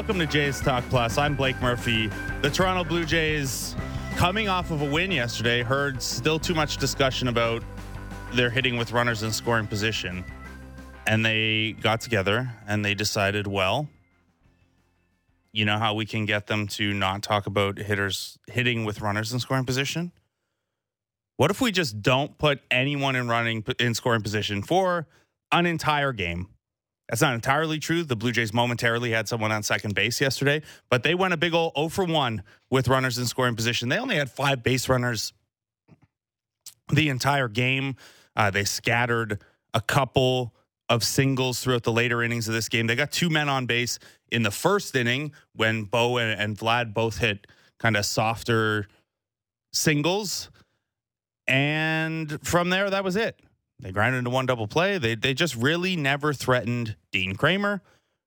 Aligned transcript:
Welcome 0.00 0.18
to 0.20 0.26
Jays 0.26 0.60
Talk 0.60 0.82
Plus. 0.88 1.18
I'm 1.18 1.36
Blake 1.36 1.60
Murphy. 1.60 2.08
The 2.40 2.48
Toronto 2.48 2.88
Blue 2.88 3.04
Jays, 3.04 3.76
coming 4.16 4.48
off 4.48 4.70
of 4.70 4.80
a 4.80 4.84
win 4.86 5.10
yesterday, 5.10 5.62
heard 5.62 6.02
still 6.02 6.38
too 6.38 6.54
much 6.54 6.78
discussion 6.78 7.28
about 7.28 7.62
their 8.32 8.48
hitting 8.48 8.78
with 8.78 8.92
runners 8.92 9.22
in 9.22 9.30
scoring 9.30 9.66
position. 9.66 10.24
And 11.06 11.22
they 11.22 11.72
got 11.82 12.00
together 12.00 12.50
and 12.66 12.82
they 12.82 12.94
decided, 12.94 13.46
well, 13.46 13.90
you 15.52 15.66
know 15.66 15.76
how 15.76 15.92
we 15.92 16.06
can 16.06 16.24
get 16.24 16.46
them 16.46 16.66
to 16.68 16.94
not 16.94 17.22
talk 17.22 17.46
about 17.46 17.76
hitters 17.76 18.38
hitting 18.46 18.86
with 18.86 19.02
runners 19.02 19.34
in 19.34 19.38
scoring 19.38 19.66
position? 19.66 20.12
What 21.36 21.50
if 21.50 21.60
we 21.60 21.72
just 21.72 22.00
don't 22.00 22.38
put 22.38 22.62
anyone 22.70 23.16
in 23.16 23.28
running 23.28 23.62
in 23.78 23.92
scoring 23.92 24.22
position 24.22 24.62
for 24.62 25.06
an 25.52 25.66
entire 25.66 26.14
game? 26.14 26.48
That's 27.10 27.22
not 27.22 27.34
entirely 27.34 27.80
true. 27.80 28.04
The 28.04 28.14
Blue 28.14 28.30
Jays 28.30 28.54
momentarily 28.54 29.10
had 29.10 29.28
someone 29.28 29.50
on 29.50 29.64
second 29.64 29.96
base 29.96 30.20
yesterday, 30.20 30.62
but 30.88 31.02
they 31.02 31.16
went 31.16 31.34
a 31.34 31.36
big 31.36 31.52
old 31.52 31.72
0 31.74 31.88
for 31.88 32.04
1 32.04 32.44
with 32.70 32.86
runners 32.86 33.18
in 33.18 33.26
scoring 33.26 33.56
position. 33.56 33.88
They 33.88 33.98
only 33.98 34.14
had 34.14 34.30
five 34.30 34.62
base 34.62 34.88
runners 34.88 35.32
the 36.92 37.08
entire 37.08 37.48
game. 37.48 37.96
Uh, 38.36 38.52
they 38.52 38.62
scattered 38.62 39.42
a 39.74 39.80
couple 39.80 40.54
of 40.88 41.02
singles 41.02 41.58
throughout 41.58 41.82
the 41.82 41.92
later 41.92 42.22
innings 42.22 42.46
of 42.46 42.54
this 42.54 42.68
game. 42.68 42.86
They 42.86 42.94
got 42.94 43.10
two 43.10 43.28
men 43.28 43.48
on 43.48 43.66
base 43.66 43.98
in 44.30 44.44
the 44.44 44.52
first 44.52 44.94
inning 44.94 45.32
when 45.56 45.84
Bo 45.84 46.18
and, 46.18 46.40
and 46.40 46.56
Vlad 46.56 46.94
both 46.94 47.18
hit 47.18 47.48
kind 47.80 47.96
of 47.96 48.06
softer 48.06 48.86
singles. 49.72 50.48
And 51.48 52.38
from 52.46 52.70
there, 52.70 52.88
that 52.88 53.02
was 53.02 53.16
it. 53.16 53.40
They 53.80 53.92
grounded 53.92 54.18
into 54.18 54.30
one 54.30 54.46
double 54.46 54.68
play. 54.68 54.98
They 54.98 55.14
they 55.14 55.34
just 55.34 55.56
really 55.56 55.96
never 55.96 56.32
threatened 56.32 56.96
Dean 57.12 57.34
Kremer, 57.34 57.82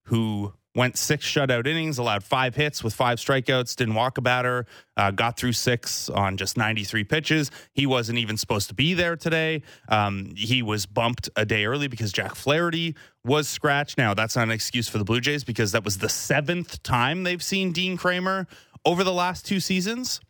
who 0.05 0.53
went 0.75 0.97
six 0.97 1.25
shutout 1.25 1.67
innings, 1.67 1.97
allowed 1.97 2.23
five 2.23 2.55
hits 2.55 2.83
with 2.83 2.93
five 2.93 3.19
strikeouts, 3.19 3.75
didn't 3.75 3.93
walk 3.93 4.17
a 4.17 4.21
batter, 4.21 4.65
uh, 4.97 5.11
got 5.11 5.37
through 5.37 5.53
six 5.53 6.09
on 6.09 6.35
just 6.37 6.57
93 6.57 7.03
pitches. 7.03 7.51
He 7.73 7.85
wasn't 7.85 8.17
even 8.17 8.37
supposed 8.37 8.69
to 8.69 8.73
be 8.73 8.93
there 8.93 9.15
today. 9.15 9.61
Um, 9.89 10.33
he 10.35 10.61
was 10.61 10.85
bumped 10.85 11.29
a 11.35 11.45
day 11.45 11.65
early 11.65 11.87
because 11.87 12.11
Jack 12.11 12.35
Flaherty 12.35 12.95
was 13.23 13.47
scratched. 13.47 13.97
Now, 13.97 14.13
that's 14.13 14.35
not 14.35 14.43
an 14.43 14.51
excuse 14.51 14.89
for 14.89 14.97
the 14.97 15.03
Blue 15.03 15.21
Jays 15.21 15.43
because 15.43 15.71
that 15.73 15.83
was 15.83 15.99
the 15.99 16.09
seventh 16.09 16.81
time 16.81 17.23
they've 17.23 17.43
seen 17.43 17.71
Dean 17.71 17.97
Kremer 17.97 18.47
over 18.85 19.03
the 19.03 19.13
last 19.13 19.45
two 19.45 19.59
seasons. 19.59 20.21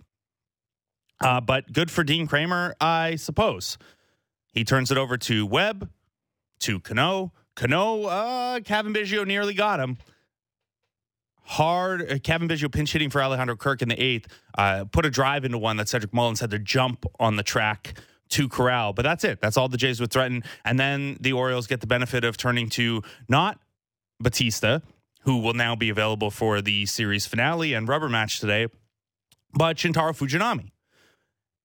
Uh, 1.22 1.40
but 1.40 1.72
good 1.72 1.90
for 1.90 2.04
Dean 2.04 2.28
Kremer, 2.28 2.76
I 2.82 3.16
suppose. 3.16 3.78
He 4.54 4.64
turns 4.64 4.92
it 4.92 4.98
over 4.98 5.18
to 5.18 5.46
Webb, 5.46 5.90
to 6.60 6.80
Cano. 6.80 7.34
Cano, 7.56 8.04
uh, 8.04 8.60
Cavan 8.62 8.94
Biggio 8.94 9.26
nearly 9.26 9.54
got 9.54 9.80
him. 9.80 9.98
Hard, 11.44 12.10
uh, 12.10 12.20
Cavan 12.20 12.48
Biggio 12.48 12.72
pinch 12.72 12.94
hitting 12.94 13.10
for 13.10 13.22
Alejandro 13.22 13.56
Kirk 13.56 13.82
in 13.82 13.90
the 13.90 14.02
eighth, 14.02 14.28
uh, 14.58 14.86
put 14.86 15.06
a 15.06 15.10
drive 15.10 15.44
into 15.44 15.58
one 15.58 15.78
that 15.78 15.90
Cedric 15.90 16.14
Mullins 16.14 16.40
had 16.40 16.52
to 16.52 16.60
jump 16.60 17.06
on 17.20 17.36
the 17.36 17.44
track 17.44 17.96
to 18.30 18.48
corral. 18.48 18.94
But 18.94 19.04
that's 19.04 19.24
it. 19.24 19.42
That's 19.42 19.58
all 19.58 19.68
the 19.68 19.78
Jays 19.78 20.00
would 20.00 20.12
threaten. 20.12 20.44
And 20.64 20.80
then 20.80 21.18
the 21.20 21.34
Orioles 21.34 21.68
get 21.68 21.82
the 21.82 21.88
benefit 21.88 22.24
of 22.24 22.38
turning 22.38 22.70
to 22.70 23.04
not 23.28 23.60
Bautista, 24.20 24.82
who 25.22 25.38
will 25.40 25.54
now 25.54 25.76
be 25.76 25.90
available 25.90 26.32
for 26.32 26.62
the 26.62 26.86
series 26.86 27.26
finale 27.26 27.74
and 27.74 27.88
rubber 27.88 28.10
match 28.10 28.40
today, 28.40 28.68
but 29.54 29.78
Shintaro 29.78 30.16
Fujinami. 30.18 30.73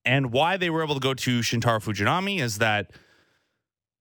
And 0.09 0.33
why 0.33 0.57
they 0.57 0.71
were 0.71 0.83
able 0.83 0.95
to 0.95 1.01
go 1.01 1.13
to 1.13 1.41
Shintaro 1.41 1.85
Fujinami 1.85 2.41
is 2.41 2.57
that 2.59 2.93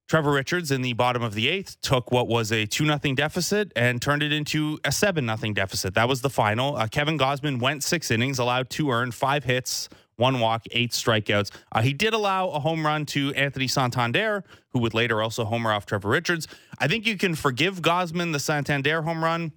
Trevor 0.07 0.31
Richards 0.31 0.71
in 0.71 0.81
the 0.81 0.93
bottom 0.93 1.21
of 1.21 1.33
the 1.33 1.49
eighth 1.49 1.81
took 1.81 2.13
what 2.13 2.29
was 2.29 2.49
a 2.49 2.65
2 2.65 2.85
0 2.85 2.97
deficit 3.13 3.73
and 3.75 4.01
turned 4.01 4.23
it 4.23 4.31
into 4.31 4.79
a 4.85 4.91
7 4.93 5.25
0 5.37 5.53
deficit. 5.53 5.95
That 5.95 6.07
was 6.07 6.21
the 6.21 6.29
final. 6.29 6.77
Uh, 6.77 6.87
Kevin 6.87 7.17
Gausman 7.17 7.59
went 7.59 7.83
six 7.83 8.09
innings, 8.09 8.39
allowed 8.39 8.69
two 8.69 8.89
earned, 8.89 9.15
five 9.15 9.43
hits, 9.43 9.89
one 10.15 10.39
walk, 10.39 10.63
eight 10.71 10.91
strikeouts. 10.93 11.51
Uh, 11.73 11.81
he 11.81 11.91
did 11.91 12.13
allow 12.13 12.47
a 12.51 12.59
home 12.61 12.85
run 12.85 13.05
to 13.07 13.33
Anthony 13.33 13.67
Santander, 13.67 14.45
who 14.69 14.79
would 14.79 14.93
later 14.93 15.21
also 15.21 15.43
homer 15.43 15.73
off 15.73 15.85
Trevor 15.85 16.07
Richards. 16.07 16.47
I 16.79 16.87
think 16.87 17.05
you 17.05 17.17
can 17.17 17.35
forgive 17.35 17.81
Gausman 17.81 18.31
the 18.31 18.39
Santander 18.39 19.01
home 19.01 19.21
run. 19.21 19.51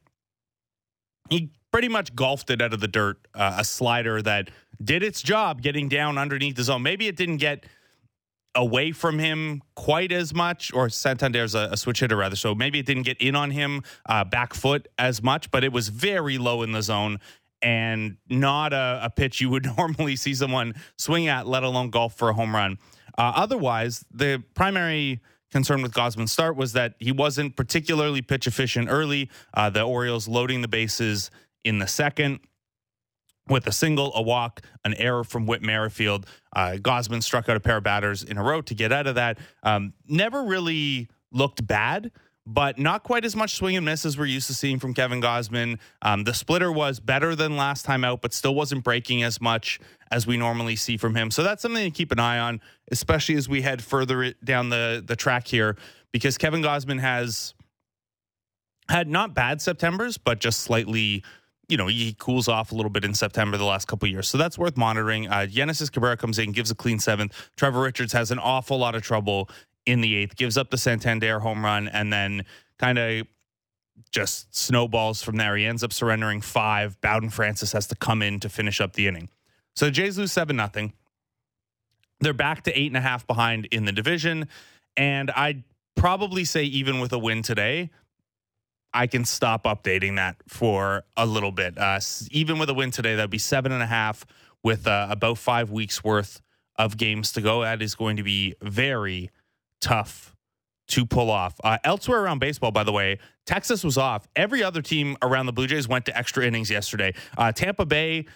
He 1.29 1.53
pretty 1.71 1.89
much 1.89 2.17
golfed 2.17 2.51
it 2.51 2.61
out 2.61 2.75
of 2.75 2.81
the 2.81 2.89
dirt, 2.89 3.25
uh, 3.37 3.55
a 3.59 3.65
slider 3.65 4.21
that 4.23 4.51
did 4.83 5.03
its 5.03 5.23
job 5.23 5.63
getting 5.63 5.89
down 5.89 6.19
underneath 6.19 6.57
the 6.57 6.65
zone. 6.65 6.83
Maybe 6.83 7.07
it 7.09 7.17
didn't 7.17 7.39
get 7.39 7.65
away 8.55 8.93
from 8.93 9.19
him 9.19 9.63
quite 9.77 10.11
as 10.11 10.35
much, 10.35 10.73
or 10.73 10.89
Santander's 10.89 11.55
a, 11.55 11.69
a 11.73 11.77
switch 11.77 12.01
hitter 12.01 12.17
rather, 12.17 12.37
so 12.37 12.55
maybe 12.55 12.79
it 12.79 12.87
didn't 12.87 13.05
get 13.05 13.21
in 13.21 13.37
on 13.37 13.51
him 13.51 13.83
uh, 14.07 14.25
back 14.25 14.55
foot 14.55 14.89
as 14.99 15.23
much, 15.23 15.51
but 15.51 15.63
it 15.63 15.73
was 15.73 15.89
very 15.89 16.39
low 16.39 16.63
in 16.63 16.73
the 16.73 16.83
zone 16.83 17.19
and 17.63 18.17
not 18.29 18.73
a, 18.73 19.01
a 19.05 19.11
pitch 19.11 19.41
you 19.41 19.51
would 19.51 19.67
normally 19.77 20.17
see 20.17 20.35
someone 20.35 20.75
swing 20.99 21.29
at, 21.29 21.47
let 21.47 21.63
alone 21.63 21.91
golf 21.91 22.15
for 22.15 22.31
a 22.31 22.35
home 22.35 22.55
run. 22.55 22.79
Uh, 23.19 23.33
otherwise, 23.37 24.05
the 24.11 24.43
primary 24.55 25.21
concern 25.51 25.83
with 25.83 25.93
Gausman's 25.93 26.33
start 26.33 26.57
was 26.57 26.73
that 26.73 26.95
he 26.99 27.13
wasn't 27.13 27.57
particularly 27.57 28.23
pitch 28.23 28.47
efficient 28.47 28.89
early. 28.89 29.29
Uh, 29.53 29.69
the 29.69 29.83
Orioles 29.83 30.29
loading 30.29 30.63
the 30.63 30.69
bases 30.69 31.31
in 31.65 31.79
the 31.79 31.87
second 31.87 32.41
with 33.51 33.67
a 33.67 33.73
single, 33.73 34.13
a 34.15 34.23
walk, 34.23 34.63
an 34.85 34.95
error 34.95 35.25
from 35.25 35.45
Whit 35.45 35.61
Merrifield. 35.61 36.27
Uh, 36.55 36.77
Gausman 36.77 37.23
struck 37.23 37.49
out 37.49 37.57
a 37.57 37.61
pair 37.61 37.77
of 37.77 37.83
batters 37.83 38.23
in 38.23 38.39
a 38.39 38.43
row 38.43 38.63
to 38.63 38.75
get 38.75 38.93
out 38.93 39.07
of 39.07 39.17
that. 39.17 39.39
Um, 39.63 39.93
never 40.07 40.45
really 40.45 41.09
looked 41.33 41.67
bad, 41.67 42.13
but 42.47 42.79
not 42.79 43.03
quite 43.03 43.25
as 43.25 43.37
much 43.37 43.57
swing 43.57 43.77
and 43.77 43.85
miss 43.85 44.07
as 44.07 44.17
we're 44.17 44.25
used 44.25 44.47
to 44.47 44.55
seeing 44.55 44.79
from 44.79 44.95
Kevin 44.95 45.21
Gausman. 45.21 45.79
Um, 46.03 46.25
the 46.25 46.33
splitter 46.35 46.73
was 46.73 47.01
better 47.01 47.35
than 47.35 47.57
last 47.57 47.85
time 47.85 48.05
out, 48.05 48.23
but 48.23 48.33
still 48.33 48.55
wasn't 48.55 48.85
breaking 48.85 49.23
as 49.23 49.41
much 49.41 49.81
as 50.11 50.27
we 50.27 50.37
normally 50.37 50.77
see 50.77 50.97
from 50.97 51.15
him. 51.15 51.31
So 51.31 51.43
that's 51.43 51.63
something 51.63 51.85
to 51.85 51.91
keep 51.91 52.13
an 52.13 52.19
eye 52.19 52.39
on, 52.39 52.61
especially 52.91 53.37
as 53.37 53.49
we 53.49 53.63
head 53.63 53.83
further 53.83 54.33
down 54.43 54.71
the, 54.71 55.03
the 55.07 55.17
track 55.17 55.47
here, 55.47 55.77
because 56.13 56.39
Kevin 56.39 56.63
Gausman 56.63 57.01
has 57.01 57.55
had 58.89 59.09
not 59.09 59.35
bad 59.35 59.61
Septembers, 59.63 60.19
but 60.19 60.41
just 60.41 60.61
slightly 60.61 61.23
you 61.71 61.77
know, 61.77 61.87
he 61.87 62.15
cools 62.19 62.49
off 62.49 62.73
a 62.73 62.75
little 62.75 62.91
bit 62.91 63.05
in 63.05 63.15
September 63.15 63.57
the 63.57 63.65
last 63.65 63.87
couple 63.87 64.09
years. 64.09 64.29
So 64.29 64.37
that's 64.37 64.59
worth 64.59 64.77
monitoring. 64.77 65.29
Uh, 65.29 65.47
Genesis 65.47 65.89
Cabrera 65.89 66.17
comes 66.17 66.39
in, 66.39 66.53
gives 66.53 66.71
a 66.71 66.75
clean 66.75 66.99
seventh. 66.99 67.51
Trevor 67.57 67.81
Richards 67.81 68.13
has 68.13 68.31
an 68.31 68.39
awful 68.39 68.79
lot 68.79 68.95
of 68.95 69.03
trouble 69.03 69.49
in 69.87 70.01
the 70.01 70.17
eighth, 70.17 70.37
gives 70.37 70.59
up 70.59 70.71
the 70.71 70.77
Santander 70.77 71.41
home 71.41 71.65
run, 71.65 71.89
and 71.89 72.13
then 72.13 72.45
kind 72.79 72.99
of 72.99 73.27
just 74.11 74.55
snowballs 74.55 75.23
from 75.23 75.37
there. 75.37 75.57
He 75.57 75.65
ends 75.65 75.85
up 75.85 75.93
surrendering 75.93 76.41
five. 76.41 77.01
Bowden 77.01 77.31
Francis 77.31 77.73
has 77.73 77.87
to 77.89 77.95
come 77.95 78.23
in 78.23 78.41
to 78.41 78.49
finish 78.49 78.81
up 78.81 78.95
the 78.95 79.07
inning. 79.07 79.29
So 79.77 79.87
the 79.87 79.93
Jays 79.93 80.19
lose 80.19 80.33
7 80.33 80.55
nothing. 80.57 80.93
They're 82.21 82.33
back 82.33 82.65
to 82.65 82.79
eight 82.79 82.89
and 82.89 82.97
a 82.97 83.01
half 83.01 83.27
behind 83.27 83.67
in 83.67 83.85
the 83.85 83.93
division. 83.93 84.49
And 84.97 85.31
I'd 85.31 85.65
probably 85.95 86.45
say, 86.45 86.65
even 86.65 87.01
with 87.01 87.13
a 87.13 87.19
win 87.19 87.43
today, 87.43 87.91
I 88.93 89.07
can 89.07 89.25
stop 89.25 89.65
updating 89.65 90.17
that 90.17 90.37
for 90.49 91.05
a 91.17 91.27
little 91.27 91.53
bit. 91.53 91.79
Uh, 91.79 92.01
even 92.31 92.59
with 92.59 92.71
a 92.71 92.75
win 92.75 92.91
today, 92.91 93.15
that'd 93.15 93.31
be 93.31 93.39
seven 93.39 93.73
and 93.73 93.83
a 93.83 93.87
half 93.87 94.27
with 94.63 94.87
uh, 94.87 95.07
about 95.11 95.39
five 95.39 95.71
weeks 95.71 96.03
worth 96.03 96.41
of 96.77 96.97
games 96.97 97.33
to 97.33 97.41
go. 97.41 97.63
That 97.63 97.83
is 97.83 97.95
going 97.95 98.17
to 98.17 98.23
be 98.23 98.55
very 98.63 99.31
tough 99.81 100.35
to 100.89 101.07
pull 101.07 101.31
off. 101.31 101.55
Uh, 101.63 101.79
elsewhere 101.85 102.23
around 102.23 102.41
baseball, 102.41 102.73
by 102.73 102.85
the 102.85 102.93
way, 102.93 103.19
Texas 103.47 103.85
was 103.85 103.97
off. 103.97 104.27
Every 104.35 104.63
other 104.63 104.83
team 104.83 105.17
around 105.23 105.47
the 105.47 105.53
Blue 105.53 105.67
Jays 105.67 105.89
went 105.89 106.07
to 106.07 106.17
extra 106.17 106.45
innings 106.45 106.71
yesterday. 106.71 107.15
Uh, 107.39 107.53
Tampa 107.53 107.87
Bay 107.87 108.27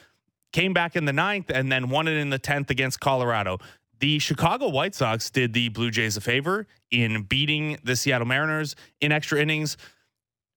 came 0.53 0.73
back 0.73 0.95
in 0.95 1.05
the 1.05 1.13
ninth 1.13 1.51
and 1.51 1.71
then 1.71 1.89
won 1.89 2.07
it 2.07 2.17
in 2.17 2.31
the 2.31 2.39
10th 2.39 2.71
against 2.71 3.01
Colorado. 3.01 3.59
The 3.99 4.19
Chicago 4.19 4.69
White 4.69 4.95
Sox 4.95 5.31
did 5.31 5.53
the 5.53 5.69
Blue 5.69 5.91
Jays 5.91 6.17
a 6.17 6.21
favor 6.21 6.67
in 6.91 7.23
beating 7.23 7.79
the 7.85 7.97
Seattle 7.97 8.27
Mariners 8.27 8.77
in 9.01 9.13
extra 9.13 9.41
innings. 9.41 9.77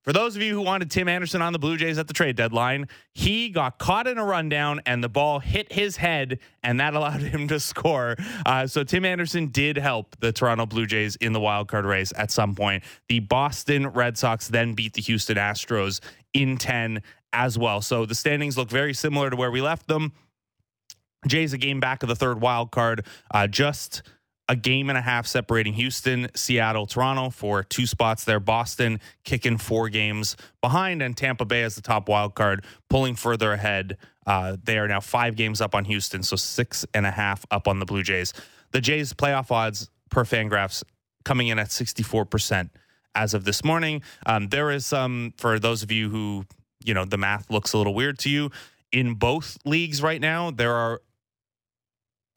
For 0.07 0.13
those 0.13 0.37
of 0.37 0.41
you 0.41 0.53
who 0.53 0.61
wanted 0.61 0.89
Tim 0.89 1.09
Anderson 1.09 1.41
on 1.41 1.51
the 1.51 1.59
Blue 1.59 1.75
Jays 1.75 1.97
at 1.97 2.07
the 2.07 2.13
trade 2.13 2.37
deadline, 2.37 2.87
he 3.13 3.49
got 3.49 3.77
caught 3.77 4.07
in 4.07 4.17
a 4.17 4.23
rundown 4.23 4.79
and 4.85 5.03
the 5.03 5.09
ball 5.09 5.39
hit 5.39 5.73
his 5.73 5.97
head, 5.97 6.39
and 6.63 6.79
that 6.79 6.93
allowed 6.95 7.19
him 7.19 7.49
to 7.49 7.59
score. 7.59 8.15
Uh, 8.45 8.65
so 8.67 8.85
Tim 8.85 9.03
Anderson 9.03 9.47
did 9.47 9.75
help 9.75 10.15
the 10.21 10.31
Toronto 10.31 10.65
Blue 10.65 10.85
Jays 10.85 11.17
in 11.17 11.33
the 11.33 11.41
wild 11.41 11.67
card 11.67 11.83
race 11.83 12.13
at 12.15 12.31
some 12.31 12.55
point. 12.55 12.85
The 13.09 13.19
Boston 13.19 13.85
Red 13.87 14.17
Sox 14.17 14.47
then 14.47 14.75
beat 14.75 14.93
the 14.93 15.01
Houston 15.01 15.35
Astros 15.35 15.99
in 16.33 16.55
10 16.55 17.01
as 17.33 17.57
well. 17.57 17.81
So 17.81 18.05
the 18.05 18.15
standings 18.15 18.57
look 18.57 18.69
very 18.69 18.93
similar 18.93 19.29
to 19.29 19.35
where 19.35 19.51
we 19.51 19.61
left 19.61 19.89
them. 19.89 20.13
Jays 21.27 21.51
a 21.51 21.57
game 21.57 21.81
back 21.81 22.01
of 22.01 22.07
the 22.07 22.15
third 22.15 22.39
wild 22.39 22.71
card, 22.71 23.05
uh, 23.31 23.45
just 23.45 24.03
a 24.49 24.55
game 24.55 24.89
and 24.89 24.97
a 24.97 25.01
half 25.01 25.27
separating 25.27 25.73
Houston, 25.73 26.29
Seattle, 26.35 26.85
Toronto 26.85 27.29
for 27.29 27.63
two 27.63 27.85
spots 27.85 28.23
there. 28.23 28.39
Boston 28.39 28.99
kicking 29.23 29.57
four 29.57 29.89
games 29.89 30.37
behind, 30.61 31.01
and 31.01 31.15
Tampa 31.17 31.45
Bay 31.45 31.63
as 31.63 31.75
the 31.75 31.81
top 31.81 32.07
wild 32.07 32.35
card, 32.35 32.63
pulling 32.89 33.15
further 33.15 33.53
ahead. 33.53 33.97
Uh, 34.25 34.57
they 34.63 34.77
are 34.77 34.87
now 34.87 34.99
five 34.99 35.35
games 35.35 35.61
up 35.61 35.75
on 35.75 35.85
Houston, 35.85 36.23
so 36.23 36.35
six 36.35 36.85
and 36.93 37.05
a 37.05 37.11
half 37.11 37.45
up 37.51 37.67
on 37.67 37.79
the 37.79 37.85
Blue 37.85 38.03
Jays. 38.03 38.33
The 38.71 38.81
Jays 38.81 39.13
playoff 39.13 39.51
odds 39.51 39.89
per 40.09 40.23
Fangraphs 40.23 40.83
coming 41.23 41.47
in 41.49 41.59
at 41.59 41.67
64% 41.67 42.69
as 43.15 43.33
of 43.33 43.43
this 43.43 43.63
morning. 43.63 44.01
Um, 44.25 44.47
there 44.47 44.71
is 44.71 44.85
some, 44.85 45.33
for 45.37 45.59
those 45.59 45.83
of 45.83 45.91
you 45.91 46.09
who, 46.09 46.45
you 46.83 46.93
know, 46.93 47.03
the 47.03 47.17
math 47.17 47.49
looks 47.49 47.73
a 47.73 47.77
little 47.77 47.93
weird 47.93 48.19
to 48.19 48.29
you, 48.29 48.51
in 48.91 49.15
both 49.15 49.57
leagues 49.65 50.01
right 50.01 50.21
now, 50.21 50.51
there 50.51 50.73
are 50.73 51.01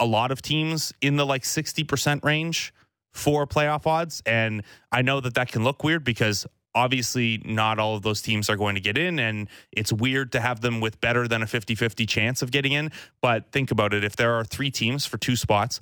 a 0.00 0.06
lot 0.06 0.32
of 0.32 0.43
teams 0.43 0.93
in 1.00 1.17
the 1.17 1.26
like 1.26 1.43
60% 1.43 2.25
range 2.25 2.75
for 3.12 3.47
playoff 3.47 3.87
odds. 3.87 4.23
And 4.26 4.62
I 4.91 5.02
know 5.02 5.20
that 5.20 5.35
that 5.35 5.52
can 5.52 5.62
look 5.62 5.85
weird 5.85 6.05
because 6.05 6.47
obviously 6.75 7.43
not 7.44 7.79
all 7.79 7.97
of 7.97 8.02
those 8.02 8.23
teams 8.23 8.49
are 8.49 8.56
going 8.56 8.76
to 8.76 8.81
get 8.81 8.97
in 8.97 9.19
and 9.19 9.49
it's 9.73 9.93
weird 9.93 10.32
to 10.32 10.41
have 10.41 10.61
them 10.61 10.81
with 10.81 11.00
better 11.00 11.26
than 11.29 11.43
a 11.43 11.47
50-50 11.47 12.08
chance 12.08 12.43
of 12.43 12.50
getting 12.50 12.73
in. 12.73 12.91
But 13.20 13.52
think 13.52 13.70
about 13.70 13.93
it 13.93 14.05
if 14.05 14.17
there 14.17 14.35
are 14.35 14.44
three 14.44 14.70
teams 14.70 15.05
for 15.05 15.19
two 15.19 15.37
spots 15.37 15.81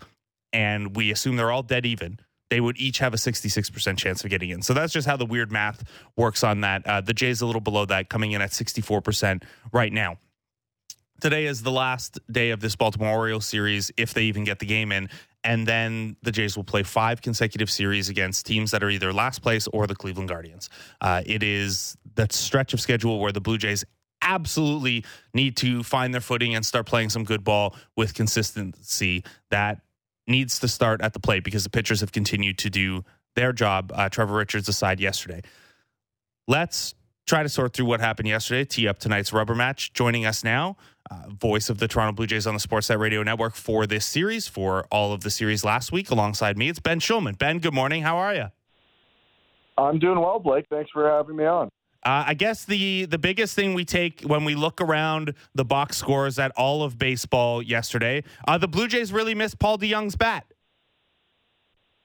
and 0.53 0.97
we 0.97 1.11
assume 1.11 1.37
they're 1.37 1.53
all 1.53 1.63
dead 1.63 1.87
even 1.87 2.19
they 2.51 2.61
would 2.61 2.79
each 2.79 2.99
have 2.99 3.13
a 3.13 3.19
66% 3.19 3.99
chance 3.99 4.25
of 4.25 4.31
getting 4.31 4.49
in. 4.49 4.63
So 4.63 4.73
that's 4.73 4.91
just 4.91 5.07
how 5.07 5.19
the 5.19 5.27
weird 5.27 5.53
math 5.53 5.85
works 6.17 6.43
on 6.43 6.63
that. 6.63 6.87
Uh, 6.87 7.03
the 7.03 7.13
jays 7.13 7.43
a 7.43 7.47
little 7.47 7.61
below 7.61 7.85
that 7.85 8.09
coming 8.09 8.33
in 8.33 8.41
at 8.41 8.53
64% 8.53 9.43
right 9.71 9.93
now 9.93 10.17
today 11.21 11.47
is 11.47 11.63
the 11.63 11.73
last 11.73 12.19
day 12.31 12.51
of 12.51 12.61
this 12.61 12.77
baltimore 12.77 13.11
orioles 13.11 13.47
series 13.47 13.91
if 13.97 14.15
they 14.15 14.25
even 14.25 14.45
get 14.45 14.59
the 14.59 14.67
game 14.67 14.93
in 14.93 15.09
and 15.45 15.67
then 15.67 16.17
the 16.23 16.33
Jays 16.33 16.57
will 16.57 16.65
play 16.65 16.83
five 16.83 17.23
consecutive 17.23 17.71
series 17.71 18.09
against 18.09 18.47
teams 18.47 18.71
that 18.73 18.83
are 18.83 18.91
either 18.91 19.13
last 19.13 19.41
place 19.41 19.67
or 19.69 19.87
the 19.87 19.95
Cleveland 19.95 20.29
Guardians. 20.29 20.69
Uh, 21.01 21.23
it 21.25 21.43
is 21.43 21.97
that 22.17 22.33
stretch 22.33 22.75
of 22.75 22.81
schedule 22.81 23.21
where 23.21 23.33
the 23.33 23.41
Blue 23.41 23.57
Jays 23.57 23.85
absolutely 24.21 25.05
need 25.35 25.57
to 25.59 25.83
find 25.83 26.13
their 26.13 26.21
footing 26.21 26.55
and 26.55 26.67
start 26.67 26.87
playing 26.87 27.09
some 27.09 27.25
good 27.25 27.45
ball 27.45 27.77
with 27.97 28.15
consistency. 28.15 29.25
That 29.51 29.81
needs 30.27 30.59
to 30.59 30.69
start 30.69 31.01
at 31.01 31.13
the 31.13 31.21
plate 31.21 31.45
because 31.45 31.65
the 31.65 31.71
pitchers 31.71 32.01
have 32.01 32.13
continued 32.13 32.59
to 32.59 32.71
do 32.71 33.05
their 33.37 33.53
job. 33.53 33.93
Uh, 33.95 34.09
Trevor 34.09 34.35
Richards 34.35 34.69
aside 34.69 34.99
yesterday. 34.99 35.43
Let's 36.49 36.95
try 37.27 37.43
to 37.43 37.49
sort 37.49 37.75
through 37.75 37.87
what 37.87 38.01
happened 38.01 38.29
yesterday, 38.29 38.65
tee 38.65 38.89
up 38.89 38.99
tonight's 38.99 39.33
rubber 39.33 39.55
match. 39.55 39.93
Joining 39.93 40.27
us 40.27 40.43
now, 40.43 40.77
uh, 41.11 41.29
voice 41.29 41.69
of 41.71 41.79
the 41.79 41.89
Toronto 41.89 42.13
Blue 42.13 42.27
Jays 42.27 42.47
on 42.47 42.55
the 42.55 42.61
Sportsnet 42.61 42.99
Radio 42.99 43.23
Network 43.23 43.55
for 43.55 43.87
this 43.87 44.05
series, 44.05 44.47
for 44.49 44.87
all 44.91 45.13
of 45.13 45.23
the 45.23 45.31
series 45.31 45.65
last 45.65 45.93
week, 45.93 46.11
alongside 46.11 46.57
me, 46.57 46.69
it's 46.69 46.81
Ben 46.81 47.01
Shulman. 47.01 47.39
Ben, 47.39 47.59
good 47.59 47.75
morning. 47.75 48.03
How 48.03 48.17
are 48.17 48.35
you? 48.35 48.47
I'm 49.77 49.99
doing 49.99 50.21
well, 50.21 50.39
Blake. 50.39 50.67
Thanks 50.71 50.91
for 50.91 51.09
having 51.09 51.37
me 51.37 51.45
on. 51.45 51.69
Uh, 52.05 52.25
I 52.29 52.35
guess 52.35 52.65
the 52.65 53.07
the 53.07 53.19
biggest 53.19 53.57
thing 53.57 53.75
we 53.75 53.85
take 53.85 54.23
when 54.23 54.45
we 54.45 54.55
look 54.55 54.81
around 54.81 55.35
the 55.55 55.65
box 55.65 55.97
scores 55.97 56.39
at 56.39 56.53
all 56.53 56.83
of 56.83 56.97
baseball 56.97 57.61
yesterday, 57.61 58.23
uh, 58.47 58.57
the 58.57 58.69
Blue 58.69 58.87
Jays 58.87 59.13
really 59.13 59.35
missed 59.35 59.59
Paul 59.59 59.79
DeJong's 59.79 60.15
bat. 60.15 60.47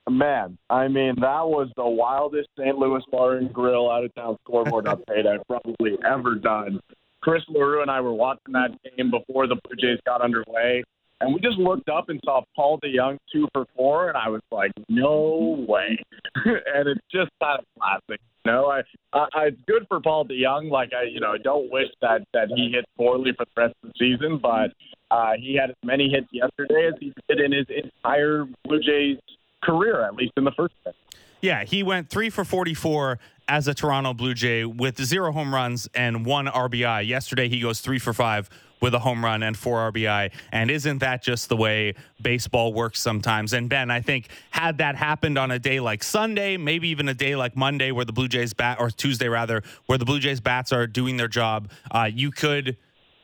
Man, 0.09 0.57
I 0.69 0.89
mean, 0.89 1.15
that 1.21 1.47
was 1.47 1.69
the 1.77 1.88
wildest 1.88 2.49
St. 2.59 2.77
Louis 2.77 3.01
Bar 3.09 3.38
and 3.38 3.53
Grill 3.53 3.89
out 3.89 4.03
of 4.03 4.13
town 4.15 4.35
scoreboard 4.44 4.85
update 4.85 5.25
I've 5.25 5.47
probably 5.47 5.97
ever 6.06 6.35
done. 6.35 6.81
Chris 7.23 7.41
LaRue 7.47 7.81
and 7.81 7.89
I 7.89 8.01
were 8.01 8.13
watching 8.13 8.51
that 8.51 8.71
game 8.97 9.09
before 9.09 9.47
the 9.47 9.55
Blue 9.55 9.77
Jays 9.77 9.99
got 10.05 10.21
underway, 10.21 10.83
and 11.21 11.33
we 11.33 11.39
just 11.39 11.57
looked 11.57 11.87
up 11.87 12.09
and 12.09 12.19
saw 12.25 12.41
Paul 12.53 12.79
DeJong 12.83 13.17
two 13.31 13.47
for 13.53 13.65
four, 13.77 14.09
and 14.09 14.17
I 14.17 14.27
was 14.27 14.41
like, 14.51 14.71
no 14.89 15.65
way. 15.67 15.97
and 16.35 16.89
it's 16.89 17.01
just 17.09 17.31
kind 17.41 17.59
of 17.59 17.65
classic. 17.79 18.19
You 18.43 18.51
know, 18.51 18.65
I, 18.65 18.81
I, 19.13 19.45
it's 19.45 19.61
good 19.67 19.85
for 19.87 20.01
Paul 20.01 20.25
DeJong. 20.25 20.69
Like 20.69 20.91
I, 20.93 21.03
you 21.03 21.21
know, 21.21 21.31
I 21.31 21.37
don't 21.37 21.71
wish 21.71 21.87
that 22.01 22.23
that 22.33 22.49
he 22.53 22.71
hits 22.73 22.87
poorly 22.97 23.31
for 23.37 23.45
the 23.45 23.61
rest 23.61 23.75
of 23.83 23.91
the 23.91 23.93
season, 23.97 24.39
but 24.41 24.73
uh, 25.09 25.31
he 25.39 25.55
had 25.55 25.69
as 25.69 25.77
many 25.81 26.09
hits 26.09 26.27
yesterday 26.33 26.89
as 26.89 26.95
he 26.99 27.13
did 27.29 27.39
in 27.39 27.53
his 27.53 27.67
entire 27.69 28.45
Blue 28.65 28.81
Jays 28.81 29.17
career, 29.63 30.05
at 30.05 30.15
least 30.15 30.33
in 30.35 30.43
the 30.43 30.51
first 30.51 30.73
place. 30.83 30.95
Yeah, 31.39 31.63
he 31.65 31.83
went 31.83 32.09
three 32.09 32.29
for 32.29 32.45
44 32.45 33.19
as 33.48 33.68
a 33.68 33.74
Toronto 33.74 34.13
Blue 34.13 34.34
Jay 34.34 34.66
with 34.66 35.04
zero 35.04 35.31
home 35.31 35.54
runs 35.54 35.90
and 35.94 36.25
one 36.25 36.48
RBI. 36.48 37.07
Yesterday, 37.07 37.50
he 37.50 37.60
goes 37.60 37.81
three 37.81 38.00
for 38.00 38.13
five 38.13 38.50
with 38.84 38.94
a 38.94 39.00
home 39.00 39.24
run 39.24 39.44
and 39.44 39.56
four 39.57 39.92
RBI. 39.92 40.30
And 40.51 40.69
isn't 40.69 40.98
that 41.00 41.24
just 41.24 41.48
the 41.48 41.56
way 41.56 41.95
baseball 42.22 42.74
works 42.74 43.00
sometimes? 43.01 43.54
And 43.54 43.69
Ben, 43.69 43.90
I 43.90 44.01
think 44.01 44.28
had 44.51 44.80
that 44.80 44.98
happened 44.98 45.38
on 45.38 45.51
a 45.51 45.57
day 45.57 45.80
like 45.80 46.04
Sunday, 46.04 46.57
maybe 46.57 46.90
even 46.90 47.07
a 47.07 47.13
day 47.13 47.38
like 47.38 47.56
Monday, 47.56 47.92
where 47.92 48.04
the 48.04 48.12
Blue 48.12 48.28
Jays 48.28 48.54
bat 48.54 48.81
or 48.81 48.90
Tuesday 48.90 49.30
rather, 49.30 49.63
where 49.86 49.98
the 49.98 50.04
Blue 50.04 50.19
Jays 50.19 50.42
bats 50.42 50.74
are 50.74 50.86
doing 50.86 51.16
their 51.16 51.30
job, 51.30 51.72
uh, 51.92 52.10
you 52.13 52.30
could 52.30 52.75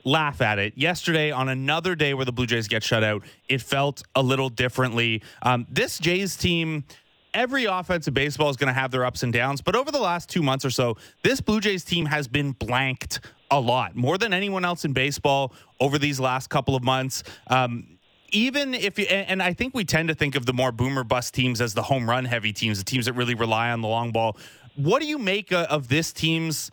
laugh 0.05 0.41
at 0.41 0.59
it. 0.59 0.77
Yesterday, 0.77 1.31
on 1.31 1.49
another 1.49 1.93
day 1.93 2.13
where 2.13 2.25
the 2.25 2.31
Blue 2.31 2.45
Jays 2.45 2.67
get 2.69 2.83
shut 2.83 3.03
out, 3.03 3.23
it 3.49 3.61
felt 3.61 4.03
a 4.15 4.21
little 4.21 4.49
differently. 4.49 5.21
Um, 5.41 5.67
this 5.69 5.99
Jays 5.99 6.37
team 6.37 6.85
every 7.33 7.65
offensive 7.65 8.13
baseball 8.13 8.49
is 8.49 8.57
going 8.57 8.67
to 8.67 8.79
have 8.79 8.91
their 8.91 9.05
ups 9.05 9.23
and 9.23 9.31
downs, 9.31 9.61
but 9.61 9.75
over 9.75 9.91
the 9.91 9.99
last 9.99 10.29
two 10.29 10.41
months 10.41 10.65
or 10.65 10.69
so, 10.69 10.97
this 11.23 11.41
Blue 11.41 11.59
Jays 11.59 11.83
team 11.83 12.05
has 12.05 12.27
been 12.27 12.51
blanked 12.51 13.19
a 13.51 13.59
lot, 13.59 13.95
more 13.95 14.17
than 14.17 14.33
anyone 14.33 14.65
else 14.65 14.85
in 14.85 14.93
baseball 14.93 15.53
over 15.79 15.97
these 15.97 16.19
last 16.19 16.49
couple 16.49 16.75
of 16.75 16.83
months. 16.83 17.23
Um, 17.47 17.97
even 18.31 18.73
if 18.73 18.99
you, 18.99 19.05
and 19.05 19.41
I 19.41 19.53
think 19.53 19.73
we 19.73 19.85
tend 19.85 20.09
to 20.09 20.15
think 20.15 20.35
of 20.35 20.45
the 20.45 20.53
more 20.53 20.71
boomer 20.71 21.03
bust 21.03 21.33
teams 21.33 21.61
as 21.61 21.73
the 21.73 21.81
home 21.81 22.07
run 22.09 22.25
heavy 22.25 22.53
teams, 22.53 22.77
the 22.77 22.85
teams 22.85 23.05
that 23.05 23.13
really 23.13 23.33
rely 23.33 23.71
on 23.71 23.81
the 23.81 23.87
long 23.87 24.11
ball. 24.11 24.37
What 24.75 25.01
do 25.01 25.07
you 25.07 25.17
make 25.17 25.51
of 25.51 25.87
this 25.87 26.13
team's 26.13 26.71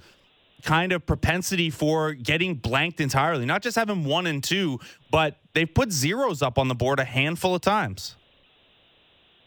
kind 0.63 0.93
of 0.93 1.07
propensity 1.07 1.71
for 1.71 2.13
getting 2.13 2.57
blanked 2.57 3.01
entirely? 3.01 3.47
Not 3.47 3.63
just 3.63 3.77
having 3.77 4.05
one 4.05 4.27
and 4.27 4.45
two, 4.45 4.81
but 5.11 5.39
they've 5.55 5.73
put 5.73 5.93
zeros 5.93 6.43
up 6.43 6.59
on 6.59 6.69
the 6.69 6.75
board 6.75 7.01
a 7.01 7.05
handful 7.05 7.55
of 7.55 7.63
times. 7.63 8.17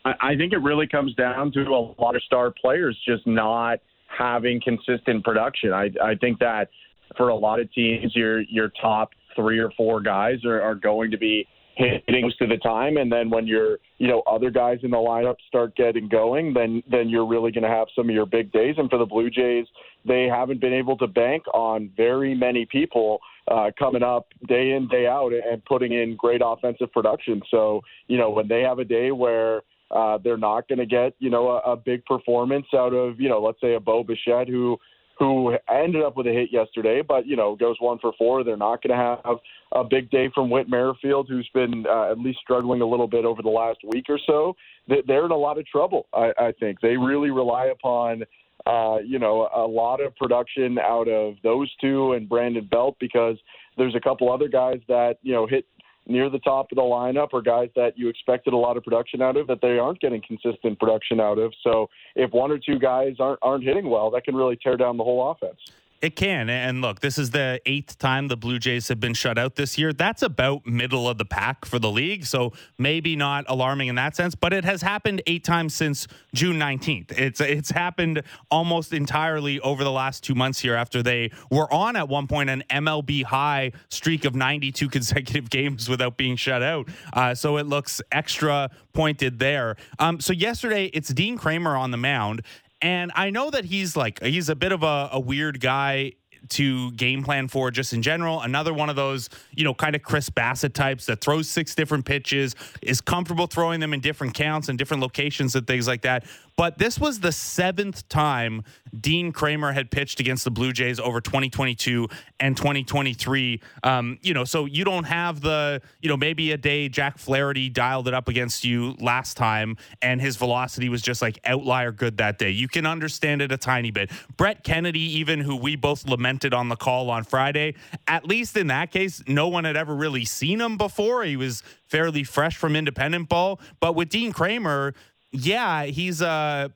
I 0.05 0.35
think 0.37 0.53
it 0.53 0.61
really 0.61 0.87
comes 0.87 1.13
down 1.15 1.51
to 1.53 1.61
a 1.61 2.01
lot 2.01 2.15
of 2.15 2.23
star 2.23 2.51
players 2.51 2.97
just 3.07 3.27
not 3.27 3.79
having 4.17 4.61
consistent 4.61 5.23
production. 5.23 5.73
I, 5.73 5.91
I 6.03 6.15
think 6.15 6.39
that 6.39 6.69
for 7.17 7.29
a 7.29 7.35
lot 7.35 7.59
of 7.59 7.71
teams, 7.73 8.15
your 8.15 8.41
your 8.41 8.71
top 8.81 9.11
three 9.35 9.59
or 9.59 9.71
four 9.77 10.01
guys 10.01 10.43
are, 10.45 10.61
are 10.61 10.75
going 10.75 11.11
to 11.11 11.17
be 11.17 11.47
hitting 11.75 12.21
most 12.21 12.41
of 12.41 12.49
the 12.49 12.57
time, 12.57 12.97
and 12.97 13.11
then 13.11 13.29
when 13.29 13.47
your 13.47 13.77
you 13.97 14.07
know 14.07 14.21
other 14.27 14.49
guys 14.49 14.79
in 14.83 14.91
the 14.91 14.97
lineup 14.97 15.35
start 15.47 15.75
getting 15.75 16.07
going, 16.07 16.53
then 16.53 16.83
then 16.89 17.09
you're 17.09 17.27
really 17.27 17.51
going 17.51 17.63
to 17.63 17.69
have 17.69 17.87
some 17.95 18.09
of 18.09 18.15
your 18.15 18.25
big 18.25 18.51
days. 18.51 18.75
And 18.77 18.89
for 18.89 18.99
the 18.99 19.05
Blue 19.05 19.29
Jays, 19.29 19.65
they 20.05 20.27
haven't 20.31 20.61
been 20.61 20.73
able 20.73 20.97
to 20.97 21.07
bank 21.07 21.43
on 21.53 21.91
very 21.95 22.35
many 22.35 22.65
people 22.65 23.19
uh, 23.49 23.71
coming 23.77 24.03
up 24.03 24.27
day 24.47 24.71
in 24.71 24.87
day 24.89 25.07
out 25.07 25.31
and 25.33 25.63
putting 25.65 25.93
in 25.93 26.15
great 26.17 26.41
offensive 26.43 26.91
production. 26.91 27.41
So 27.49 27.81
you 28.07 28.17
know 28.17 28.29
when 28.29 28.47
they 28.47 28.61
have 28.61 28.79
a 28.79 28.85
day 28.85 29.11
where 29.11 29.61
uh, 29.91 30.17
they're 30.23 30.37
not 30.37 30.67
going 30.67 30.79
to 30.79 30.85
get, 30.85 31.13
you 31.19 31.29
know, 31.29 31.49
a, 31.49 31.71
a 31.71 31.75
big 31.75 32.05
performance 32.05 32.67
out 32.75 32.93
of, 32.93 33.19
you 33.19 33.29
know, 33.29 33.41
let's 33.41 33.59
say 33.61 33.75
a 33.75 33.79
Bo 33.79 34.03
Bichette 34.03 34.47
who 34.47 34.77
who 35.19 35.53
ended 35.69 36.01
up 36.01 36.15
with 36.15 36.27
a 36.27 36.31
hit 36.31 36.49
yesterday, 36.51 37.01
but 37.05 37.27
you 37.27 37.35
know 37.35 37.53
goes 37.55 37.75
one 37.79 37.99
for 37.99 38.13
four. 38.17 38.43
They're 38.43 38.55
not 38.55 38.81
going 38.81 38.97
to 38.97 39.17
have 39.25 39.35
a 39.73 39.83
big 39.83 40.09
day 40.09 40.29
from 40.33 40.49
Whit 40.49 40.69
Merrifield, 40.69 41.27
who's 41.29 41.49
been 41.53 41.85
uh, 41.87 42.11
at 42.11 42.17
least 42.17 42.39
struggling 42.41 42.81
a 42.81 42.85
little 42.85 43.07
bit 43.07 43.25
over 43.25 43.41
the 43.41 43.49
last 43.49 43.79
week 43.85 44.05
or 44.07 44.17
so. 44.25 44.55
They're 44.87 45.25
in 45.25 45.31
a 45.31 45.37
lot 45.37 45.59
of 45.59 45.67
trouble. 45.67 46.07
I, 46.13 46.31
I 46.39 46.53
think 46.59 46.79
they 46.81 46.95
really 46.95 47.29
rely 47.31 47.65
upon. 47.65 48.23
Uh, 48.65 48.97
you 49.05 49.19
know, 49.19 49.49
a 49.55 49.65
lot 49.65 50.01
of 50.01 50.13
production 50.17 50.77
out 50.79 51.07
of 51.07 51.35
those 51.43 51.73
two 51.79 52.11
and 52.13 52.27
Brandon 52.27 52.67
Belt 52.69 52.97
because 52.99 53.37
there's 53.77 53.95
a 53.95 54.01
couple 54.01 54.31
other 54.31 54.49
guys 54.49 54.79
that, 54.89 55.17
you 55.23 55.31
know, 55.31 55.47
hit 55.47 55.65
near 56.09 56.29
the 56.29 56.39
top 56.39 56.71
of 56.71 56.75
the 56.75 56.81
lineup 56.81 57.33
are 57.33 57.41
guys 57.41 57.69
that 57.75 57.97
you 57.97 58.09
expected 58.09 58.53
a 58.53 58.57
lot 58.57 58.77
of 58.77 58.83
production 58.83 59.21
out 59.21 59.37
of 59.37 59.47
that 59.47 59.61
they 59.61 59.77
aren't 59.77 59.99
getting 59.99 60.21
consistent 60.21 60.79
production 60.79 61.19
out 61.19 61.37
of. 61.37 61.53
So 61.63 61.89
if 62.15 62.31
one 62.31 62.51
or 62.51 62.57
two 62.57 62.79
guys 62.79 63.15
aren't 63.19 63.39
aren't 63.41 63.63
hitting 63.63 63.89
well, 63.89 64.09
that 64.11 64.23
can 64.23 64.35
really 64.35 64.57
tear 64.57 64.77
down 64.77 64.97
the 64.97 65.03
whole 65.03 65.31
offense. 65.31 65.59
It 66.01 66.15
can. 66.15 66.49
And 66.49 66.81
look, 66.81 67.01
this 67.01 67.17
is 67.17 67.31
the 67.31 67.59
eighth 67.65 67.97
time 67.97 68.29
the 68.29 68.37
Blue 68.37 68.57
Jays 68.57 68.87
have 68.87 69.01
been 69.01 69.13
shut 69.13 69.37
out 69.37 69.55
this 69.55 69.77
year. 69.77 69.91
That's 69.91 70.21
about 70.21 70.65
middle 70.65 71.09
of 71.09 71.17
the 71.17 71.25
pack 71.25 71.65
for 71.65 71.77
the 71.77 71.91
league. 71.91 72.25
So 72.25 72.53
maybe 72.77 73.17
not 73.17 73.43
alarming 73.49 73.89
in 73.89 73.95
that 73.95 74.15
sense, 74.15 74.33
but 74.33 74.53
it 74.53 74.63
has 74.63 74.81
happened 74.81 75.21
eight 75.27 75.43
times 75.43 75.73
since 75.73 76.07
June 76.33 76.57
19th. 76.57 77.11
It's 77.11 77.41
it's 77.41 77.71
happened 77.71 78.23
almost 78.49 78.93
entirely 78.93 79.59
over 79.59 79.83
the 79.83 79.91
last 79.91 80.23
two 80.23 80.35
months 80.35 80.59
here 80.59 80.75
after 80.75 81.03
they 81.03 81.31
were 81.51 81.71
on 81.73 81.97
at 81.97 82.07
one 82.07 82.27
point 82.27 82.49
an 82.49 82.63
MLB 82.69 83.23
high 83.23 83.73
streak 83.89 84.23
of 84.23 84.35
92 84.35 84.87
consecutive 84.99 85.49
games 85.49 85.89
without 85.89 86.15
being 86.15 86.37
shut 86.37 86.63
out. 86.63 86.87
Uh, 87.11 87.35
so 87.35 87.57
it 87.57 87.65
looks 87.65 88.01
extra 88.11 88.69
pointed 88.93 89.39
there. 89.39 89.75
Um, 89.99 90.21
so 90.21 90.31
yesterday, 90.31 90.85
it's 90.93 91.09
Dean 91.09 91.37
Kremer 91.37 91.75
on 91.75 91.91
the 91.91 91.97
mound. 91.97 92.41
And 92.81 93.11
I 93.15 93.29
know 93.29 93.49
that 93.49 93.65
he's 93.65 93.95
like, 93.95 94.21
he's 94.23 94.49
a 94.49 94.55
bit 94.55 94.71
of 94.71 94.83
a, 94.83 95.09
a 95.13 95.19
weird 95.19 95.59
guy 95.59 96.13
to 96.47 96.91
game 96.91 97.23
plan 97.23 97.47
for 97.47 97.69
just 97.69 97.93
in 97.93 98.01
general. 98.01 98.41
Another 98.41 98.73
one 98.73 98.89
of 98.89 98.95
those, 98.95 99.29
you 99.51 99.63
know, 99.63 99.73
kind 99.73 99.95
of 99.95 100.01
Chris 100.01 100.29
Bassitt 100.29 100.73
types 100.73 101.05
that 101.07 101.21
throws 101.21 101.49
six 101.49 101.75
different 101.75 102.05
pitches, 102.05 102.55
is 102.81 103.01
comfortable 103.01 103.47
throwing 103.47 103.79
them 103.79 103.93
in 103.93 103.99
different 103.99 104.33
counts 104.33 104.69
and 104.69 104.77
different 104.77 105.01
locations 105.01 105.55
and 105.55 105.67
things 105.67 105.87
like 105.87 106.01
that. 106.03 106.25
But 106.59 106.77
this 106.77 106.99
was 106.99 107.21
the 107.21 107.31
seventh 107.31 108.09
time 108.09 108.63
Dean 108.99 109.31
Kremer 109.31 109.71
had 109.71 109.91
pitched 109.91 110.19
against 110.19 110.43
the 110.43 110.51
Blue 110.51 110.73
Jays 110.73 110.99
over 110.99 111.21
2022 111.21 112.09
and 112.41 112.57
2023. 112.57 113.61
Um, 113.81 114.19
you 114.21 114.33
know, 114.33 114.43
so 114.43 114.65
you 114.65 114.83
don't 114.83 115.05
have 115.05 115.39
the, 115.39 115.81
you 116.01 116.09
know, 116.09 116.17
maybe 116.17 116.51
a 116.51 116.57
day 116.57 116.89
Jack 116.89 117.17
Flaherty 117.17 117.69
dialed 117.69 118.09
it 118.09 118.13
up 118.13 118.27
against 118.27 118.65
you 118.65 118.97
last 118.99 119.37
time 119.37 119.77
and 120.01 120.19
his 120.19 120.35
velocity 120.35 120.89
was 120.89 121.01
just 121.01 121.21
like 121.21 121.39
outlier 121.45 121.93
good 121.93 122.17
that 122.17 122.37
day. 122.37 122.49
You 122.49 122.67
can 122.67 122.85
understand 122.85 123.41
it 123.41 123.53
a 123.53 123.57
tiny 123.57 123.91
bit. 123.91 124.11
Brett 124.35 124.65
Kennedy, 124.65 125.17
even 125.17 125.39
who 125.39 125.55
we 125.55 125.77
both 125.77 126.05
lamented 126.09 126.53
on 126.53 126.67
the 126.67 126.75
call 126.75 127.09
on 127.09 127.23
Friday, 127.23 127.75
at 128.05 128.25
least 128.25 128.57
in 128.57 128.67
that 128.67 128.91
case, 128.91 129.23
no 129.27 129.47
one 129.47 129.63
had 129.63 129.77
ever 129.77 129.95
really 129.95 130.25
seen 130.25 130.59
him 130.59 130.75
before. 130.75 131.23
He 131.23 131.37
was 131.37 131.63
fairly 131.89 132.23
fresh 132.23 132.55
from 132.55 132.75
independent 132.75 133.29
ball. 133.29 133.59
But 133.79 133.95
with 133.95 134.09
Dean 134.09 134.31
Kremer, 134.31 134.93
yeah, 135.31 135.85
he's 135.85 136.21
a 136.21 136.71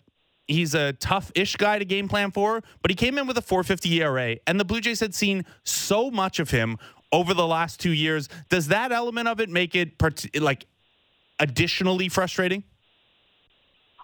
he's 0.47 0.75
a 0.75 0.93
tough-ish 0.93 1.55
guy 1.55 1.79
to 1.79 1.85
game 1.85 2.07
plan 2.07 2.31
for, 2.31 2.61
but 2.81 2.91
he 2.91 2.95
came 2.95 3.17
in 3.17 3.27
with 3.27 3.37
a 3.37 3.41
450 3.41 4.01
ERA, 4.01 4.37
and 4.45 4.59
the 4.59 4.65
Blue 4.65 4.81
Jays 4.81 4.99
had 4.99 5.15
seen 5.15 5.45
so 5.63 6.11
much 6.11 6.39
of 6.39 6.51
him 6.51 6.77
over 7.11 7.33
the 7.33 7.47
last 7.47 7.79
two 7.79 7.91
years. 7.91 8.27
Does 8.49 8.67
that 8.67 8.91
element 8.91 9.27
of 9.27 9.39
it 9.39 9.49
make 9.49 9.75
it 9.75 9.93
like 10.39 10.65
additionally 11.39 12.09
frustrating? 12.09 12.63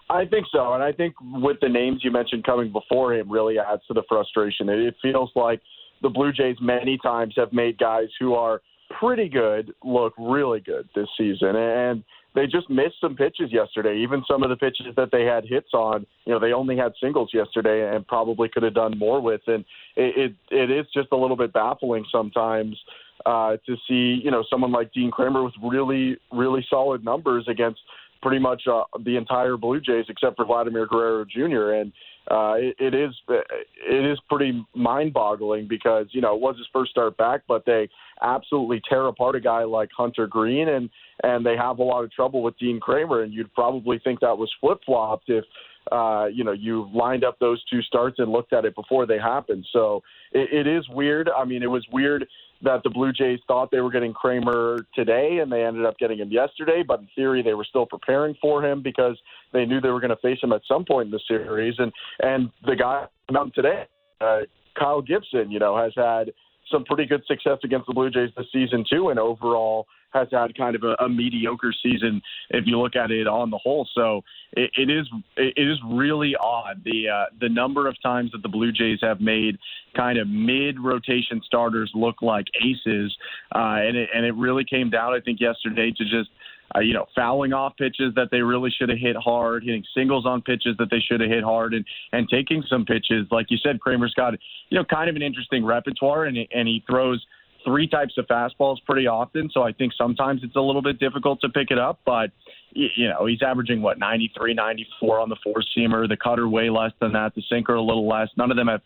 I 0.08 0.24
think 0.24 0.46
so, 0.50 0.72
and 0.72 0.82
I 0.82 0.92
think 0.92 1.14
with 1.20 1.58
the 1.60 1.68
names 1.68 2.00
you 2.02 2.10
mentioned 2.10 2.44
coming 2.44 2.72
before 2.72 3.14
him, 3.14 3.30
really 3.30 3.58
adds 3.58 3.82
to 3.86 3.94
the 3.94 4.02
frustration. 4.08 4.68
It 4.68 4.96
feels 5.00 5.30
like 5.36 5.60
the 6.02 6.08
Blue 6.08 6.32
Jays 6.32 6.56
many 6.60 6.98
times 6.98 7.34
have 7.36 7.52
made 7.52 7.78
guys 7.78 8.08
who 8.18 8.34
are 8.34 8.60
pretty 8.98 9.28
good 9.28 9.72
look 9.84 10.12
really 10.18 10.58
good 10.60 10.88
this 10.96 11.06
season, 11.16 11.54
and 11.54 12.02
they 12.34 12.46
just 12.46 12.70
missed 12.70 13.00
some 13.00 13.16
pitches 13.16 13.52
yesterday. 13.52 13.98
Even 13.98 14.22
some 14.28 14.42
of 14.42 14.50
the 14.50 14.56
pitches 14.56 14.94
that 14.96 15.10
they 15.10 15.24
had 15.24 15.44
hits 15.44 15.70
on, 15.74 16.06
you 16.24 16.32
know, 16.32 16.38
they 16.38 16.52
only 16.52 16.76
had 16.76 16.92
singles 17.02 17.30
yesterday 17.34 17.94
and 17.94 18.06
probably 18.06 18.48
could 18.48 18.62
have 18.62 18.74
done 18.74 18.98
more 18.98 19.20
with. 19.20 19.40
And 19.46 19.64
it 19.96 20.34
it, 20.50 20.54
it 20.54 20.70
is 20.70 20.86
just 20.94 21.08
a 21.12 21.16
little 21.16 21.36
bit 21.36 21.52
baffling 21.52 22.04
sometimes 22.10 22.78
uh, 23.26 23.56
to 23.66 23.76
see, 23.88 24.20
you 24.22 24.30
know, 24.30 24.44
someone 24.48 24.72
like 24.72 24.92
Dean 24.92 25.10
Kremer 25.10 25.42
with 25.42 25.54
really 25.62 26.18
really 26.32 26.64
solid 26.70 27.04
numbers 27.04 27.46
against 27.48 27.80
pretty 28.22 28.38
much 28.38 28.62
uh, 28.70 28.84
the 29.04 29.16
entire 29.16 29.56
Blue 29.56 29.80
Jays 29.80 30.04
except 30.08 30.36
for 30.36 30.44
Vladimir 30.44 30.86
Guerrero 30.86 31.24
Jr. 31.24 31.80
And 31.80 31.92
uh, 32.28 32.54
it, 32.56 32.76
it 32.78 32.94
is 32.94 33.10
it 33.28 34.04
is 34.12 34.18
pretty 34.28 34.64
mind-boggling 34.74 35.66
because 35.68 36.06
you 36.10 36.20
know 36.20 36.34
it 36.34 36.40
was 36.40 36.56
his 36.56 36.66
first 36.72 36.90
start 36.90 37.16
back, 37.16 37.42
but 37.48 37.64
they 37.64 37.88
absolutely 38.22 38.80
tear 38.88 39.06
apart 39.06 39.34
a 39.36 39.40
guy 39.40 39.64
like 39.64 39.88
Hunter 39.96 40.26
Greene, 40.26 40.68
and 40.68 40.90
and 41.22 41.44
they 41.44 41.56
have 41.56 41.78
a 41.78 41.82
lot 41.82 42.04
of 42.04 42.12
trouble 42.12 42.42
with 42.42 42.58
Dean 42.58 42.78
Kremer, 42.78 43.22
and 43.22 43.32
you'd 43.32 43.52
probably 43.54 43.98
think 43.98 44.20
that 44.20 44.36
was 44.36 44.50
flip-flopped 44.60 45.28
if 45.28 45.44
uh, 45.90 46.26
you 46.32 46.44
know 46.44 46.52
you 46.52 46.88
lined 46.94 47.24
up 47.24 47.38
those 47.38 47.62
two 47.64 47.82
starts 47.82 48.18
and 48.18 48.30
looked 48.30 48.52
at 48.52 48.64
it 48.64 48.74
before 48.74 49.06
they 49.06 49.18
happened. 49.18 49.66
So 49.72 50.02
it, 50.32 50.66
it 50.66 50.66
is 50.66 50.88
weird. 50.90 51.28
I 51.28 51.44
mean, 51.44 51.62
it 51.62 51.70
was 51.70 51.86
weird 51.92 52.26
that 52.62 52.82
the 52.82 52.90
Blue 52.90 53.12
Jays 53.12 53.38
thought 53.46 53.70
they 53.70 53.80
were 53.80 53.90
getting 53.90 54.12
Kremer 54.12 54.86
today, 54.94 55.38
and 55.38 55.50
they 55.50 55.64
ended 55.64 55.86
up 55.86 55.98
getting 55.98 56.18
him 56.18 56.30
yesterday. 56.30 56.82
But 56.86 57.00
in 57.00 57.08
theory, 57.14 57.42
they 57.42 57.54
were 57.54 57.64
still 57.64 57.86
preparing 57.86 58.36
for 58.40 58.64
him 58.64 58.82
because 58.82 59.18
they 59.52 59.64
knew 59.64 59.80
they 59.80 59.88
were 59.88 60.00
going 60.00 60.10
to 60.10 60.16
face 60.16 60.38
him 60.42 60.52
at 60.52 60.62
some 60.68 60.84
point 60.84 61.06
in 61.06 61.10
the 61.10 61.20
series. 61.26 61.74
And 61.78 61.92
and 62.20 62.50
the 62.66 62.76
guy 62.76 63.06
out 63.34 63.54
today, 63.54 63.84
uh, 64.20 64.40
Kyle 64.78 65.02
Gibson, 65.02 65.50
you 65.50 65.58
know, 65.58 65.76
has 65.76 65.92
had 65.96 66.32
some 66.70 66.84
pretty 66.84 67.06
good 67.06 67.22
success 67.26 67.58
against 67.64 67.86
the 67.86 67.94
Blue 67.94 68.10
Jays 68.10 68.30
this 68.36 68.46
season 68.52 68.84
too, 68.88 69.08
and 69.08 69.18
overall 69.18 69.86
has 70.12 70.28
had 70.32 70.56
kind 70.56 70.76
of 70.76 70.82
a, 70.82 70.94
a 71.04 71.08
mediocre 71.08 71.72
season 71.82 72.20
if 72.50 72.64
you 72.66 72.78
look 72.78 72.96
at 72.96 73.10
it 73.10 73.26
on 73.26 73.50
the 73.50 73.58
whole. 73.58 73.88
So 73.94 74.22
it, 74.52 74.70
it 74.76 74.90
is 74.90 75.06
it 75.36 75.68
is 75.68 75.78
really 75.86 76.34
odd 76.40 76.82
the 76.84 77.08
uh, 77.08 77.24
the 77.40 77.48
number 77.48 77.88
of 77.88 78.00
times 78.02 78.32
that 78.32 78.42
the 78.42 78.48
Blue 78.48 78.72
Jays 78.72 78.98
have 79.02 79.20
made 79.20 79.58
kind 79.96 80.18
of 80.18 80.28
mid 80.28 80.78
rotation 80.80 81.40
starters 81.44 81.90
look 81.94 82.22
like 82.22 82.46
aces, 82.64 83.14
uh, 83.54 83.78
and 83.80 83.96
it, 83.96 84.08
and 84.14 84.24
it 84.24 84.34
really 84.34 84.64
came 84.64 84.90
down 84.90 85.12
I 85.12 85.20
think 85.20 85.40
yesterday 85.40 85.92
to 85.96 86.04
just 86.04 86.30
uh, 86.74 86.80
you 86.80 86.94
know, 86.94 87.06
fouling 87.16 87.52
off 87.52 87.76
pitches 87.76 88.14
that 88.14 88.28
they 88.30 88.40
really 88.40 88.70
should 88.70 88.88
have 88.88 88.98
hit 88.98 89.16
hard, 89.16 89.64
hitting 89.64 89.84
singles 89.94 90.24
on 90.24 90.40
pitches 90.40 90.76
that 90.78 90.88
they 90.90 91.00
should 91.00 91.20
have 91.20 91.30
hit 91.30 91.42
hard, 91.42 91.74
and 91.74 91.84
and 92.12 92.28
taking 92.28 92.62
some 92.68 92.84
pitches, 92.84 93.26
like 93.30 93.46
you 93.50 93.58
said, 93.58 93.78
Kremer's 93.84 94.14
got 94.14 94.34
you 94.68 94.78
know 94.78 94.84
kind 94.84 95.10
of 95.10 95.16
an 95.16 95.22
interesting 95.22 95.64
repertoire, 95.64 96.24
and 96.24 96.36
and 96.54 96.68
he 96.68 96.84
throws 96.88 97.24
three 97.64 97.86
types 97.86 98.14
of 98.18 98.26
fastballs 98.26 98.76
pretty 98.86 99.06
often. 99.06 99.50
So 99.52 99.62
I 99.62 99.72
think 99.72 99.92
sometimes 99.96 100.42
it's 100.42 100.56
a 100.56 100.60
little 100.60 100.82
bit 100.82 100.98
difficult 100.98 101.40
to 101.42 101.48
pick 101.48 101.70
it 101.70 101.78
up, 101.78 102.00
but 102.04 102.30
you 102.72 103.08
know, 103.08 103.26
he's 103.26 103.42
averaging 103.42 103.82
what 103.82 103.98
93, 103.98 104.54
94 104.54 105.20
on 105.20 105.28
the 105.28 105.36
four 105.42 105.62
seamer, 105.76 106.08
the 106.08 106.16
cutter 106.16 106.48
way 106.48 106.70
less 106.70 106.92
than 107.00 107.12
that, 107.12 107.34
the 107.34 107.42
sinker 107.50 107.74
a 107.74 107.82
little 107.82 108.08
less. 108.08 108.28
None 108.36 108.50
of 108.50 108.56
them 108.56 108.68
have 108.68 108.80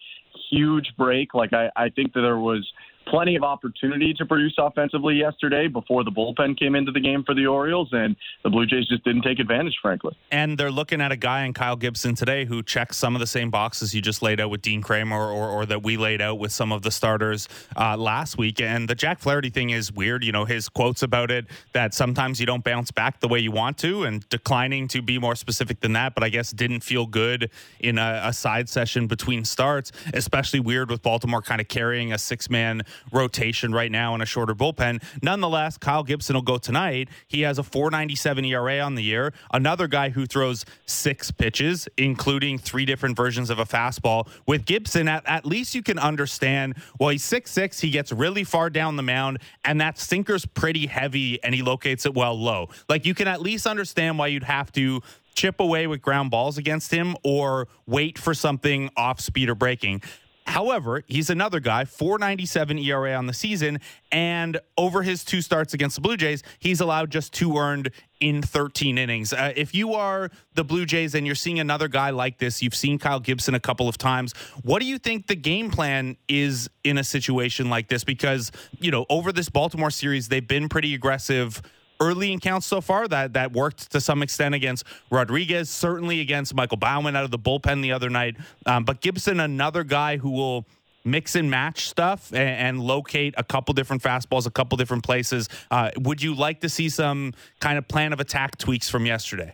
huge 0.50 0.92
break. 0.96 1.34
Like 1.34 1.52
I, 1.52 1.68
I 1.76 1.90
think 1.90 2.14
that 2.14 2.22
there 2.22 2.38
was 2.38 2.66
plenty 3.06 3.36
of 3.36 3.42
opportunity 3.42 4.14
to 4.14 4.26
produce 4.26 4.54
offensively 4.58 5.16
yesterday 5.16 5.68
before 5.68 6.04
the 6.04 6.10
bullpen 6.10 6.58
came 6.58 6.74
into 6.74 6.92
the 6.92 7.00
game 7.00 7.24
for 7.24 7.34
the 7.34 7.46
Orioles, 7.46 7.88
and 7.92 8.16
the 8.42 8.50
Blue 8.50 8.66
Jays 8.66 8.86
just 8.88 9.04
didn't 9.04 9.22
take 9.22 9.38
advantage, 9.38 9.76
frankly. 9.80 10.16
And 10.30 10.58
they're 10.58 10.70
looking 10.70 11.00
at 11.00 11.12
a 11.12 11.16
guy 11.16 11.44
in 11.44 11.52
Kyle 11.52 11.76
Gibson 11.76 12.14
today 12.14 12.44
who 12.44 12.62
checks 12.62 12.96
some 12.96 13.14
of 13.14 13.20
the 13.20 13.26
same 13.26 13.50
boxes 13.50 13.94
you 13.94 14.00
just 14.00 14.22
laid 14.22 14.40
out 14.40 14.50
with 14.50 14.62
Dean 14.62 14.82
Kremer 14.82 15.18
or, 15.18 15.48
or 15.48 15.66
that 15.66 15.82
we 15.82 15.96
laid 15.96 16.20
out 16.20 16.38
with 16.38 16.52
some 16.52 16.72
of 16.72 16.82
the 16.82 16.90
starters 16.90 17.48
uh, 17.76 17.96
last 17.96 18.38
week. 18.38 18.60
And 18.60 18.88
the 18.88 18.94
Jack 18.94 19.20
Flaherty 19.20 19.50
thing 19.50 19.70
is 19.70 19.92
weird. 19.92 20.24
You 20.24 20.32
know, 20.32 20.44
his 20.44 20.68
quotes 20.68 21.02
about 21.02 21.30
it 21.30 21.46
that 21.72 21.94
sometimes 21.94 22.40
you 22.40 22.46
don't 22.46 22.64
bounce 22.64 22.90
back 22.90 23.20
the 23.20 23.28
way 23.28 23.38
you 23.38 23.50
want 23.50 23.78
to, 23.78 24.04
and 24.04 24.28
declining 24.28 24.88
to 24.88 25.02
be 25.02 25.18
more 25.18 25.34
specific 25.34 25.80
than 25.80 25.92
that, 25.94 26.14
but 26.14 26.24
I 26.24 26.28
guess 26.28 26.50
didn't 26.50 26.80
feel 26.80 27.06
good 27.06 27.50
in 27.80 27.98
a, 27.98 28.22
a 28.24 28.32
side 28.32 28.68
session 28.68 29.06
between 29.06 29.44
starts, 29.44 29.92
especially 30.12 30.60
weird 30.60 30.90
with 30.90 31.02
Baltimore 31.02 31.42
kind 31.42 31.60
of 31.60 31.68
carrying 31.68 32.12
a 32.12 32.18
six 32.18 32.48
man 32.50 32.82
rotation 33.12 33.72
right 33.72 33.90
now 33.90 34.14
in 34.14 34.20
a 34.20 34.26
shorter 34.26 34.54
bullpen. 34.54 35.02
Nonetheless, 35.22 35.78
Kyle 35.78 36.02
Gibson 36.02 36.34
will 36.34 36.42
go 36.42 36.58
tonight. 36.58 37.08
He 37.26 37.42
has 37.42 37.58
a 37.58 37.62
497 37.62 38.44
ERA 38.44 38.80
on 38.80 38.94
the 38.94 39.02
year. 39.02 39.32
Another 39.52 39.86
guy 39.88 40.10
who 40.10 40.26
throws 40.26 40.64
six 40.86 41.30
pitches, 41.30 41.88
including 41.96 42.58
three 42.58 42.84
different 42.84 43.16
versions 43.16 43.50
of 43.50 43.58
a 43.58 43.64
fastball. 43.64 44.28
With 44.46 44.66
Gibson, 44.66 45.08
at, 45.08 45.22
at 45.26 45.46
least 45.46 45.74
you 45.74 45.82
can 45.82 45.98
understand, 45.98 46.74
well, 46.98 47.10
he's 47.10 47.24
six 47.24 47.50
six. 47.50 47.80
He 47.80 47.90
gets 47.90 48.12
really 48.12 48.44
far 48.44 48.68
down 48.68 48.96
the 48.96 49.02
mound, 49.02 49.38
and 49.64 49.80
that 49.80 49.98
sinker's 49.98 50.44
pretty 50.44 50.86
heavy, 50.86 51.42
and 51.42 51.54
he 51.54 51.62
locates 51.62 52.04
it 52.04 52.14
well 52.14 52.38
low. 52.38 52.68
Like 52.88 53.06
you 53.06 53.14
can 53.14 53.28
at 53.28 53.40
least 53.40 53.66
understand 53.66 54.18
why 54.18 54.26
you'd 54.26 54.42
have 54.42 54.72
to 54.72 55.00
chip 55.34 55.60
away 55.60 55.86
with 55.86 56.00
ground 56.00 56.30
balls 56.30 56.58
against 56.58 56.92
him 56.92 57.16
or 57.24 57.68
wait 57.86 58.18
for 58.18 58.34
something 58.34 58.90
off 58.96 59.20
speed 59.20 59.48
or 59.48 59.54
breaking. 59.54 60.02
However, 60.46 61.02
he's 61.06 61.30
another 61.30 61.58
guy, 61.58 61.84
497 61.84 62.78
ERA 62.78 63.14
on 63.14 63.26
the 63.26 63.32
season, 63.32 63.80
and 64.12 64.60
over 64.76 65.02
his 65.02 65.24
two 65.24 65.40
starts 65.40 65.72
against 65.72 65.96
the 65.96 66.02
Blue 66.02 66.16
Jays, 66.16 66.42
he's 66.58 66.80
allowed 66.80 67.10
just 67.10 67.32
two 67.32 67.56
earned 67.56 67.90
in 68.20 68.42
13 68.42 68.98
innings. 68.98 69.32
Uh, 69.32 69.52
if 69.56 69.74
you 69.74 69.94
are 69.94 70.30
the 70.54 70.62
Blue 70.62 70.84
Jays 70.84 71.14
and 71.14 71.26
you're 71.26 71.34
seeing 71.34 71.60
another 71.60 71.88
guy 71.88 72.10
like 72.10 72.38
this, 72.38 72.62
you've 72.62 72.74
seen 72.74 72.98
Kyle 72.98 73.20
Gibson 73.20 73.54
a 73.54 73.60
couple 73.60 73.88
of 73.88 73.96
times. 73.96 74.34
What 74.62 74.80
do 74.80 74.86
you 74.86 74.98
think 74.98 75.26
the 75.26 75.34
game 75.36 75.70
plan 75.70 76.16
is 76.28 76.68
in 76.84 76.98
a 76.98 77.04
situation 77.04 77.70
like 77.70 77.88
this? 77.88 78.04
Because, 78.04 78.52
you 78.78 78.90
know, 78.90 79.06
over 79.08 79.32
this 79.32 79.48
Baltimore 79.48 79.90
series, 79.90 80.28
they've 80.28 80.46
been 80.46 80.68
pretty 80.68 80.94
aggressive 80.94 81.62
early 82.00 82.32
in 82.32 82.40
counts 82.40 82.66
so 82.66 82.80
far 82.80 83.08
that 83.08 83.32
that 83.34 83.52
worked 83.52 83.90
to 83.92 84.00
some 84.00 84.22
extent 84.22 84.54
against 84.54 84.84
Rodriguez, 85.10 85.70
certainly 85.70 86.20
against 86.20 86.54
Michael 86.54 86.76
Baumann 86.76 87.16
out 87.16 87.24
of 87.24 87.30
the 87.30 87.38
bullpen 87.38 87.82
the 87.82 87.92
other 87.92 88.10
night. 88.10 88.36
Um, 88.66 88.84
but 88.84 89.00
Gibson, 89.00 89.40
another 89.40 89.84
guy 89.84 90.16
who 90.16 90.30
will 90.30 90.66
mix 91.04 91.34
and 91.34 91.50
match 91.50 91.88
stuff 91.88 92.32
and, 92.32 92.38
and, 92.38 92.80
locate 92.80 93.34
a 93.36 93.44
couple 93.44 93.74
different 93.74 94.02
fastballs, 94.02 94.46
a 94.46 94.50
couple 94.50 94.76
different 94.78 95.04
places. 95.04 95.50
Uh, 95.70 95.90
would 95.98 96.22
you 96.22 96.34
like 96.34 96.60
to 96.60 96.68
see 96.68 96.88
some 96.88 97.34
kind 97.60 97.76
of 97.76 97.86
plan 97.86 98.14
of 98.14 98.20
attack 98.20 98.56
tweaks 98.56 98.88
from 98.88 99.04
yesterday? 99.04 99.52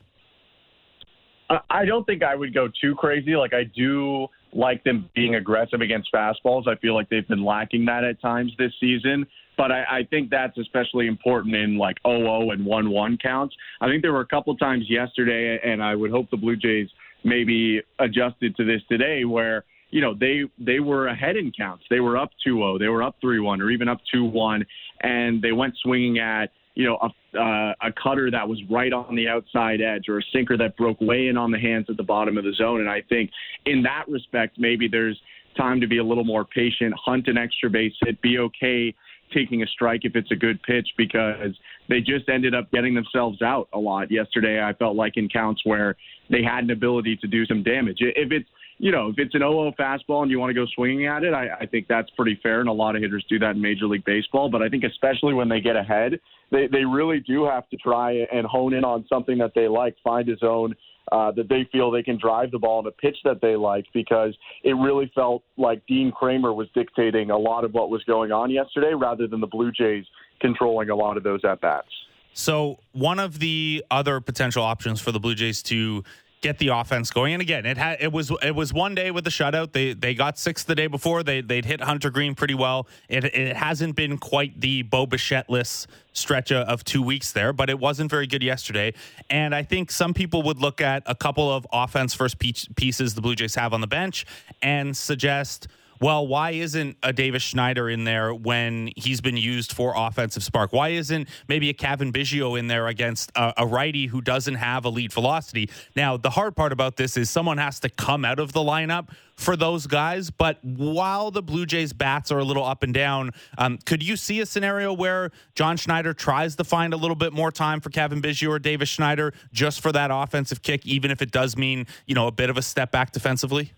I 1.69 1.85
don't 1.85 2.07
think 2.07 2.23
I 2.23 2.37
would 2.37 2.55
go 2.55 2.69
too 2.81 2.95
crazy. 2.95 3.35
Like 3.35 3.53
I 3.53 3.65
do 3.65 4.29
like 4.52 4.83
them 4.85 5.09
being 5.14 5.35
aggressive 5.35 5.80
against 5.80 6.12
fastballs. 6.12 6.66
I 6.69 6.76
feel 6.76 6.95
like 6.95 7.09
they've 7.09 7.26
been 7.26 7.45
lacking 7.45 7.85
that 7.87 8.04
at 8.04 8.21
times 8.21 8.52
this 8.59 8.73
season. 8.80 9.26
But 9.57 9.73
I, 9.73 9.85
I 9.90 10.07
think 10.09 10.30
that's 10.30 10.57
especially 10.57 11.07
important 11.07 11.54
in 11.54 11.76
like 11.76 11.97
0-0 12.07 12.52
and 12.52 12.66
1-1 12.66 13.21
counts. 13.21 13.54
I 13.80 13.88
think 13.88 14.02
there 14.02 14.12
were 14.12 14.21
a 14.21 14.26
couple 14.26 14.57
times 14.57 14.87
yesterday, 14.88 15.59
and 15.62 15.83
I 15.83 15.95
would 15.95 16.11
hope 16.11 16.30
the 16.30 16.37
Blue 16.37 16.57
Jays 16.57 16.88
maybe 17.25 17.83
adjusted 17.99 18.57
to 18.57 18.64
this 18.64 18.80
today, 18.88 19.25
where 19.25 19.64
you 19.90 20.00
know 20.00 20.14
they 20.14 20.45
they 20.59 20.80
were 20.80 21.09
ahead 21.09 21.37
in 21.37 21.52
counts. 21.52 21.85
They 21.90 22.00
were 22.00 22.16
up 22.16 22.30
2-0, 22.47 22.78
they 22.78 22.88
were 22.88 23.02
up 23.02 23.16
3-1, 23.23 23.61
or 23.61 23.71
even 23.71 23.88
up 23.88 24.00
2-1, 24.14 24.64
and 25.02 25.42
they 25.42 25.52
went 25.52 25.75
swinging 25.83 26.19
at 26.19 26.50
you 26.81 26.87
know 26.87 26.99
a, 27.03 27.39
uh, 27.39 27.75
a 27.83 27.93
cutter 28.03 28.31
that 28.31 28.49
was 28.49 28.59
right 28.71 28.93
on 28.93 29.15
the 29.15 29.29
outside 29.29 29.83
edge, 29.83 30.09
or 30.09 30.19
a 30.19 30.23
sinker 30.33 30.57
that 30.57 30.77
broke 30.79 30.99
way 31.01 31.29
in 31.29 31.37
on 31.37 31.51
the 31.51 31.59
hands 31.59 31.87
at 31.91 31.99
the 31.99 32.03
bottom 32.03 32.39
of 32.39 32.45
the 32.45 32.55
zone. 32.55 32.81
And 32.81 32.89
I 32.89 33.03
think 33.09 33.31
in 33.67 33.83
that 33.83 34.09
respect, 34.09 34.59
maybe 34.59 34.89
there's 34.89 35.21
time 35.59 35.81
to 35.83 35.87
be 35.87 35.99
a 35.99 36.05
little 36.05 36.25
more 36.25 36.47
patient, 36.47 36.95
hunt 37.05 37.29
an 37.29 37.37
extra 37.37 37.69
base 37.69 37.93
hit, 38.01 38.23
be 38.23 38.39
okay 38.39 38.95
taking 39.33 39.63
a 39.63 39.67
strike 39.67 40.01
if 40.05 40.17
it's 40.17 40.31
a 40.33 40.37
good 40.37 40.61
pitch 40.63 40.89
because 40.97 41.55
they 41.89 42.01
just 42.01 42.29
ended 42.29 42.55
up 42.55 42.71
getting 42.73 42.95
themselves 42.95 43.43
out 43.43 43.69
a 43.75 43.79
lot 43.79 44.11
yesterday. 44.11 44.61
I 44.61 44.73
felt 44.73 44.97
like 44.97 45.17
in 45.17 45.29
counts 45.29 45.63
where 45.65 45.97
they 46.31 46.43
had 46.43 46.65
an 46.65 46.71
ability 46.71 47.17
to 47.19 47.27
do 47.27 47.47
some 47.47 47.63
damage. 47.63 47.99
If 48.01 48.33
it's 48.33 48.49
you 48.81 48.91
know, 48.91 49.11
if 49.11 49.19
it's 49.19 49.35
an 49.35 49.41
0 49.41 49.75
fastball 49.79 50.23
and 50.23 50.31
you 50.31 50.41
want 50.41 50.49
to 50.49 50.55
go 50.55 50.65
swinging 50.75 51.07
at 51.07 51.23
it, 51.23 51.35
I, 51.35 51.49
I 51.61 51.67
think 51.67 51.87
that's 51.87 52.09
pretty 52.17 52.41
fair, 52.43 52.61
and 52.61 52.69
a 52.69 52.73
lot 52.73 52.97
of 52.97 53.03
hitters 53.03 53.25
do 53.29 53.39
that 53.39 53.51
in 53.51 53.61
Major 53.61 53.85
League 53.85 54.07
Baseball. 54.07 54.49
But 54.51 54.63
I 54.63 54.71
think 54.71 54.85
especially 54.85 55.35
when 55.35 55.51
they 55.51 55.61
get 55.61 55.77
ahead, 55.77 56.19
they 56.51 56.67
they 56.67 56.87
really 56.87 57.21
do 57.21 57.45
have 57.45 57.69
to 57.69 57.77
try 57.77 58.25
and 58.33 58.47
hone 58.47 58.73
in 58.73 58.83
on 58.83 59.05
something 59.07 59.37
that 59.37 59.53
they 59.55 59.69
like, 59.69 59.97
find 60.03 60.27
a 60.31 60.37
zone 60.39 60.75
uh, 61.13 61.31
that 61.33 61.51
they 61.51 61.69
feel 61.71 61.91
they 61.91 62.03
can 62.03 62.19
drive 62.19 62.53
the 62.53 62.59
ball 62.59 62.81
in 62.81 62.87
a 62.87 62.91
pitch 62.91 63.19
that 63.25 63.43
they 63.43 63.55
like, 63.55 63.85
because 63.93 64.35
it 64.65 64.73
really 64.73 65.13
felt 65.15 65.43
like 65.59 65.87
Dean 65.87 66.11
Kremer 66.11 66.55
was 66.55 66.69
dictating 66.75 67.31
a 67.31 67.39
lot 67.39 67.65
of 67.65 67.75
what 67.75 67.91
was 67.91 68.03
going 68.05 68.33
on 68.33 68.51
yesterday, 68.51 68.95
rather 68.95 69.27
than 69.27 69.41
the 69.41 69.47
Blue 69.47 69.71
Jays 69.73 70.07
controlling 70.41 70.89
a 70.89 70.97
lot 70.97 71.19
of 71.19 71.23
those 71.23 71.45
at 71.45 71.61
bats. 71.61 71.89
So 72.33 72.79
one 72.93 73.19
of 73.19 73.41
the 73.41 73.85
other 73.91 74.21
potential 74.21 74.63
options 74.63 75.03
for 75.03 75.13
the 75.13 75.21
Blue 75.21 75.35
Jays 75.35 75.63
to 75.65 76.03
get 76.41 76.59
the 76.59 76.69
offense 76.69 77.11
going. 77.11 77.35
And 77.35 77.43
again, 77.43 77.67
it 77.67 77.77
had 77.77 77.99
it 78.01 78.13
was 78.13 78.33
it 78.43 78.55
was 78.55 78.73
one 78.73 78.95
day 78.95 79.11
with 79.11 79.25
the 79.25 79.31
shutout. 79.31 79.73
They 79.73 79.93
they 79.93 80.15
got 80.15 80.39
six 80.39 80.65
the 80.65 80.75
day 80.75 80.87
before. 80.87 81.23
They 81.23 81.41
they'd 81.41 81.65
hit 81.65 81.81
Hunter 81.81 82.11
Greene 82.11 82.35
pretty 82.35 82.55
well. 82.55 82.87
It 83.09 83.25
it 83.25 83.57
hasn't 83.57 83.97
been 83.97 84.19
quite 84.19 84.61
the 84.61 84.83
Bo 84.83 85.07
Bichette-less 85.07 85.87
stretch 86.13 86.51
of 86.53 86.85
two 86.85 87.03
weeks 87.03 87.33
there, 87.33 87.53
but 87.53 87.71
it 87.71 87.79
wasn't 87.79 88.11
very 88.11 88.27
good 88.27 88.43
yesterday. 88.43 88.95
And 89.29 89.55
I 89.55 89.63
think 89.63 89.91
some 89.91 90.15
people 90.15 90.43
would 90.43 90.59
look 90.59 90.81
at 90.81 91.03
a 91.07 91.15
couple 91.15 91.53
of 91.53 91.67
offense 91.73 92.15
first 92.15 92.39
pieces 92.39 93.15
the 93.15 93.21
Blue 93.21 93.35
Jays 93.35 93.55
have 93.55 93.73
on 93.73 93.81
the 93.81 93.87
bench 93.87 94.27
and 94.63 94.97
suggest 94.97 95.69
well, 96.00 96.26
why 96.26 96.52
isn't 96.52 96.97
a 97.02 97.12
Davis 97.12 97.42
Schneider 97.42 97.90
in 97.90 98.04
there 98.04 98.35
when 98.35 98.90
he's 98.97 99.21
been 99.21 99.37
used 99.37 99.73
for 99.73 99.92
offensive 99.95 100.42
spark? 100.42 100.73
Why 100.73 100.90
isn't 100.90 101.28
maybe 101.47 101.69
a 101.69 101.75
Cavan 101.75 102.11
Biggio 102.11 102.59
in 102.59 102.69
there 102.69 102.87
against 102.87 103.30
a, 103.37 103.52
a 103.59 103.66
righty 103.66 104.07
who 104.07 104.23
doesn't 104.23 104.54
have 104.54 104.87
elite 104.87 105.12
velocity? 105.12 105.69
Now, 105.95 106.16
the 106.16 106.30
hard 106.30 106.57
part 106.57 106.73
about 106.73 106.97
this 106.97 107.19
is 107.19 107.28
someone 107.28 107.59
has 107.59 107.80
to 107.80 107.90
come 107.90 108.25
out 108.25 108.38
of 108.38 108.52
the 108.52 108.61
lineup 108.61 109.11
for 109.37 109.57
those 109.57 109.87
guys. 109.87 110.30
But 110.30 110.64
while 110.64 111.30
the 111.30 111.42
Blue 111.42 111.66
Jays 111.66 111.92
bats 111.92 112.33
are 112.33 112.38
a 112.38 112.45
little 112.45 112.64
up 112.64 112.83
and 112.83 112.95
down, 112.95 113.33
um, 113.59 113.78
could 113.85 114.02
you 114.02 114.16
see 114.16 114.40
a 114.40 114.47
scenario 114.47 114.95
where 114.95 115.30
John 115.54 115.76
Schneider 115.76 116.14
tries 116.14 116.57
to 116.57 116.64
find 116.64 116.95
a 116.95 116.97
little 116.97 117.16
bit 117.16 117.35
more 117.35 117.52
time 117.52 117.80
for 117.80 117.90
Cavan 117.90 118.23
Biggio 118.23 118.49
or 118.49 118.59
Davis 118.59 118.88
Schneider 118.88 119.35
just 119.52 119.83
for 119.83 119.92
that 119.92 120.11
offensive 120.11 120.62
kick, 120.62 120.87
even 120.87 121.11
if 121.11 121.21
it 121.21 121.30
does 121.30 121.59
mean, 121.59 121.87
you 122.07 122.14
know, 122.14 122.26
a 122.26 122.33
bit 122.33 122.49
of 122.49 122.57
a 122.57 122.62
step 122.62 122.90
back 122.90 123.12
defensively? 123.12 123.73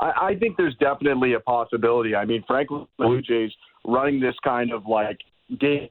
I, 0.00 0.28
I 0.28 0.36
think 0.38 0.56
there's 0.56 0.76
definitely 0.76 1.34
a 1.34 1.40
possibility. 1.40 2.14
I 2.14 2.24
mean, 2.24 2.44
frankly, 2.46 2.86
the 2.98 3.04
Blue 3.04 3.22
Jays 3.22 3.50
running 3.84 4.20
this 4.20 4.34
kind 4.44 4.72
of 4.72 4.86
like 4.86 5.18
game 5.60 5.88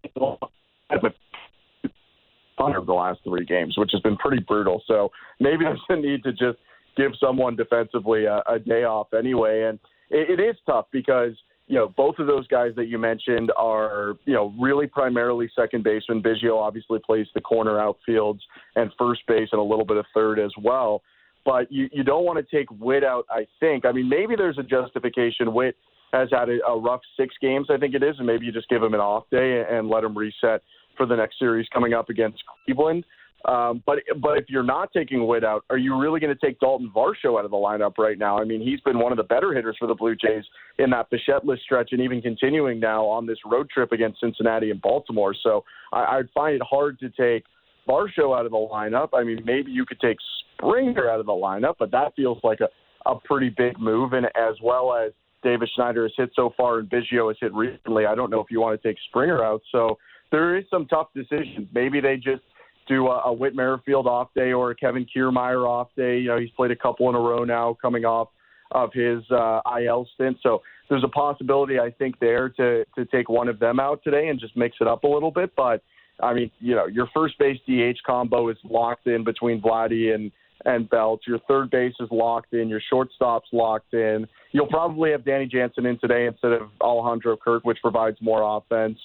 under 2.60 2.82
the 2.82 2.94
last 2.94 3.20
three 3.24 3.46
games, 3.46 3.78
which 3.78 3.92
has 3.94 4.02
been 4.02 4.18
pretty 4.18 4.44
brutal. 4.48 4.82
So 4.88 5.12
maybe 5.40 5.66
there's 5.66 5.80
a 5.90 5.96
need 5.96 6.24
to 6.24 6.32
just 6.32 6.58
give 6.96 7.12
someone 7.20 7.56
defensively 7.56 8.26
a, 8.26 8.42
a 8.50 8.60
day 8.60 8.84
off 8.84 9.14
anyway. 9.14 9.64
And 9.64 9.80
it, 10.10 10.40
it 10.40 10.44
is 10.44 10.56
tough 10.66 10.86
because 10.92 11.34
you 11.68 11.76
know 11.76 11.94
both 11.96 12.16
of 12.18 12.28
those 12.28 12.48
guys 12.48 12.72
that 12.78 12.88
you 12.88 12.98
mentioned 12.98 13.52
are 13.58 14.16
you 14.26 14.34
know 14.34 14.54
really 14.60 14.88
primarily 14.88 15.50
second 15.56 15.84
baseman. 15.84 16.24
Biggio 16.24 16.58
obviously 16.58 17.00
plays 17.06 17.28
the 17.36 17.42
corner 17.42 17.78
outfields 17.78 18.40
and 18.76 18.90
first 18.98 19.22
base 19.28 19.50
and 19.52 19.60
a 19.60 19.64
little 19.64 19.86
bit 19.86 19.98
of 19.98 20.06
third 20.14 20.40
as 20.40 20.52
well 20.62 21.02
but 21.48 21.72
you, 21.72 21.88
you 21.94 22.04
don't 22.04 22.26
want 22.26 22.38
to 22.38 22.56
take 22.56 22.70
Whit 22.70 23.06
out, 23.06 23.26
I 23.32 23.48
think. 23.62 23.86
I 23.86 23.94
mean, 23.94 24.10
maybe 24.10 24.36
there's 24.36 24.58
a 24.58 24.64
justification. 24.64 25.54
Whit 25.54 25.78
has 26.12 26.28
had 26.30 26.50
a, 26.50 26.58
a 26.68 26.78
rough 26.78 27.00
six 27.18 27.34
games, 27.42 27.68
I 27.72 27.78
think 27.78 27.96
it 27.96 28.04
is, 28.04 28.16
and 28.18 28.28
maybe 28.28 28.46
you 28.46 28.52
just 28.52 28.68
give 28.68 28.84
him 28.84 28.94
an 28.94 29.00
off 29.00 29.24
day 29.32 29.64
and 29.70 29.88
let 29.88 30.04
him 30.04 30.16
reset 30.16 30.62
for 30.98 31.06
the 31.06 31.16
next 31.16 31.40
series 31.40 31.66
coming 31.74 31.94
up 31.94 32.10
against 32.10 32.44
Cleveland. 32.66 33.06
Um, 33.46 33.82
but 33.86 34.00
but 34.22 34.38
if 34.40 34.46
you're 34.50 34.64
not 34.64 34.92
taking 34.92 35.26
Whit 35.26 35.46
out, 35.46 35.64
are 35.70 35.78
you 35.78 35.98
really 35.98 36.20
going 36.20 36.36
to 36.36 36.46
take 36.46 36.60
Dalton 36.60 36.92
Varsho 36.94 37.40
out 37.40 37.46
of 37.46 37.52
the 37.52 37.58
lineup 37.58 37.98
right 37.98 38.18
now? 38.18 38.38
I 38.38 38.44
mean, 38.44 38.62
he's 38.62 38.82
been 38.82 39.00
one 39.00 39.14
of 39.14 39.18
the 39.18 39.24
better 39.24 39.54
hitters 39.54 39.78
for 39.80 39.88
the 39.88 39.96
Blue 39.96 40.16
Jays 40.16 40.44
in 40.80 40.90
that 40.90 41.10
Bichette 41.10 41.44
stretch, 41.64 41.90
and 41.94 42.02
even 42.02 42.22
continuing 42.22 42.80
now 42.80 43.06
on 43.06 43.26
this 43.26 43.38
road 43.46 43.70
trip 43.70 43.94
against 43.94 44.20
Cincinnati 44.20 44.70
and 44.72 44.82
Baltimore. 44.82 45.34
So 45.44 45.64
I, 45.94 46.18
I'd 46.18 46.30
find 46.34 46.56
it 46.56 46.62
hard 46.68 47.00
to 47.00 47.10
take 47.10 47.46
Varsho 47.88 48.38
out 48.38 48.46
of 48.46 48.52
the 48.52 48.58
lineup. 48.58 49.10
I 49.14 49.24
mean, 49.24 49.40
maybe 49.46 49.72
you 49.72 49.86
could 49.86 50.00
take 50.02 50.18
Springer 50.62 51.10
out 51.10 51.20
of 51.20 51.26
the 51.26 51.32
lineup, 51.32 51.76
but 51.80 51.92
that 51.92 52.16
feels 52.16 52.40
like 52.44 52.60
a, 52.62 52.70
a 53.10 53.16
pretty 53.20 53.50
big 53.50 53.80
move. 53.80 54.14
And 54.14 54.26
as 54.26 54.56
well 54.62 54.94
as 54.94 55.12
Davis 55.44 55.70
Schneider 55.76 56.04
has 56.04 56.12
hit 56.18 56.32
so 56.36 56.54
far 56.58 56.80
and 56.80 56.90
Biggio 56.90 57.30
has 57.30 57.38
hit 57.40 57.54
recently, 57.54 58.06
I 58.06 58.16
don't 58.16 58.30
know 58.30 58.40
if 58.40 58.48
you 58.50 58.60
want 58.60 58.82
to 58.82 58.88
take 58.88 58.98
Springer 59.10 59.44
out. 59.44 59.62
So 59.72 59.98
there 60.32 60.58
is 60.58 60.66
some 60.70 60.86
tough 60.88 61.08
decisions. 61.16 61.68
Maybe 61.74 62.02
they 62.02 62.18
just 62.18 62.42
do 62.88 63.08
a, 63.08 63.24
a 63.26 63.34
Whit 63.34 63.56
Merrifield 63.56 64.08
off 64.08 64.30
day 64.36 64.52
or 64.54 64.72
a 64.72 64.76
Kevin 64.76 65.06
Kiermaier 65.06 65.68
off 65.68 65.90
day. 65.96 66.20
You 66.20 66.30
know, 66.30 66.40
he's 66.40 66.52
played 66.52 66.72
a 66.72 66.76
couple 66.76 67.10
in 67.10 67.16
a 67.16 67.20
row 67.20 67.44
now 67.44 67.78
coming 67.82 68.06
off 68.06 68.30
of 68.72 68.92
his 68.94 69.20
uh, 69.32 69.62
IL 69.80 70.08
stint. 70.16 70.38
So 70.44 70.62
there's 70.90 71.04
a 71.04 71.10
possibility, 71.10 71.80
I 71.80 71.92
think, 71.92 72.20
there 72.20 72.50
to 72.50 72.86
to 72.96 73.06
take 73.06 73.30
one 73.30 73.48
of 73.48 73.60
them 73.60 73.80
out 73.80 74.04
today 74.04 74.28
and 74.28 74.40
just 74.40 74.56
mix 74.58 74.78
it 74.82 74.88
up 74.88 75.04
a 75.04 75.08
little 75.08 75.32
bit. 75.32 75.52
But 75.56 75.82
I 76.22 76.34
mean, 76.34 76.52
you 76.60 76.76
know, 76.76 76.88
your 76.88 77.08
first 77.14 77.38
base 77.38 77.60
DH 77.68 78.00
combo 78.06 78.50
is 78.50 78.58
locked 78.64 79.08
in 79.08 79.24
between 79.24 79.62
Vladdy 79.62 80.14
and 80.14 80.32
and 80.66 80.90
Belt. 80.90 81.22
Your 81.28 81.40
third 81.48 81.70
base 81.70 81.94
is 82.00 82.10
locked 82.12 82.54
in. 82.54 82.68
Your 82.70 82.82
shortstop's 82.90 83.50
locked 83.52 83.94
in. 83.94 84.28
You'll 84.52 84.68
probably 84.68 85.12
have 85.12 85.26
Danny 85.26 85.46
Jansen 85.46 85.86
in 85.86 86.00
today 86.00 86.26
instead 86.26 86.54
of 86.54 86.70
Alejandro 86.82 87.38
Kirk, 87.38 87.64
which 87.64 87.78
provides 87.82 88.18
more 88.22 88.58
offense. 88.58 88.98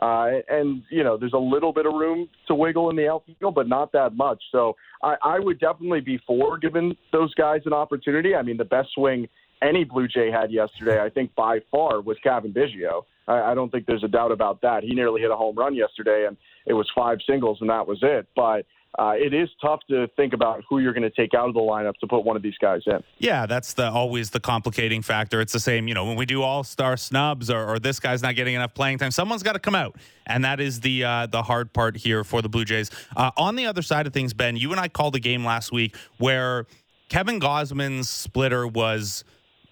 Uh, 0.00 0.40
and 0.48 0.82
you 0.88 1.04
know, 1.04 1.16
there's 1.18 1.34
a 1.34 1.38
little 1.38 1.72
bit 1.72 1.84
of 1.84 1.92
room 1.92 2.28
to 2.48 2.54
wiggle 2.54 2.88
in 2.88 2.96
the 2.96 3.08
outfield, 3.08 3.54
but 3.54 3.68
not 3.68 3.92
that 3.92 4.16
much. 4.16 4.42
So 4.50 4.76
I, 5.02 5.16
I 5.22 5.38
would 5.38 5.60
definitely 5.60 6.00
be 6.00 6.18
for 6.26 6.56
giving 6.58 6.96
those 7.12 7.34
guys 7.34 7.60
an 7.66 7.74
opportunity. 7.74 8.34
I 8.34 8.42
mean, 8.42 8.56
the 8.56 8.64
best 8.64 8.88
swing 8.94 9.28
any 9.62 9.84
Blue 9.84 10.08
Jay 10.08 10.30
had 10.30 10.50
yesterday, 10.50 11.02
I 11.02 11.10
think 11.10 11.34
by 11.34 11.58
far, 11.70 12.00
was 12.00 12.16
Cavan 12.22 12.52
Biggio. 12.52 13.02
I, 13.28 13.52
I 13.52 13.54
don't 13.54 13.70
think 13.70 13.84
there's 13.86 14.04
a 14.04 14.08
doubt 14.08 14.32
about 14.32 14.62
that. 14.62 14.84
He 14.84 14.94
nearly 14.94 15.20
hit 15.20 15.30
a 15.30 15.36
home 15.36 15.56
run 15.56 15.74
yesterday, 15.74 16.24
and 16.26 16.36
it 16.66 16.72
was 16.72 16.88
five 16.94 17.18
singles, 17.26 17.58
and 17.60 17.68
that 17.68 17.86
was 17.86 17.98
it. 18.00 18.26
But 18.34 18.64
uh, 18.98 19.12
it 19.16 19.32
is 19.32 19.48
tough 19.60 19.80
to 19.88 20.08
think 20.16 20.32
about 20.32 20.62
who 20.68 20.80
you're 20.80 20.92
going 20.92 21.08
to 21.08 21.10
take 21.10 21.32
out 21.32 21.48
of 21.48 21.54
the 21.54 21.60
lineup 21.60 21.94
to 21.98 22.06
put 22.06 22.24
one 22.24 22.36
of 22.36 22.42
these 22.42 22.58
guys 22.60 22.82
in. 22.86 23.02
Yeah, 23.18 23.46
that's 23.46 23.74
the 23.74 23.88
always 23.90 24.30
the 24.30 24.40
complicating 24.40 25.00
factor. 25.00 25.40
It's 25.40 25.52
the 25.52 25.60
same, 25.60 25.86
you 25.86 25.94
know, 25.94 26.04
when 26.04 26.16
we 26.16 26.26
do 26.26 26.42
all 26.42 26.64
star 26.64 26.96
snubs 26.96 27.50
or, 27.50 27.64
or, 27.64 27.78
this 27.78 28.00
guy's 28.00 28.20
not 28.20 28.34
getting 28.34 28.54
enough 28.54 28.74
playing 28.74 28.98
time, 28.98 29.10
someone's 29.10 29.42
got 29.42 29.52
to 29.52 29.58
come 29.58 29.74
out, 29.74 29.96
and 30.26 30.44
that 30.44 30.60
is 30.60 30.80
the 30.80 31.04
uh, 31.04 31.26
the 31.26 31.42
hard 31.42 31.72
part 31.72 31.96
here 31.96 32.24
for 32.24 32.42
the 32.42 32.48
Blue 32.48 32.64
Jays. 32.64 32.90
Uh, 33.16 33.30
on 33.36 33.56
the 33.56 33.66
other 33.66 33.82
side 33.82 34.06
of 34.06 34.12
things, 34.12 34.34
Ben, 34.34 34.56
you 34.56 34.70
and 34.72 34.80
I 34.80 34.88
called 34.88 35.14
a 35.14 35.20
game 35.20 35.44
last 35.44 35.72
week 35.72 35.96
where 36.18 36.66
Kevin 37.08 37.40
Gausman's 37.40 38.08
splitter 38.08 38.66
was 38.66 39.24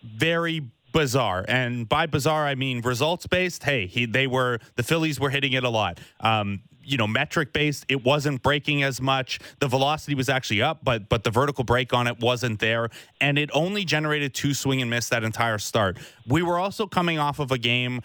very 0.02 0.62
bizarre. 0.92 1.44
And 1.48 1.88
by 1.88 2.06
bizarre, 2.06 2.46
I 2.46 2.54
mean 2.54 2.80
results 2.80 3.26
based. 3.26 3.64
Hey, 3.64 3.86
he, 3.86 4.06
they 4.06 4.26
were 4.26 4.58
the 4.76 4.82
Phillies 4.82 5.20
were 5.20 5.30
hitting 5.30 5.52
it 5.52 5.64
a 5.64 5.68
lot. 5.68 6.00
Um, 6.20 6.62
you 6.88 6.96
know, 6.96 7.06
metric 7.06 7.52
based, 7.52 7.84
it 7.88 8.04
wasn't 8.04 8.42
breaking 8.42 8.82
as 8.82 9.00
much. 9.00 9.38
The 9.60 9.68
velocity 9.68 10.14
was 10.14 10.28
actually 10.28 10.62
up, 10.62 10.80
but 10.82 11.08
but 11.08 11.24
the 11.24 11.30
vertical 11.30 11.64
break 11.64 11.92
on 11.92 12.06
it 12.06 12.20
wasn't 12.20 12.58
there, 12.60 12.88
and 13.20 13.38
it 13.38 13.50
only 13.52 13.84
generated 13.84 14.34
two 14.34 14.54
swing 14.54 14.80
and 14.80 14.90
miss 14.90 15.08
that 15.10 15.24
entire 15.24 15.58
start. 15.58 15.98
We 16.26 16.42
were 16.42 16.58
also 16.58 16.86
coming 16.86 17.18
off 17.18 17.38
of 17.38 17.52
a 17.52 17.58
game 17.58 18.02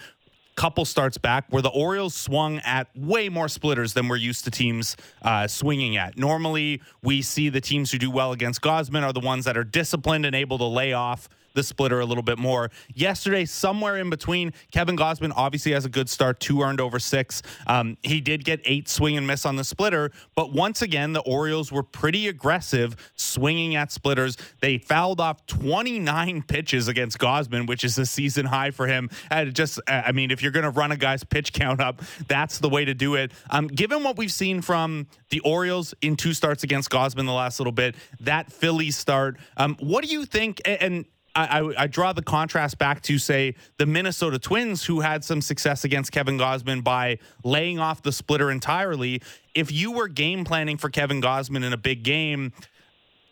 couple 0.55 0.85
starts 0.85 1.17
back 1.17 1.45
where 1.49 1.61
the 1.61 1.69
Orioles 1.69 2.13
swung 2.13 2.59
at 2.59 2.87
way 2.95 3.29
more 3.29 3.47
splitters 3.47 3.93
than 3.93 4.07
we're 4.07 4.17
used 4.17 4.43
to 4.45 4.51
teams 4.51 4.95
uh, 5.23 5.47
swinging 5.47 5.97
at. 5.97 6.17
Normally, 6.17 6.81
we 7.01 7.21
see 7.21 7.49
the 7.49 7.61
teams 7.61 7.91
who 7.91 7.97
do 7.97 8.11
well 8.11 8.31
against 8.31 8.61
Gausman 8.61 9.03
are 9.03 9.13
the 9.13 9.19
ones 9.19 9.45
that 9.45 9.57
are 9.57 9.63
disciplined 9.63 10.25
and 10.25 10.35
able 10.35 10.57
to 10.59 10.65
lay 10.65 10.93
off 10.93 11.27
the 11.53 11.63
splitter 11.63 11.99
a 11.99 12.05
little 12.05 12.23
bit 12.23 12.37
more. 12.37 12.71
Yesterday, 12.93 13.45
somewhere 13.45 13.97
in 13.97 14.09
between, 14.09 14.53
Kevin 14.71 14.97
Gausman 14.97 15.31
obviously 15.35 15.71
has 15.73 15.85
a 15.85 15.89
good 15.89 16.09
start, 16.09 16.39
two 16.39 16.61
earned 16.61 16.81
over 16.81 16.99
six. 16.99 17.41
Um, 17.67 17.97
he 18.01 18.21
did 18.21 18.43
get 18.43 18.61
eight 18.65 18.89
swing 18.89 19.17
and 19.17 19.25
miss 19.25 19.45
on 19.45 19.55
the 19.55 19.63
splitter, 19.63 20.11
but 20.35 20.51
once 20.53 20.81
again, 20.81 21.13
the 21.13 21.21
Orioles 21.21 21.71
were 21.71 21.83
pretty 21.83 22.27
aggressive 22.27 22.95
swinging 23.15 23.75
at 23.75 23.91
splitters. 23.91 24.37
They 24.61 24.77
fouled 24.77 25.19
off 25.19 25.45
29 25.45 26.43
pitches 26.43 26.87
against 26.87 27.19
Gausman, 27.19 27.67
which 27.67 27.83
is 27.83 27.97
a 27.97 28.05
season 28.05 28.45
high 28.45 28.71
for 28.71 28.87
him. 28.87 29.09
And 29.29 29.53
just, 29.53 29.79
I 29.87 30.11
mean, 30.11 30.31
if 30.31 30.41
you're 30.41 30.51
going 30.51 30.63
to 30.63 30.69
run 30.69 30.91
a 30.91 30.97
guy's 30.97 31.23
pitch 31.23 31.53
count 31.53 31.79
up, 31.79 32.01
that's 32.27 32.59
the 32.59 32.69
way 32.69 32.85
to 32.85 32.93
do 32.93 33.15
it. 33.15 33.31
Um, 33.49 33.67
given 33.67 34.03
what 34.03 34.17
we've 34.17 34.31
seen 34.31 34.61
from 34.61 35.07
the 35.29 35.39
Orioles 35.41 35.93
in 36.01 36.15
two 36.15 36.33
starts 36.33 36.63
against 36.63 36.89
Gausman 36.89 37.25
the 37.25 37.31
last 37.31 37.59
little 37.59 37.71
bit, 37.71 37.95
that 38.21 38.51
Philly 38.51 38.91
start, 38.91 39.37
um, 39.57 39.75
what 39.79 40.03
do 40.03 40.09
you 40.09 40.25
think? 40.25 40.61
And 40.65 41.05
I, 41.35 41.59
I, 41.59 41.83
I, 41.83 41.87
draw 41.87 42.13
the 42.13 42.21
contrast 42.21 42.77
back 42.77 43.01
to 43.03 43.17
say 43.17 43.55
the 43.77 43.85
Minnesota 43.85 44.37
Twins, 44.37 44.85
who 44.85 44.99
had 44.99 45.23
some 45.23 45.41
success 45.41 45.83
against 45.83 46.11
Kevin 46.11 46.37
Gausman 46.37 46.83
by 46.83 47.17
laying 47.43 47.79
off 47.79 48.01
the 48.03 48.11
splitter 48.11 48.51
entirely. 48.51 49.21
If 49.55 49.71
you 49.71 49.91
were 49.91 50.07
game 50.07 50.45
planning 50.45 50.77
for 50.77 50.89
Kevin 50.89 51.21
Gausman 51.21 51.63
in 51.63 51.73
a 51.73 51.77
big 51.77 52.03
game, 52.03 52.53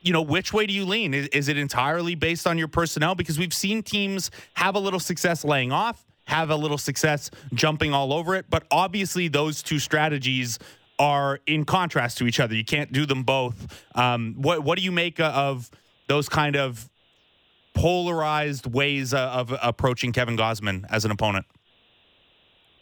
you 0.02 0.14
know, 0.14 0.22
which 0.22 0.52
way 0.52 0.66
do 0.66 0.74
you 0.74 0.86
lean? 0.86 1.14
Is, 1.14 1.28
is 1.28 1.48
it 1.48 1.58
entirely 1.58 2.16
based 2.16 2.48
on 2.48 2.58
your 2.58 2.68
personnel? 2.68 3.14
Because 3.14 3.38
we've 3.38 3.54
seen 3.54 3.84
teams 3.84 4.32
have 4.54 4.76
a 4.76 4.80
little 4.80 5.00
success 5.00 5.46
laying 5.46 5.72
off, 5.72 6.04
have 6.26 6.50
a 6.50 6.56
little 6.56 6.80
success 6.80 7.30
jumping 7.54 7.94
all 7.94 8.14
over 8.14 8.36
it. 8.36 8.46
But 8.50 8.64
obviously, 8.72 9.28
those 9.28 9.62
two 9.62 9.78
strategies 9.78 10.58
are 10.98 11.40
in 11.46 11.66
contrast 11.66 12.18
to 12.20 12.28
each 12.28 12.40
other. 12.40 12.56
You 12.56 12.66
can't 12.66 12.92
do 12.92 13.06
them 13.06 13.24
both. 13.24 13.84
Um, 13.96 14.36
what 14.38 14.64
what 14.64 14.78
do 14.78 14.84
you 14.84 14.92
make 14.92 15.20
of 15.20 15.70
those 16.08 16.28
kind 16.28 16.56
of 16.56 16.90
polarized 17.74 18.68
ways 18.68 19.14
uh, 19.14 19.20
of 19.20 19.54
approaching 19.62 20.12
Kevin 20.12 20.38
Gausman 20.38 20.86
as 20.90 21.06
an 21.06 21.12
opponent? 21.12 21.46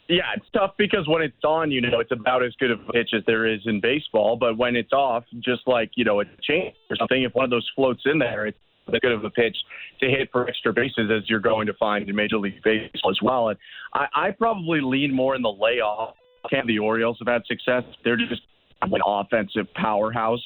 Yeah, 0.08 0.24
it's 0.36 0.46
tough 0.52 0.72
because 0.76 1.06
when 1.06 1.22
it's 1.22 1.44
on, 1.44 1.70
you 1.70 1.80
know, 1.80 2.00
it's 2.00 2.10
about 2.10 2.42
as 2.42 2.52
good 2.58 2.72
of 2.72 2.80
a 2.80 2.92
pitch 2.92 3.10
as 3.16 3.22
there 3.28 3.46
is 3.46 3.60
in 3.66 3.80
baseball. 3.80 4.36
But 4.36 4.58
when 4.58 4.74
it's 4.74 4.92
off, 4.92 5.22
just 5.38 5.62
like, 5.68 5.92
you 5.94 6.04
know, 6.04 6.20
a 6.20 6.24
change 6.42 6.74
or 6.90 6.96
something, 6.96 7.22
if 7.22 7.32
one 7.32 7.44
of 7.44 7.50
those 7.50 7.68
floats 7.76 8.02
in 8.06 8.18
there, 8.18 8.46
it's 8.46 8.58
as 8.92 8.98
good 8.98 9.12
of 9.12 9.24
a 9.24 9.30
pitch 9.30 9.56
to 10.00 10.08
hit 10.08 10.28
for 10.32 10.48
extra 10.48 10.72
bases 10.72 11.10
as 11.16 11.30
you're 11.30 11.38
going 11.38 11.68
to 11.68 11.74
find 11.74 12.08
in 12.08 12.16
Major 12.16 12.38
League 12.38 12.60
Baseball 12.64 13.12
as 13.12 13.18
well. 13.22 13.48
And 13.50 13.58
I, 13.94 14.06
I 14.14 14.30
probably 14.32 14.80
lean 14.80 15.14
more 15.14 15.36
in 15.36 15.42
the 15.42 15.52
layoff. 15.52 16.16
Can 16.48 16.66
the 16.66 16.80
Orioles 16.80 17.18
have 17.20 17.28
had 17.28 17.46
success? 17.46 17.84
They're 18.02 18.16
just 18.16 18.42
an 18.82 18.92
offensive 19.06 19.72
powerhouse 19.74 20.42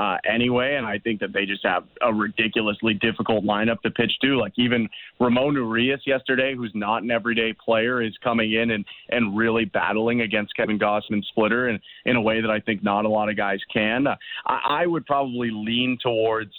uh, 0.00 0.16
anyway, 0.24 0.76
and 0.76 0.86
I 0.86 0.98
think 0.98 1.20
that 1.20 1.34
they 1.34 1.44
just 1.44 1.62
have 1.62 1.84
a 2.00 2.10
ridiculously 2.10 2.94
difficult 2.94 3.44
lineup 3.44 3.82
to 3.82 3.90
pitch 3.90 4.12
to. 4.22 4.38
Like 4.38 4.54
even 4.56 4.88
Ramon 5.20 5.52
Urias 5.52 6.00
yesterday, 6.06 6.54
who's 6.56 6.72
not 6.74 7.02
an 7.02 7.10
everyday 7.10 7.52
player, 7.52 8.00
is 8.00 8.16
coming 8.24 8.54
in 8.54 8.70
and 8.70 8.82
and 9.10 9.36
really 9.36 9.66
battling 9.66 10.22
against 10.22 10.56
Kevin 10.56 10.78
Gausman 10.78 11.22
splitter 11.26 11.68
in 11.68 11.78
in 12.06 12.16
a 12.16 12.20
way 12.20 12.40
that 12.40 12.50
I 12.50 12.60
think 12.60 12.82
not 12.82 13.04
a 13.04 13.10
lot 13.10 13.28
of 13.28 13.36
guys 13.36 13.58
can. 13.70 14.06
Uh, 14.06 14.16
I, 14.46 14.84
I 14.84 14.86
would 14.86 15.04
probably 15.04 15.50
lean 15.50 15.98
towards 16.02 16.52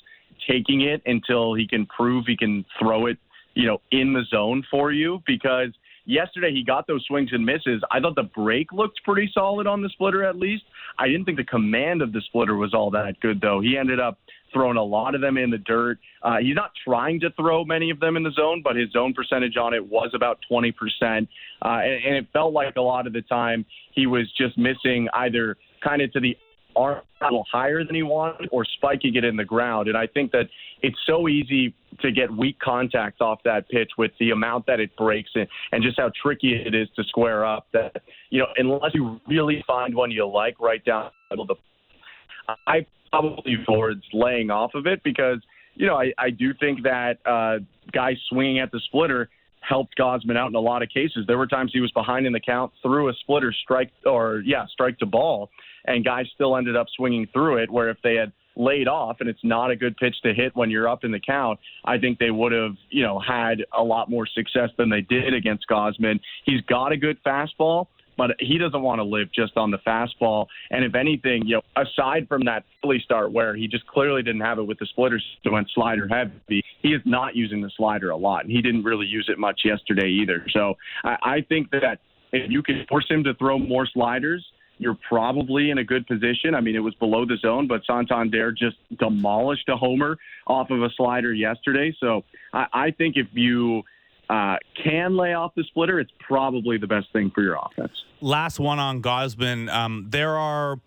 taking 0.48 0.82
it 0.82 1.02
until 1.08 1.56
he 1.56 1.68
can 1.68 1.88
prove 1.88 2.26
he 2.28 2.38
can 2.38 2.64
throw 2.78 3.08
it, 3.08 3.18
you 3.56 3.66
know, 3.66 3.82
in 3.90 4.14
the 4.14 4.22
zone 4.30 4.64
for 4.70 4.92
you 4.92 5.20
because 5.26 5.70
yesterday 6.12 6.52
he 6.52 6.64
got 6.64 6.88
those 6.88 7.04
swings 7.08 7.30
and 7.32 7.46
misses. 7.46 7.82
I 7.92 8.00
thought 8.00 8.16
the 8.16 8.30
break 8.36 8.72
looked 8.72 9.04
pretty 9.04 9.30
solid 9.34 9.68
on 9.68 9.82
the 9.82 9.90
splitter 9.90 10.24
at 10.24 10.36
least. 10.36 10.64
I 11.00 11.08
didn't 11.08 11.26
think 11.26 11.38
the 11.38 11.44
command 11.44 12.02
of 12.02 12.12
the 12.12 12.22
splitter 12.28 12.56
was 12.56 12.74
all 12.74 12.92
that 12.92 13.20
good 13.22 13.42
though. 13.42 13.62
He 13.62 13.78
ended 13.78 14.00
up 14.00 14.20
throwing 14.54 14.78
a 14.78 14.84
lot 14.84 15.16
of 15.16 15.22
them 15.22 15.38
in 15.38 15.50
the 15.50 15.58
dirt. 15.58 15.98
Uh, 16.22 16.38
he's 16.42 16.56
not 16.56 16.72
trying 16.86 17.20
to 17.22 17.30
throw 17.32 17.64
many 17.64 17.90
of 17.90 18.00
them 18.00 18.18
in 18.18 18.24
the 18.24 18.32
zone, 18.32 18.62
but 18.64 18.76
his 18.76 18.92
zone 18.92 19.14
percentage 19.14 19.56
on 19.56 19.74
it 19.74 19.86
was 19.86 20.12
about 20.14 20.40
20%. 20.52 20.74
Uh, 21.02 21.16
and, 21.64 22.06
and 22.06 22.16
it 22.16 22.28
felt 22.34 22.54
like 22.54 22.76
a 22.76 22.82
lot 22.82 23.08
of 23.08 23.14
the 23.14 23.22
time 23.22 23.66
he 23.94 24.06
was 24.08 24.32
just 24.38 24.58
missing 24.58 25.08
either 25.14 25.56
kind 25.82 26.02
of 26.02 26.12
to 26.12 26.20
the 26.20 26.36
arm 26.76 27.02
a 27.22 27.26
little 27.26 27.46
higher 27.52 27.84
than 27.84 27.96
he 27.96 28.04
wanted 28.04 28.50
or 28.52 28.66
spiking 28.66 29.16
it 29.16 29.24
in 29.24 29.36
the 29.36 29.46
ground. 29.46 29.88
And 29.88 29.98
I 29.98 30.08
think 30.08 30.32
that 30.32 30.46
it's 30.82 30.98
so 31.06 31.28
easy 31.28 31.74
to 32.02 32.12
get 32.12 32.32
weak 32.36 32.60
contact 32.60 33.22
off 33.22 33.40
that 33.46 33.70
pitch 33.70 33.92
with 33.98 34.12
the 34.20 34.32
amount 34.32 34.66
that 34.66 34.80
it 34.80 34.96
breaks 34.98 35.30
and, 35.36 35.48
and 35.72 35.84
just 35.84 36.00
how 36.00 36.12
tricky 36.22 36.54
it 36.54 36.74
is 36.74 36.88
to 36.96 37.04
square 37.04 37.46
up 37.46 37.68
that, 37.74 38.02
you 38.30 38.40
know, 38.40 38.48
unless 38.58 38.92
you 38.94 39.20
really 39.28 39.64
find 39.68 39.94
one 39.94 40.10
you 40.12 40.28
like 40.28 40.60
right 40.60 40.84
down 40.84 41.12
the 41.30 41.36
middle 41.36 41.52
of 41.52 41.58
the 41.58 42.56
I 42.68 42.86
probably 43.12 43.58
towards 43.66 44.04
laying 44.14 44.50
off 44.50 44.72
of 44.74 44.88
it 44.88 45.02
because, 45.04 45.38
you 45.76 45.86
know, 45.86 45.96
I, 45.96 46.12
I 46.18 46.30
do 46.30 46.54
think 46.60 46.84
that 46.84 47.18
uh, 47.26 47.60
guys 47.92 48.16
swinging 48.30 48.60
at 48.60 48.72
the 48.72 48.80
splitter 48.88 49.30
helped 49.62 49.98
Gausman 49.98 50.38
out 50.38 50.50
in 50.50 50.56
a 50.56 50.60
lot 50.60 50.82
of 50.82 50.90
cases. 50.90 51.26
There 51.28 51.38
were 51.38 51.48
times 51.48 51.72
he 51.74 51.80
was 51.80 51.92
behind 51.92 52.26
in 52.26 52.34
the 52.34 52.40
count, 52.40 52.72
threw 52.82 53.10
a 53.10 53.14
splitter 53.22 53.54
strike 53.64 53.92
or 54.06 54.42
yeah, 54.46 54.66
strike 54.68 54.98
to 55.00 55.06
ball, 55.06 55.50
and 55.86 56.06
guys 56.06 56.26
still 56.34 56.56
ended 56.56 56.76
up 56.76 56.88
swinging 56.96 57.28
through 57.34 57.58
it. 57.58 57.72
Where 57.72 57.90
if 57.90 57.98
they 58.04 58.16
had 58.16 58.32
laid 58.56 58.88
off 58.88 59.18
and 59.20 59.30
it's 59.30 59.44
not 59.44 59.72
a 59.72 59.76
good 59.76 59.96
pitch 59.98 60.16
to 60.24 60.34
hit 60.34 60.56
when 60.56 60.70
you're 60.70 60.88
up 60.88 61.04
in 61.04 61.12
the 61.12 61.20
count, 61.20 61.60
I 61.86 61.98
think 61.98 62.20
they 62.20 62.32
would 62.32 62.52
have, 62.52 62.76
you 62.90 63.04
know, 63.04 63.20
had 63.20 63.64
a 63.78 63.84
lot 63.84 64.10
more 64.10 64.28
success 64.28 64.70
than 64.78 64.90
they 64.90 65.02
did 65.02 65.34
against 65.34 65.66
Gausman. 65.70 66.20
He's 66.46 66.62
got 66.62 66.92
a 66.92 66.98
good 66.98 67.18
fastball, 67.24 67.88
but 68.18 68.32
he 68.40 68.58
doesn't 68.58 68.82
want 68.82 69.00
to 69.00 69.04
live 69.04 69.30
just 69.34 69.56
on 69.56 69.72
the 69.72 69.78
fastball. 69.80 70.48
And 70.70 70.84
if 70.84 70.96
anything, 70.96 71.44
you 71.46 71.56
know, 71.56 71.62
aside 71.82 72.28
from 72.28 72.44
that 72.46 72.66
Philly 72.82 73.02
start 73.04 73.32
where 73.32 73.56
he 73.56 73.68
just 73.68 73.88
clearly 73.88 74.22
didn't 74.22 74.42
have 74.42 74.60
it 74.60 74.64
with 74.64 74.80
the 74.80 74.86
splitters, 74.88 75.24
so 75.44 75.52
went 75.52 75.70
slider 75.74 76.08
heavy, 76.08 76.64
he 76.82 76.90
is 76.90 77.02
not 77.06 77.36
using 77.36 77.62
the 77.62 77.72
slider 77.78 78.10
a 78.10 78.18
lot. 78.18 78.44
And 78.44 78.52
he 78.52 78.62
didn't 78.62 78.84
really 78.84 79.08
use 79.08 79.28
it 79.32 79.40
much 79.40 79.62
yesterday 79.64 80.10
either. 80.10 80.46
So 80.52 80.76
I, 81.04 81.16
I 81.24 81.42
think 81.48 81.72
that 81.72 82.00
if 82.34 82.52
you 82.52 82.62
can 82.64 82.86
force 82.90 83.06
him 83.10 83.24
to 83.24 83.34
throw 83.36 83.58
more 83.58 83.88
sliders– 83.88 84.46
you're 84.82 84.98
probably 85.08 85.70
in 85.70 85.78
a 85.78 85.84
good 85.84 86.08
position. 86.08 86.56
I 86.56 86.62
mean, 86.62 86.76
it 86.76 86.80
was 86.80 86.96
below 86.96 87.24
the 87.24 87.38
zone, 87.38 87.68
but 87.68 87.82
Santander 87.86 88.52
just 88.52 88.78
demolished 88.98 89.70
a 89.70 89.78
homer 89.78 90.18
off 90.48 90.72
of 90.72 90.82
a 90.82 90.90
slider 90.98 91.32
yesterday. 91.32 91.96
So 92.00 92.24
I, 92.52 92.66
I 92.74 92.92
think 92.92 93.16
if 93.16 93.28
you 93.34 93.84
uh, 94.28 94.56
can 94.84 95.16
lay 95.16 95.34
off 95.34 95.54
the 95.56 95.64
splitter, 95.66 96.00
it's 96.00 96.12
probably 96.20 96.80
the 96.80 96.88
best 96.88 97.14
thing 97.14 97.32
for 97.34 97.44
your 97.44 97.60
offense. 97.64 97.92
Last 98.22 98.60
one 98.60 98.80
on 98.80 99.04
Gausman. 99.04 99.70
Um, 99.70 100.08
there 100.10 100.36
are 100.36 100.80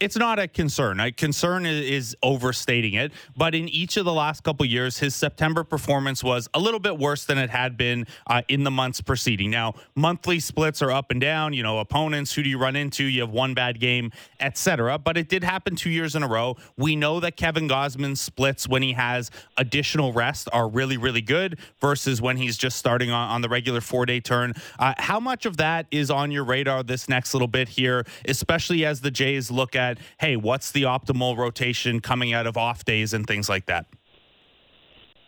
it's 0.00 0.16
not 0.16 0.38
a 0.38 0.48
concern. 0.48 1.00
A 1.00 1.12
concern 1.12 1.66
is, 1.66 2.16
overstating 2.22 2.94
it. 2.94 3.12
But 3.36 3.54
in 3.54 3.68
each 3.68 3.96
of 3.96 4.04
the 4.04 4.12
last 4.12 4.42
couple 4.42 4.64
years, 4.64 4.98
his 4.98 5.14
September 5.14 5.64
performance 5.64 6.22
was 6.24 6.48
a 6.54 6.58
little 6.58 6.80
bit 6.80 6.98
worse 6.98 7.24
than 7.24 7.36
it 7.36 7.50
had 7.50 7.76
been 7.76 8.06
uh, 8.26 8.42
in 8.48 8.64
the 8.64 8.70
months 8.70 9.00
preceding. 9.00 9.50
Now, 9.50 9.74
monthly 9.94 10.40
splits 10.40 10.82
are 10.82 10.90
up 10.90 11.10
and 11.10 11.20
down. 11.20 11.52
You 11.52 11.62
know, 11.62 11.78
opponents. 11.78 12.32
Who 12.32 12.42
do 12.42 12.48
you 12.48 12.58
run 12.58 12.76
into? 12.76 13.04
You 13.04 13.22
have 13.22 13.30
one 13.30 13.54
bad 13.54 13.80
game, 13.80 14.12
etc. 14.40 14.98
But 14.98 15.16
it 15.16 15.28
did 15.28 15.44
happen 15.44 15.76
two 15.76 15.90
years 15.90 16.14
in 16.14 16.22
a 16.22 16.28
row. 16.28 16.56
We 16.76 16.96
know 16.96 17.20
that 17.20 17.36
Kevin 17.36 17.68
Gausman's 17.68 18.20
splits 18.20 18.68
when 18.68 18.82
he 18.82 18.92
has 18.94 19.30
additional 19.56 20.12
rest 20.12 20.48
are 20.52 20.68
really, 20.68 20.96
really 20.96 21.22
good 21.22 21.58
versus 21.80 22.22
when 22.22 22.36
he's 22.36 22.56
just 22.56 22.78
starting 22.78 23.10
on, 23.10 23.28
on 23.30 23.40
the 23.42 23.48
regular 23.48 23.80
four 23.80 24.06
day 24.06 24.20
turn. 24.20 24.54
Uh, 24.78 24.94
how 24.98 25.20
much 25.20 25.46
of 25.46 25.58
that 25.58 25.86
is 25.90 26.10
on 26.10 26.30
your 26.30 26.44
radar 26.44 26.82
this 26.82 27.08
next 27.08 27.34
little 27.34 27.48
bit 27.48 27.68
here, 27.68 28.04
especially 28.26 28.84
as 28.84 29.00
the 29.00 29.10
Jays 29.10 29.50
look? 29.50 29.65
Look 29.66 29.74
at, 29.74 29.98
hey, 30.20 30.36
what's 30.36 30.70
the 30.70 30.84
optimal 30.84 31.36
rotation 31.36 31.98
coming 31.98 32.32
out 32.32 32.46
of 32.46 32.56
off 32.56 32.84
days 32.84 33.12
and 33.12 33.26
things 33.26 33.48
like 33.48 33.66
that? 33.66 33.86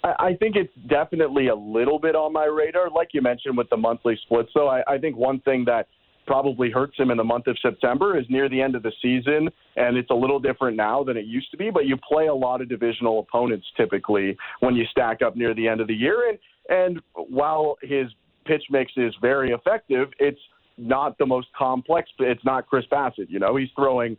I 0.05 0.37
think 0.39 0.55
it's 0.55 0.73
definitely 0.89 1.49
a 1.49 1.57
little 1.57 1.99
bit 1.99 2.15
on 2.15 2.33
my 2.33 2.45
radar, 2.45 2.89
like 2.89 3.09
you 3.13 3.21
mentioned 3.21 3.59
with 3.59 3.69
the 3.69 3.77
monthly 3.77 4.17
splits. 4.23 4.49
So 4.55 4.69
I, 4.69 4.83
I 4.87 4.99
think 4.99 5.17
one 5.17 5.41
thing 5.41 5.65
that 5.65 5.89
probably 6.25 6.71
hurts 6.71 6.97
him 6.97 7.11
in 7.11 7.17
the 7.17 7.25
month 7.25 7.49
of 7.49 7.59
September 7.61 8.17
is 8.17 8.25
near 8.29 8.49
the 8.49 8.63
end 8.63 8.77
of 8.77 8.85
the 8.85 8.93
season, 9.03 9.49
and 9.75 9.97
it's 9.97 10.11
a 10.11 10.15
little 10.15 10.39
different 10.39 10.77
now 10.77 11.03
than 11.03 11.17
it 11.17 11.27
used 11.27 11.51
to 11.51 11.57
be. 11.57 11.71
But 11.71 11.87
you 11.87 11.97
play 11.97 12.29
a 12.29 12.35
lot 12.35 12.61
of 12.61 12.69
divisional 12.69 13.19
opponents 13.19 13.67
typically 13.77 14.37
when 14.61 14.77
you 14.77 14.85
stack 14.93 15.21
up 15.21 15.35
near 15.35 15.53
the 15.53 15.67
end 15.67 15.81
of 15.81 15.89
the 15.89 15.95
year, 15.95 16.29
and 16.29 16.39
and 16.71 17.01
while 17.15 17.77
his 17.83 18.07
pitch 18.47 18.63
mix 18.71 18.93
is 18.97 19.13
very 19.21 19.51
effective, 19.51 20.11
it's 20.21 20.41
not 20.79 21.19
the 21.19 21.27
most 21.27 21.49
complex. 21.57 22.11
But 22.19 22.29
it's 22.29 22.45
not 22.45 22.67
Chris 22.67 22.85
Bassitt. 22.91 23.29
You 23.29 23.39
know, 23.39 23.57
he's 23.57 23.69
throwing 23.75 24.17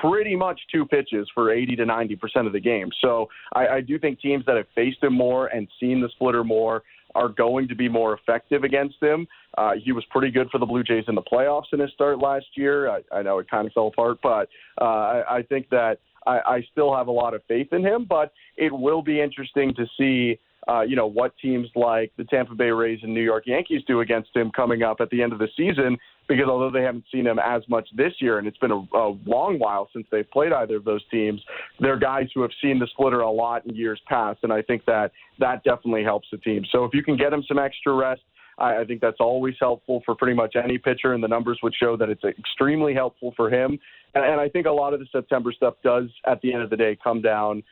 pretty 0.00 0.36
much 0.36 0.60
two 0.72 0.86
pitches 0.86 1.28
for 1.34 1.52
80 1.52 1.76
to 1.76 1.86
90 1.86 2.16
percent 2.16 2.46
of 2.46 2.52
the 2.52 2.60
game. 2.60 2.88
So 3.00 3.28
I, 3.54 3.66
I 3.66 3.80
do 3.80 3.98
think 3.98 4.20
teams 4.20 4.44
that 4.46 4.56
have 4.56 4.66
faced 4.74 5.02
him 5.02 5.14
more 5.14 5.48
and 5.48 5.68
seen 5.80 6.00
the 6.00 6.08
splitter 6.14 6.44
more 6.44 6.82
are 7.14 7.28
going 7.28 7.66
to 7.68 7.74
be 7.74 7.88
more 7.88 8.14
effective 8.14 8.62
against 8.62 8.96
him. 9.02 9.26
Uh, 9.58 9.72
he 9.82 9.92
was 9.92 10.04
pretty 10.10 10.30
good 10.30 10.48
for 10.50 10.58
the 10.58 10.66
Blue 10.66 10.84
Jays 10.84 11.04
in 11.08 11.14
the 11.14 11.22
playoffs 11.22 11.72
in 11.72 11.80
his 11.80 11.90
start 11.92 12.18
last 12.20 12.46
year. 12.54 12.88
I, 12.88 13.00
I 13.12 13.22
know 13.22 13.38
it 13.38 13.50
kind 13.50 13.66
of 13.66 13.72
fell 13.72 13.88
apart, 13.88 14.18
but 14.22 14.48
uh, 14.80 14.84
I, 14.84 15.38
I 15.38 15.42
think 15.42 15.68
that 15.70 15.98
I, 16.26 16.38
I 16.46 16.66
still 16.70 16.94
have 16.94 17.08
a 17.08 17.12
lot 17.12 17.34
of 17.34 17.42
faith 17.48 17.72
in 17.72 17.84
him. 17.84 18.06
But 18.08 18.32
it 18.56 18.72
will 18.72 19.02
be 19.02 19.20
interesting 19.20 19.74
to 19.74 19.86
see 19.98 20.38
uh, 20.68 20.82
you 20.82 20.94
know, 20.94 21.06
what 21.06 21.36
teams 21.38 21.68
like 21.74 22.12
the 22.16 22.24
Tampa 22.24 22.54
Bay 22.54 22.70
Rays 22.70 23.00
and 23.02 23.14
New 23.14 23.22
York 23.22 23.44
Yankees 23.46 23.82
do 23.86 24.00
against 24.00 24.34
him 24.36 24.50
coming 24.54 24.82
up 24.82 24.98
at 25.00 25.08
the 25.10 25.22
end 25.22 25.32
of 25.32 25.38
the 25.38 25.48
season. 25.56 25.96
Because 26.28 26.46
although 26.48 26.70
they 26.70 26.82
haven't 26.82 27.04
seen 27.10 27.26
him 27.26 27.40
as 27.40 27.62
much 27.68 27.88
this 27.96 28.12
year, 28.20 28.38
and 28.38 28.46
it's 28.46 28.58
been 28.58 28.70
a, 28.70 28.86
a 28.96 29.18
long 29.26 29.58
while 29.58 29.88
since 29.92 30.06
they've 30.12 30.30
played 30.30 30.52
either 30.52 30.76
of 30.76 30.84
those 30.84 31.02
teams, 31.10 31.40
they're 31.80 31.98
guys 31.98 32.28
who 32.34 32.42
have 32.42 32.52
seen 32.62 32.78
the 32.78 32.86
splitter 32.92 33.20
a 33.20 33.30
lot 33.30 33.66
in 33.66 33.74
years 33.74 34.00
past, 34.06 34.38
and 34.44 34.52
I 34.52 34.62
think 34.62 34.84
that 34.84 35.10
that 35.40 35.64
definitely 35.64 36.04
helps 36.04 36.28
the 36.30 36.38
team. 36.38 36.62
So 36.70 36.84
if 36.84 36.94
you 36.94 37.02
can 37.02 37.16
get 37.16 37.32
him 37.32 37.42
some 37.48 37.58
extra 37.58 37.92
rest, 37.94 38.20
I, 38.60 38.84
think 38.84 39.00
that's 39.00 39.20
always 39.20 39.54
helpful 39.58 40.02
for 40.04 40.14
pretty 40.14 40.34
much 40.34 40.54
any 40.54 40.78
pitcher, 40.78 41.14
and 41.14 41.24
the 41.24 41.28
numbers 41.28 41.58
would 41.62 41.74
show 41.74 41.96
that 41.96 42.10
it's 42.10 42.22
extremely 42.24 42.94
helpful 42.94 43.32
for 43.36 43.48
him. 43.48 43.78
And, 44.14 44.24
and 44.24 44.40
I 44.40 44.48
think 44.48 44.66
a 44.66 44.70
lot 44.70 44.92
of 44.92 45.00
the 45.00 45.06
September 45.10 45.52
stuff 45.52 45.74
does, 45.82 46.10
at 46.26 46.40
the 46.42 46.52
end 46.52 46.62
of 46.62 46.70
the 46.70 46.76
day, 46.76 46.96
come 47.02 47.22
down 47.22 47.62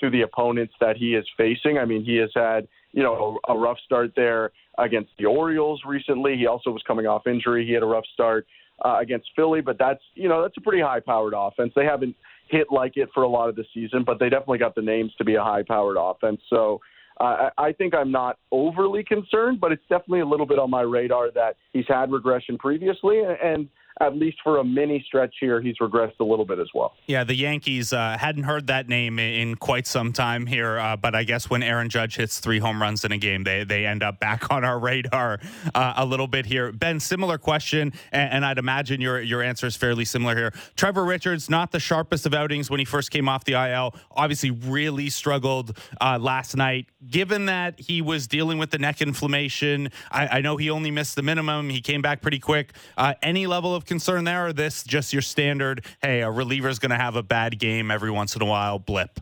to 0.00 0.10
the 0.10 0.22
opponents 0.22 0.74
that 0.80 0.96
he 0.96 1.14
is 1.14 1.26
facing. 1.36 1.78
I 1.78 1.84
mean, 1.84 2.04
he 2.04 2.16
has 2.16 2.30
had 2.34 2.68
you 2.92 3.02
know 3.02 3.38
a, 3.48 3.56
rough 3.56 3.78
start 3.84 4.12
there 4.16 4.52
against 4.78 5.10
the 5.18 5.26
Orioles 5.26 5.82
recently. 5.86 6.36
He 6.36 6.46
also 6.46 6.70
was 6.70 6.82
coming 6.86 7.06
off 7.06 7.26
injury. 7.26 7.66
He 7.66 7.72
had 7.72 7.82
a 7.82 7.86
rough 7.86 8.04
start 8.12 8.46
uh, 8.84 8.98
against 9.00 9.28
Philly, 9.36 9.60
but 9.60 9.78
that's 9.78 10.02
you 10.14 10.28
know 10.28 10.42
that's 10.42 10.56
a 10.56 10.60
pretty 10.60 10.82
high-powered 10.82 11.34
offense. 11.36 11.72
They 11.74 11.84
haven't 11.84 12.16
hit 12.48 12.68
like 12.70 12.96
it 12.96 13.08
for 13.12 13.22
a 13.22 13.28
lot 13.28 13.48
of 13.48 13.56
the 13.56 13.64
season, 13.74 14.04
but 14.04 14.18
they 14.18 14.28
definitely 14.28 14.58
got 14.58 14.74
the 14.74 14.82
names 14.82 15.12
to 15.18 15.24
be 15.24 15.34
a 15.34 15.42
high-powered 15.42 15.96
offense. 15.98 16.40
So. 16.50 16.80
Uh, 17.18 17.48
I 17.56 17.72
think 17.72 17.94
I'm 17.94 18.12
not 18.12 18.36
overly 18.52 19.02
concerned, 19.02 19.58
but 19.58 19.72
it's 19.72 19.80
definitely 19.88 20.20
a 20.20 20.26
little 20.26 20.44
bit 20.44 20.58
on 20.58 20.68
my 20.68 20.82
radar 20.82 21.30
that 21.30 21.56
he's 21.72 21.86
had 21.88 22.12
regression 22.12 22.58
previously, 22.58 23.22
and 23.42 23.70
at 24.00 24.14
least 24.14 24.38
for 24.44 24.58
a 24.58 24.64
mini 24.64 25.02
stretch 25.06 25.34
here, 25.40 25.60
he's 25.60 25.76
regressed 25.78 26.20
a 26.20 26.24
little 26.24 26.44
bit 26.44 26.58
as 26.58 26.68
well. 26.74 26.94
Yeah, 27.06 27.24
the 27.24 27.34
Yankees 27.34 27.92
uh, 27.92 28.18
hadn't 28.18 28.42
heard 28.42 28.66
that 28.66 28.88
name 28.88 29.18
in 29.18 29.54
quite 29.54 29.86
some 29.86 30.12
time 30.12 30.46
here, 30.46 30.78
uh, 30.78 30.96
but 30.96 31.14
I 31.14 31.24
guess 31.24 31.48
when 31.48 31.62
Aaron 31.62 31.88
Judge 31.88 32.16
hits 32.16 32.38
three 32.38 32.58
home 32.58 32.80
runs 32.82 33.04
in 33.04 33.12
a 33.12 33.18
game, 33.18 33.44
they 33.44 33.64
they 33.64 33.86
end 33.86 34.02
up 34.02 34.20
back 34.20 34.50
on 34.50 34.64
our 34.64 34.78
radar 34.78 35.40
uh, 35.74 35.94
a 35.96 36.04
little 36.04 36.26
bit 36.26 36.44
here. 36.44 36.72
Ben, 36.72 37.00
similar 37.00 37.38
question, 37.38 37.92
and, 38.12 38.32
and, 38.32 38.46
I'd 38.46 38.58
imagine 38.58 39.00
your 39.00 39.20
your 39.20 39.42
answer 39.42 39.66
is 39.66 39.76
fairly 39.76 40.04
similar 40.04 40.36
here. 40.36 40.52
Trevor 40.76 41.04
Richards, 41.04 41.48
not 41.48 41.72
the 41.72 41.80
sharpest 41.80 42.26
of 42.26 42.34
outings 42.34 42.70
when 42.70 42.78
he 42.78 42.84
first 42.84 43.10
came 43.10 43.28
off 43.28 43.44
the 43.44 43.54
IL, 43.54 43.94
obviously 44.10 44.50
really 44.50 45.08
struggled 45.08 45.76
uh, 46.00 46.18
last 46.20 46.56
night. 46.56 46.86
Given 47.08 47.46
that 47.46 47.80
he 47.80 48.02
was 48.02 48.26
dealing 48.26 48.58
with 48.58 48.70
the 48.70 48.78
neck 48.78 49.00
inflammation, 49.00 49.90
I, 50.10 50.38
I 50.38 50.40
know 50.42 50.56
he 50.56 50.68
only 50.68 50.90
missed 50.90 51.16
the 51.16 51.22
minimum. 51.22 51.70
He 51.70 51.80
came 51.80 52.02
back 52.02 52.20
pretty 52.20 52.38
quick. 52.38 52.74
Uh, 52.96 53.14
any 53.22 53.46
level 53.46 53.74
of 53.74 53.85
concern 53.86 54.24
there, 54.24 54.46
or 54.46 54.52
this 54.52 54.84
just 54.84 55.12
your 55.12 55.22
standard? 55.22 55.84
Hey, 56.02 56.20
a 56.20 56.30
reliever 56.30 56.68
is 56.68 56.78
going 56.78 56.90
to 56.90 56.96
have 56.96 57.16
a 57.16 57.22
bad 57.22 57.58
game 57.58 57.90
every 57.90 58.10
once 58.10 58.36
in 58.36 58.42
a 58.42 58.46
while. 58.46 58.78
Blip. 58.78 59.20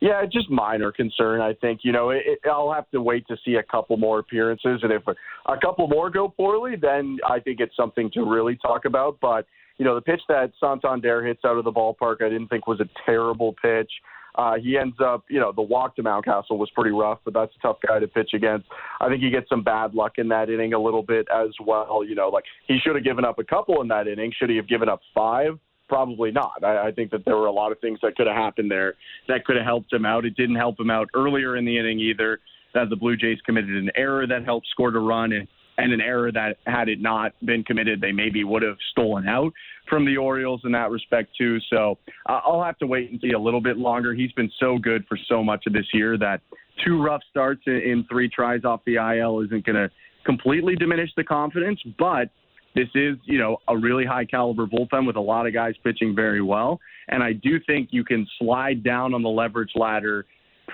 Yeah, 0.00 0.22
just 0.30 0.50
minor 0.50 0.92
concern. 0.92 1.40
I 1.40 1.54
think 1.54 1.80
you 1.82 1.90
know 1.90 2.10
it, 2.10 2.22
I'll 2.44 2.72
have 2.72 2.90
to 2.90 3.00
wait 3.00 3.26
to 3.28 3.38
see 3.42 3.54
a 3.54 3.62
couple 3.62 3.96
more 3.96 4.18
appearances, 4.18 4.80
and 4.82 4.92
if 4.92 5.02
a, 5.06 5.14
a 5.50 5.58
couple 5.58 5.88
more 5.88 6.10
go 6.10 6.28
poorly, 6.28 6.76
then 6.76 7.18
I 7.26 7.40
think 7.40 7.60
it's 7.60 7.74
something 7.74 8.10
to 8.12 8.22
really 8.22 8.56
talk 8.56 8.84
about. 8.84 9.18
But 9.22 9.46
you 9.78 9.84
know, 9.86 9.94
the 9.94 10.02
pitch 10.02 10.20
that 10.28 10.52
Santander 10.60 11.24
hits 11.24 11.40
out 11.44 11.56
of 11.56 11.64
the 11.64 11.72
ballpark, 11.72 12.22
I 12.22 12.28
didn't 12.28 12.48
think 12.48 12.66
was 12.66 12.80
a 12.80 12.88
terrible 13.06 13.54
pitch. 13.62 13.90
Uh, 14.34 14.54
he 14.56 14.76
ends 14.76 14.96
up, 15.04 15.24
you 15.28 15.38
know, 15.38 15.52
the 15.52 15.62
walk 15.62 15.94
to 15.96 16.02
Mountcastle 16.02 16.58
was 16.58 16.68
pretty 16.74 16.90
rough, 16.90 17.20
but 17.24 17.34
that's 17.34 17.52
a 17.56 17.58
tough 17.60 17.76
guy 17.86 17.98
to 18.00 18.08
pitch 18.08 18.30
against. 18.34 18.66
I 19.00 19.08
think 19.08 19.22
he 19.22 19.30
gets 19.30 19.48
some 19.48 19.62
bad 19.62 19.94
luck 19.94 20.14
in 20.18 20.28
that 20.28 20.50
inning 20.50 20.72
a 20.72 20.78
little 20.78 21.02
bit 21.02 21.26
as 21.32 21.50
well. 21.64 22.04
You 22.04 22.14
know, 22.14 22.28
like 22.28 22.44
he 22.66 22.78
should 22.82 22.96
have 22.96 23.04
given 23.04 23.24
up 23.24 23.38
a 23.38 23.44
couple 23.44 23.80
in 23.80 23.88
that 23.88 24.08
inning. 24.08 24.32
Should 24.36 24.50
he 24.50 24.56
have 24.56 24.68
given 24.68 24.88
up 24.88 25.00
five? 25.14 25.58
Probably 25.88 26.32
not. 26.32 26.64
I, 26.64 26.88
I 26.88 26.92
think 26.92 27.10
that 27.12 27.24
there 27.24 27.36
were 27.36 27.46
a 27.46 27.52
lot 27.52 27.70
of 27.70 27.78
things 27.80 27.98
that 28.02 28.16
could 28.16 28.26
have 28.26 28.36
happened 28.36 28.70
there 28.70 28.94
that 29.28 29.44
could 29.44 29.56
have 29.56 29.66
helped 29.66 29.92
him 29.92 30.04
out. 30.04 30.24
It 30.24 30.34
didn't 30.36 30.56
help 30.56 30.80
him 30.80 30.90
out 30.90 31.08
earlier 31.14 31.56
in 31.56 31.64
the 31.64 31.78
inning 31.78 32.00
either. 32.00 32.40
That 32.72 32.90
the 32.90 32.96
Blue 32.96 33.16
Jays 33.16 33.38
committed 33.46 33.70
an 33.70 33.90
error 33.94 34.26
that 34.26 34.44
helped 34.44 34.66
score 34.66 34.88
a 34.88 34.98
run, 34.98 35.32
and 35.32 35.46
and 35.78 35.92
an 35.92 36.00
error 36.00 36.30
that 36.32 36.58
had 36.66 36.88
it 36.88 37.00
not 37.00 37.32
been 37.44 37.64
committed, 37.64 38.00
they 38.00 38.12
maybe 38.12 38.44
would 38.44 38.62
have 38.62 38.76
stolen 38.92 39.28
out 39.28 39.52
from 39.88 40.04
the 40.04 40.16
Orioles 40.16 40.60
in 40.64 40.72
that 40.72 40.90
respect 40.90 41.30
too. 41.36 41.58
So 41.70 41.98
uh, 42.28 42.40
I'll 42.44 42.62
have 42.62 42.78
to 42.78 42.86
wait 42.86 43.10
and 43.10 43.20
see 43.20 43.32
a 43.32 43.38
little 43.38 43.60
bit 43.60 43.76
longer. 43.76 44.14
He's 44.14 44.32
been 44.32 44.50
so 44.60 44.78
good 44.78 45.04
for 45.08 45.18
so 45.28 45.42
much 45.42 45.64
of 45.66 45.72
this 45.72 45.86
year 45.92 46.16
that 46.18 46.40
two 46.84 47.02
rough 47.02 47.22
starts 47.30 47.62
in, 47.66 47.74
in 47.74 48.06
three 48.08 48.28
tries 48.28 48.64
off 48.64 48.80
the 48.86 48.96
IL 48.96 49.40
isn't 49.40 49.66
going 49.66 49.76
to 49.76 49.90
completely 50.24 50.74
diminish 50.76 51.10
the 51.16 51.24
confidence, 51.24 51.80
but 51.98 52.30
this 52.74 52.88
is, 52.94 53.16
you 53.24 53.38
know, 53.38 53.58
a 53.68 53.76
really 53.76 54.04
high 54.04 54.24
caliber 54.24 54.66
bullpen 54.66 55.06
with 55.06 55.16
a 55.16 55.20
lot 55.20 55.46
of 55.46 55.52
guys 55.52 55.74
pitching 55.84 56.14
very 56.14 56.42
well. 56.42 56.80
And 57.08 57.22
I 57.22 57.32
do 57.34 57.60
think 57.66 57.90
you 57.92 58.04
can 58.04 58.26
slide 58.38 58.82
down 58.82 59.14
on 59.14 59.22
the 59.22 59.28
leverage 59.28 59.72
ladder 59.74 60.26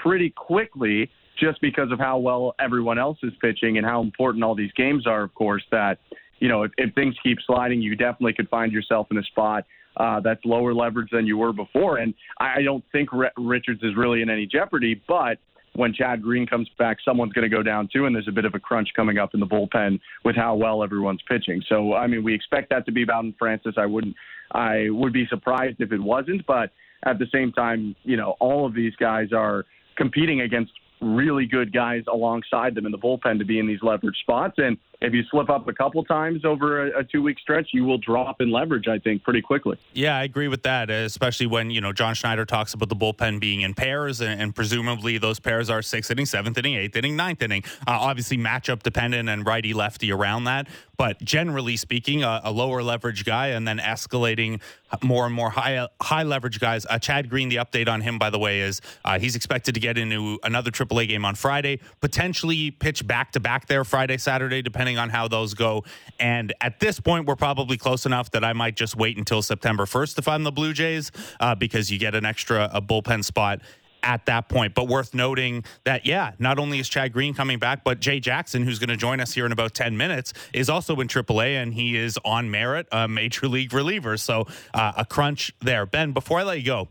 pretty 0.03 0.31
quickly 0.31 1.11
just 1.39 1.61
because 1.61 1.91
of 1.93 1.99
how 1.99 2.19
well 2.19 2.55
everyone 2.59 2.99
else 2.99 3.19
is 3.23 3.33
pitching 3.41 3.79
and 3.79 3.87
how 3.87 4.03
important 4.03 4.45
all 4.45 4.55
these 4.55 4.73
games 4.73 5.07
are, 5.07 5.23
of 5.23 5.35
course, 5.35 5.63
that, 5.71 5.99
you 6.39 6.49
know, 6.49 6.63
if, 6.65 6.73
if 6.77 6.95
things 6.95 7.15
keep 7.23 7.39
sliding, 7.47 7.81
you 7.81 7.97
definitely 7.97 8.33
could 8.33 8.49
find 8.49 8.73
yourself 8.73 9.07
in 9.11 9.19
a 9.19 9.23
spot 9.25 9.65
uh, 9.97 10.21
that's 10.21 10.41
lower 10.45 10.73
leverage 10.75 11.11
than 11.11 11.27
you 11.27 11.37
were 11.37 11.53
before. 11.53 11.99
And 11.99 12.15
I 12.39 12.59
I 12.59 12.63
don't 12.63 12.85
think 12.93 13.13
R- 13.13 13.33
Richards 13.37 13.83
is 13.83 13.97
really 13.97 14.23
in 14.23 14.31
any 14.31 14.47
jeopardy, 14.47 15.01
but 15.09 15.39
when 15.75 15.93
Chad 15.93 16.21
Green 16.21 16.47
comes 16.47 16.69
back, 16.79 16.99
someone's 17.05 17.33
going 17.33 17.49
to 17.49 17.57
go 17.57 17.63
down 17.63 17.89
too, 17.93 18.07
and 18.07 18.15
there's 18.15 18.29
a 18.29 18.33
bit 18.33 18.45
of 18.45 18.55
a 18.55 18.59
crunch 18.59 18.89
coming 18.95 19.19
up 19.19 19.35
in 19.35 19.41
the 19.41 19.47
bullpen 19.47 20.01
with 20.25 20.37
how 20.37 20.55
well 20.57 20.83
everyone's 20.83 21.23
pitching. 21.29 21.63
So, 21.69 21.95
I 21.95 22.07
mean, 22.09 22.25
we 22.25 22.35
expect 22.35 22.71
that 22.71 22.87
to 22.87 22.93
be 22.93 23.05
Bowden 23.05 23.35
Francis. 23.39 23.75
I 23.77 23.87
wouldn't, 23.87 24.17
I 24.53 24.89
would 24.91 25.13
be 25.13 25.27
surprised 25.29 25.77
if 25.81 25.93
it 25.93 26.01
wasn't, 26.01 26.45
but 26.47 26.71
at 27.05 27.19
the 27.19 27.27
same 27.33 27.53
time, 27.53 27.95
you 28.03 28.17
know, 28.17 28.35
all 28.41 28.67
of 28.67 28.75
these 28.75 28.95
guys 28.97 29.33
are 29.33 29.65
competing 29.97 30.41
against 30.41 30.73
really 31.01 31.47
good 31.47 31.73
guys 31.73 32.03
alongside 32.13 32.75
them 32.75 32.87
in 32.87 32.93
the 32.93 32.99
bullpen 32.99 33.39
to 33.39 33.45
be 33.45 33.59
in 33.59 33.67
these 33.67 33.83
leverage 33.83 34.19
spots. 34.21 34.55
And 34.59 34.77
if 35.01 35.15
you 35.15 35.23
slip 35.31 35.49
up 35.49 35.67
a 35.67 35.73
couple 35.73 36.05
times 36.05 36.45
over 36.45 36.89
a, 36.89 37.01
a 37.01 37.05
two 37.05 37.23
week 37.23 37.39
stretch, 37.39 37.69
you 37.73 37.85
will 37.85 37.99
drop 37.99 38.41
in 38.41 38.51
leverage, 38.51 38.87
I 38.87 38.99
think, 38.99 39.23
pretty 39.23 39.41
quickly. 39.41 39.79
Yeah, 39.95 40.17
I 40.17 40.25
agree 40.25 40.49
with 40.49 40.63
that, 40.65 40.91
especially 40.91 41.47
when, 41.47 41.71
you 41.71 41.81
know, 41.81 41.93
John 41.93 42.15
Schneider 42.15 42.45
talks 42.45 42.75
about 42.75 42.91
the 42.91 42.97
bullpen 42.97 43.41
being 43.41 43.63
in 43.63 43.73
pairs, 43.73 44.21
and, 44.21 44.41
and 44.41 44.55
presumably 44.55 45.17
those 45.17 45.41
pairs 45.41 45.71
are 45.71 45.81
sixth 45.81 46.11
inning, 46.11 46.27
seventh 46.27 46.59
inning, 46.59 46.75
eighth 46.75 46.97
inning, 46.97 47.17
ninth 47.17 47.41
inning. 47.41 47.65
Uh, 47.87 47.97
obviously, 47.99 48.37
matchup 48.37 48.83
dependent 48.83 49.29
and 49.29 49.47
righty 49.47 49.73
lefty 49.73 50.13
around 50.13 50.45
that. 50.45 50.69
But 51.01 51.19
generally 51.25 51.79
speaking, 51.79 52.25
a, 52.25 52.43
a, 52.45 52.53
lower 52.53 52.83
leverage 52.83 53.25
guy 53.25 53.47
and 53.47 53.67
then 53.67 53.79
escalating 53.79 54.61
more 55.03 55.25
and 55.25 55.35
more 55.35 55.49
high 55.49 55.89
high 55.99 56.25
leverage 56.25 56.61
guys. 56.61 56.85
Uh, 56.85 56.99
Chad 56.99 57.31
Green, 57.31 57.49
the 57.49 57.57
update 57.57 57.89
on 57.89 58.03
him, 58.03 58.19
by 58.19 58.29
the 58.29 58.39
way, 58.39 58.61
is 58.61 58.83
uh, 59.03 59.19
he's 59.19 59.35
expected 59.35 59.73
to 59.73 59.81
get 59.81 59.97
into 59.97 60.39
another 60.43 60.71
AAA 60.71 61.09
game 61.09 61.25
on 61.25 61.37
Friday, 61.37 61.81
potentially 62.03 62.71
pitch 62.71 63.07
back 63.07 63.33
to 63.33 63.41
back 63.41 63.67
there 63.67 63.83
Friday, 63.83 64.19
Saturday, 64.19 64.61
depending 64.61 64.99
on 64.99 65.09
how 65.09 65.27
those 65.27 65.55
go. 65.55 65.85
And 66.19 66.53
at 66.61 66.81
this 66.81 67.01
point, 67.01 67.25
we're 67.25 67.35
probably 67.35 67.79
close 67.79 68.05
enough 68.05 68.31
that 68.33 68.45
I 68.45 68.53
might 68.53 68.77
just 68.77 68.95
wait 68.95 69.17
until 69.17 69.41
September 69.41 69.87
1st 69.87 70.19
if 70.19 70.29
I'm 70.29 70.45
the 70.45 70.53
Blue 70.53 70.75
Jays, 70.75 71.13
uh, 71.41 71.55
because 71.55 71.91
you 71.91 71.99
get 71.99 72.15
an 72.15 72.27
extra 72.27 72.69
a 72.75 72.83
bullpen 72.83 73.25
spot 73.25 73.63
at 74.03 74.27
that 74.27 74.49
point. 74.49 74.75
But 74.75 74.89
worth 74.89 75.15
noting 75.15 75.65
that, 75.85 76.07
yeah, 76.07 76.33
not 76.39 76.59
only 76.59 76.79
is 76.79 76.89
Chad 76.89 77.13
Green 77.13 77.35
coming 77.35 77.59
back, 77.59 77.85
but 77.85 78.01
Jay 78.01 78.21
Jackson, 78.21 78.63
who's 78.63 78.79
going 78.79 78.89
to 78.89 78.97
join 78.97 79.21
us 79.21 79.33
here 79.33 79.47
in 79.47 79.53
about 79.53 79.75
10 79.75 79.97
minutes, 79.97 80.33
is 80.53 80.69
also 80.69 80.97
in 81.01 81.09
AAA 81.09 81.63
and 81.63 81.75
he 81.75 81.97
is 81.97 82.19
on 82.25 82.51
merit, 82.51 82.87
a 82.93 83.09
major 83.09 83.49
league 83.49 83.73
reliever. 83.73 84.17
So 84.17 84.47
uh, 84.75 84.93
a 84.97 85.05
crunch 85.05 85.53
there. 85.61 85.87
Ben, 85.87 86.13
before 86.13 86.41
I 86.41 86.43
let 86.43 86.59
you 86.59 86.67
go, 86.67 86.89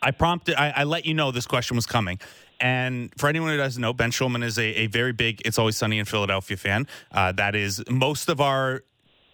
I 0.00 0.12
prompted, 0.12 0.54
I, 0.60 0.70
I 0.76 0.84
let 0.84 1.06
you 1.06 1.14
know 1.14 1.30
this 1.30 1.46
question 1.46 1.76
was 1.76 1.86
coming. 1.86 2.20
And 2.60 3.12
for 3.16 3.28
anyone 3.28 3.50
who 3.50 3.56
doesn't 3.56 3.80
know, 3.80 3.92
Ben 3.92 4.10
Shulman 4.10 4.44
is 4.44 4.58
a, 4.58 4.64
a 4.64 4.86
very 4.86 5.12
big 5.12 5.42
It's 5.44 5.58
Always 5.58 5.76
Sunny 5.76 5.98
in 5.98 6.04
Philadelphia 6.04 6.56
fan. 6.56 6.86
Uh, 7.12 7.32
that 7.32 7.54
is 7.54 7.82
most 7.88 8.28
of 8.28 8.40
our 8.40 8.82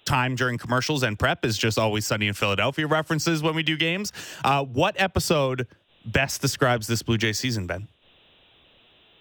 time 0.04 0.34
during 0.34 0.58
commercials 0.58 1.02
and 1.02 1.18
prep 1.18 1.44
is 1.44 1.56
just 1.56 1.78
Always 1.78 2.06
Sunny 2.06 2.28
in 2.28 2.34
Philadelphia 2.34 2.86
references 2.86 3.42
when 3.42 3.54
we 3.54 3.62
do 3.62 3.76
games. 3.76 4.12
Uh, 4.44 4.64
what 4.64 4.94
episode 4.98 5.66
best 6.04 6.40
describes 6.40 6.86
this 6.86 7.02
Blue 7.02 7.18
Jay 7.18 7.32
season, 7.32 7.66
Ben? 7.66 7.88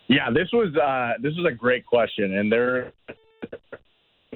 Yeah, 0.08 0.30
this 0.32 0.50
was 0.52 0.76
uh, 0.76 1.14
this 1.22 1.34
was 1.36 1.46
a 1.46 1.56
great 1.56 1.86
question, 1.86 2.38
and 2.38 2.52
there 2.52 2.92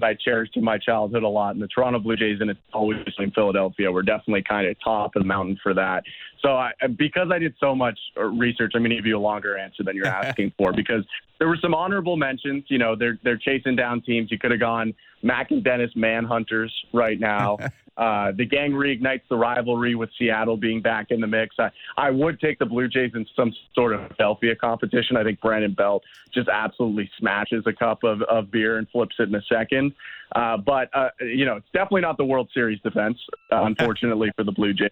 I 0.03 0.13
cherished 0.13 0.55
in 0.55 0.63
my 0.63 0.77
childhood 0.77 1.23
a 1.23 1.27
lot. 1.27 1.55
And 1.55 1.61
the 1.61 1.67
Toronto 1.67 1.99
Blue 1.99 2.15
Jays 2.15 2.39
and 2.41 2.49
it's 2.49 2.59
always 2.73 2.99
in 3.17 3.31
Philadelphia 3.31 3.91
were 3.91 4.03
definitely 4.03 4.43
kind 4.43 4.67
of 4.67 4.75
top 4.83 5.15
of 5.15 5.23
the 5.23 5.27
mountain 5.27 5.59
for 5.61 5.73
that. 5.73 6.03
So 6.41 6.49
I, 6.49 6.71
because 6.97 7.29
I 7.31 7.39
did 7.39 7.55
so 7.59 7.75
much 7.75 7.99
research, 8.15 8.73
I'm 8.75 8.81
going 8.81 8.91
to 8.91 8.95
give 8.95 9.05
you 9.05 9.17
a 9.17 9.19
longer 9.19 9.57
answer 9.57 9.83
than 9.83 9.95
you're 9.95 10.07
asking 10.07 10.53
for 10.57 10.71
because 10.73 11.03
there 11.39 11.47
were 11.47 11.57
some 11.61 11.73
honorable 11.73 12.17
mentions. 12.17 12.65
You 12.67 12.77
know, 12.77 12.95
they're 12.95 13.17
they're 13.23 13.37
chasing 13.37 13.75
down 13.75 14.01
teams. 14.01 14.31
You 14.31 14.39
could 14.39 14.51
have 14.51 14.59
gone 14.59 14.93
Mac 15.23 15.51
and 15.51 15.63
Dennis 15.63 15.91
Manhunters 15.95 16.71
right 16.93 17.19
now. 17.19 17.57
uh, 17.97 18.31
the 18.31 18.45
gang 18.45 18.71
reignites 18.71 19.23
the 19.29 19.35
rivalry 19.35 19.95
with 19.95 20.09
Seattle 20.17 20.55
being 20.55 20.81
back 20.81 21.07
in 21.09 21.19
the 21.19 21.27
mix. 21.27 21.55
I, 21.59 21.71
I 21.97 22.11
would 22.11 22.39
take 22.39 22.59
the 22.59 22.65
Blue 22.65 22.87
Jays 22.87 23.11
in 23.15 23.25
some 23.35 23.53
sort 23.73 23.93
of 23.93 24.01
Philadelphia 24.01 24.55
competition. 24.55 25.17
I 25.17 25.23
think 25.23 25.41
Brandon 25.41 25.73
Belt 25.73 26.03
just 26.33 26.47
absolutely 26.47 27.09
smashes 27.17 27.63
a 27.65 27.73
cup 27.73 28.03
of, 28.03 28.21
of 28.23 28.51
beer 28.51 28.77
and 28.77 28.87
flips 28.89 29.15
it 29.19 29.29
in 29.29 29.35
a 29.35 29.41
second. 29.43 29.93
Uh, 30.35 30.57
but, 30.57 30.89
uh, 30.93 31.09
you 31.21 31.45
know, 31.45 31.55
it's 31.55 31.71
definitely 31.73 32.01
not 32.01 32.17
the 32.17 32.25
World 32.25 32.49
Series 32.53 32.79
defense, 32.81 33.17
uh, 33.51 33.63
unfortunately, 33.63 34.29
for 34.35 34.43
the 34.43 34.51
Blue 34.51 34.73
Jays. 34.73 34.91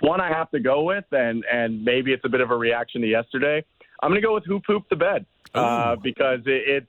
One 0.00 0.20
I 0.20 0.28
have 0.28 0.50
to 0.52 0.60
go 0.60 0.82
with, 0.84 1.04
and, 1.12 1.44
and 1.52 1.84
maybe 1.84 2.12
it's 2.12 2.24
a 2.24 2.28
bit 2.30 2.40
of 2.40 2.50
a 2.50 2.56
reaction 2.56 3.02
to 3.02 3.06
yesterday. 3.06 3.62
I'm 4.02 4.10
going 4.10 4.20
to 4.20 4.26
go 4.26 4.32
with 4.32 4.46
Who 4.46 4.60
Pooped 4.60 4.88
the 4.88 4.96
Bed 4.96 5.26
uh, 5.54 5.96
because 5.96 6.40
it, 6.46 6.62
it's 6.66 6.86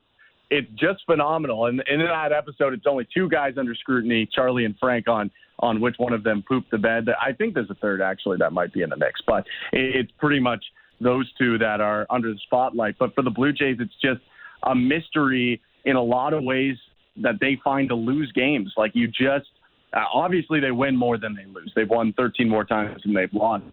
it's 0.51 0.69
just 0.71 0.99
phenomenal. 1.05 1.65
And, 1.65 1.81
and 1.89 2.01
in 2.01 2.07
that 2.07 2.33
episode, 2.33 2.73
it's 2.73 2.85
only 2.85 3.07
two 3.11 3.29
guys 3.29 3.53
under 3.57 3.73
scrutiny, 3.73 4.29
Charlie 4.31 4.65
and 4.65 4.75
Frank, 4.79 5.07
on 5.07 5.31
on 5.59 5.79
which 5.79 5.95
one 5.99 6.11
of 6.11 6.23
them 6.23 6.43
pooped 6.47 6.71
the 6.71 6.77
bed. 6.77 7.07
I 7.21 7.33
think 7.33 7.53
there's 7.53 7.69
a 7.69 7.75
third 7.75 8.01
actually 8.01 8.37
that 8.37 8.51
might 8.51 8.73
be 8.73 8.81
in 8.81 8.89
the 8.89 8.97
mix, 8.97 9.21
but 9.27 9.45
it, 9.71 9.95
it's 9.95 10.11
pretty 10.17 10.39
much 10.39 10.63
those 10.99 11.31
two 11.37 11.59
that 11.59 11.79
are 11.79 12.07
under 12.09 12.33
the 12.33 12.39
spotlight. 12.45 12.95
But 12.97 13.13
for 13.13 13.21
the 13.21 13.29
Blue 13.29 13.53
Jays, 13.53 13.77
it's 13.79 13.93
just 14.01 14.21
a 14.63 14.73
mystery 14.73 15.61
in 15.85 15.95
a 15.95 16.03
lot 16.03 16.33
of 16.33 16.43
ways 16.43 16.77
that 17.17 17.35
they 17.39 17.59
find 17.63 17.89
to 17.89 17.95
lose 17.95 18.31
games. 18.33 18.73
Like 18.75 18.91
you 18.95 19.07
just 19.07 19.49
uh, 19.93 20.03
obviously 20.13 20.59
they 20.59 20.71
win 20.71 20.95
more 20.95 21.17
than 21.17 21.35
they 21.35 21.45
lose. 21.45 21.71
They've 21.75 21.89
won 21.89 22.13
13 22.13 22.49
more 22.49 22.65
times 22.65 23.01
than 23.03 23.13
they've 23.13 23.33
lost. 23.33 23.65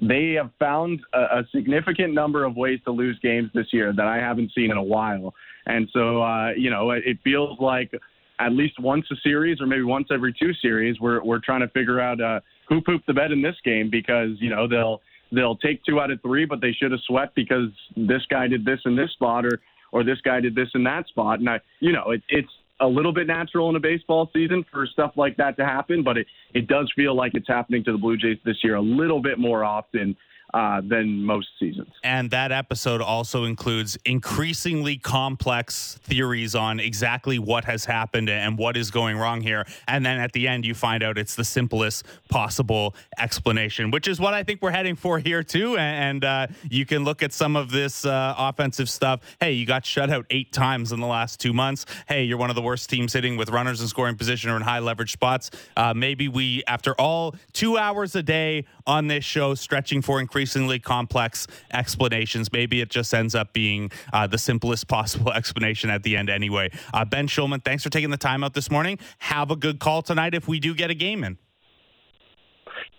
They 0.00 0.32
have 0.32 0.50
found 0.58 1.00
a, 1.12 1.18
a 1.18 1.42
significant 1.54 2.14
number 2.14 2.44
of 2.44 2.56
ways 2.56 2.80
to 2.84 2.92
lose 2.92 3.18
games 3.20 3.50
this 3.54 3.66
year 3.72 3.92
that 3.92 4.06
I 4.06 4.16
haven't 4.16 4.52
seen 4.54 4.70
in 4.70 4.76
a 4.76 4.82
while. 4.82 5.34
And 5.66 5.88
so, 5.92 6.22
uh, 6.22 6.50
you 6.56 6.70
know, 6.70 6.90
it, 6.90 7.02
it 7.06 7.18
feels 7.22 7.58
like 7.60 7.92
at 8.40 8.52
least 8.52 8.78
once 8.80 9.06
a 9.12 9.16
series 9.22 9.60
or 9.60 9.66
maybe 9.66 9.82
once 9.82 10.08
every 10.12 10.34
two 10.38 10.52
series, 10.54 10.98
we're, 11.00 11.22
we're 11.22 11.38
trying 11.38 11.60
to 11.60 11.68
figure 11.68 12.00
out 12.00 12.20
uh, 12.20 12.40
who 12.68 12.80
pooped 12.80 13.06
the 13.06 13.12
bed 13.12 13.30
in 13.32 13.42
this 13.42 13.56
game 13.64 13.90
because, 13.90 14.30
you 14.38 14.50
know, 14.50 14.66
they'll, 14.66 15.00
they'll 15.30 15.56
take 15.56 15.84
two 15.84 16.00
out 16.00 16.10
of 16.10 16.20
three, 16.22 16.44
but 16.44 16.60
they 16.60 16.72
should 16.72 16.90
have 16.90 17.00
swept 17.06 17.34
because 17.34 17.68
this 17.96 18.22
guy 18.30 18.48
did 18.48 18.64
this 18.64 18.80
in 18.84 18.96
this 18.96 19.10
spot 19.12 19.46
or, 19.46 19.60
or 19.92 20.02
this 20.02 20.20
guy 20.24 20.40
did 20.40 20.54
this 20.54 20.68
in 20.74 20.82
that 20.84 21.06
spot. 21.08 21.38
And 21.38 21.48
I, 21.48 21.60
you 21.80 21.92
know, 21.92 22.10
it, 22.10 22.22
it's 22.28 22.48
a 22.80 22.86
little 22.86 23.12
bit 23.12 23.28
natural 23.28 23.70
in 23.70 23.76
a 23.76 23.80
baseball 23.80 24.28
season 24.32 24.64
for 24.72 24.86
stuff 24.86 25.12
like 25.16 25.36
that 25.36 25.56
to 25.58 25.64
happen, 25.64 26.02
but 26.02 26.16
it, 26.16 26.26
it 26.52 26.66
does 26.66 26.90
feel 26.96 27.14
like 27.14 27.32
it's 27.34 27.46
happening 27.46 27.84
to 27.84 27.92
the 27.92 27.98
Blue 27.98 28.16
Jays 28.16 28.38
this 28.44 28.56
year 28.64 28.74
a 28.74 28.82
little 28.82 29.22
bit 29.22 29.38
more 29.38 29.62
often 29.64 30.16
uh, 30.54 30.82
than 30.84 31.24
most 31.24 31.48
seasons. 31.58 31.88
And 32.04 32.30
that 32.30 32.52
episode 32.52 33.00
also 33.00 33.44
includes 33.44 33.96
increasingly 34.04 34.98
complex 34.98 35.98
theories 36.02 36.54
on 36.54 36.78
exactly 36.78 37.38
what 37.38 37.64
has 37.64 37.86
happened 37.86 38.28
and 38.28 38.58
what 38.58 38.76
is 38.76 38.90
going 38.90 39.16
wrong 39.16 39.40
here. 39.40 39.66
And 39.88 40.04
then 40.04 40.20
at 40.20 40.32
the 40.32 40.46
end, 40.48 40.66
you 40.66 40.74
find 40.74 41.02
out 41.02 41.16
it's 41.16 41.36
the 41.36 41.44
simplest 41.44 42.04
possible 42.28 42.94
explanation, 43.18 43.90
which 43.90 44.06
is 44.06 44.20
what 44.20 44.34
I 44.34 44.42
think 44.42 44.60
we're 44.60 44.72
heading 44.72 44.94
for 44.94 45.18
here, 45.18 45.42
too. 45.42 45.78
And 45.78 46.22
uh, 46.22 46.48
you 46.68 46.84
can 46.84 47.02
look 47.04 47.22
at 47.22 47.32
some 47.32 47.56
of 47.56 47.70
this 47.70 48.04
uh, 48.04 48.34
offensive 48.36 48.90
stuff. 48.90 49.20
Hey, 49.40 49.52
you 49.52 49.64
got 49.64 49.86
shut 49.86 50.10
out 50.10 50.26
eight 50.28 50.52
times 50.52 50.92
in 50.92 51.00
the 51.00 51.06
last 51.06 51.40
two 51.40 51.54
months. 51.54 51.86
Hey, 52.08 52.24
you're 52.24 52.38
one 52.38 52.50
of 52.50 52.56
the 52.56 52.62
worst 52.62 52.90
teams 52.90 53.14
hitting 53.14 53.38
with 53.38 53.48
runners 53.48 53.80
in 53.80 53.88
scoring 53.88 54.16
position 54.16 54.50
or 54.50 54.56
in 54.56 54.62
high 54.62 54.80
leverage 54.80 55.12
spots. 55.12 55.50
Uh, 55.78 55.94
maybe 55.94 56.28
we, 56.28 56.62
after 56.66 56.92
all 57.00 57.34
two 57.54 57.78
hours 57.78 58.14
a 58.14 58.22
day 58.22 58.66
on 58.86 59.06
this 59.06 59.24
show, 59.24 59.54
stretching 59.54 60.02
for 60.02 60.20
increasing 60.20 60.41
increasingly 60.42 60.80
complex 60.80 61.46
explanations. 61.72 62.52
Maybe 62.52 62.80
it 62.80 62.90
just 62.90 63.14
ends 63.14 63.36
up 63.36 63.52
being 63.52 63.92
uh, 64.12 64.26
the 64.26 64.38
simplest 64.38 64.88
possible 64.88 65.32
explanation 65.32 65.88
at 65.88 66.02
the 66.02 66.16
end 66.16 66.28
anyway. 66.28 66.70
Uh, 66.92 67.04
ben 67.04 67.28
Shulman, 67.28 67.64
thanks 67.64 67.84
for 67.84 67.90
taking 67.90 68.10
the 68.10 68.16
time 68.16 68.42
out 68.42 68.52
this 68.52 68.68
morning. 68.68 68.98
Have 69.18 69.52
a 69.52 69.56
good 69.56 69.78
call 69.78 70.02
tonight 70.02 70.34
if 70.34 70.48
we 70.48 70.58
do 70.58 70.74
get 70.74 70.90
a 70.90 70.94
game 70.94 71.22
in. 71.22 71.38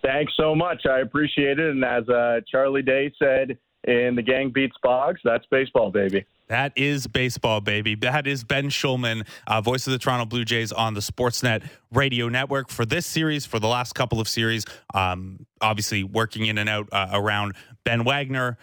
Thanks 0.02 0.32
so 0.38 0.54
much. 0.54 0.86
I 0.86 1.00
appreciate 1.00 1.58
it. 1.58 1.70
And 1.70 1.84
as 1.84 2.08
uh, 2.08 2.40
Charlie 2.50 2.82
Day 2.82 3.12
said 3.18 3.58
in 3.84 4.14
The 4.14 4.22
Gang 4.22 4.50
Beats 4.50 4.76
Boggs, 4.82 5.20
that's 5.22 5.44
baseball, 5.50 5.90
baby. 5.90 6.24
That 6.48 6.72
is 6.76 7.06
baseball, 7.06 7.60
baby. 7.60 7.94
That 7.94 8.26
is 8.26 8.44
Ben 8.44 8.68
Shulman, 8.68 9.26
uh, 9.46 9.60
voice 9.60 9.86
of 9.86 9.92
the 9.92 9.98
Toronto 9.98 10.26
Blue 10.26 10.44
Jays 10.44 10.72
on 10.72 10.94
the 10.94 11.00
Sportsnet 11.00 11.66
radio 11.90 12.28
network 12.28 12.68
for 12.68 12.84
this 12.84 13.06
series, 13.06 13.46
for 13.46 13.58
the 13.58 13.68
last 13.68 13.94
couple 13.94 14.20
of 14.20 14.28
series. 14.28 14.64
Um, 14.92 15.46
obviously, 15.60 16.04
working 16.04 16.46
in 16.46 16.58
and 16.58 16.68
out 16.68 16.88
uh, 16.92 17.08
around 17.12 17.54
Ben 17.84 18.04
Wagner, 18.04 18.58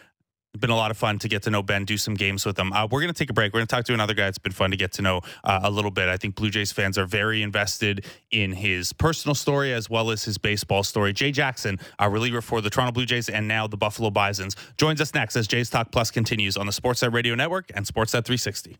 been 0.59 0.69
a 0.69 0.75
lot 0.75 0.91
of 0.91 0.97
fun 0.97 1.17
to 1.19 1.29
get 1.29 1.43
to 1.43 1.49
know 1.49 1.63
Ben, 1.63 1.85
do 1.85 1.97
some 1.97 2.13
games 2.13 2.45
with 2.45 2.57
him. 2.59 2.73
Uh, 2.73 2.87
we're 2.91 3.01
going 3.01 3.13
to 3.13 3.17
take 3.17 3.29
a 3.29 3.33
break. 3.33 3.53
We're 3.53 3.59
going 3.59 3.67
to 3.67 3.75
talk 3.75 3.85
to 3.85 3.93
another 3.93 4.13
guy. 4.13 4.27
It's 4.27 4.37
been 4.37 4.51
fun 4.51 4.71
to 4.71 4.77
get 4.77 4.91
to 4.93 5.01
know 5.01 5.21
uh, 5.43 5.61
a 5.63 5.71
little 5.71 5.91
bit. 5.91 6.09
I 6.09 6.17
think 6.17 6.35
Blue 6.35 6.49
Jays 6.49 6.71
fans 6.71 6.97
are 6.97 7.05
very 7.05 7.41
invested 7.41 8.05
in 8.31 8.51
his 8.51 8.91
personal 8.93 9.35
story 9.35 9.73
as 9.73 9.89
well 9.89 10.11
as 10.11 10.23
his 10.23 10.37
baseball 10.37 10.83
story. 10.83 11.13
Jay 11.13 11.31
Jackson, 11.31 11.79
a 11.99 12.09
reliever 12.09 12.41
for 12.41 12.61
the 12.61 12.69
Toronto 12.69 12.91
Blue 12.91 13.05
Jays 13.05 13.29
and 13.29 13.47
now 13.47 13.67
the 13.67 13.77
Buffalo 13.77 14.09
Bisons, 14.09 14.55
joins 14.77 14.99
us 14.99 15.13
next 15.13 15.35
as 15.35 15.47
Jays 15.47 15.69
Talk 15.69 15.91
Plus 15.91 16.11
continues 16.11 16.57
on 16.57 16.65
the 16.65 16.73
Sportsnet 16.73 17.13
Radio 17.13 17.35
Network 17.35 17.71
and 17.73 17.85
Sportsnet 17.85 18.25
360 18.25 18.77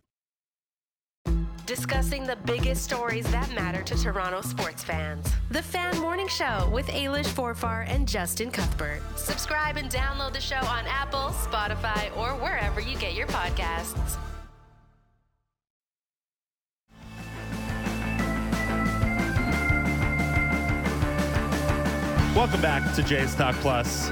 discussing 1.76 2.26
the 2.26 2.36
biggest 2.46 2.84
stories 2.84 3.26
that 3.32 3.50
matter 3.56 3.82
to 3.82 3.96
Toronto 3.96 4.42
sports 4.42 4.84
fans. 4.84 5.26
The 5.52 5.64
Fan 5.64 5.98
Morning 6.00 6.28
Show 6.28 6.70
with 6.74 6.86
Ailish 6.88 7.30
Forfar 7.30 7.86
and 7.88 8.06
Justin 8.06 8.52
Cuthbert. 8.52 9.02
Subscribe 9.16 9.78
and 9.78 9.90
download 9.90 10.34
the 10.34 10.42
show 10.42 10.58
on 10.58 10.86
Apple, 10.86 11.30
Spotify, 11.30 12.12
or 12.18 12.32
wherever 12.42 12.82
you 12.82 12.98
get 12.98 13.14
your 13.14 13.28
podcasts. 13.28 14.18
Welcome 22.36 22.62
back 22.62 22.94
to 22.96 23.02
Jay's 23.02 23.34
Talk 23.34 23.56
Plus. 23.56 24.12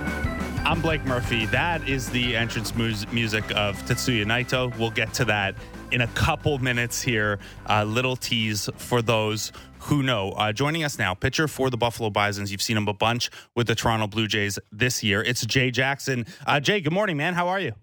I'm 0.63 0.81
Blake 0.81 1.03
Murphy. 1.03 1.45
That 1.47 1.85
is 1.89 2.09
the 2.09 2.37
entrance 2.37 2.73
mu- 2.73 2.93
music 3.11 3.43
of 3.53 3.75
Tetsuya 3.83 4.23
Naito. 4.23 4.77
We'll 4.77 4.91
get 4.91 5.13
to 5.15 5.25
that 5.25 5.55
in 5.91 6.01
a 6.01 6.07
couple 6.07 6.57
minutes 6.59 7.01
here. 7.01 7.39
Uh, 7.67 7.83
little 7.83 8.15
tease 8.15 8.69
for 8.77 9.01
those 9.01 9.51
who 9.79 10.03
know. 10.03 10.31
Uh, 10.31 10.51
joining 10.51 10.83
us 10.83 10.99
now, 10.99 11.13
pitcher 11.13 11.47
for 11.47 11.69
the 11.69 11.77
Buffalo 11.77 12.09
Bisons. 12.09 12.51
You've 12.51 12.61
seen 12.61 12.77
him 12.77 12.87
a 12.87 12.93
bunch 12.93 13.29
with 13.55 13.67
the 13.67 13.75
Toronto 13.75 14.07
Blue 14.07 14.27
Jays 14.27 14.59
this 14.71 15.03
year. 15.03 15.21
It's 15.21 15.45
Jay 15.45 15.71
Jackson. 15.71 16.25
Uh, 16.45 16.59
Jay, 16.59 16.81
good 16.81 16.93
morning, 16.93 17.17
man. 17.17 17.33
How 17.33 17.47
are 17.47 17.59
you? 17.59 17.73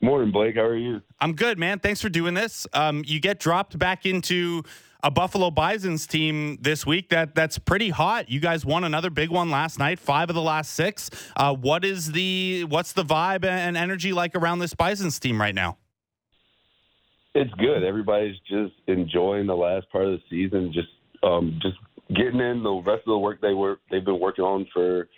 Morning, 0.00 0.32
Blake. 0.32 0.54
How 0.54 0.62
are 0.62 0.76
you? 0.76 1.02
I'm 1.20 1.34
good, 1.34 1.58
man. 1.58 1.78
Thanks 1.78 2.00
for 2.00 2.08
doing 2.08 2.32
this. 2.32 2.66
Um, 2.72 3.02
you 3.06 3.20
get 3.20 3.38
dropped 3.38 3.78
back 3.78 4.06
into 4.06 4.62
a 5.02 5.10
Buffalo 5.10 5.50
Bisons 5.50 6.06
team 6.06 6.58
this 6.60 6.86
week 6.86 7.10
that 7.10 7.34
that's 7.34 7.58
pretty 7.58 7.90
hot. 7.90 8.30
You 8.30 8.40
guys 8.40 8.64
won 8.64 8.84
another 8.84 9.10
big 9.10 9.30
one 9.30 9.50
last 9.50 9.78
night, 9.78 9.98
five 9.98 10.30
of 10.30 10.34
the 10.34 10.42
last 10.42 10.72
six. 10.72 11.10
Uh, 11.36 11.54
what 11.54 11.84
is 11.84 12.12
the 12.12 12.64
what's 12.64 12.92
the 12.92 13.04
vibe 13.04 13.44
and 13.44 13.76
energy 13.76 14.12
like 14.12 14.34
around 14.34 14.58
this 14.58 14.74
Bisons 14.74 15.18
team 15.18 15.40
right 15.40 15.54
now? 15.54 15.76
It's 17.34 17.52
good. 17.54 17.84
Everybody's 17.84 18.36
just 18.48 18.72
enjoying 18.88 19.46
the 19.46 19.54
last 19.54 19.88
part 19.90 20.06
of 20.06 20.12
the 20.12 20.22
season, 20.28 20.72
just 20.72 20.88
um, 21.22 21.58
just 21.62 21.76
getting 22.16 22.40
in 22.40 22.62
the 22.62 22.82
rest 22.84 23.02
of 23.06 23.12
the 23.12 23.18
work 23.18 23.40
they 23.40 23.54
were 23.54 23.78
they've 23.90 24.04
been 24.04 24.18
working 24.18 24.44
on 24.44 24.66
for 24.72 25.08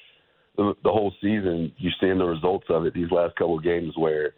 the, 0.57 0.75
the 0.85 0.90
whole 0.90 1.12
season. 1.20 1.72
You're 1.79 1.92
seeing 2.01 2.18
the 2.18 2.25
results 2.25 2.66
of 2.68 2.85
it 2.85 2.94
these 2.94 3.11
last 3.11 3.37
couple 3.37 3.57
of 3.57 3.64
games 3.64 3.94
where, 3.96 4.35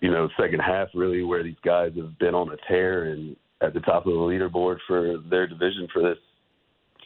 you 0.00 0.10
know, 0.10 0.28
second 0.40 0.60
half 0.60 0.88
really 0.94 1.22
where 1.22 1.42
these 1.42 1.56
guys 1.64 1.92
have 1.96 2.18
been 2.18 2.34
on 2.34 2.50
a 2.50 2.56
tear 2.66 3.04
and 3.12 3.36
at 3.60 3.74
the 3.74 3.80
top 3.80 4.06
of 4.06 4.12
the 4.12 4.18
leaderboard 4.18 4.78
for 4.86 5.18
their 5.28 5.46
division 5.46 5.86
for 5.92 6.02
this 6.02 6.18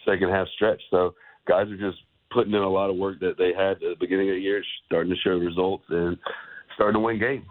second 0.07 0.31
half 0.31 0.47
stretch. 0.55 0.81
So 0.91 1.15
guys 1.49 1.69
are 1.69 1.77
just 1.77 1.99
putting 2.31 2.55
in 2.55 2.63
a 2.63 2.69
lot 2.69 2.91
of 2.91 2.97
work 2.97 3.19
that 3.21 3.39
they 3.39 3.53
had 3.57 3.73
at 3.73 3.81
the 3.81 3.97
beginning 3.99 4.31
of 4.31 4.37
the 4.37 4.41
year, 4.41 4.63
starting 4.87 5.13
to 5.13 5.21
show 5.21 5.37
results 5.37 5.85
and 5.89 6.17
starting 6.75 7.01
to 7.01 7.05
win 7.05 7.19
games. 7.19 7.47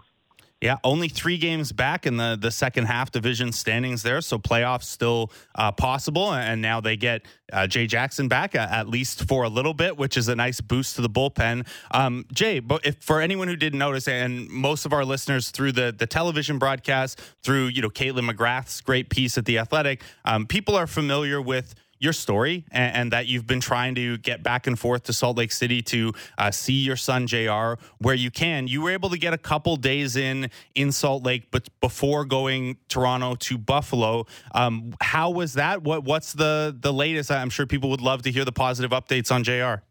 Yeah, 0.62 0.76
only 0.84 1.08
three 1.08 1.36
games 1.36 1.70
back 1.70 2.06
in 2.06 2.16
the, 2.16 2.38
the 2.40 2.50
second 2.50 2.86
half 2.86 3.10
division 3.10 3.52
standings 3.52 4.02
there, 4.02 4.22
so 4.22 4.38
playoffs 4.38 4.84
still 4.84 5.30
uh, 5.54 5.70
possible. 5.70 6.32
And 6.32 6.62
now 6.62 6.80
they 6.80 6.96
get 6.96 7.26
uh, 7.52 7.66
Jay 7.66 7.86
Jackson 7.86 8.26
back 8.26 8.54
uh, 8.54 8.66
at 8.70 8.88
least 8.88 9.28
for 9.28 9.44
a 9.44 9.50
little 9.50 9.74
bit, 9.74 9.98
which 9.98 10.16
is 10.16 10.28
a 10.28 10.34
nice 10.34 10.62
boost 10.62 10.96
to 10.96 11.02
the 11.02 11.10
bullpen. 11.10 11.66
Um, 11.90 12.24
Jay, 12.32 12.60
but 12.60 12.86
if 12.86 12.96
for 13.02 13.20
anyone 13.20 13.48
who 13.48 13.56
didn't 13.56 13.78
notice, 13.78 14.08
and 14.08 14.48
most 14.48 14.86
of 14.86 14.94
our 14.94 15.04
listeners 15.04 15.50
through 15.50 15.72
the 15.72 15.94
the 15.96 16.06
television 16.06 16.58
broadcast, 16.58 17.20
through 17.42 17.66
you 17.66 17.82
know 17.82 17.90
Kaitlyn 17.90 18.30
McGrath's 18.30 18.80
great 18.80 19.10
piece 19.10 19.36
at 19.36 19.44
the 19.44 19.58
Athletic, 19.58 20.02
um, 20.24 20.46
people 20.46 20.74
are 20.74 20.86
familiar 20.86 21.40
with 21.40 21.74
your 22.06 22.12
story 22.12 22.64
and, 22.70 22.94
and, 22.94 23.12
that 23.12 23.26
you've 23.26 23.46
been 23.46 23.60
trying 23.60 23.96
to 23.96 24.16
get 24.18 24.42
back 24.42 24.68
and 24.68 24.78
forth 24.78 25.02
to 25.02 25.12
Salt 25.12 25.36
Lake 25.36 25.50
City 25.50 25.82
to 25.82 26.12
uh, 26.38 26.52
see 26.52 26.72
your 26.72 26.94
son 26.94 27.26
JR 27.26 27.74
where 27.98 28.14
you 28.14 28.30
can. 28.30 28.68
You 28.68 28.80
were 28.82 28.92
able 28.92 29.10
to 29.10 29.18
get 29.18 29.34
a 29.34 29.38
couple 29.38 29.74
days 29.74 30.16
in 30.16 30.50
in 30.76 30.92
Salt 30.92 31.24
Lake, 31.24 31.48
but 31.50 31.68
before 31.80 32.24
going 32.24 32.76
Toronto 32.88 33.34
to 33.34 33.58
Buffalo, 33.58 34.26
um, 34.52 34.94
how 35.00 35.30
was 35.30 35.54
that? 35.54 35.82
What 35.82 36.04
what's 36.04 36.32
the 36.32 36.76
the 36.78 36.92
latest? 36.92 37.30
I'm 37.30 37.50
sure 37.50 37.66
people 37.66 37.90
would 37.90 38.00
love 38.00 38.22
to 38.22 38.30
hear 38.30 38.44
the 38.44 38.52
positive 38.52 38.92
updates 38.92 39.32
on 39.32 39.42
JR. 39.42 39.82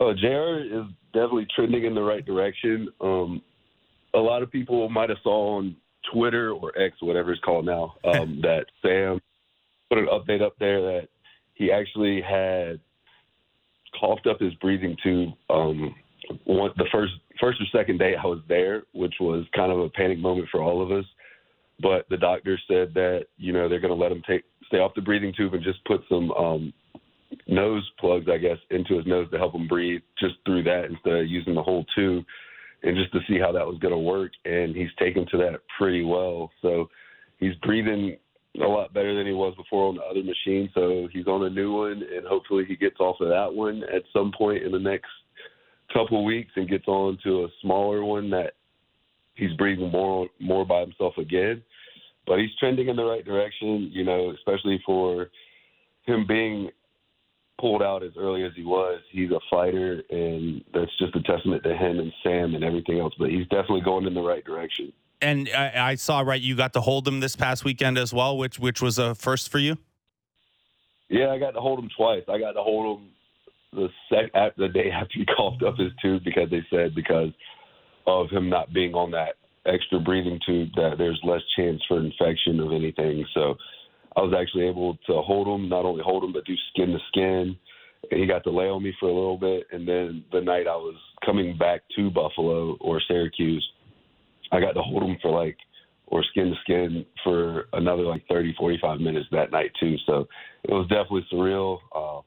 Oh, 0.00 0.12
JR 0.12 0.58
is 0.60 0.84
definitely 1.14 1.46
trending 1.56 1.84
in 1.84 1.94
the 1.94 2.02
right 2.02 2.24
direction. 2.24 2.88
Um, 3.00 3.42
a 4.14 4.18
lot 4.18 4.42
of 4.42 4.50
people 4.50 4.88
might 4.90 5.08
have 5.08 5.18
saw 5.22 5.56
on 5.56 5.76
Twitter 6.12 6.52
or 6.52 6.78
X, 6.78 6.96
whatever 7.00 7.32
it's 7.32 7.40
called 7.40 7.64
now, 7.64 7.94
um, 8.04 8.40
that 8.42 8.66
Sam 8.82 9.20
put 9.88 9.98
an 9.98 10.06
update 10.06 10.42
up 10.42 10.54
there 10.58 10.80
that 10.80 11.08
he 11.54 11.72
actually 11.72 12.20
had 12.20 12.80
coughed 13.98 14.26
up 14.26 14.40
his 14.40 14.54
breathing 14.54 14.96
tube 15.02 15.30
um, 15.50 15.94
one, 16.44 16.70
the 16.76 16.86
first 16.92 17.12
first 17.40 17.60
or 17.60 17.66
second 17.78 17.98
day 17.98 18.14
I 18.16 18.26
was 18.26 18.40
there, 18.48 18.82
which 18.92 19.14
was 19.20 19.46
kind 19.54 19.72
of 19.72 19.78
a 19.78 19.88
panic 19.90 20.18
moment 20.18 20.48
for 20.50 20.62
all 20.62 20.82
of 20.82 20.90
us. 20.90 21.04
But 21.80 22.08
the 22.10 22.16
doctor 22.16 22.58
said 22.68 22.92
that 22.94 23.26
you 23.36 23.52
know 23.52 23.68
they're 23.68 23.80
going 23.80 23.96
to 23.96 24.02
let 24.02 24.12
him 24.12 24.22
take 24.28 24.44
stay 24.66 24.78
off 24.78 24.94
the 24.94 25.00
breathing 25.00 25.32
tube 25.36 25.54
and 25.54 25.62
just 25.62 25.84
put 25.84 26.02
some 26.08 26.30
um, 26.32 26.72
nose 27.46 27.88
plugs, 27.98 28.26
I 28.30 28.38
guess, 28.38 28.58
into 28.70 28.96
his 28.96 29.06
nose 29.06 29.30
to 29.30 29.38
help 29.38 29.54
him 29.54 29.68
breathe 29.68 30.02
just 30.18 30.34
through 30.44 30.64
that 30.64 30.86
instead 30.86 31.14
of 31.14 31.28
using 31.28 31.54
the 31.54 31.62
whole 31.62 31.84
tube, 31.94 32.24
and 32.82 32.96
just 32.96 33.12
to 33.12 33.20
see 33.28 33.38
how 33.38 33.52
that 33.52 33.66
was 33.66 33.78
going 33.78 33.94
to 33.94 33.98
work. 33.98 34.32
And 34.44 34.74
he's 34.74 34.90
taken 34.98 35.26
to 35.30 35.38
that 35.38 35.60
pretty 35.78 36.04
well. 36.04 36.50
So 36.60 36.90
he's 37.38 37.54
breathing 37.62 38.16
a 38.56 38.66
lot 38.66 38.92
better 38.92 39.14
than 39.14 39.26
he 39.26 39.32
was 39.32 39.54
before 39.56 39.88
on 39.88 39.96
the 39.96 40.02
other 40.02 40.22
machine. 40.22 40.70
So 40.74 41.08
he's 41.12 41.26
on 41.26 41.44
a 41.44 41.50
new 41.50 41.72
one, 41.72 42.02
and 42.02 42.26
hopefully 42.26 42.64
he 42.66 42.76
gets 42.76 42.98
off 42.98 43.20
of 43.20 43.28
that 43.28 43.52
one 43.52 43.82
at 43.84 44.02
some 44.12 44.32
point 44.36 44.64
in 44.64 44.72
the 44.72 44.78
next 44.78 45.10
couple 45.92 46.24
weeks 46.24 46.50
and 46.56 46.68
gets 46.68 46.86
on 46.86 47.18
to 47.24 47.44
a 47.44 47.48
smaller 47.62 48.04
one 48.04 48.30
that 48.30 48.54
he's 49.34 49.52
breathing 49.52 49.90
more 49.90 50.28
more 50.40 50.66
by 50.66 50.80
himself 50.80 51.16
again. 51.18 51.62
But 52.26 52.40
he's 52.40 52.54
trending 52.58 52.88
in 52.88 52.96
the 52.96 53.04
right 53.04 53.24
direction, 53.24 53.90
you 53.92 54.04
know, 54.04 54.32
especially 54.36 54.82
for 54.84 55.28
him 56.04 56.26
being 56.26 56.70
pulled 57.58 57.82
out 57.82 58.02
as 58.02 58.12
early 58.16 58.44
as 58.44 58.52
he 58.54 58.64
was. 58.64 59.00
He's 59.10 59.30
a 59.30 59.40
fighter, 59.50 60.02
and 60.10 60.64
that's 60.72 60.96
just 60.98 61.14
a 61.16 61.22
testament 61.22 61.62
to 61.64 61.76
him 61.76 61.98
and 61.98 62.12
Sam 62.22 62.54
and 62.54 62.64
everything 62.64 63.00
else. 63.00 63.14
But 63.18 63.30
he's 63.30 63.46
definitely 63.48 63.82
going 63.82 64.06
in 64.06 64.14
the 64.14 64.22
right 64.22 64.44
direction. 64.44 64.92
And 65.20 65.48
I, 65.54 65.90
I, 65.90 65.94
saw 65.96 66.20
right 66.20 66.40
you 66.40 66.54
got 66.54 66.74
to 66.74 66.80
hold 66.80 67.08
him 67.08 67.18
this 67.18 67.34
past 67.34 67.64
weekend 67.64 67.98
as 67.98 68.12
well, 68.12 68.38
which 68.38 68.58
which 68.58 68.80
was 68.80 68.98
a 68.98 69.16
first 69.16 69.48
for 69.48 69.58
you. 69.58 69.76
Yeah, 71.08 71.30
I 71.30 71.38
got 71.38 71.52
to 71.52 71.60
hold 71.60 71.80
him 71.80 71.90
twice. 71.96 72.22
I 72.28 72.38
got 72.38 72.52
to 72.52 72.62
hold 72.62 73.00
him 73.00 73.08
the 73.72 73.88
sec 74.08 74.32
the 74.56 74.68
day 74.68 74.90
after 74.90 75.14
he 75.14 75.26
coughed 75.36 75.62
up 75.62 75.76
his 75.76 75.92
tube 76.00 76.22
because 76.24 76.50
they 76.50 76.64
said 76.70 76.94
because 76.94 77.30
of 78.06 78.30
him 78.30 78.48
not 78.48 78.72
being 78.72 78.94
on 78.94 79.10
that 79.10 79.34
extra 79.66 80.00
breathing 80.00 80.40
tube 80.46 80.70
that 80.76 80.94
there's 80.98 81.20
less 81.24 81.42
chance 81.56 81.82
for 81.88 81.98
infection 81.98 82.60
of 82.60 82.72
anything. 82.72 83.26
So 83.34 83.56
I 84.18 84.22
was 84.22 84.34
actually 84.36 84.66
able 84.66 84.96
to 85.06 85.22
hold 85.22 85.46
him, 85.46 85.68
not 85.68 85.84
only 85.84 86.02
hold 86.02 86.24
him, 86.24 86.32
but 86.32 86.44
do 86.44 86.54
skin 86.72 86.88
to 86.88 86.98
skin. 87.08 87.56
And 88.10 88.20
he 88.20 88.26
got 88.26 88.42
to 88.44 88.50
lay 88.50 88.66
on 88.66 88.82
me 88.82 88.92
for 88.98 89.08
a 89.08 89.14
little 89.14 89.38
bit. 89.38 89.68
And 89.70 89.86
then 89.86 90.24
the 90.32 90.40
night 90.40 90.66
I 90.66 90.74
was 90.74 90.96
coming 91.24 91.56
back 91.56 91.82
to 91.94 92.10
Buffalo 92.10 92.76
or 92.80 93.00
Syracuse, 93.06 93.66
I 94.50 94.58
got 94.58 94.72
to 94.72 94.82
hold 94.82 95.04
him 95.04 95.18
for 95.22 95.30
like, 95.30 95.56
or 96.08 96.24
skin 96.24 96.46
to 96.46 96.56
skin 96.62 97.06
for 97.22 97.66
another 97.74 98.02
like 98.02 98.24
30, 98.28 98.54
45 98.58 98.98
minutes 98.98 99.26
that 99.30 99.52
night 99.52 99.70
too. 99.78 99.94
So 100.04 100.26
it 100.64 100.72
was 100.72 100.88
definitely 100.88 101.26
surreal. 101.32 101.78
Uh, 101.94 102.20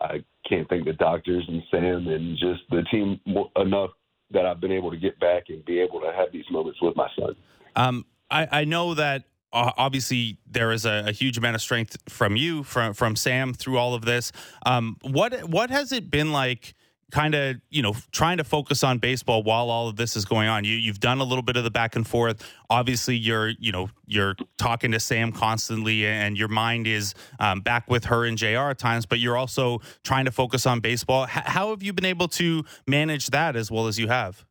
I 0.00 0.24
can't 0.48 0.68
thank 0.70 0.86
the 0.86 0.94
doctors 0.94 1.44
and 1.46 1.62
Sam 1.70 2.08
and 2.08 2.38
just 2.38 2.62
the 2.70 2.84
team 2.90 3.20
enough 3.56 3.90
that 4.30 4.46
I've 4.46 4.60
been 4.60 4.72
able 4.72 4.90
to 4.92 4.96
get 4.96 5.20
back 5.20 5.44
and 5.48 5.62
be 5.66 5.80
able 5.80 6.00
to 6.00 6.10
have 6.16 6.32
these 6.32 6.44
moments 6.50 6.80
with 6.80 6.96
my 6.96 7.08
son. 7.18 7.36
Um, 7.76 8.06
I, 8.30 8.48
I 8.50 8.64
know 8.64 8.94
that 8.94 9.24
obviously 9.52 10.38
there 10.46 10.72
is 10.72 10.84
a, 10.84 11.04
a, 11.06 11.12
huge 11.12 11.38
amount 11.38 11.54
of 11.54 11.62
strength 11.62 11.96
from 12.08 12.36
you, 12.36 12.62
from 12.62 12.94
from 12.94 13.16
Sam 13.16 13.54
through 13.54 13.78
all 13.78 13.94
of 13.94 14.04
this. 14.04 14.32
Um, 14.66 14.96
what 15.02 15.48
what 15.48 15.70
has 15.70 15.92
it 15.92 16.10
been 16.10 16.32
like? 16.32 16.74
kind 17.10 17.34
of 17.34 17.56
you 17.70 17.80
know 17.80 17.94
trying 18.12 18.36
to 18.36 18.44
focus 18.44 18.84
on 18.84 18.98
baseball 18.98 19.42
while 19.42 19.70
all 19.70 19.88
of 19.88 19.96
this 19.96 20.14
is 20.14 20.24
going 20.24 20.46
on 20.46 20.64
you 20.64 20.76
you've 20.76 21.00
done 21.00 21.20
a 21.20 21.24
little 21.24 21.42
bit 21.42 21.56
of 21.56 21.64
the 21.64 21.70
back 21.70 21.96
and 21.96 22.06
forth 22.06 22.46
obviously 22.68 23.16
you're 23.16 23.48
you 23.58 23.72
know 23.72 23.88
you're 24.06 24.36
talking 24.58 24.92
to 24.92 25.00
sam 25.00 25.32
constantly 25.32 26.06
and 26.06 26.36
your 26.36 26.48
mind 26.48 26.86
is 26.86 27.14
um, 27.40 27.60
back 27.60 27.88
with 27.88 28.04
her 28.04 28.26
and 28.26 28.36
jr 28.36 28.68
at 28.68 28.78
times 28.78 29.06
but 29.06 29.18
you're 29.18 29.36
also 29.36 29.80
trying 30.04 30.26
to 30.26 30.30
focus 30.30 30.66
on 30.66 30.80
baseball 30.80 31.24
H- 31.24 31.44
how 31.46 31.70
have 31.70 31.82
you 31.82 31.94
been 31.94 32.04
able 32.04 32.28
to 32.28 32.62
manage 32.86 33.28
that 33.28 33.56
as 33.56 33.70
well 33.70 33.86
as 33.86 33.98
you 33.98 34.08
have 34.08 34.44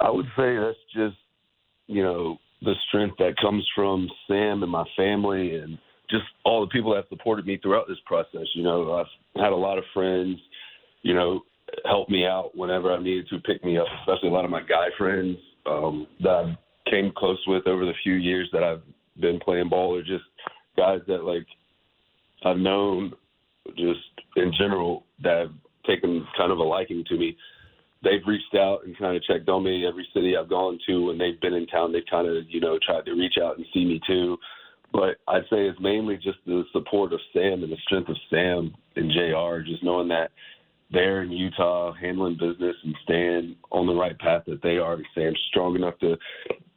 i 0.00 0.10
would 0.10 0.26
say 0.34 0.56
that's 0.56 0.78
just 0.94 1.16
you 1.88 2.02
know 2.02 2.38
the 2.64 2.74
strength 2.88 3.16
that 3.18 3.36
comes 3.40 3.66
from 3.74 4.08
sam 4.26 4.62
and 4.62 4.72
my 4.72 4.84
family 4.96 5.56
and 5.56 5.78
just 6.10 6.24
all 6.44 6.60
the 6.60 6.70
people 6.70 6.94
that 6.94 7.08
supported 7.08 7.46
me 7.46 7.58
throughout 7.62 7.88
this 7.88 7.98
process 8.06 8.46
you 8.54 8.62
know 8.62 8.94
i've 8.94 9.40
had 9.42 9.52
a 9.52 9.56
lot 9.56 9.78
of 9.78 9.84
friends 9.94 10.38
you 11.02 11.14
know, 11.14 11.42
help 11.84 12.08
me 12.08 12.24
out 12.24 12.50
whenever 12.54 12.92
I 12.92 13.02
needed 13.02 13.28
to 13.28 13.38
pick 13.40 13.64
me 13.64 13.76
up, 13.78 13.86
especially 14.00 14.28
a 14.28 14.32
lot 14.32 14.44
of 14.44 14.50
my 14.50 14.62
guy 14.62 14.86
friends 14.96 15.36
um, 15.66 16.06
that 16.20 16.28
I 16.30 16.90
came 16.90 17.12
close 17.16 17.42
with 17.46 17.66
over 17.66 17.84
the 17.84 17.92
few 18.02 18.14
years 18.14 18.48
that 18.52 18.62
I've 18.62 18.82
been 19.20 19.38
playing 19.40 19.68
ball, 19.68 19.96
or 19.96 20.02
just 20.02 20.24
guys 20.76 21.00
that 21.08 21.24
like 21.24 21.46
I've 22.44 22.56
known 22.56 23.12
just 23.76 24.00
in 24.36 24.52
general 24.58 25.04
that 25.22 25.38
have 25.38 25.52
taken 25.86 26.26
kind 26.36 26.52
of 26.52 26.58
a 26.58 26.62
liking 26.62 27.04
to 27.08 27.16
me. 27.16 27.36
They've 28.02 28.26
reached 28.26 28.54
out 28.56 28.80
and 28.84 28.98
kind 28.98 29.16
of 29.16 29.22
checked 29.22 29.48
on 29.48 29.62
me 29.64 29.86
every 29.86 30.06
city 30.12 30.36
I've 30.36 30.48
gone 30.48 30.78
to 30.88 31.06
when 31.06 31.18
they've 31.18 31.40
been 31.40 31.54
in 31.54 31.66
town. 31.66 31.92
They've 31.92 32.02
kind 32.10 32.26
of, 32.26 32.44
you 32.48 32.60
know, 32.60 32.78
tried 32.84 33.04
to 33.06 33.12
reach 33.12 33.34
out 33.42 33.56
and 33.56 33.66
see 33.72 33.84
me 33.84 34.00
too. 34.06 34.36
But 34.92 35.16
I'd 35.28 35.44
say 35.44 35.66
it's 35.66 35.80
mainly 35.80 36.16
just 36.16 36.38
the 36.46 36.64
support 36.72 37.12
of 37.12 37.20
Sam 37.32 37.62
and 37.62 37.72
the 37.72 37.76
strength 37.86 38.10
of 38.10 38.16
Sam 38.28 38.74
and 38.96 39.10
JR, 39.10 39.60
just 39.64 39.82
knowing 39.82 40.08
that 40.08 40.30
they're 40.92 41.22
in 41.22 41.32
Utah 41.32 41.94
handling 41.94 42.34
business 42.34 42.76
and 42.84 42.94
staying 43.04 43.56
on 43.70 43.86
the 43.86 43.94
right 43.94 44.18
path 44.18 44.42
that 44.46 44.62
they 44.62 44.76
are 44.76 44.94
and 44.94 45.06
staying 45.12 45.34
strong 45.48 45.76
enough 45.76 45.98
to 46.00 46.16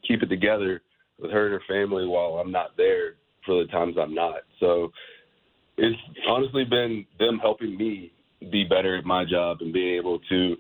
keep 0.08 0.24
it 0.24 0.28
together 0.28 0.82
with 1.20 1.32
her 1.32 1.46
and 1.46 1.54
her 1.54 1.62
family 1.68 2.08
while 2.08 2.36
I'm 2.36 2.52
not 2.52 2.78
there 2.78 3.16
for 3.46 3.62
the 3.62 3.70
times 3.72 3.96
I'm 4.00 4.14
not. 4.14 4.42
So 4.60 4.92
it's 5.78 6.00
honestly 6.28 6.64
been 6.64 7.06
them 7.20 7.40
helping 7.40 7.78
me 7.78 8.14
be 8.52 8.64
better 8.64 8.98
at 8.98 9.06
my 9.06 9.26
job 9.30 9.58
and 9.62 9.74
being 9.74 9.98
able 9.98 10.20
to 10.30 10.56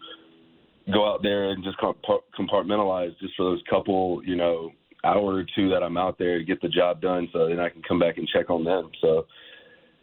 go 0.91 1.11
out 1.11 1.23
there 1.23 1.51
and 1.51 1.63
just 1.63 1.77
compartmentalize 1.79 3.17
just 3.19 3.35
for 3.35 3.43
those 3.43 3.61
couple, 3.69 4.21
you 4.23 4.35
know, 4.35 4.71
hour 5.03 5.35
or 5.35 5.45
two 5.55 5.69
that 5.69 5.83
I'm 5.83 5.97
out 5.97 6.17
there 6.17 6.39
to 6.39 6.43
get 6.43 6.61
the 6.61 6.67
job 6.67 7.01
done 7.01 7.29
so 7.31 7.47
then 7.47 7.59
I 7.59 7.69
can 7.69 7.81
come 7.83 7.99
back 7.99 8.17
and 8.17 8.27
check 8.27 8.49
on 8.49 8.63
them. 8.63 8.91
So 9.01 9.25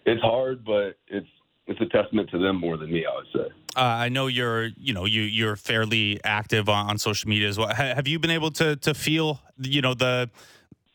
it's 0.06 0.22
hard, 0.22 0.64
but 0.64 0.96
it's 1.08 1.26
it's 1.66 1.80
a 1.80 1.86
testament 1.86 2.28
to 2.30 2.38
them 2.38 2.56
more 2.56 2.76
than 2.76 2.92
me, 2.92 3.04
I 3.06 3.14
would 3.14 3.26
say. 3.32 3.54
Uh, 3.76 3.80
I 3.80 4.08
know 4.08 4.26
you're, 4.26 4.66
you 4.76 4.92
know, 4.92 5.04
you 5.04 5.22
you're 5.22 5.56
fairly 5.56 6.20
active 6.24 6.68
on, 6.68 6.90
on 6.90 6.98
social 6.98 7.28
media 7.28 7.48
as 7.48 7.58
well. 7.58 7.68
Have 7.68 8.08
you 8.08 8.18
been 8.18 8.30
able 8.30 8.50
to 8.52 8.76
to 8.76 8.94
feel, 8.94 9.40
you 9.58 9.80
know, 9.80 9.94
the 9.94 10.30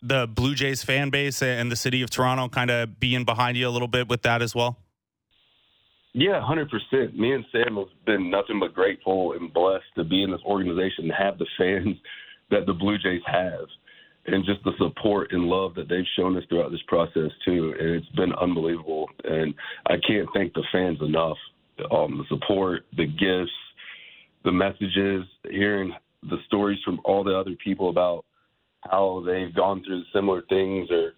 the 0.01 0.27
Blue 0.27 0.55
Jays 0.55 0.83
fan 0.83 1.09
base 1.09 1.41
and 1.41 1.71
the 1.71 1.75
city 1.75 2.01
of 2.01 2.09
Toronto 2.09 2.49
kind 2.49 2.69
of 2.69 2.99
being 2.99 3.23
behind 3.23 3.57
you 3.57 3.67
a 3.67 3.71
little 3.71 3.87
bit 3.87 4.07
with 4.07 4.21
that 4.23 4.41
as 4.41 4.53
well? 4.53 4.77
Yeah, 6.19 6.41
hundred 6.41 6.71
percent. 6.71 7.15
Me 7.15 7.33
and 7.33 7.45
Sam 7.51 7.75
have 7.75 8.05
been 8.07 8.31
nothing 8.31 8.59
but 8.59 8.73
grateful 8.73 9.33
and 9.33 9.53
blessed 9.53 9.85
to 9.97 10.03
be 10.03 10.23
in 10.23 10.31
this 10.31 10.41
organization 10.47 11.03
and 11.03 11.11
have 11.11 11.37
the 11.37 11.45
fans 11.59 11.95
that 12.49 12.65
the 12.65 12.73
Blue 12.73 12.97
Jays 12.97 13.21
have 13.27 13.67
and 14.25 14.43
just 14.43 14.63
the 14.63 14.71
support 14.79 15.31
and 15.31 15.43
love 15.43 15.75
that 15.75 15.87
they've 15.87 16.07
shown 16.15 16.35
us 16.35 16.43
throughout 16.49 16.71
this 16.71 16.81
process 16.87 17.29
too. 17.45 17.75
And 17.79 17.89
it's 17.89 18.09
been 18.15 18.33
unbelievable. 18.33 19.07
And 19.25 19.53
I 19.85 19.97
can't 20.07 20.27
thank 20.33 20.55
the 20.55 20.63
fans 20.71 20.97
enough. 21.01 21.37
Um, 21.91 22.17
the 22.17 22.35
support, 22.35 22.85
the 22.97 23.05
gifts, 23.05 23.51
the 24.43 24.51
messages, 24.51 25.23
hearing 25.51 25.93
the 26.23 26.37
stories 26.47 26.79
from 26.83 26.99
all 27.05 27.23
the 27.23 27.37
other 27.37 27.55
people 27.63 27.89
about 27.91 28.25
how 28.89 29.21
they've 29.23 29.53
gone 29.53 29.83
through 29.83 30.01
similar 30.11 30.41
things, 30.49 30.89
or 30.89 31.13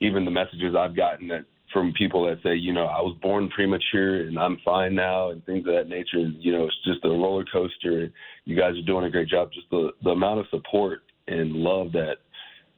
even 0.00 0.24
the 0.24 0.30
messages 0.32 0.74
I've 0.76 0.96
gotten 0.96 1.28
that 1.28 1.44
from 1.72 1.92
people 1.92 2.26
that 2.26 2.42
say, 2.42 2.54
you 2.54 2.72
know, 2.72 2.86
I 2.86 3.00
was 3.00 3.16
born 3.22 3.48
premature 3.50 4.26
and 4.26 4.38
I'm 4.38 4.58
fine 4.64 4.94
now, 4.94 5.30
and 5.30 5.44
things 5.46 5.66
of 5.66 5.74
that 5.74 5.88
nature. 5.88 6.18
You 6.18 6.52
know, 6.52 6.64
it's 6.64 6.84
just 6.84 7.04
a 7.04 7.08
roller 7.08 7.44
coaster. 7.52 8.10
You 8.44 8.56
guys 8.56 8.76
are 8.76 8.86
doing 8.86 9.04
a 9.04 9.10
great 9.10 9.28
job. 9.28 9.52
Just 9.52 9.70
the 9.70 9.90
the 10.02 10.10
amount 10.10 10.40
of 10.40 10.46
support 10.50 11.02
and 11.28 11.52
love 11.52 11.92
that 11.92 12.16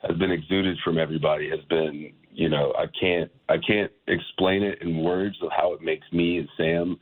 has 0.07 0.17
been 0.19 0.31
exuded 0.31 0.79
from 0.85 0.99
everybody 0.99 1.49
has 1.49 1.61
been 1.69 2.13
you 2.31 2.49
know 2.49 2.73
i 2.79 2.87
can't 3.01 3.31
i 3.49 3.57
can't 3.67 3.91
explain 4.09 4.63
it 4.63 4.81
in 4.83 5.03
words 5.03 5.37
of 5.43 5.51
how 5.57 5.73
it 5.73 5.83
makes 5.83 6.07
me 6.13 6.39
and 6.39 6.49
sam 6.57 6.99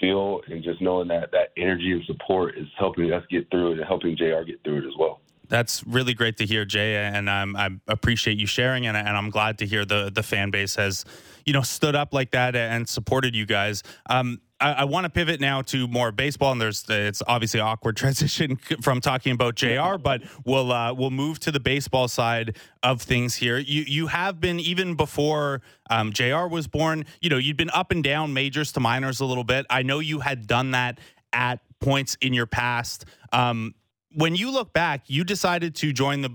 feel 0.00 0.40
and 0.48 0.62
just 0.62 0.80
knowing 0.80 1.08
that 1.08 1.30
that 1.30 1.52
energy 1.56 1.92
and 1.92 2.02
support 2.04 2.56
is 2.56 2.66
helping 2.78 3.12
us 3.12 3.22
get 3.30 3.48
through 3.50 3.72
it 3.72 3.78
and 3.78 3.86
helping 3.86 4.16
jr 4.16 4.42
get 4.46 4.62
through 4.64 4.78
it 4.78 4.86
as 4.86 4.94
well 4.98 5.20
that's 5.54 5.86
really 5.86 6.14
great 6.14 6.36
to 6.38 6.46
hear, 6.46 6.64
Jay, 6.64 6.96
and 6.96 7.30
I'm, 7.30 7.54
I 7.54 7.70
appreciate 7.86 8.38
you 8.38 8.46
sharing, 8.46 8.88
and, 8.88 8.96
and 8.96 9.16
I'm 9.16 9.30
glad 9.30 9.58
to 9.58 9.66
hear 9.66 9.84
the 9.84 10.10
the 10.12 10.24
fan 10.24 10.50
base 10.50 10.74
has, 10.74 11.04
you 11.46 11.52
know, 11.52 11.62
stood 11.62 11.94
up 11.94 12.12
like 12.12 12.32
that 12.32 12.56
and 12.56 12.88
supported 12.88 13.36
you 13.36 13.46
guys. 13.46 13.84
Um, 14.10 14.40
I, 14.58 14.72
I 14.72 14.84
want 14.84 15.04
to 15.04 15.10
pivot 15.10 15.40
now 15.40 15.62
to 15.62 15.86
more 15.86 16.10
baseball, 16.10 16.50
and 16.50 16.60
there's 16.60 16.84
it's 16.88 17.22
obviously 17.28 17.60
awkward 17.60 17.96
transition 18.04 18.56
from 18.82 19.00
talking 19.00 19.30
about 19.32 19.54
Jr. 19.54 19.96
But 19.96 20.22
we'll 20.44 20.72
uh, 20.72 20.92
we'll 20.92 21.12
move 21.12 21.38
to 21.40 21.52
the 21.52 21.60
baseball 21.60 22.08
side 22.08 22.56
of 22.82 23.00
things 23.00 23.36
here. 23.36 23.56
You 23.56 23.84
you 23.86 24.08
have 24.08 24.40
been 24.40 24.58
even 24.58 24.96
before 24.96 25.62
um, 25.88 26.12
Jr. 26.12 26.48
was 26.50 26.66
born. 26.66 27.04
You 27.20 27.30
know, 27.30 27.38
you'd 27.38 27.56
been 27.56 27.70
up 27.70 27.92
and 27.92 28.02
down 28.02 28.34
majors 28.34 28.72
to 28.72 28.80
minors 28.80 29.20
a 29.20 29.24
little 29.24 29.44
bit. 29.44 29.66
I 29.70 29.84
know 29.84 30.00
you 30.00 30.18
had 30.18 30.48
done 30.48 30.72
that 30.72 30.98
at 31.32 31.60
points 31.78 32.16
in 32.20 32.34
your 32.34 32.46
past. 32.46 33.04
Um, 33.32 33.74
when 34.14 34.34
you 34.34 34.50
look 34.50 34.72
back, 34.72 35.04
you 35.06 35.24
decided 35.24 35.74
to 35.76 35.92
join 35.92 36.22
the 36.22 36.30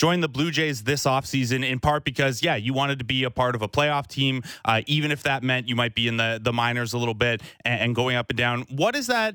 join 0.00 0.20
the 0.20 0.28
Blue 0.28 0.50
Jays 0.50 0.84
this 0.84 1.04
offseason 1.04 1.62
in 1.62 1.78
part 1.78 2.04
because, 2.04 2.42
yeah, 2.42 2.56
you 2.56 2.72
wanted 2.72 2.98
to 3.00 3.04
be 3.04 3.24
a 3.24 3.30
part 3.30 3.54
of 3.54 3.60
a 3.60 3.68
playoff 3.68 4.06
team, 4.06 4.42
uh, 4.64 4.80
even 4.86 5.12
if 5.12 5.22
that 5.24 5.42
meant 5.42 5.68
you 5.68 5.76
might 5.76 5.94
be 5.94 6.08
in 6.08 6.16
the, 6.16 6.40
the 6.42 6.54
minors 6.54 6.94
a 6.94 6.98
little 6.98 7.12
bit 7.12 7.42
and, 7.66 7.80
and 7.82 7.94
going 7.94 8.16
up 8.16 8.30
and 8.30 8.38
down. 8.38 8.62
What 8.70 8.96
is 8.96 9.08
that 9.08 9.34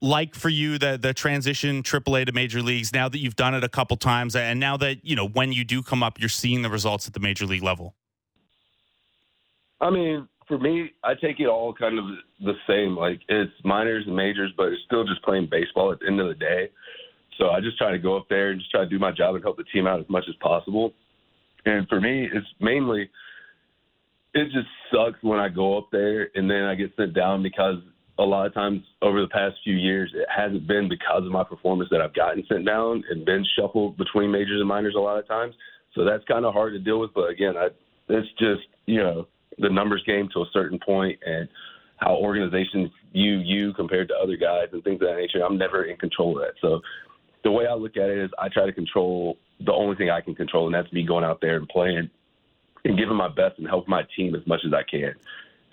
like 0.00 0.34
for 0.34 0.48
you, 0.48 0.78
the, 0.78 0.96
the 0.96 1.12
transition 1.12 1.82
AAA 1.82 2.24
to 2.24 2.32
major 2.32 2.62
leagues, 2.62 2.90
now 2.90 3.10
that 3.10 3.18
you've 3.18 3.36
done 3.36 3.52
it 3.52 3.62
a 3.62 3.68
couple 3.68 3.98
times 3.98 4.34
and 4.34 4.58
now 4.58 4.78
that, 4.78 5.04
you 5.04 5.14
know, 5.14 5.28
when 5.28 5.52
you 5.52 5.62
do 5.62 5.82
come 5.82 6.02
up, 6.02 6.18
you're 6.18 6.30
seeing 6.30 6.62
the 6.62 6.70
results 6.70 7.06
at 7.06 7.12
the 7.12 7.20
major 7.20 7.44
league 7.44 7.62
level? 7.62 7.94
I 9.82 9.90
mean, 9.90 10.26
for 10.48 10.58
me, 10.58 10.90
I 11.04 11.14
take 11.14 11.38
it 11.38 11.46
all 11.46 11.72
kind 11.72 11.98
of 11.98 12.04
the 12.40 12.54
same. 12.66 12.96
Like 12.96 13.20
it's 13.28 13.52
minors 13.64 14.04
and 14.06 14.16
majors, 14.16 14.52
but 14.56 14.68
it's 14.68 14.82
still 14.86 15.04
just 15.04 15.22
playing 15.22 15.48
baseball 15.50 15.92
at 15.92 16.00
the 16.00 16.06
end 16.06 16.20
of 16.20 16.28
the 16.28 16.34
day. 16.34 16.70
So 17.38 17.50
I 17.50 17.60
just 17.60 17.78
try 17.78 17.92
to 17.92 17.98
go 17.98 18.16
up 18.16 18.26
there 18.28 18.50
and 18.50 18.60
just 18.60 18.70
try 18.70 18.80
to 18.80 18.88
do 18.88 18.98
my 18.98 19.12
job 19.12 19.34
and 19.34 19.44
help 19.44 19.58
the 19.58 19.64
team 19.64 19.86
out 19.86 20.00
as 20.00 20.08
much 20.08 20.24
as 20.28 20.34
possible. 20.40 20.92
And 21.64 21.86
for 21.88 22.00
me, 22.00 22.28
it's 22.32 22.46
mainly 22.60 23.10
it 24.34 24.44
just 24.46 24.68
sucks 24.92 25.22
when 25.22 25.38
I 25.38 25.48
go 25.48 25.78
up 25.78 25.88
there 25.92 26.30
and 26.34 26.50
then 26.50 26.64
I 26.64 26.74
get 26.74 26.92
sent 26.96 27.14
down 27.14 27.42
because 27.42 27.76
a 28.18 28.22
lot 28.22 28.46
of 28.46 28.54
times 28.54 28.82
over 29.00 29.20
the 29.20 29.28
past 29.28 29.56
few 29.62 29.74
years 29.74 30.10
it 30.14 30.26
hasn't 30.34 30.66
been 30.66 30.88
because 30.88 31.24
of 31.24 31.30
my 31.30 31.44
performance 31.44 31.88
that 31.90 32.00
I've 32.00 32.14
gotten 32.14 32.44
sent 32.48 32.66
down 32.66 33.04
and 33.10 33.24
been 33.24 33.44
shuffled 33.58 33.96
between 33.96 34.30
majors 34.30 34.60
and 34.60 34.68
minors 34.68 34.94
a 34.96 35.00
lot 35.00 35.18
of 35.18 35.28
times. 35.28 35.54
So 35.94 36.04
that's 36.04 36.24
kind 36.24 36.44
of 36.44 36.52
hard 36.52 36.72
to 36.72 36.78
deal 36.78 37.00
with. 37.00 37.14
But 37.14 37.30
again, 37.30 37.56
I 37.56 37.68
it's 38.08 38.28
just 38.38 38.62
you 38.86 38.98
know 39.02 39.26
the 39.58 39.68
numbers 39.68 40.02
game 40.06 40.28
to 40.34 40.40
a 40.40 40.46
certain 40.52 40.78
point 40.84 41.18
and 41.24 41.48
how 41.96 42.14
organizations 42.16 42.90
view 43.12 43.38
you 43.38 43.72
compared 43.74 44.08
to 44.08 44.14
other 44.14 44.36
guys 44.36 44.68
and 44.72 44.82
things 44.84 45.00
of 45.02 45.08
that 45.08 45.16
nature. 45.16 45.44
I'm 45.44 45.58
never 45.58 45.84
in 45.84 45.96
control 45.96 46.38
of 46.38 46.44
that. 46.44 46.54
So 46.60 46.80
the 47.44 47.50
way 47.50 47.66
I 47.66 47.74
look 47.74 47.96
at 47.96 48.08
it 48.08 48.18
is 48.18 48.30
I 48.38 48.48
try 48.48 48.66
to 48.66 48.72
control 48.72 49.36
the 49.64 49.72
only 49.72 49.96
thing 49.96 50.10
I 50.10 50.20
can 50.20 50.34
control, 50.34 50.66
and 50.66 50.74
that's 50.74 50.92
me 50.92 51.04
going 51.04 51.24
out 51.24 51.40
there 51.40 51.56
and 51.56 51.68
playing 51.68 52.08
and 52.84 52.98
giving 52.98 53.16
my 53.16 53.28
best 53.28 53.58
and 53.58 53.66
help 53.66 53.88
my 53.88 54.02
team 54.16 54.34
as 54.34 54.46
much 54.46 54.60
as 54.64 54.72
I 54.72 54.82
can. 54.88 55.14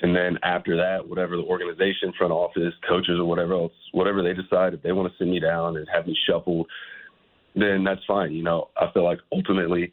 And 0.02 0.16
then 0.16 0.38
after 0.44 0.76
that, 0.76 1.08
whatever 1.08 1.38
the 1.38 1.44
organization, 1.44 2.12
front 2.18 2.34
office, 2.34 2.74
coaches, 2.88 3.18
or 3.18 3.26
whatever 3.26 3.54
else, 3.54 3.72
whatever 3.92 4.22
they 4.22 4.34
decide, 4.34 4.74
if 4.74 4.82
they 4.82 4.92
want 4.92 5.12
to 5.12 5.18
send 5.18 5.32
me 5.32 5.40
down 5.40 5.78
and 5.78 5.88
have 5.94 6.08
me 6.08 6.18
shuffled, 6.28 6.68
then 7.56 7.84
that's 7.84 8.02
fine. 8.06 8.34
You 8.34 8.44
know, 8.44 8.70
I 8.76 8.92
feel 8.94 9.06
like 9.06 9.20
ultimately 9.32 9.92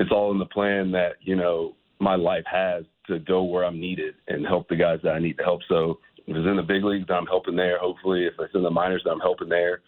it's 0.00 0.10
all 0.10 0.32
in 0.32 0.38
the 0.38 0.46
plan 0.46 0.90
that, 0.92 1.12
you 1.20 1.36
know, 1.36 1.74
my 2.00 2.16
life 2.16 2.44
has 2.50 2.84
to 3.08 3.18
go 3.20 3.42
where 3.42 3.64
I'm 3.64 3.80
needed 3.80 4.14
and 4.28 4.46
help 4.46 4.68
the 4.68 4.76
guys 4.76 5.00
that 5.02 5.14
I 5.14 5.18
need 5.18 5.38
to 5.38 5.44
help. 5.44 5.60
So 5.68 5.98
if 6.26 6.36
it's 6.36 6.46
in 6.46 6.56
the 6.56 6.62
big 6.62 6.84
leagues, 6.84 7.08
I'm 7.08 7.26
helping 7.26 7.56
there. 7.56 7.78
Hopefully, 7.78 8.26
if 8.26 8.34
it's 8.38 8.54
in 8.54 8.62
the 8.62 8.70
minors, 8.70 9.04
I'm 9.10 9.20
helping 9.20 9.48
there. 9.48 9.80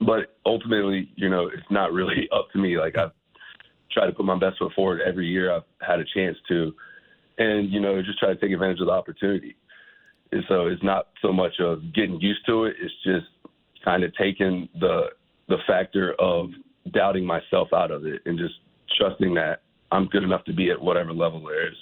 But 0.00 0.36
ultimately, 0.44 1.10
you 1.16 1.28
know, 1.28 1.46
it's 1.46 1.70
not 1.70 1.92
really 1.92 2.28
up 2.34 2.48
to 2.52 2.58
me. 2.58 2.78
Like 2.78 2.96
I've 2.98 3.12
tried 3.92 4.06
to 4.06 4.12
put 4.12 4.26
my 4.26 4.38
best 4.38 4.58
foot 4.58 4.72
forward 4.74 5.00
every 5.06 5.26
year 5.26 5.54
I've 5.54 5.62
had 5.80 6.00
a 6.00 6.04
chance 6.14 6.36
to, 6.48 6.74
and 7.38 7.70
you 7.70 7.80
know, 7.80 8.00
just 8.02 8.18
try 8.18 8.28
to 8.28 8.40
take 8.40 8.52
advantage 8.52 8.80
of 8.80 8.86
the 8.86 8.92
opportunity. 8.92 9.56
And 10.32 10.42
so 10.48 10.66
it's 10.66 10.82
not 10.82 11.08
so 11.22 11.32
much 11.32 11.54
of 11.60 11.94
getting 11.94 12.20
used 12.20 12.44
to 12.46 12.64
it. 12.64 12.74
It's 12.80 12.94
just 13.04 13.26
kind 13.84 14.02
of 14.02 14.14
taking 14.16 14.68
the 14.80 15.06
the 15.48 15.58
factor 15.66 16.14
of 16.18 16.50
doubting 16.92 17.24
myself 17.24 17.68
out 17.72 17.92
of 17.92 18.04
it 18.04 18.20
and 18.26 18.36
just 18.36 18.54
trusting 18.98 19.34
that 19.34 19.62
I'm 19.92 20.06
good 20.06 20.24
enough 20.24 20.44
to 20.44 20.52
be 20.52 20.70
at 20.70 20.80
whatever 20.80 21.12
level 21.12 21.40
there 21.44 21.68
is 21.68 21.76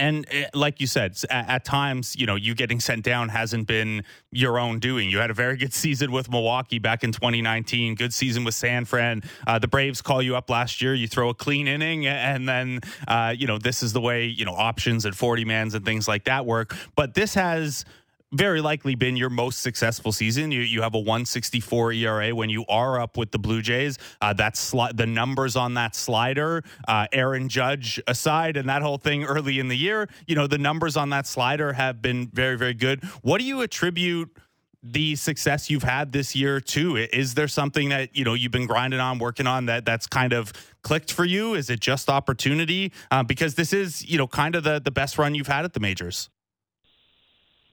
and 0.00 0.26
eh, 0.30 0.46
like 0.54 0.80
you 0.80 0.86
said, 0.86 1.16
at, 1.28 1.48
at, 1.48 1.64
times, 1.64 2.16
you 2.16 2.26
know, 2.26 2.34
you 2.34 2.54
getting 2.54 2.80
sent 2.80 3.04
down 3.04 3.28
hasn't 3.28 3.66
been 3.66 4.02
your 4.32 4.58
own 4.58 4.78
doing. 4.78 5.10
You 5.10 5.18
had 5.18 5.30
a 5.30 5.34
very 5.34 5.56
good 5.56 5.74
season 5.84 6.10
with 6.10 6.30
Milwaukee 6.30 6.78
back 6.78 7.04
in 7.04 7.12
2019. 7.12 7.94
Good 7.94 8.14
season 8.14 8.42
with 8.42 8.54
San 8.54 8.86
Fran. 8.86 9.22
Uh, 9.46 9.58
the 9.58 9.68
Braves 9.68 10.00
call 10.00 10.22
you 10.22 10.36
up 10.36 10.48
last 10.48 10.80
year. 10.80 10.94
You 10.94 11.06
throw 11.06 11.28
a 11.28 11.34
clean 11.34 11.68
inning, 11.68 12.06
and 12.06 12.48
then 12.48 12.80
uh, 13.06 13.34
you 13.36 13.46
know 13.46 13.58
this 13.58 13.82
is 13.82 13.92
the 13.92 14.00
way 14.00 14.24
you 14.24 14.44
know 14.44 14.54
options 14.54 15.04
and 15.04 15.14
40 15.14 15.44
mans 15.44 15.74
and 15.74 15.84
things 15.84 16.08
like 16.08 16.24
that 16.24 16.46
work. 16.46 16.74
But 16.96 17.14
this 17.14 17.34
has 17.34 17.84
very 18.32 18.60
likely 18.60 18.94
been 18.94 19.16
your 19.16 19.30
most 19.30 19.60
successful 19.60 20.12
season. 20.12 20.50
You 20.50 20.60
you 20.60 20.82
have 20.82 20.94
a 20.94 20.98
164 20.98 21.92
ERA 21.92 22.34
when 22.34 22.50
you 22.50 22.64
are 22.68 23.00
up 23.00 23.16
with 23.16 23.32
the 23.32 23.38
Blue 23.38 23.62
Jays. 23.62 23.98
Uh, 24.20 24.32
that's 24.32 24.72
sli- 24.72 24.96
the 24.96 25.06
numbers 25.06 25.56
on 25.56 25.74
that 25.74 25.96
slider, 25.96 26.62
uh, 26.86 27.06
Aaron 27.12 27.48
Judge 27.48 28.00
aside, 28.06 28.56
and 28.56 28.68
that 28.68 28.82
whole 28.82 28.98
thing 28.98 29.24
early 29.24 29.58
in 29.58 29.68
the 29.68 29.76
year. 29.76 30.08
You 30.26 30.36
know 30.36 30.46
the 30.46 30.58
numbers 30.58 30.96
on 30.96 31.10
that 31.10 31.26
slider 31.26 31.72
have 31.72 32.00
been 32.00 32.28
very 32.32 32.56
very 32.56 32.74
good. 32.74 33.04
What 33.22 33.38
do 33.38 33.44
you 33.44 33.62
attribute? 33.62 34.36
the 34.82 35.14
success 35.14 35.68
you've 35.68 35.82
had 35.82 36.10
this 36.12 36.34
year 36.34 36.58
to 36.58 36.96
is 36.96 37.34
there 37.34 37.48
something 37.48 37.90
that 37.90 38.16
you 38.16 38.24
know 38.24 38.32
you've 38.32 38.50
been 38.50 38.66
grinding 38.66 38.98
on 38.98 39.18
working 39.18 39.46
on 39.46 39.66
that 39.66 39.84
that's 39.84 40.06
kind 40.06 40.32
of 40.32 40.54
clicked 40.82 41.12
for 41.12 41.26
you 41.26 41.52
is 41.52 41.68
it 41.68 41.80
just 41.80 42.08
opportunity 42.08 42.90
uh, 43.10 43.22
because 43.22 43.56
this 43.56 43.74
is 43.74 44.02
you 44.08 44.16
know 44.16 44.26
kind 44.26 44.54
of 44.54 44.64
the 44.64 44.80
the 44.80 44.90
best 44.90 45.18
run 45.18 45.34
you've 45.34 45.48
had 45.48 45.66
at 45.66 45.74
the 45.74 45.80
majors 45.80 46.30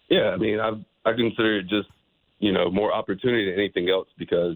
yeah, 0.09 0.29
I 0.29 0.37
mean, 0.37 0.59
I 0.59 0.71
I 1.05 1.13
consider 1.13 1.59
it 1.59 1.67
just 1.67 1.89
you 2.39 2.51
know 2.51 2.69
more 2.69 2.93
opportunity 2.93 3.49
than 3.49 3.59
anything 3.59 3.89
else 3.89 4.07
because 4.17 4.55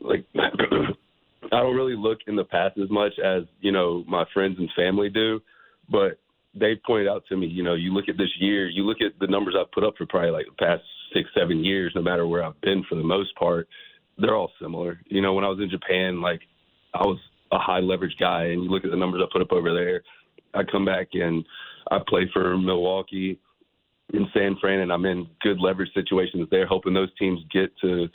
like 0.00 0.24
I 0.36 1.60
don't 1.60 1.76
really 1.76 1.96
look 1.96 2.18
in 2.26 2.36
the 2.36 2.44
past 2.44 2.78
as 2.78 2.90
much 2.90 3.12
as 3.24 3.44
you 3.60 3.72
know 3.72 4.04
my 4.06 4.24
friends 4.32 4.56
and 4.58 4.68
family 4.76 5.08
do, 5.08 5.40
but 5.90 6.18
they 6.54 6.80
pointed 6.86 7.08
out 7.08 7.24
to 7.28 7.36
me, 7.36 7.46
you 7.46 7.62
know, 7.62 7.74
you 7.74 7.92
look 7.92 8.08
at 8.08 8.16
this 8.16 8.30
year, 8.38 8.68
you 8.68 8.84
look 8.84 8.98
at 9.00 9.18
the 9.18 9.26
numbers 9.26 9.56
I've 9.58 9.72
put 9.72 9.84
up 9.84 9.94
for 9.98 10.06
probably 10.06 10.30
like 10.30 10.46
the 10.46 10.64
past 10.64 10.82
six, 11.12 11.28
seven 11.36 11.64
years, 11.64 11.92
no 11.96 12.02
matter 12.02 12.26
where 12.26 12.44
I've 12.44 12.60
been 12.60 12.84
for 12.88 12.94
the 12.94 13.02
most 13.02 13.34
part, 13.34 13.66
they're 14.18 14.36
all 14.36 14.52
similar. 14.60 15.00
You 15.06 15.20
know, 15.20 15.34
when 15.34 15.44
I 15.44 15.48
was 15.48 15.58
in 15.60 15.68
Japan, 15.68 16.20
like 16.20 16.40
I 16.94 16.98
was 16.98 17.18
a 17.50 17.58
high 17.58 17.80
leverage 17.80 18.16
guy, 18.20 18.44
and 18.46 18.62
you 18.62 18.70
look 18.70 18.84
at 18.84 18.90
the 18.90 18.96
numbers 18.96 19.22
I 19.22 19.28
put 19.32 19.42
up 19.42 19.52
over 19.52 19.74
there. 19.74 20.02
I 20.54 20.62
come 20.70 20.84
back 20.84 21.08
and 21.14 21.44
I 21.90 21.98
play 22.06 22.30
for 22.32 22.56
Milwaukee 22.56 23.38
in 24.12 24.26
San 24.34 24.56
Fran, 24.60 24.80
and 24.80 24.92
I'm 24.92 25.06
in 25.06 25.26
good 25.40 25.58
leverage 25.58 25.92
situations 25.94 26.48
there, 26.50 26.66
helping 26.66 26.94
those 26.94 27.14
teams 27.18 27.40
get 27.52 27.70
to 27.80 28.08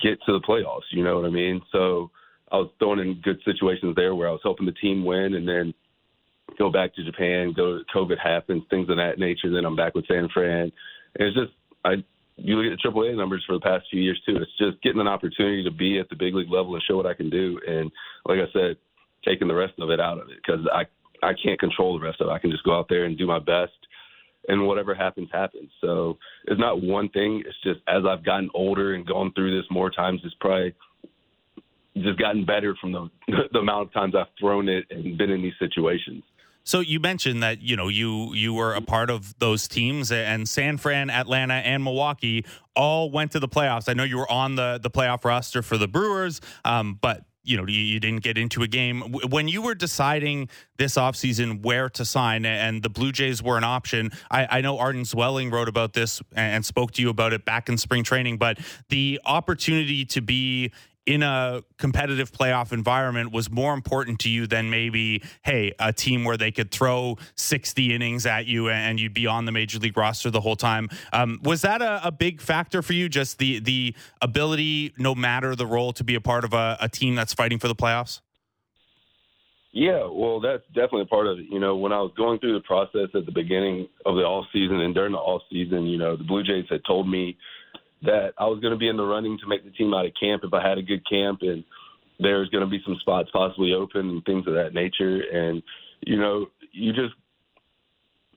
get 0.00 0.18
to 0.26 0.32
the 0.32 0.40
playoffs. 0.40 0.90
You 0.90 1.04
know 1.04 1.16
what 1.16 1.26
I 1.26 1.30
mean? 1.30 1.60
So 1.70 2.10
I 2.50 2.56
was 2.56 2.70
throwing 2.78 2.98
in 2.98 3.20
good 3.22 3.38
situations 3.44 3.94
there 3.94 4.14
where 4.14 4.28
I 4.28 4.32
was 4.32 4.40
helping 4.42 4.66
the 4.66 4.72
team 4.72 5.04
win, 5.04 5.34
and 5.34 5.46
then 5.46 5.72
go 6.58 6.70
back 6.70 6.94
to 6.94 7.04
Japan. 7.04 7.52
Go 7.56 7.80
COVID 7.94 8.18
happens, 8.18 8.64
things 8.70 8.90
of 8.90 8.96
that 8.96 9.18
nature. 9.18 9.50
Then 9.50 9.64
I'm 9.64 9.76
back 9.76 9.94
with 9.94 10.06
San 10.06 10.28
Fran. 10.32 10.72
And 11.18 11.28
it's 11.28 11.36
just 11.36 11.52
I. 11.84 12.04
You 12.36 12.56
look 12.56 12.72
at 12.72 12.78
the 12.82 12.88
AAA 12.88 13.14
numbers 13.14 13.44
for 13.46 13.52
the 13.52 13.60
past 13.60 13.84
few 13.90 14.00
years 14.00 14.20
too. 14.26 14.36
It's 14.36 14.58
just 14.58 14.82
getting 14.82 15.02
an 15.02 15.06
opportunity 15.06 15.62
to 15.62 15.70
be 15.70 15.98
at 15.98 16.08
the 16.08 16.16
big 16.16 16.34
league 16.34 16.50
level 16.50 16.74
and 16.74 16.82
show 16.82 16.96
what 16.96 17.06
I 17.06 17.12
can 17.12 17.28
do. 17.28 17.60
And 17.68 17.92
like 18.24 18.38
I 18.38 18.50
said, 18.54 18.76
taking 19.22 19.48
the 19.48 19.54
rest 19.54 19.74
of 19.78 19.90
it 19.90 20.00
out 20.00 20.18
of 20.18 20.30
it 20.30 20.38
because 20.42 20.66
I 20.72 20.84
I 21.24 21.34
can't 21.34 21.60
control 21.60 21.98
the 21.98 22.04
rest 22.04 22.20
of 22.20 22.28
it. 22.28 22.32
I 22.32 22.38
can 22.38 22.50
just 22.50 22.64
go 22.64 22.76
out 22.76 22.88
there 22.88 23.04
and 23.04 23.18
do 23.18 23.26
my 23.26 23.38
best 23.38 23.72
and 24.48 24.66
whatever 24.66 24.94
happens, 24.94 25.28
happens. 25.32 25.70
So 25.80 26.18
it's 26.46 26.60
not 26.60 26.82
one 26.82 27.08
thing. 27.10 27.42
It's 27.46 27.60
just 27.62 27.80
as 27.88 28.04
I've 28.08 28.24
gotten 28.24 28.50
older 28.54 28.94
and 28.94 29.06
gone 29.06 29.32
through 29.34 29.56
this 29.56 29.68
more 29.70 29.90
times, 29.90 30.20
it's 30.24 30.34
probably 30.40 30.74
just 31.96 32.18
gotten 32.18 32.44
better 32.44 32.74
from 32.80 32.92
the 32.92 33.10
the 33.52 33.58
amount 33.58 33.88
of 33.88 33.92
times 33.92 34.14
I've 34.16 34.26
thrown 34.38 34.68
it 34.68 34.84
and 34.90 35.16
been 35.18 35.30
in 35.30 35.42
these 35.42 35.54
situations. 35.58 36.24
So 36.64 36.78
you 36.78 37.00
mentioned 37.00 37.42
that 37.42 37.60
you 37.60 37.76
know 37.76 37.88
you 37.88 38.34
you 38.34 38.54
were 38.54 38.74
a 38.74 38.80
part 38.80 39.10
of 39.10 39.36
those 39.38 39.66
teams, 39.66 40.12
and 40.12 40.48
San 40.48 40.76
Fran, 40.76 41.10
Atlanta, 41.10 41.54
and 41.54 41.82
Milwaukee 41.82 42.44
all 42.76 43.10
went 43.10 43.32
to 43.32 43.40
the 43.40 43.48
playoffs. 43.48 43.88
I 43.88 43.94
know 43.94 44.04
you 44.04 44.16
were 44.16 44.30
on 44.30 44.54
the 44.54 44.78
the 44.80 44.90
playoff 44.90 45.24
roster 45.24 45.62
for 45.62 45.76
the 45.76 45.88
Brewers, 45.88 46.40
um, 46.64 46.98
but 47.00 47.24
you 47.44 47.56
know, 47.56 47.66
you, 47.66 47.80
you, 47.80 48.00
didn't 48.00 48.22
get 48.22 48.38
into 48.38 48.62
a 48.62 48.68
game. 48.68 49.00
When 49.28 49.48
you 49.48 49.62
were 49.62 49.74
deciding 49.74 50.48
this 50.76 50.94
offseason 50.94 51.62
where 51.62 51.88
to 51.90 52.04
sign 52.04 52.44
and 52.44 52.82
the 52.82 52.88
Blue 52.88 53.12
Jays 53.12 53.42
were 53.42 53.56
an 53.56 53.64
option, 53.64 54.10
I, 54.30 54.58
I 54.58 54.60
know 54.60 54.78
Arden 54.78 55.02
Zwelling 55.02 55.52
wrote 55.52 55.68
about 55.68 55.92
this 55.92 56.22
and 56.34 56.64
spoke 56.64 56.92
to 56.92 57.02
you 57.02 57.10
about 57.10 57.32
it 57.32 57.44
back 57.44 57.68
in 57.68 57.78
spring 57.78 58.04
training, 58.04 58.38
but 58.38 58.58
the 58.88 59.20
opportunity 59.24 60.04
to 60.06 60.20
be 60.20 60.72
in 61.06 61.22
a 61.22 61.62
competitive 61.78 62.30
playoff 62.30 62.72
environment 62.72 63.32
was 63.32 63.50
more 63.50 63.74
important 63.74 64.20
to 64.20 64.30
you 64.30 64.46
than 64.46 64.70
maybe, 64.70 65.22
hey, 65.44 65.72
a 65.78 65.92
team 65.92 66.24
where 66.24 66.36
they 66.36 66.52
could 66.52 66.70
throw 66.70 67.16
60 67.34 67.94
innings 67.94 68.24
at 68.24 68.46
you 68.46 68.68
and 68.68 69.00
you'd 69.00 69.14
be 69.14 69.26
on 69.26 69.44
the 69.44 69.52
major 69.52 69.78
league 69.78 69.96
roster 69.96 70.30
the 70.30 70.40
whole 70.40 70.56
time. 70.56 70.88
Um, 71.12 71.40
was 71.42 71.62
that 71.62 71.82
a, 71.82 72.06
a, 72.06 72.12
big 72.12 72.40
factor 72.40 72.82
for 72.82 72.92
you? 72.92 73.08
Just 73.08 73.38
the 73.38 73.58
the 73.58 73.94
ability, 74.20 74.92
no 74.96 75.14
matter 75.14 75.56
the 75.56 75.66
role, 75.66 75.92
to 75.94 76.04
be 76.04 76.14
a 76.14 76.20
part 76.20 76.44
of 76.44 76.52
a, 76.52 76.76
a 76.80 76.88
team 76.88 77.16
that's 77.16 77.34
fighting 77.34 77.58
for 77.58 77.66
the 77.66 77.74
playoffs? 77.74 78.20
Yeah, 79.72 80.06
well, 80.06 80.38
that's 80.38 80.64
definitely 80.68 81.02
a 81.02 81.06
part 81.06 81.26
of 81.26 81.38
it. 81.38 81.46
You 81.48 81.58
know, 81.58 81.76
when 81.76 81.92
I 81.92 82.00
was 82.00 82.12
going 82.16 82.38
through 82.38 82.52
the 82.52 82.60
process 82.60 83.08
at 83.14 83.24
the 83.24 83.32
beginning 83.32 83.88
of 84.04 84.16
the 84.16 84.22
off 84.22 84.44
season 84.52 84.80
and 84.80 84.94
during 84.94 85.12
the 85.12 85.18
off 85.18 85.42
season, 85.50 85.86
you 85.86 85.96
know, 85.96 86.14
the 86.14 86.24
Blue 86.24 86.42
Jays 86.42 86.66
had 86.68 86.84
told 86.86 87.08
me 87.08 87.36
that 88.02 88.32
I 88.38 88.46
was 88.46 88.60
going 88.60 88.72
to 88.72 88.78
be 88.78 88.88
in 88.88 88.96
the 88.96 89.04
running 89.04 89.38
to 89.38 89.46
make 89.46 89.64
the 89.64 89.70
team 89.70 89.94
out 89.94 90.06
of 90.06 90.12
camp 90.18 90.42
if 90.44 90.52
I 90.52 90.66
had 90.66 90.78
a 90.78 90.82
good 90.82 91.08
camp, 91.08 91.40
and 91.42 91.64
there's 92.18 92.48
going 92.50 92.64
to 92.64 92.70
be 92.70 92.82
some 92.84 92.96
spots 93.00 93.30
possibly 93.32 93.72
open 93.72 94.08
and 94.08 94.24
things 94.24 94.46
of 94.46 94.54
that 94.54 94.74
nature. 94.74 95.20
And 95.32 95.62
you 96.00 96.16
know, 96.16 96.46
you 96.72 96.92
just 96.92 97.14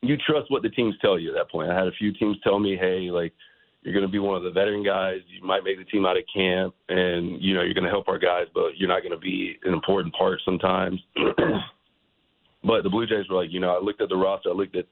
you 0.01 0.18
trust 0.18 0.51
what 0.51 0.61
the 0.61 0.70
teams 0.70 0.95
tell 1.01 1.18
you 1.20 1.30
at 1.30 1.36
that 1.36 1.51
point. 1.51 1.72
I 1.72 1.78
had 1.78 1.88
a 1.88 1.91
few 1.93 2.13
teams 2.13 2.38
tell 2.43 2.59
me, 2.59 2.78
"Hey, 2.78 3.09
like." 3.11 3.34
You're 3.82 3.93
going 3.93 4.07
to 4.07 4.11
be 4.11 4.18
one 4.18 4.36
of 4.36 4.41
the 4.41 4.49
veteran 4.49 4.84
guys. 4.84 5.20
You 5.28 5.45
might 5.45 5.63
make 5.63 5.78
the 5.78 5.84
team 5.84 6.07
out 6.07 6.18
of 6.18 6.24
camp, 6.36 6.74
and 6.89 7.39
you 7.39 7.53
know 7.53 7.61
you're 7.61 7.76
going 7.76 7.84
to 7.84 7.91
help 7.91 8.07
our 8.07 8.18
guys, 8.18 8.47
but 8.51 8.76
you're 8.78 8.89
not 8.89 9.03
going 9.03 9.11
to 9.11 9.18
be 9.20 9.59
an 9.63 9.74
important 9.74 10.11
part 10.16 10.41
sometimes. 10.43 10.99
but 12.63 12.82
the 12.82 12.89
Blue 12.89 13.05
Jays 13.05 13.30
were 13.30 13.43
like, 13.43 13.53
you 13.53 13.59
know, 13.59 13.78
I 13.78 13.80
looked 13.80 14.01
at 14.01 14.09
the 14.09 14.16
roster, 14.16 14.49
I 14.49 14.53
looked 14.53 14.76
at 14.76 14.88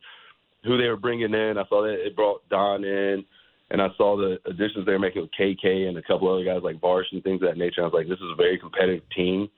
who 0.64 0.78
they 0.78 0.88
were 0.90 0.96
bringing 0.96 1.34
in. 1.34 1.58
I 1.58 1.66
saw 1.70 1.82
that 1.82 2.06
it 2.06 2.16
brought 2.16 2.48
Don 2.50 2.84
in 2.84 3.26
and 3.74 3.82
I 3.82 3.88
saw 3.98 4.16
the 4.16 4.38
additions 4.46 4.86
they 4.86 4.92
were 4.92 5.00
making 5.00 5.24
with 5.24 5.32
KK 5.38 5.88
and 5.90 5.98
a 5.98 6.02
couple 6.04 6.32
other 6.32 6.46
guys 6.46 6.62
like 6.64 6.80
Barsh 6.80 7.12
and 7.12 7.24
things 7.24 7.42
of 7.42 7.50
that 7.50 7.58
nature. 7.58 7.82
I 7.82 7.86
was 7.86 7.94
like, 7.94 8.08
this 8.08 8.20
is 8.20 8.32
a 8.32 8.36
very 8.36 8.60
competitive 8.60 9.02
team. 9.16 9.50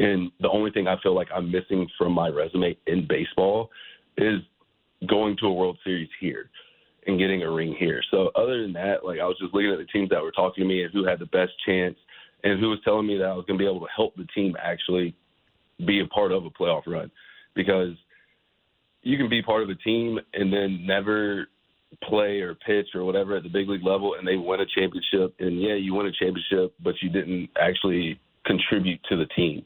And 0.00 0.32
the 0.40 0.50
only 0.50 0.72
thing 0.72 0.88
I 0.88 1.00
feel 1.00 1.14
like 1.14 1.28
I'm 1.32 1.50
missing 1.50 1.88
from 1.96 2.12
my 2.12 2.28
resume 2.28 2.76
in 2.88 3.06
baseball 3.08 3.70
is 4.18 4.40
going 5.08 5.36
to 5.38 5.46
a 5.46 5.52
World 5.52 5.78
Series 5.84 6.08
here 6.20 6.50
and 7.06 7.20
getting 7.20 7.42
a 7.42 7.50
ring 7.50 7.76
here. 7.78 8.02
So 8.10 8.30
other 8.34 8.62
than 8.62 8.72
that, 8.72 9.04
like 9.04 9.20
I 9.20 9.26
was 9.26 9.36
just 9.40 9.54
looking 9.54 9.70
at 9.70 9.78
the 9.78 9.86
teams 9.92 10.10
that 10.10 10.22
were 10.22 10.32
talking 10.32 10.64
to 10.64 10.68
me 10.68 10.82
and 10.82 10.92
who 10.92 11.06
had 11.06 11.20
the 11.20 11.26
best 11.26 11.52
chance 11.64 11.96
and 12.42 12.58
who 12.58 12.70
was 12.70 12.80
telling 12.84 13.06
me 13.06 13.16
that 13.18 13.26
I 13.26 13.34
was 13.34 13.44
going 13.46 13.58
to 13.58 13.62
be 13.62 13.70
able 13.70 13.80
to 13.80 13.92
help 13.94 14.16
the 14.16 14.26
team 14.34 14.56
actually 14.60 15.14
be 15.86 16.00
a 16.00 16.06
part 16.06 16.32
of 16.32 16.44
a 16.44 16.50
playoff 16.50 16.82
run 16.88 17.12
because 17.54 17.94
you 19.02 19.16
can 19.16 19.28
be 19.28 19.40
part 19.40 19.62
of 19.62 19.70
a 19.70 19.76
team 19.76 20.18
and 20.34 20.52
then 20.52 20.84
never 20.84 21.46
play 22.04 22.40
or 22.40 22.54
pitch 22.54 22.88
or 22.94 23.04
whatever 23.04 23.36
at 23.36 23.42
the 23.42 23.48
big 23.48 23.68
league 23.68 23.84
level 23.84 24.14
and 24.16 24.26
they 24.26 24.36
win 24.36 24.60
a 24.60 24.66
championship 24.66 25.34
and 25.40 25.60
yeah 25.60 25.74
you 25.74 25.94
win 25.94 26.06
a 26.06 26.12
championship 26.12 26.72
but 26.82 26.94
you 27.02 27.10
didn't 27.10 27.48
actually 27.60 28.18
contribute 28.46 29.00
to 29.08 29.16
the 29.16 29.26
team 29.36 29.62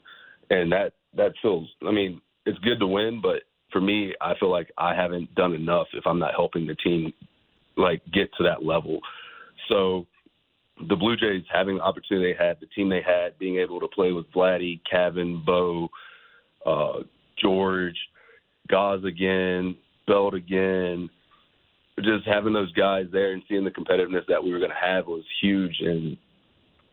and 0.51 0.73
that 0.73 0.93
that 1.17 1.33
feels 1.43 1.69
i 1.87 1.91
mean 1.91 2.21
it's 2.47 2.59
good 2.61 2.79
to 2.79 2.87
win 2.87 3.21
but 3.23 3.43
for 3.71 3.81
me 3.81 4.15
i 4.21 4.33
feel 4.41 4.51
like 4.51 4.71
i 4.79 4.95
haven't 4.95 5.33
done 5.35 5.53
enough 5.53 5.87
if 5.93 6.07
i'm 6.07 6.19
not 6.19 6.33
helping 6.35 6.67
the 6.67 6.75
team 6.77 7.13
like 7.77 8.01
get 8.13 8.31
to 8.37 8.43
that 8.43 8.65
level 8.65 9.01
so 9.69 10.07
the 10.89 10.97
blue 10.97 11.17
jays 11.17 11.45
having 11.53 11.77
the 11.77 11.83
opportunity 11.83 12.33
they 12.33 12.45
had 12.45 12.59
the 12.61 12.67
team 12.75 12.89
they 12.89 13.03
had 13.03 13.39
being 13.39 13.59
able 13.59 13.79
to 13.79 13.89
play 13.89 14.13
with 14.13 14.25
vladdy 14.33 14.81
Cavan, 14.91 15.43
bo 15.45 15.89
uh, 16.65 17.01
george 17.41 17.97
Goz 18.71 19.05
again, 19.05 19.77
belt 20.07 20.35
again. 20.35 21.11
Just 22.03 22.27
having 22.27 22.53
those 22.53 22.73
guys 22.73 23.07
there 23.13 23.33
and 23.33 23.43
seeing 23.49 23.65
the 23.65 23.71
competitiveness 23.71 24.27
that 24.29 24.43
we 24.43 24.53
were 24.53 24.59
going 24.59 24.71
to 24.71 24.77
have 24.77 25.07
was 25.07 25.25
huge, 25.41 25.77
and 25.81 26.17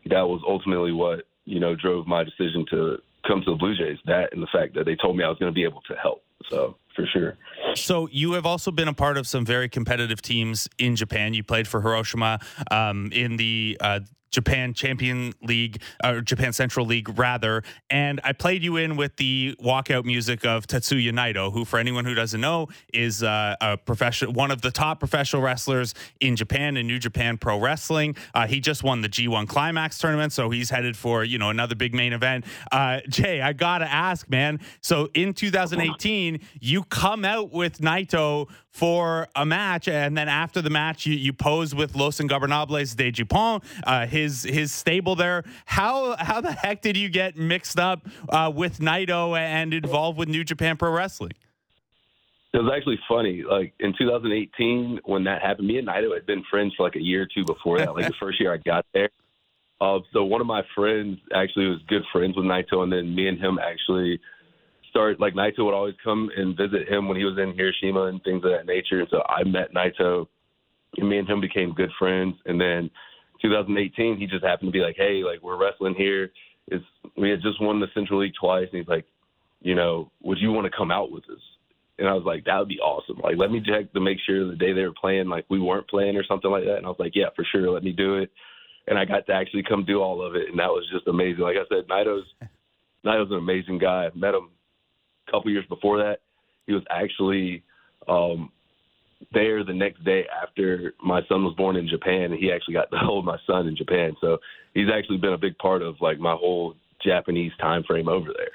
that 0.06 0.22
was 0.22 0.40
ultimately 0.46 0.92
what 0.92 1.24
you 1.44 1.58
know 1.58 1.74
drove 1.74 2.06
my 2.06 2.22
decision 2.22 2.64
to 2.70 2.98
come 3.26 3.42
to 3.44 3.50
the 3.50 3.56
Blue 3.56 3.76
Jays. 3.76 3.98
That 4.06 4.32
and 4.32 4.42
the 4.42 4.48
fact 4.52 4.74
that 4.74 4.84
they 4.84 4.96
told 4.96 5.16
me 5.16 5.24
I 5.24 5.28
was 5.28 5.38
going 5.38 5.50
to 5.50 5.54
be 5.54 5.64
able 5.64 5.82
to 5.82 5.94
help. 5.96 6.22
So 6.50 6.76
for 6.94 7.06
sure. 7.12 7.36
So 7.74 8.08
you 8.10 8.32
have 8.32 8.46
also 8.46 8.70
been 8.70 8.88
a 8.88 8.94
part 8.94 9.16
of 9.16 9.26
some 9.26 9.44
very 9.44 9.68
competitive 9.68 10.20
teams 10.22 10.68
in 10.78 10.96
Japan. 10.96 11.34
You 11.34 11.42
played 11.42 11.66
for 11.66 11.80
Hiroshima 11.80 12.40
um, 12.70 13.10
in 13.12 13.36
the 13.36 13.76
uh, 13.80 14.00
Japan 14.32 14.74
Champion 14.74 15.32
League 15.42 15.80
or 16.02 16.20
Japan 16.20 16.52
Central 16.52 16.86
League 16.86 17.18
rather. 17.18 17.62
And 17.90 18.20
I 18.24 18.32
played 18.32 18.64
you 18.64 18.76
in 18.76 18.96
with 18.96 19.16
the 19.16 19.54
walkout 19.62 20.04
music 20.04 20.44
of 20.44 20.66
Tetsuya 20.66 21.12
Naito, 21.12 21.52
who, 21.52 21.64
for 21.64 21.78
anyone 21.78 22.04
who 22.04 22.14
doesn't 22.14 22.40
know, 22.40 22.68
is 22.92 23.22
uh, 23.22 23.56
a 23.60 23.76
professional, 23.76 24.32
one 24.32 24.50
of 24.50 24.62
the 24.62 24.70
top 24.70 24.98
professional 24.98 25.42
wrestlers 25.42 25.94
in 26.20 26.34
Japan 26.34 26.76
in 26.76 26.86
New 26.86 26.98
Japan 26.98 27.36
Pro 27.36 27.60
Wrestling. 27.60 28.16
Uh, 28.34 28.46
he 28.46 28.60
just 28.60 28.82
won 28.82 29.02
the 29.02 29.08
G1 29.08 29.48
Climax 29.48 29.98
tournament, 29.98 30.32
so 30.32 30.50
he's 30.50 30.70
headed 30.70 30.96
for 30.96 31.22
you 31.24 31.38
know 31.38 31.50
another 31.50 31.74
big 31.74 31.94
main 31.94 32.12
event. 32.12 32.44
Uh, 32.70 33.00
Jay, 33.08 33.40
I 33.40 33.52
gotta 33.52 33.90
ask, 33.90 34.28
man. 34.30 34.60
So 34.80 35.08
in 35.14 35.34
2018, 35.34 36.40
you 36.60 36.84
come 36.84 37.24
out 37.24 37.52
with 37.52 37.78
Naito 37.78 38.48
for 38.72 39.28
a 39.36 39.44
match, 39.44 39.86
and 39.86 40.16
then 40.16 40.28
after 40.28 40.62
the 40.62 40.70
match, 40.70 41.04
you, 41.04 41.14
you 41.14 41.32
pose 41.32 41.74
with 41.74 41.94
Los 41.94 42.18
Ingobernables 42.18 42.96
de 42.96 43.12
Japón, 43.12 43.62
uh, 43.84 44.06
his 44.06 44.42
his 44.44 44.72
stable 44.72 45.14
there. 45.14 45.44
How 45.66 46.16
how 46.16 46.40
the 46.40 46.52
heck 46.52 46.80
did 46.80 46.96
you 46.96 47.10
get 47.10 47.36
mixed 47.36 47.78
up 47.78 48.08
uh, 48.30 48.50
with 48.52 48.78
Naito 48.80 49.38
and 49.38 49.74
involved 49.74 50.18
with 50.18 50.28
New 50.28 50.42
Japan 50.42 50.78
Pro 50.78 50.90
Wrestling? 50.90 51.32
It 52.54 52.58
was 52.58 52.72
actually 52.74 52.98
funny. 53.08 53.42
Like 53.42 53.74
in 53.78 53.94
2018, 53.96 55.00
when 55.04 55.24
that 55.24 55.42
happened, 55.42 55.68
me 55.68 55.78
and 55.78 55.88
Naito 55.88 56.12
had 56.14 56.26
been 56.26 56.42
friends 56.50 56.74
for 56.76 56.84
like 56.84 56.96
a 56.96 57.02
year 57.02 57.22
or 57.22 57.28
two 57.34 57.44
before 57.44 57.78
that. 57.78 57.94
Like 57.94 58.06
the 58.06 58.14
first 58.18 58.40
year 58.40 58.52
I 58.52 58.56
got 58.56 58.86
there. 58.94 59.10
Uh, 59.80 59.98
so 60.12 60.24
one 60.24 60.40
of 60.40 60.46
my 60.46 60.62
friends 60.74 61.18
actually 61.34 61.66
was 61.66 61.78
good 61.88 62.02
friends 62.12 62.36
with 62.36 62.46
Naito, 62.46 62.82
and 62.82 62.92
then 62.92 63.14
me 63.14 63.28
and 63.28 63.38
him 63.38 63.58
actually 63.58 64.18
start 64.92 65.18
like 65.18 65.34
Naito 65.34 65.64
would 65.64 65.74
always 65.74 65.94
come 66.04 66.30
and 66.36 66.56
visit 66.56 66.88
him 66.88 67.08
when 67.08 67.16
he 67.16 67.24
was 67.24 67.38
in 67.38 67.56
Hiroshima 67.56 68.04
and 68.04 68.22
things 68.22 68.44
of 68.44 68.50
that 68.50 68.66
nature. 68.66 69.00
And 69.00 69.08
so 69.10 69.22
I 69.26 69.42
met 69.42 69.74
Naito, 69.74 70.28
and 70.98 71.08
me 71.08 71.18
and 71.18 71.28
him 71.28 71.40
became 71.40 71.72
good 71.72 71.90
friends. 71.98 72.36
And 72.44 72.60
then 72.60 72.90
2018, 73.40 74.18
he 74.18 74.26
just 74.26 74.44
happened 74.44 74.68
to 74.68 74.78
be 74.78 74.84
like, 74.84 74.96
"Hey, 74.96 75.22
like 75.24 75.42
we're 75.42 75.56
wrestling 75.56 75.94
here. 75.96 76.30
Is 76.70 76.82
we 77.16 77.30
had 77.30 77.42
just 77.42 77.60
won 77.60 77.80
the 77.80 77.88
Central 77.94 78.20
League 78.20 78.34
twice, 78.38 78.68
and 78.70 78.78
he's 78.78 78.88
like, 78.88 79.06
you 79.62 79.74
know, 79.74 80.10
would 80.22 80.38
you 80.38 80.52
want 80.52 80.66
to 80.66 80.76
come 80.76 80.90
out 80.92 81.10
with 81.10 81.24
us?" 81.24 81.42
And 81.98 82.06
I 82.08 82.12
was 82.12 82.24
like, 82.24 82.44
"That 82.44 82.58
would 82.58 82.68
be 82.68 82.80
awesome. 82.80 83.18
Like, 83.22 83.36
let 83.36 83.50
me 83.50 83.62
check 83.66 83.92
to 83.92 84.00
make 84.00 84.18
sure 84.20 84.46
the 84.46 84.56
day 84.56 84.72
they 84.72 84.84
were 84.84 84.94
playing, 85.00 85.28
like 85.28 85.46
we 85.48 85.58
weren't 85.58 85.88
playing 85.88 86.16
or 86.16 86.24
something 86.24 86.50
like 86.50 86.64
that." 86.64 86.76
And 86.76 86.86
I 86.86 86.90
was 86.90 87.00
like, 87.00 87.16
"Yeah, 87.16 87.30
for 87.34 87.44
sure. 87.44 87.70
Let 87.70 87.82
me 87.82 87.92
do 87.92 88.16
it." 88.16 88.30
And 88.86 88.98
I 88.98 89.04
got 89.04 89.26
to 89.26 89.32
actually 89.32 89.62
come 89.62 89.84
do 89.84 90.00
all 90.00 90.20
of 90.22 90.36
it, 90.36 90.48
and 90.50 90.58
that 90.58 90.70
was 90.70 90.88
just 90.92 91.06
amazing. 91.06 91.42
Like 91.42 91.56
I 91.56 91.66
said, 91.68 91.88
Naito's 91.88 92.26
Naito's 93.04 93.30
an 93.30 93.38
amazing 93.38 93.78
guy. 93.78 94.06
I 94.06 94.10
met 94.16 94.34
him 94.34 94.50
couple 95.30 95.50
years 95.50 95.66
before 95.68 95.98
that, 95.98 96.18
he 96.66 96.72
was 96.72 96.82
actually 96.90 97.62
um, 98.08 98.50
there 99.32 99.64
the 99.64 99.72
next 99.72 100.04
day 100.04 100.24
after 100.42 100.94
my 101.02 101.20
son 101.28 101.44
was 101.44 101.54
born 101.56 101.76
in 101.76 101.88
Japan, 101.88 102.32
and 102.32 102.34
he 102.34 102.52
actually 102.52 102.74
got 102.74 102.90
to 102.90 102.96
hold 102.98 103.24
my 103.24 103.38
son 103.46 103.66
in 103.66 103.76
Japan. 103.76 104.16
So 104.20 104.38
he's 104.74 104.88
actually 104.92 105.18
been 105.18 105.32
a 105.32 105.38
big 105.38 105.56
part 105.58 105.82
of 105.82 105.96
like 106.00 106.18
my 106.18 106.34
whole 106.34 106.74
Japanese 107.04 107.52
time 107.60 107.82
frame 107.84 108.08
over 108.08 108.30
there. 108.36 108.50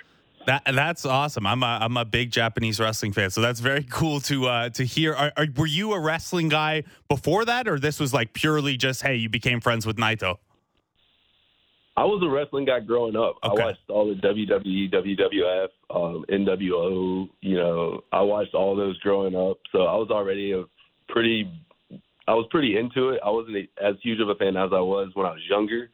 That 0.45 0.63
that's 0.73 1.05
awesome. 1.05 1.45
I'm 1.45 1.61
a 1.61 1.79
I'm 1.81 1.97
a 1.97 2.05
big 2.05 2.31
Japanese 2.31 2.79
wrestling 2.79 3.11
fan, 3.11 3.31
so 3.31 3.41
that's 3.41 3.59
very 3.59 3.83
cool 3.83 4.21
to 4.21 4.47
uh, 4.47 4.69
to 4.69 4.85
hear. 4.85 5.13
Are, 5.13 5.33
are, 5.35 5.47
were 5.57 5.65
you 5.65 5.91
a 5.91 5.99
wrestling 5.99 6.47
guy 6.47 6.83
before 7.09 7.43
that, 7.43 7.67
or 7.67 7.79
this 7.79 7.99
was 7.99 8.13
like 8.13 8.31
purely 8.31 8.77
just 8.77 9.01
hey, 9.01 9.15
you 9.15 9.27
became 9.27 9.59
friends 9.59 9.85
with 9.85 9.97
Naito? 9.97 10.37
I 11.97 12.05
was 12.05 12.21
a 12.23 12.29
wrestling 12.29 12.65
guy 12.65 12.79
growing 12.79 13.15
up. 13.15 13.37
Okay. 13.43 13.63
I 13.63 13.65
watched 13.65 13.89
all 13.89 14.07
the 14.07 14.21
WWE, 14.21 14.93
WWF, 14.93 15.67
um, 15.89 16.25
NWO. 16.29 17.27
You 17.41 17.55
know, 17.55 18.03
I 18.11 18.21
watched 18.21 18.53
all 18.53 18.75
those 18.75 18.99
growing 18.99 19.35
up. 19.35 19.57
So 19.71 19.79
I 19.79 19.95
was 19.95 20.09
already 20.11 20.51
a 20.51 20.65
pretty, 21.09 21.51
I 22.27 22.35
was 22.35 22.45
pretty 22.51 22.77
into 22.77 23.09
it. 23.09 23.19
I 23.25 23.31
wasn't 23.31 23.57
as 23.83 23.95
huge 24.03 24.21
of 24.21 24.29
a 24.29 24.35
fan 24.35 24.55
as 24.55 24.69
I 24.71 24.79
was 24.79 25.09
when 25.15 25.25
I 25.25 25.31
was 25.31 25.41
younger. 25.49 25.89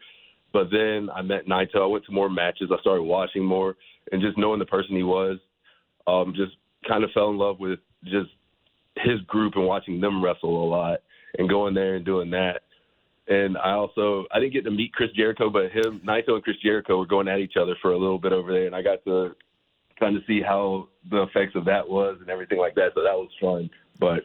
But 0.51 0.67
then 0.71 1.09
I 1.15 1.21
met 1.21 1.47
Naito. 1.47 1.81
I 1.81 1.85
went 1.85 2.05
to 2.05 2.11
more 2.11 2.29
matches. 2.29 2.69
I 2.69 2.81
started 2.81 3.03
watching 3.03 3.45
more, 3.45 3.77
and 4.11 4.21
just 4.21 4.37
knowing 4.37 4.59
the 4.59 4.65
person 4.65 4.97
he 4.97 5.03
was, 5.03 5.39
um, 6.05 6.33
just 6.35 6.51
kind 6.85 7.05
of 7.05 7.11
fell 7.11 7.29
in 7.29 7.37
love 7.37 7.61
with 7.61 7.79
just 8.03 8.29
his 8.97 9.21
group 9.21 9.53
and 9.55 9.65
watching 9.65 10.01
them 10.01 10.23
wrestle 10.23 10.63
a 10.63 10.67
lot, 10.67 10.99
and 11.37 11.47
going 11.47 11.73
there 11.73 11.95
and 11.95 12.05
doing 12.05 12.29
that 12.31 12.63
and 13.27 13.57
I 13.57 13.71
also 13.71 14.25
I 14.31 14.39
didn't 14.39 14.53
get 14.53 14.65
to 14.65 14.71
meet 14.71 14.93
Chris 14.93 15.11
Jericho, 15.15 15.49
but 15.49 15.71
him, 15.71 16.01
Naito, 16.05 16.33
and 16.33 16.43
Chris 16.43 16.57
Jericho 16.61 16.97
were 16.97 17.05
going 17.05 17.27
at 17.27 17.39
each 17.39 17.55
other 17.59 17.75
for 17.81 17.91
a 17.91 17.97
little 17.97 18.19
bit 18.19 18.33
over 18.33 18.51
there, 18.51 18.65
and 18.65 18.75
I 18.75 18.81
got 18.81 19.03
to 19.05 19.35
kind 19.99 20.17
of 20.17 20.23
see 20.27 20.41
how 20.41 20.89
the 21.09 21.23
effects 21.23 21.55
of 21.55 21.65
that 21.65 21.87
was 21.87 22.17
and 22.19 22.29
everything 22.29 22.57
like 22.57 22.75
that. 22.75 22.91
So 22.95 23.03
that 23.03 23.15
was 23.15 23.29
fun. 23.39 23.69
But 23.99 24.23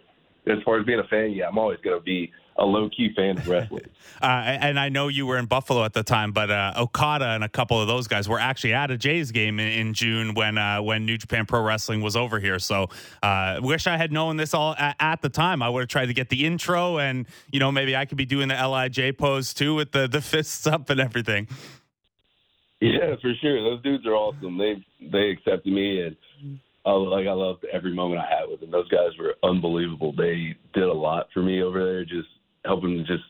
as 0.50 0.62
far 0.64 0.80
as 0.80 0.86
being 0.86 1.00
a 1.00 1.08
fan, 1.08 1.32
yeah, 1.32 1.46
I'm 1.46 1.58
always 1.58 1.78
going 1.84 1.98
to 1.98 2.04
be 2.04 2.32
a 2.58 2.64
low 2.64 2.90
key 2.90 3.12
fan 3.14 3.38
of 3.38 3.48
wrestling. 3.48 3.84
uh, 4.22 4.26
and 4.26 4.78
I 4.78 4.88
know 4.88 5.08
you 5.08 5.26
were 5.26 5.38
in 5.38 5.46
Buffalo 5.46 5.84
at 5.84 5.92
the 5.92 6.02
time, 6.02 6.32
but 6.32 6.50
uh, 6.50 6.74
Okada 6.76 7.26
and 7.26 7.44
a 7.44 7.48
couple 7.48 7.80
of 7.80 7.86
those 7.86 8.08
guys 8.08 8.28
were 8.28 8.40
actually 8.40 8.74
at 8.74 8.90
a 8.90 8.98
Jays 8.98 9.30
game 9.30 9.60
in, 9.60 9.68
in 9.68 9.94
June 9.94 10.34
when 10.34 10.58
uh, 10.58 10.82
when 10.82 11.06
New 11.06 11.16
Japan 11.16 11.46
Pro 11.46 11.62
Wrestling 11.62 12.02
was 12.02 12.16
over 12.16 12.40
here. 12.40 12.58
So 12.58 12.88
uh, 13.22 13.60
wish 13.62 13.86
I 13.86 13.96
had 13.96 14.12
known 14.12 14.36
this 14.36 14.54
all 14.54 14.74
at, 14.76 14.96
at 14.98 15.22
the 15.22 15.28
time. 15.28 15.62
I 15.62 15.68
would 15.68 15.82
have 15.82 15.88
tried 15.88 16.06
to 16.06 16.14
get 16.14 16.28
the 16.28 16.44
intro, 16.44 16.98
and 16.98 17.26
you 17.52 17.60
know 17.60 17.70
maybe 17.70 17.96
I 17.96 18.04
could 18.04 18.18
be 18.18 18.26
doing 18.26 18.48
the 18.48 18.54
Lij 18.54 19.16
pose 19.16 19.54
too 19.54 19.74
with 19.74 19.92
the 19.92 20.08
the 20.08 20.20
fists 20.20 20.66
up 20.66 20.90
and 20.90 21.00
everything. 21.00 21.48
Yeah, 22.80 23.16
for 23.20 23.32
sure. 23.40 23.62
Those 23.62 23.82
dudes 23.82 24.06
are 24.06 24.14
awesome. 24.14 24.58
They 24.58 24.84
they 25.00 25.30
accepted 25.30 25.72
me 25.72 26.02
and. 26.02 26.16
I, 26.86 26.92
like 26.92 27.26
I 27.26 27.32
loved 27.32 27.66
every 27.70 27.92
moment 27.92 28.22
I 28.22 28.34
had 28.34 28.48
with 28.48 28.60
them. 28.60 28.70
Those 28.70 28.88
guys 28.88 29.10
were 29.18 29.34
unbelievable. 29.42 30.14
They 30.16 30.56
did 30.72 30.84
a 30.84 30.92
lot 30.92 31.26
for 31.34 31.42
me 31.42 31.60
over 31.60 31.84
there. 31.84 32.04
Just 32.04 32.28
helping 32.68 32.96
to 32.98 33.04
just 33.04 33.24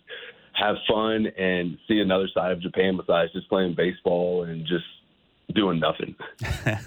have 0.52 0.76
fun 0.88 1.26
and 1.38 1.78
see 1.86 2.00
another 2.00 2.28
side 2.34 2.52
of 2.52 2.60
Japan 2.60 2.96
besides 2.96 3.32
just 3.32 3.48
playing 3.48 3.74
baseball 3.74 4.42
and 4.42 4.66
just 4.66 4.84
doing 5.54 5.80
nothing. 5.80 6.14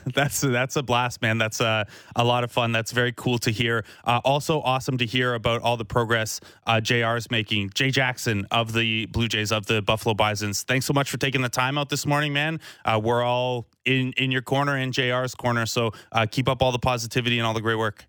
that's 0.14 0.42
that's 0.42 0.76
a 0.76 0.84
blast, 0.84 1.22
man. 1.22 1.38
That's 1.38 1.60
a, 1.62 1.88
a 2.16 2.24
lot 2.24 2.44
of 2.44 2.52
fun. 2.52 2.72
That's 2.72 2.92
very 2.92 3.12
cool 3.12 3.40
to 3.40 3.52
hear. 3.52 3.84
Uh, 4.06 4.22
also, 4.24 4.62
awesome 4.62 4.98
to 5.00 5.06
hear 5.06 5.34
about 5.34 5.62
all 5.62 5.78
the 5.78 5.86
progress 5.86 6.40
uh, 6.68 6.80
JR 6.80 7.16
is 7.16 7.32
making. 7.32 7.72
Jay 7.74 7.90
Jackson 7.90 8.46
of 8.52 8.74
the 8.74 9.08
Blue 9.08 9.28
Jays 9.28 9.52
of 9.52 9.66
the 9.66 9.82
Buffalo 9.82 10.14
Bisons. 10.14 10.64
Thanks 10.64 10.86
so 10.86 10.94
much 10.94 11.10
for 11.10 11.18
taking 11.18 11.42
the 11.42 11.50
time 11.50 11.78
out 11.78 11.90
this 11.90 12.06
morning, 12.06 12.34
man. 12.34 12.60
Uh, 12.86 13.00
we're 13.04 13.24
all 13.24 13.68
in 13.86 14.14
in 14.14 14.32
your 14.32 14.44
corner, 14.44 14.78
in 14.78 14.92
JR's 14.92 15.34
corner. 15.34 15.66
So 15.66 15.92
uh, 16.12 16.28
keep 16.30 16.48
up 16.48 16.62
all 16.62 16.72
the 16.72 16.80
positivity 16.80 17.40
and 17.40 17.48
all 17.48 17.54
the 17.54 17.62
great 17.62 17.78
work. 17.78 18.06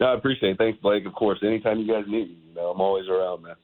No, 0.00 0.06
I 0.06 0.14
appreciate 0.14 0.52
it. 0.52 0.58
Thanks, 0.58 0.78
Blake. 0.80 1.06
Of 1.06 1.14
course, 1.14 1.38
anytime 1.42 1.80
you 1.80 1.86
guys 1.86 2.04
need 2.06 2.28
me, 2.28 2.38
you 2.48 2.54
know, 2.54 2.70
I'm 2.70 2.80
always 2.80 3.08
around, 3.08 3.42
man. 3.42 3.56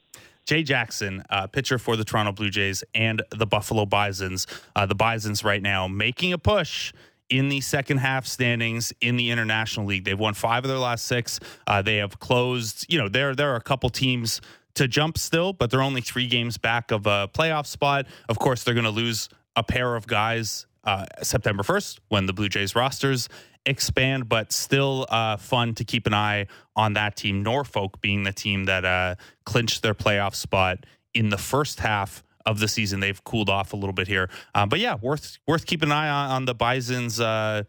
Jay 0.47 0.63
Jackson, 0.63 1.23
uh, 1.31 1.47
pitcher 1.47 1.79
for 1.79 1.97
the 1.97 2.05
Toronto 2.05 2.33
Blue 2.33 2.51
Jays 2.51 2.85
and 2.95 3.23
the 3.31 3.47
Buffalo 3.47 3.87
Bisons. 3.87 4.47
Uh, 4.77 4.85
the 4.85 4.95
Bisons 4.95 5.43
right 5.43 5.63
now 5.63 5.89
making 5.89 6.33
a 6.33 6.39
push 6.39 6.93
in 7.31 7.49
the 7.49 7.61
second 7.61 7.99
half 7.99 8.27
standings 8.27 8.93
in 9.01 9.17
the 9.17 9.31
International 9.31 9.87
League. 9.87 10.05
They've 10.05 10.19
won 10.19 10.35
five 10.35 10.65
of 10.65 10.69
their 10.69 10.79
last 10.79 11.07
six. 11.07 11.41
Uh, 11.67 11.81
they 11.81 11.97
have 11.97 12.19
closed. 12.19 12.85
You 12.93 12.99
know, 12.99 13.09
there 13.09 13.35
there 13.35 13.53
are 13.53 13.57
a 13.57 13.63
couple 13.63 13.89
teams 13.89 14.41
to 14.75 14.87
jump 14.87 15.17
still, 15.17 15.53
but 15.53 15.71
they're 15.71 15.83
only 15.83 16.01
three 16.03 16.27
games 16.27 16.59
back 16.59 16.91
of 16.91 17.07
a 17.07 17.29
playoff 17.33 17.67
spot. 17.67 18.07
Of 18.29 18.39
course, 18.39 18.65
they're 18.65 18.75
going 18.75 18.85
to 18.85 18.91
lose 18.91 19.29
a 19.57 19.63
pair 19.63 19.97
of 19.97 20.07
guys 20.07 20.67
uh, 20.83 21.07
September 21.23 21.63
1st 21.63 22.01
when 22.09 22.27
the 22.27 22.33
Blue 22.33 22.49
Jays 22.49 22.75
rosters 22.75 23.29
expand, 23.67 24.29
but 24.29 24.53
still 24.53 25.07
uh, 25.09 25.37
fun 25.37 25.75
to 25.75 25.85
keep 25.85 26.07
an 26.07 26.15
eye 26.15 26.47
on 26.77 26.95
that 26.95 27.17
team. 27.17 27.43
Norfolk 27.43 28.01
being 28.01 28.23
the 28.23 28.33
team 28.33 28.65
that 28.65 28.85
uh, 28.85 29.15
clinched 29.45 29.83
their 29.83 29.95
playoff 29.95 30.35
spot 30.35 30.85
in 31.15 31.29
the 31.29 31.39
first 31.39 31.81
half 31.81 32.23
of 32.47 32.59
the 32.59 32.69
season. 32.69 33.01
They've 33.01 33.23
cooled 33.25 33.49
off 33.49 33.73
a 33.73 33.77
little 33.77 33.93
bit 33.93 34.07
here, 34.07 34.29
uh, 34.55 34.67
but 34.67 34.81
yeah, 34.81 34.97
worth 35.01 35.39
worth 35.47 35.67
keeping 35.67 35.89
an 35.89 35.93
eye 35.93 36.09
on, 36.09 36.31
on 36.31 36.45
the 36.45 36.55
Bison's 36.55 37.21
uh, 37.21 37.65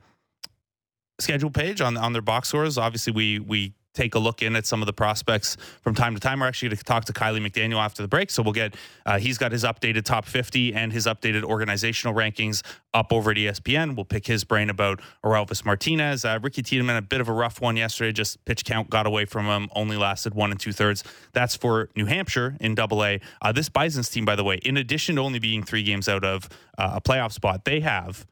schedule 1.20 1.50
page 1.50 1.82
on 1.82 1.98
on 1.98 2.14
their 2.14 2.22
box 2.22 2.50
scores. 2.50 2.78
Obviously, 2.78 3.14
we 3.14 3.40
we 3.40 3.74
take 3.96 4.16
a 4.16 4.20
look 4.20 4.42
in 4.42 4.56
at 4.56 4.66
some 4.66 4.82
of 4.82 4.86
the 4.86 4.94
prospects 4.94 5.58
from 5.82 5.96
time 5.96 6.14
to 6.14 6.20
time. 6.20 6.42
We're 6.42 6.48
actually 6.48 6.70
going 6.70 6.78
to 6.78 6.84
talk 6.84 7.06
to 7.06 7.14
Kiley 7.14 7.46
McDaniel 7.46 7.78
after 7.78 8.02
the 8.02 8.08
break, 8.08 8.30
so 8.30 8.44
we'll 8.44 8.54
get 8.54 8.76
uh, 9.06 9.18
he's 9.18 9.38
got 9.38 9.52
his 9.52 9.64
updated 9.64 10.04
top 10.04 10.26
50 10.26 10.74
and 10.74 10.92
his 10.92 11.06
updated 11.06 11.44
organizational 11.44 12.14
rankings 12.14 12.62
up 12.94 13.12
over 13.12 13.32
at 13.32 13.38
ESPN. 13.38 13.96
We'll 13.96 14.06
pick 14.06 14.28
his 14.28 14.44
brain 14.44 14.70
about 14.70 15.02
Orelvis 15.24 15.66
Martinez, 15.66 16.26
uh, 16.26 16.40
Ricky 16.42 16.62
Tiedemann, 16.62 16.98
a 16.98 17.02
bit 17.02 17.22
of 17.22 17.28
a 17.28 17.34
rough 17.34 17.62
one 17.62 17.78
yesterday. 17.78 18.12
Just 18.12 18.44
pitch 18.46 18.66
count 18.66 18.90
got 18.90 19.08
away 19.08 19.26
from 19.26 19.46
him, 19.46 19.70
only 19.76 19.98
lasted 19.98 20.34
one 20.34 20.52
and 20.52 20.60
two 20.60 20.72
thirds. 20.72 21.04
That's 21.34 21.56
for 21.56 21.90
New 21.96 22.06
Hampshire 22.06 22.58
in 22.60 22.76
Double 22.76 23.04
A. 23.04 23.20
Uh, 23.42 23.52
this 23.52 23.70
Bison's 23.70 24.10
team, 24.10 24.26
by 24.26 24.36
the 24.36 24.44
way, 24.44 24.56
in 24.64 24.78
addition 24.78 25.16
to 25.16 25.22
only 25.22 25.40
being 25.40 25.64
three 25.64 25.84
games 25.84 26.08
out 26.08 26.24
of 26.24 26.50
uh, 26.78 26.94
a 26.96 27.02
playoff 27.02 27.32
spot, 27.32 27.66
they 27.66 27.80
have 27.80 28.26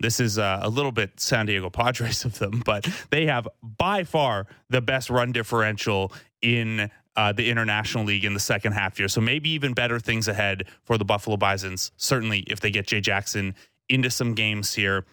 This 0.00 0.18
is 0.18 0.38
uh, 0.38 0.60
a 0.62 0.68
little 0.68 0.92
bit 0.92 1.20
San 1.20 1.46
Diego 1.46 1.70
Padres 1.70 2.24
of 2.24 2.38
them, 2.38 2.62
but 2.64 2.88
they 3.10 3.26
have 3.26 3.46
by 3.62 4.04
far 4.04 4.46
the 4.68 4.80
best 4.80 5.10
run 5.10 5.32
differential 5.32 6.12
in 6.42 6.90
uh, 7.16 7.32
the 7.32 7.50
International 7.50 8.04
League 8.04 8.24
in 8.24 8.34
the 8.34 8.40
second 8.40 8.72
half 8.72 8.98
year. 8.98 9.08
So 9.08 9.20
maybe 9.20 9.50
even 9.50 9.74
better 9.74 10.00
things 10.00 10.26
ahead 10.26 10.64
for 10.84 10.96
the 10.96 11.04
Buffalo 11.04 11.36
Bisons. 11.36 11.92
Certainly, 11.96 12.40
if 12.46 12.60
they 12.60 12.70
get 12.70 12.86
Jay 12.86 13.00
Jackson 13.00 13.54
into 13.88 14.10
some 14.10 14.34
games 14.34 14.74
here, 14.74 15.04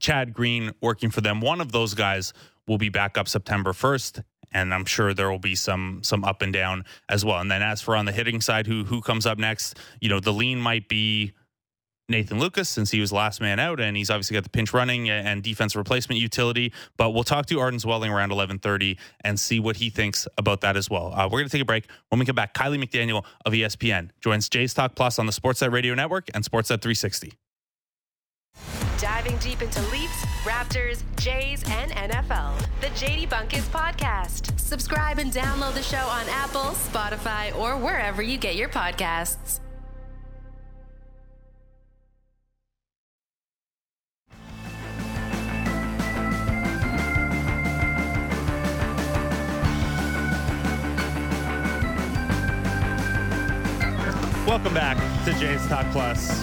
Chad 0.00 0.34
Green 0.34 0.72
working 0.80 1.10
for 1.10 1.20
them. 1.20 1.40
One 1.40 1.60
of 1.60 1.72
those 1.72 1.94
guys 1.94 2.32
will 2.66 2.78
be 2.78 2.88
back 2.88 3.16
up 3.16 3.26
September 3.26 3.72
1st 3.72 4.22
and 4.52 4.72
I'm 4.72 4.84
sure 4.84 5.14
there 5.14 5.30
will 5.30 5.38
be 5.38 5.54
some 5.54 6.00
some 6.02 6.24
up 6.24 6.42
and 6.42 6.52
down 6.52 6.84
as 7.08 7.24
well. 7.24 7.38
And 7.38 7.50
then 7.50 7.62
as 7.62 7.82
for 7.82 7.96
on 7.96 8.06
the 8.06 8.12
hitting 8.12 8.40
side, 8.40 8.66
who 8.66 8.84
who 8.84 9.00
comes 9.00 9.26
up 9.26 9.38
next? 9.38 9.78
You 10.00 10.08
know, 10.08 10.20
the 10.20 10.32
lean 10.32 10.60
might 10.60 10.88
be 10.88 11.32
Nathan 12.08 12.40
Lukes 12.40 12.66
since 12.66 12.90
he 12.90 13.00
was 13.00 13.12
last 13.12 13.40
man 13.40 13.60
out, 13.60 13.80
and 13.80 13.96
he's 13.96 14.08
obviously 14.08 14.34
got 14.34 14.42
the 14.42 14.50
pinch 14.50 14.72
running 14.72 15.10
and 15.10 15.42
defense 15.42 15.76
replacement 15.76 16.20
utility. 16.20 16.72
But 16.96 17.10
we'll 17.10 17.24
talk 17.24 17.46
to 17.46 17.60
Arden 17.60 17.78
Zwelling 17.78 18.10
around 18.10 18.30
11:30 18.30 18.96
and 19.22 19.38
see 19.38 19.60
what 19.60 19.76
he 19.76 19.90
thinks 19.90 20.26
about 20.38 20.62
that 20.62 20.76
as 20.76 20.88
well. 20.88 21.12
Uh, 21.12 21.24
we're 21.24 21.40
going 21.40 21.44
to 21.44 21.50
take 21.50 21.62
a 21.62 21.66
break. 21.66 21.86
When 22.08 22.18
we 22.18 22.24
come 22.24 22.36
back, 22.36 22.54
Kiley 22.54 22.82
McDaniel 22.82 23.24
of 23.44 23.52
ESPN 23.52 24.10
joins 24.20 24.48
Jays 24.48 24.72
Talk 24.72 24.94
Plus 24.94 25.18
on 25.18 25.26
the 25.26 25.32
Sportsnet 25.32 25.70
Radio 25.70 25.94
Network 25.94 26.28
and 26.32 26.44
Sportsnet 26.44 26.80
360. 26.80 27.34
Diving 28.98 29.36
deep 29.36 29.62
into 29.62 29.80
Leafs, 29.92 30.24
Raptors, 30.42 31.02
Jays, 31.16 31.62
and 31.68 31.92
NFL. 31.92 32.58
The 32.80 32.88
JD 32.88 33.28
Bunkis 33.28 33.68
Podcast. 33.68 34.58
Subscribe 34.58 35.18
and 35.18 35.30
download 35.32 35.74
the 35.74 35.82
show 35.82 35.96
on 35.98 36.26
Apple, 36.28 36.72
Spotify, 36.72 37.56
or 37.56 37.76
wherever 37.76 38.22
you 38.22 38.38
get 38.38 38.56
your 38.56 38.68
podcasts. 38.68 39.60
Welcome 54.48 54.72
back 54.72 54.96
to 55.26 55.34
Jays 55.34 55.66
Talk 55.66 55.84
Plus. 55.92 56.42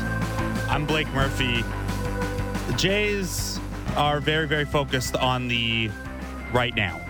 I'm 0.70 0.86
Blake 0.86 1.08
Murphy. 1.16 1.64
The 2.68 2.74
Jays 2.78 3.60
are 3.98 4.20
very, 4.20 4.48
very 4.48 4.66
focused 4.66 5.16
on 5.16 5.48
the 5.48 5.90
right 6.54 6.76
now. 6.76 7.02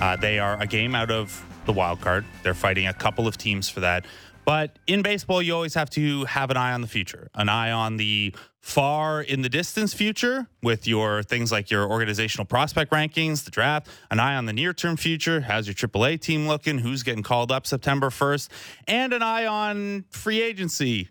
Uh, 0.00 0.16
they 0.16 0.40
are 0.40 0.60
a 0.60 0.66
game 0.66 0.96
out 0.96 1.12
of 1.12 1.46
the 1.66 1.72
wild 1.72 2.00
card. 2.00 2.24
They're 2.42 2.52
fighting 2.52 2.88
a 2.88 2.92
couple 2.92 3.28
of 3.28 3.36
teams 3.36 3.68
for 3.68 3.78
that. 3.78 4.06
But 4.44 4.76
in 4.88 5.02
baseball, 5.02 5.40
you 5.40 5.54
always 5.54 5.74
have 5.74 5.88
to 5.90 6.24
have 6.24 6.50
an 6.50 6.56
eye 6.56 6.72
on 6.72 6.80
the 6.80 6.88
future, 6.88 7.28
an 7.36 7.48
eye 7.48 7.70
on 7.70 7.96
the 7.96 8.34
far 8.60 9.22
in 9.22 9.42
the 9.42 9.48
distance 9.48 9.94
future 9.94 10.46
with 10.62 10.86
your 10.86 11.22
things 11.22 11.50
like 11.50 11.70
your 11.70 11.90
organizational 11.90 12.44
prospect 12.44 12.92
rankings, 12.92 13.44
the 13.44 13.50
draft, 13.50 13.88
an 14.10 14.20
eye 14.20 14.36
on 14.36 14.46
the 14.46 14.52
near 14.52 14.72
term 14.72 14.96
future. 14.96 15.40
How's 15.40 15.66
your 15.66 15.74
AAA 15.74 16.20
team 16.20 16.46
looking? 16.46 16.78
Who's 16.78 17.02
getting 17.02 17.22
called 17.22 17.50
up 17.50 17.66
September 17.66 18.10
1st? 18.10 18.48
And 18.86 19.12
an 19.12 19.22
eye 19.22 19.46
on 19.46 20.04
free 20.10 20.42
agency. 20.42 21.08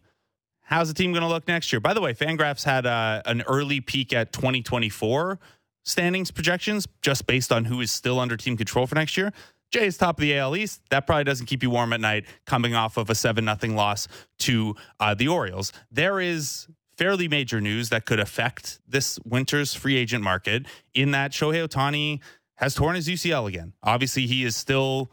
How's 0.62 0.88
the 0.88 0.94
team 0.94 1.12
going 1.12 1.24
to 1.24 1.28
look 1.28 1.48
next 1.48 1.74
year? 1.74 1.80
By 1.80 1.96
the 1.96 2.02
way, 2.02 2.14
Fangraphs 2.14 2.64
had 2.64 2.86
uh, 2.86 3.24
an 3.26 3.42
early 3.48 3.82
peek 3.82 4.14
at 4.14 4.32
2024 4.32 5.40
standings 5.84 6.30
projections 6.30 6.88
just 7.02 7.26
based 7.26 7.52
on 7.52 7.66
who 7.66 7.82
is 7.82 7.92
still 7.92 8.20
under 8.20 8.38
team 8.38 8.56
control 8.56 8.86
for 8.86 8.94
next 8.94 9.18
year. 9.18 9.34
Jays 9.72 9.98
top 9.98 10.18
of 10.18 10.22
the 10.22 10.38
AL 10.38 10.56
East. 10.56 10.82
That 10.90 11.06
probably 11.06 11.24
doesn't 11.24 11.46
keep 11.46 11.62
you 11.64 11.70
warm 11.70 11.94
at 11.94 12.00
night 12.00 12.26
coming 12.46 12.76
off 12.76 12.98
of 12.98 13.10
a 13.10 13.16
7 13.16 13.46
0 13.62 13.74
loss 13.76 14.08
to 14.40 14.76
uh, 15.00 15.14
the 15.14 15.28
Orioles. 15.28 15.74
There 15.92 16.20
is 16.20 16.68
fairly 17.00 17.30
major 17.30 17.62
news 17.62 17.88
that 17.88 18.06
could 18.06 18.20
affect 18.20 18.78
this 18.86 19.18
winter's 19.24 19.74
free 19.74 19.96
agent 19.96 20.22
market 20.22 20.66
in 20.94 21.12
that 21.12 21.32
Shohei 21.32 21.66
Ohtani 21.66 22.20
has 22.56 22.76
torn 22.76 22.96
his 22.96 23.08
UCL 23.08 23.48
again. 23.48 23.72
Obviously, 23.82 24.28
he 24.28 24.44
is 24.44 24.58
still 24.58 25.10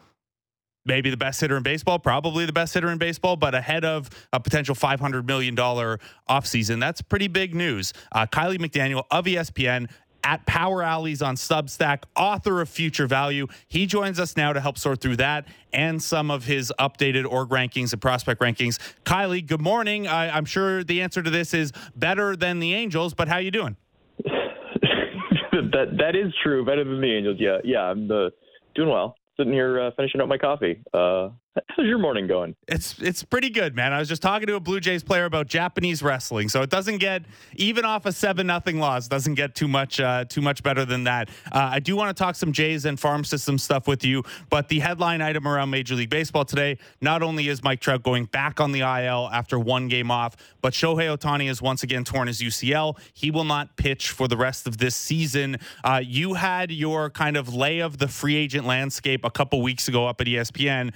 maybe 0.85 1.11
the 1.11 1.17
best 1.17 1.41
hitter 1.41 1.57
in 1.57 1.63
baseball, 1.63 2.01
probably 2.01 2.45
the 2.45 2.53
best 2.53 2.75
hitter 2.75 2.89
in 2.89 2.99
baseball, 2.99 3.37
but 3.37 3.55
ahead 3.55 3.85
of 3.85 4.11
a 4.33 4.41
potential 4.41 4.75
$500 4.75 5.27
million 5.27 5.55
offseason. 5.55 6.81
That's 6.81 7.03
pretty 7.03 7.29
big 7.29 7.55
news. 7.55 7.93
Uh, 8.11 8.27
Kiley 8.27 8.59
McDaniel 8.59 9.05
of 9.13 9.27
ESPN 9.27 9.89
at 10.27 10.45
Power 10.45 10.83
Alleys 10.83 11.23
on 11.23 11.37
Substack, 11.37 12.03
author 12.17 12.61
of 12.61 12.69
Future 12.69 13.07
Value. 13.07 13.47
He 13.69 13.87
joins 13.87 14.19
us 14.19 14.37
now 14.37 14.53
to 14.53 14.61
help 14.61 14.77
sort 14.77 15.01
through 15.01 15.17
that 15.17 15.47
and 15.73 16.03
some 16.03 16.33
of 16.33 16.45
his 16.45 16.73
updated 16.81 17.31
org 17.31 17.51
rankings 17.51 17.93
and 17.93 18.03
prospect 18.03 18.41
rankings. 18.41 18.81
Kiley, 19.05 19.47
good 19.47 19.61
morning. 19.61 20.09
I, 20.09 20.37
am 20.37 20.45
sure 20.45 20.83
the 20.83 21.01
answer 21.01 21.23
to 21.23 21.31
this 21.31 21.55
is 21.55 21.73
better 21.95 22.35
than 22.35 22.59
the 22.59 22.75
Angels, 22.75 23.15
but 23.15 23.29
how 23.29 23.39
you 23.39 23.53
doing? 23.53 23.77
that 24.25 25.97
that 25.99 26.17
is 26.17 26.35
true. 26.43 26.65
Better 26.65 26.83
than 26.83 27.01
the 27.01 27.13
Angels. 27.13 27.37
Yeah, 27.39 27.59
yeah. 27.63 27.83
I'm 27.83 28.09
the 28.09 28.33
doing 28.75 28.89
well 28.89 29.15
sitting 29.37 29.53
here 29.53 29.81
uh, 29.81 29.91
finishing 29.97 30.21
up 30.21 30.29
my 30.29 30.39
coffee. 30.39 30.81
Uh, 30.93 31.29
how's 31.69 31.87
your 31.87 31.99
morning 31.99 32.27
going? 32.27 32.55
It's 32.69 32.99
it's 33.01 33.23
pretty 33.23 33.51
good, 33.51 33.75
man. 33.75 33.93
I 33.93 33.99
was 33.99 34.09
just 34.09 34.23
talking 34.23 34.47
to 34.47 34.55
a 34.57 34.61
Blue 34.61 34.81
Jays 34.81 35.03
player 35.03 35.25
about 35.25 35.47
Japanese 35.47 36.03
wrestling, 36.03 36.49
so 36.49 36.63
it 36.63 36.71
doesn't 36.71 36.99
get 36.99 37.23
even 37.57 37.85
off 37.85 38.07
a 38.07 38.13
seven 38.13 38.47
nothing 38.47 38.79
loss. 38.79 39.09
Doesn't 39.09 39.35
get 39.35 39.55
too 39.55 39.69
much 39.69 40.01
uh, 40.01 40.25
too 40.25 40.41
much 40.41 40.63
better 40.63 40.85
than 40.85 41.05
that. 41.05 41.29
Uh, 41.51 41.71
I 41.73 41.81
do 41.81 41.97
want 41.97 42.15
to 42.15 42.21
talk 42.21 42.35
some 42.35 42.53
Jays 42.53 42.85
and 42.85 42.99
farm 42.99 43.25
system 43.25 43.59
stuff 43.59 43.87
with 43.87 44.05
you, 44.05 44.23
but 44.51 44.69
the 44.69 44.81
headline 44.81 45.23
item 45.23 45.47
around 45.47 45.71
Major 45.71 45.95
League 45.95 46.11
Baseball 46.11 46.45
today: 46.45 46.79
not 47.01 47.23
only 47.23 47.49
is 47.49 47.63
Mike 47.63 47.81
Trout 47.81 48.03
going 48.03 48.27
back 48.27 48.61
on 48.61 48.73
the 48.73 48.81
IL 48.81 49.29
after 49.33 49.59
one 49.59 49.89
game 49.89 50.11
off, 50.11 50.37
but 50.61 50.73
Shohei 50.73 51.17
Ohtani 51.17 51.47
has 51.47 51.63
once 51.63 51.83
again 51.83 52.05
torn 52.05 52.29
his 52.29 52.41
UCL. 52.41 52.99
He 53.15 53.31
will 53.31 53.45
not 53.45 53.77
pitch 53.77 54.11
for 54.11 54.29
the 54.29 54.37
rest 54.37 54.67
of 54.67 54.79
this 54.79 54.95
season. 54.95 55.59
Uh, 55.85 56.01
you 56.05 56.35
had 56.35 56.71
your 56.71 57.11
kind 57.11 57.37
of 57.37 57.55
lay 57.55 57.81
of 57.81 57.99
the 57.99 58.09
free 58.09 58.37
agent 58.37 58.67
landscape 58.67 59.25
a 59.25 59.31
couple 59.31 59.63
weeks 59.63 59.89
ago 59.89 60.07
up 60.07 60.21
at 60.21 60.27
ESPN 60.27 60.93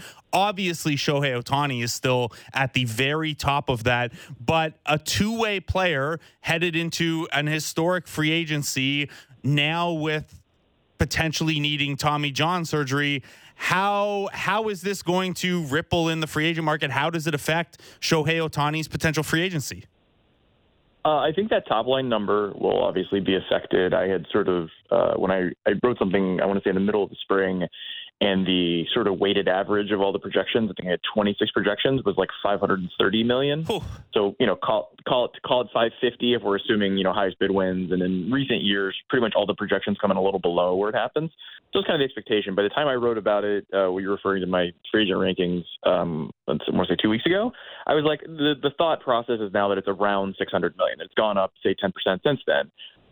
Shohei 0.59 1.42
Ohtani 1.42 1.82
is 1.82 1.92
still 1.92 2.32
at 2.53 2.72
the 2.72 2.84
very 2.84 3.34
top 3.34 3.68
of 3.68 3.84
that, 3.84 4.12
but 4.44 4.74
a 4.86 4.98
two 4.98 5.38
way 5.38 5.61
player 5.61 6.20
headed 6.40 6.76
into 6.76 7.28
an 7.32 7.46
historic 7.46 8.07
free 8.07 8.30
agency 8.30 9.09
now 9.42 9.92
with 9.92 10.40
potentially 10.98 11.59
needing 11.59 11.96
Tommy 11.96 12.30
John 12.30 12.64
surgery. 12.64 13.22
How 13.55 14.28
how 14.32 14.68
is 14.68 14.82
this 14.82 15.03
going 15.03 15.34
to 15.34 15.64
ripple 15.64 16.09
in 16.09 16.20
the 16.20 16.26
free 16.26 16.46
agent 16.46 16.64
market? 16.64 16.90
How 16.90 17.11
does 17.11 17.26
it 17.26 17.34
affect 17.34 17.78
Shohei 18.01 18.48
Ohtani's 18.48 18.88
potential 18.88 19.22
free 19.22 19.42
agency? 19.42 19.84
Uh, 21.05 21.16
I 21.16 21.32
think 21.34 21.48
that 21.48 21.66
top 21.66 21.86
line 21.86 22.09
number 22.11 22.53
will 22.59 22.82
obviously 22.82 23.20
be 23.20 23.34
affected. 23.34 23.94
I 23.94 24.07
had 24.07 24.26
sort 24.30 24.48
of 24.48 24.68
uh, 24.90 25.14
when 25.14 25.30
I, 25.30 25.51
I 25.66 25.72
wrote 25.82 25.98
something 25.98 26.40
I 26.42 26.46
want 26.46 26.59
to 26.59 26.62
say 26.62 26.70
in 26.70 26.74
the 26.74 26.80
middle 26.80 27.03
of 27.03 27.09
the 27.09 27.16
spring 27.22 27.66
and 28.20 28.46
the 28.46 28.84
sort 28.92 29.06
of 29.06 29.18
weighted 29.18 29.48
average 29.48 29.90
of 29.92 30.00
all 30.00 30.12
the 30.12 30.18
projections, 30.18 30.70
I 30.70 30.74
think 30.74 30.88
I 30.88 30.90
had 30.92 31.00
26 31.14 31.50
projections, 31.52 32.04
was 32.04 32.16
like 32.18 32.28
530 32.42 33.24
million. 33.24 33.66
Ooh. 33.70 33.80
So 34.12 34.36
you 34.38 34.46
know, 34.46 34.56
call 34.56 34.92
call 35.08 35.26
it 35.26 35.30
call 35.42 35.62
it 35.62 35.68
550 35.72 36.34
if 36.34 36.42
we're 36.42 36.56
assuming 36.56 36.98
you 36.98 37.04
know 37.04 37.12
highest 37.12 37.38
bid 37.38 37.50
wins. 37.50 37.92
And 37.92 38.02
in 38.02 38.30
recent 38.30 38.62
years, 38.62 38.94
pretty 39.08 39.22
much 39.22 39.32
all 39.34 39.46
the 39.46 39.54
projections 39.54 39.96
come 40.00 40.10
in 40.10 40.18
a 40.18 40.22
little 40.22 40.40
below 40.40 40.76
where 40.76 40.90
it 40.90 40.94
happens. 40.94 41.30
So 41.72 41.78
it's 41.78 41.86
kind 41.86 42.02
of 42.02 42.06
the 42.06 42.12
expectation. 42.12 42.54
By 42.54 42.62
the 42.62 42.68
time 42.68 42.88
I 42.88 42.94
wrote 42.94 43.16
about 43.16 43.44
it, 43.44 43.66
uh, 43.72 43.90
we 43.90 44.06
were 44.06 44.14
referring 44.14 44.42
to 44.42 44.46
my 44.46 44.70
free 44.90 45.04
agent 45.04 45.18
rankings, 45.18 45.64
um, 45.88 46.30
more 46.72 46.84
say 46.84 46.96
two 47.00 47.08
weeks 47.08 47.24
ago. 47.24 47.52
I 47.86 47.94
was 47.94 48.04
like, 48.04 48.20
the 48.20 48.54
the 48.60 48.70
thought 48.76 49.00
process 49.00 49.40
is 49.40 49.52
now 49.54 49.68
that 49.68 49.78
it's 49.78 49.88
around 49.88 50.34
600 50.38 50.76
million. 50.76 51.00
It's 51.00 51.14
gone 51.14 51.38
up 51.38 51.52
say 51.62 51.74
10 51.80 51.92
percent 51.92 52.20
since 52.22 52.40
then 52.46 52.70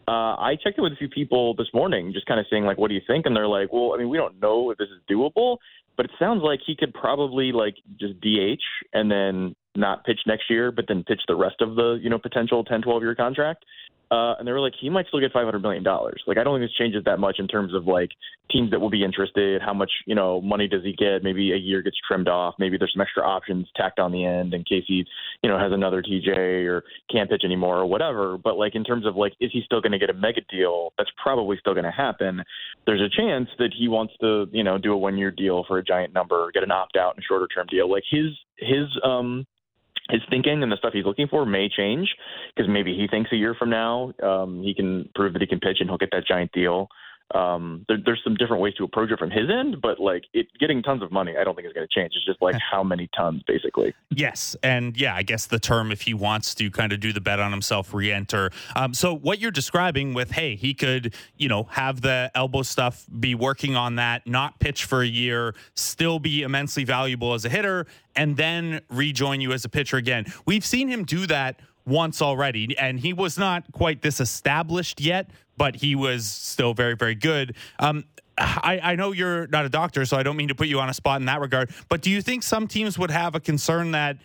uh, 0.08 0.36
I 0.36 0.56
checked 0.62 0.78
in 0.78 0.84
with 0.84 0.94
a 0.94 0.96
few 0.96 1.10
people 1.10 1.54
this 1.54 1.68
morning, 1.74 2.14
just 2.14 2.24
kind 2.24 2.40
of 2.40 2.46
saying 2.50 2.64
like, 2.64 2.78
"What 2.78 2.88
do 2.88 2.94
you 2.94 3.02
think?" 3.06 3.26
And 3.26 3.36
they're 3.36 3.46
like, 3.46 3.70
"Well, 3.70 3.92
I 3.94 3.98
mean, 3.98 4.08
we 4.08 4.16
don't 4.16 4.40
know 4.40 4.70
if 4.70 4.78
this 4.78 4.88
is 4.88 5.02
doable, 5.10 5.58
but 5.98 6.06
it 6.06 6.12
sounds 6.18 6.42
like 6.42 6.60
he 6.66 6.74
could 6.74 6.94
probably 6.94 7.52
like 7.52 7.74
just 8.00 8.18
DH 8.22 8.64
and 8.94 9.10
then 9.10 9.54
not 9.76 10.04
pitch 10.04 10.20
next 10.26 10.48
year, 10.48 10.72
but 10.72 10.86
then 10.88 11.04
pitch 11.04 11.20
the 11.28 11.36
rest 11.36 11.56
of 11.60 11.74
the 11.74 11.98
you 12.02 12.08
know 12.08 12.18
potential 12.18 12.64
10, 12.64 12.80
12 12.82 13.02
year 13.02 13.14
contract." 13.14 13.66
Uh, 14.10 14.34
and 14.38 14.48
they 14.48 14.52
were 14.52 14.60
like, 14.60 14.72
he 14.80 14.88
might 14.88 15.06
still 15.06 15.20
get 15.20 15.32
five 15.32 15.44
hundred 15.44 15.60
million 15.60 15.82
dollars. 15.82 16.22
Like, 16.26 16.38
I 16.38 16.44
don't 16.44 16.58
think 16.58 16.70
this 16.70 16.76
changes 16.76 17.04
that 17.04 17.18
much 17.18 17.36
in 17.38 17.46
terms 17.46 17.74
of 17.74 17.86
like 17.86 18.10
teams 18.50 18.70
that 18.70 18.80
will 18.80 18.90
be 18.90 19.04
interested. 19.04 19.60
How 19.60 19.74
much 19.74 19.90
you 20.06 20.14
know 20.14 20.40
money 20.40 20.66
does 20.66 20.82
he 20.82 20.94
get? 20.94 21.22
Maybe 21.22 21.52
a 21.52 21.56
year 21.56 21.82
gets 21.82 21.96
trimmed 22.06 22.28
off. 22.28 22.54
Maybe 22.58 22.78
there's 22.78 22.92
some 22.94 23.02
extra 23.02 23.22
options 23.22 23.68
tacked 23.76 23.98
on 23.98 24.12
the 24.12 24.24
end 24.24 24.54
in 24.54 24.64
case 24.64 24.84
he 24.86 25.04
you 25.42 25.50
know 25.50 25.58
has 25.58 25.72
another 25.72 26.02
TJ 26.02 26.66
or 26.66 26.84
can't 27.12 27.28
pitch 27.28 27.42
anymore 27.44 27.76
or 27.76 27.86
whatever. 27.86 28.38
But 28.38 28.56
like 28.56 28.74
in 28.74 28.84
terms 28.84 29.06
of 29.06 29.16
like, 29.16 29.34
is 29.40 29.50
he 29.52 29.60
still 29.64 29.80
going 29.80 29.92
to 29.92 29.98
get 29.98 30.10
a 30.10 30.14
mega 30.14 30.40
deal? 30.50 30.92
That's 30.96 31.10
probably 31.22 31.58
still 31.60 31.74
going 31.74 31.84
to 31.84 31.90
happen. 31.90 32.42
There's 32.86 33.02
a 33.02 33.14
chance 33.14 33.48
that 33.58 33.72
he 33.78 33.88
wants 33.88 34.14
to 34.20 34.46
you 34.52 34.64
know 34.64 34.78
do 34.78 34.92
a 34.92 34.96
one 34.96 35.18
year 35.18 35.30
deal 35.30 35.64
for 35.68 35.78
a 35.78 35.84
giant 35.84 36.14
number, 36.14 36.50
get 36.52 36.62
an 36.62 36.70
opt 36.70 36.96
out 36.96 37.14
and 37.14 37.22
a 37.22 37.26
shorter 37.26 37.46
term 37.46 37.66
deal. 37.70 37.90
Like 37.90 38.04
his 38.10 38.28
his 38.56 38.86
um 39.04 39.46
his 40.10 40.22
thinking 40.30 40.62
and 40.62 40.72
the 40.72 40.76
stuff 40.76 40.92
he's 40.92 41.04
looking 41.04 41.28
for 41.28 41.44
may 41.44 41.68
change 41.68 42.08
because 42.54 42.68
maybe 42.68 42.94
he 42.94 43.06
thinks 43.06 43.30
a 43.32 43.36
year 43.36 43.54
from 43.54 43.70
now 43.70 44.12
um, 44.22 44.62
he 44.62 44.74
can 44.74 45.08
prove 45.14 45.32
that 45.34 45.42
he 45.42 45.48
can 45.48 45.60
pitch 45.60 45.78
and 45.80 45.88
he'll 45.88 45.98
get 45.98 46.10
that 46.12 46.26
giant 46.26 46.52
deal. 46.52 46.88
Um, 47.34 47.84
there, 47.88 47.98
there's 48.02 48.20
some 48.24 48.34
different 48.34 48.62
ways 48.62 48.74
to 48.74 48.84
approach 48.84 49.10
it 49.10 49.18
from 49.18 49.30
his 49.30 49.50
end, 49.50 49.80
but 49.82 50.00
like 50.00 50.24
it 50.32 50.46
getting 50.58 50.82
tons 50.82 51.02
of 51.02 51.12
money, 51.12 51.34
I 51.38 51.44
don't 51.44 51.54
think 51.54 51.66
is 51.66 51.74
going 51.74 51.86
to 51.86 52.00
change. 52.00 52.12
It's 52.16 52.24
just 52.24 52.40
like 52.40 52.56
how 52.70 52.82
many 52.82 53.08
tons, 53.16 53.42
basically. 53.46 53.94
Yes, 54.10 54.56
and 54.62 54.96
yeah, 54.96 55.14
I 55.14 55.22
guess 55.22 55.46
the 55.46 55.58
term 55.58 55.92
if 55.92 56.02
he 56.02 56.14
wants 56.14 56.54
to 56.56 56.70
kind 56.70 56.92
of 56.92 57.00
do 57.00 57.12
the 57.12 57.20
bet 57.20 57.38
on 57.40 57.50
himself, 57.50 57.92
re-enter. 57.92 58.50
Um, 58.74 58.94
so 58.94 59.14
what 59.14 59.38
you're 59.38 59.50
describing 59.50 60.14
with, 60.14 60.30
hey, 60.30 60.56
he 60.56 60.72
could, 60.74 61.14
you 61.36 61.48
know, 61.48 61.64
have 61.64 62.00
the 62.00 62.30
elbow 62.34 62.62
stuff, 62.62 63.06
be 63.18 63.34
working 63.34 63.76
on 63.76 63.96
that, 63.96 64.26
not 64.26 64.58
pitch 64.58 64.84
for 64.84 65.02
a 65.02 65.06
year, 65.06 65.54
still 65.74 66.18
be 66.18 66.42
immensely 66.42 66.84
valuable 66.84 67.34
as 67.34 67.44
a 67.44 67.48
hitter, 67.48 67.86
and 68.16 68.36
then 68.36 68.80
rejoin 68.88 69.40
you 69.40 69.52
as 69.52 69.64
a 69.64 69.68
pitcher 69.68 69.96
again. 69.96 70.24
We've 70.46 70.64
seen 70.64 70.88
him 70.88 71.04
do 71.04 71.26
that 71.26 71.60
once 71.88 72.20
already, 72.20 72.76
and 72.78 73.00
he 73.00 73.12
was 73.12 73.38
not 73.38 73.64
quite 73.72 74.02
this 74.02 74.20
established 74.20 75.00
yet, 75.00 75.30
but 75.58 75.76
he 75.76 75.94
was 75.94 76.26
still 76.26 76.72
very, 76.72 76.94
very 76.94 77.14
good. 77.14 77.56
Um, 77.78 78.04
I, 78.38 78.80
I, 78.82 78.94
know 78.94 79.12
you're 79.12 79.48
not 79.48 79.64
a 79.64 79.68
doctor, 79.68 80.04
so 80.04 80.16
I 80.16 80.22
don't 80.22 80.36
mean 80.36 80.48
to 80.48 80.54
put 80.54 80.68
you 80.68 80.78
on 80.78 80.88
a 80.88 80.94
spot 80.94 81.20
in 81.20 81.26
that 81.26 81.40
regard. 81.40 81.72
But 81.88 82.02
do 82.02 82.10
you 82.10 82.22
think 82.22 82.44
some 82.44 82.68
teams 82.68 82.96
would 82.98 83.10
have 83.10 83.34
a 83.34 83.40
concern 83.40 83.90
that 83.90 84.18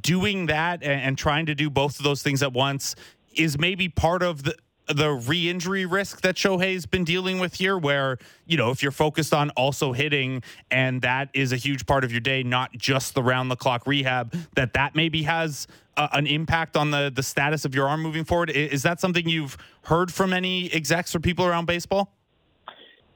doing 0.00 0.46
that 0.46 0.82
and, 0.82 1.00
and 1.00 1.18
trying 1.18 1.46
to 1.46 1.54
do 1.54 1.70
both 1.70 1.98
of 1.98 2.04
those 2.04 2.22
things 2.22 2.42
at 2.42 2.52
once 2.52 2.96
is 3.34 3.58
maybe 3.58 3.88
part 3.88 4.22
of 4.22 4.42
the 4.42 4.56
the 4.94 5.10
re-injury 5.12 5.86
risk 5.86 6.20
that 6.22 6.36
Shohei's 6.36 6.86
been 6.86 7.04
dealing 7.04 7.38
with 7.38 7.54
here, 7.54 7.78
where 7.78 8.18
you 8.46 8.56
know 8.56 8.70
if 8.70 8.82
you're 8.82 8.92
focused 8.92 9.32
on 9.32 9.50
also 9.50 9.92
hitting 9.92 10.42
and 10.70 11.02
that 11.02 11.28
is 11.34 11.52
a 11.52 11.56
huge 11.56 11.86
part 11.86 12.04
of 12.04 12.12
your 12.12 12.20
day, 12.20 12.42
not 12.42 12.72
just 12.72 13.14
the 13.14 13.22
round 13.22 13.50
the 13.50 13.56
clock 13.56 13.86
rehab, 13.86 14.34
that 14.54 14.72
that 14.74 14.94
maybe 14.94 15.22
has 15.22 15.66
a, 15.96 16.08
an 16.12 16.26
impact 16.26 16.76
on 16.76 16.90
the 16.90 17.10
the 17.14 17.22
status 17.22 17.64
of 17.64 17.74
your 17.74 17.88
arm 17.88 18.02
moving 18.02 18.24
forward. 18.24 18.50
Is 18.50 18.82
that 18.82 19.00
something 19.00 19.28
you've 19.28 19.56
heard 19.82 20.12
from 20.12 20.32
any 20.32 20.72
execs 20.72 21.14
or 21.14 21.20
people 21.20 21.44
around 21.44 21.66
baseball? 21.66 22.12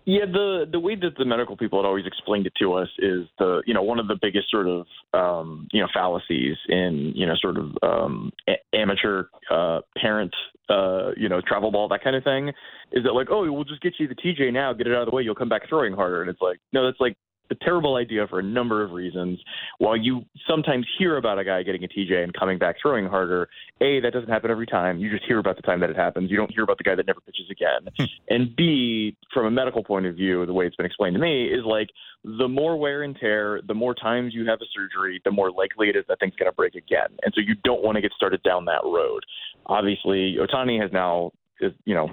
Yeah, 0.06 0.26
the 0.26 0.66
the 0.70 0.78
way 0.78 0.96
that 0.96 1.16
the 1.16 1.24
medical 1.24 1.56
people 1.56 1.82
had 1.82 1.86
always 1.86 2.06
explained 2.06 2.46
it 2.46 2.52
to 2.60 2.74
us 2.74 2.88
is 2.98 3.26
the 3.38 3.62
you 3.66 3.72
know 3.72 3.82
one 3.82 3.98
of 3.98 4.06
the 4.06 4.18
biggest 4.20 4.50
sort 4.50 4.68
of 4.68 4.86
um, 5.14 5.66
you 5.72 5.80
know 5.80 5.88
fallacies 5.94 6.56
in 6.68 7.12
you 7.14 7.26
know 7.26 7.34
sort 7.40 7.56
of 7.56 7.70
um, 7.82 8.30
a- 8.46 8.76
amateur 8.76 9.24
uh, 9.50 9.80
parent 9.96 10.34
uh, 10.68 11.12
you 11.16 11.30
know 11.30 11.40
travel 11.40 11.70
ball 11.70 11.88
that 11.88 12.04
kind 12.04 12.16
of 12.16 12.22
thing 12.22 12.48
is 12.92 13.02
that 13.04 13.12
like 13.12 13.28
oh 13.30 13.50
we'll 13.50 13.64
just 13.64 13.80
get 13.80 13.94
you 13.98 14.06
the 14.06 14.14
TJ 14.14 14.52
now 14.52 14.74
get 14.74 14.86
it 14.86 14.94
out 14.94 15.02
of 15.02 15.10
the 15.10 15.16
way 15.16 15.22
you'll 15.22 15.34
come 15.34 15.48
back 15.48 15.66
throwing 15.70 15.94
harder. 15.94 16.20
And 16.20 16.30
it's 16.30 16.42
like 16.42 16.58
no 16.74 16.84
that's 16.84 17.00
like 17.00 17.16
a 17.50 17.54
terrible 17.54 17.96
idea 17.96 18.26
for 18.28 18.38
a 18.38 18.42
number 18.42 18.82
of 18.82 18.92
reasons. 18.92 19.38
While 19.78 19.96
you 19.96 20.24
sometimes 20.48 20.86
hear 20.98 21.16
about 21.16 21.38
a 21.38 21.44
guy 21.44 21.62
getting 21.62 21.84
a 21.84 21.88
TJ 21.88 22.22
and 22.22 22.32
coming 22.32 22.58
back 22.58 22.76
throwing 22.80 23.06
harder, 23.06 23.48
A, 23.80 24.00
that 24.00 24.12
doesn't 24.12 24.28
happen 24.28 24.50
every 24.50 24.66
time. 24.66 24.98
You 24.98 25.10
just 25.10 25.24
hear 25.26 25.38
about 25.38 25.56
the 25.56 25.62
time 25.62 25.80
that 25.80 25.90
it 25.90 25.96
happens. 25.96 26.30
You 26.30 26.36
don't 26.36 26.52
hear 26.52 26.64
about 26.64 26.78
the 26.78 26.84
guy 26.84 26.94
that 26.94 27.06
never 27.06 27.20
pitches 27.20 27.46
again. 27.50 27.92
Hmm. 27.98 28.04
and 28.28 28.56
B, 28.56 29.16
from 29.32 29.46
a 29.46 29.50
medical 29.50 29.84
point 29.84 30.06
of 30.06 30.14
view, 30.14 30.44
the 30.46 30.52
way 30.52 30.66
it's 30.66 30.76
been 30.76 30.86
explained 30.86 31.14
to 31.14 31.20
me 31.20 31.46
is 31.46 31.64
like 31.64 31.88
the 32.24 32.48
more 32.48 32.76
wear 32.76 33.02
and 33.02 33.16
tear, 33.18 33.60
the 33.66 33.74
more 33.74 33.94
times 33.94 34.32
you 34.34 34.46
have 34.46 34.60
a 34.60 34.66
surgery, 34.74 35.20
the 35.24 35.30
more 35.30 35.50
likely 35.50 35.88
it 35.88 35.96
is 35.96 36.04
that 36.08 36.18
thing's 36.20 36.34
going 36.36 36.50
to 36.50 36.56
break 36.56 36.74
again. 36.74 37.08
And 37.22 37.32
so 37.34 37.40
you 37.40 37.54
don't 37.64 37.82
want 37.82 37.96
to 37.96 38.02
get 38.02 38.12
started 38.16 38.42
down 38.42 38.64
that 38.64 38.82
road. 38.84 39.22
Obviously, 39.66 40.36
Ohtani 40.40 40.80
has 40.80 40.90
now 40.92 41.32
is, 41.60 41.72
you 41.84 41.94
know, 41.94 42.10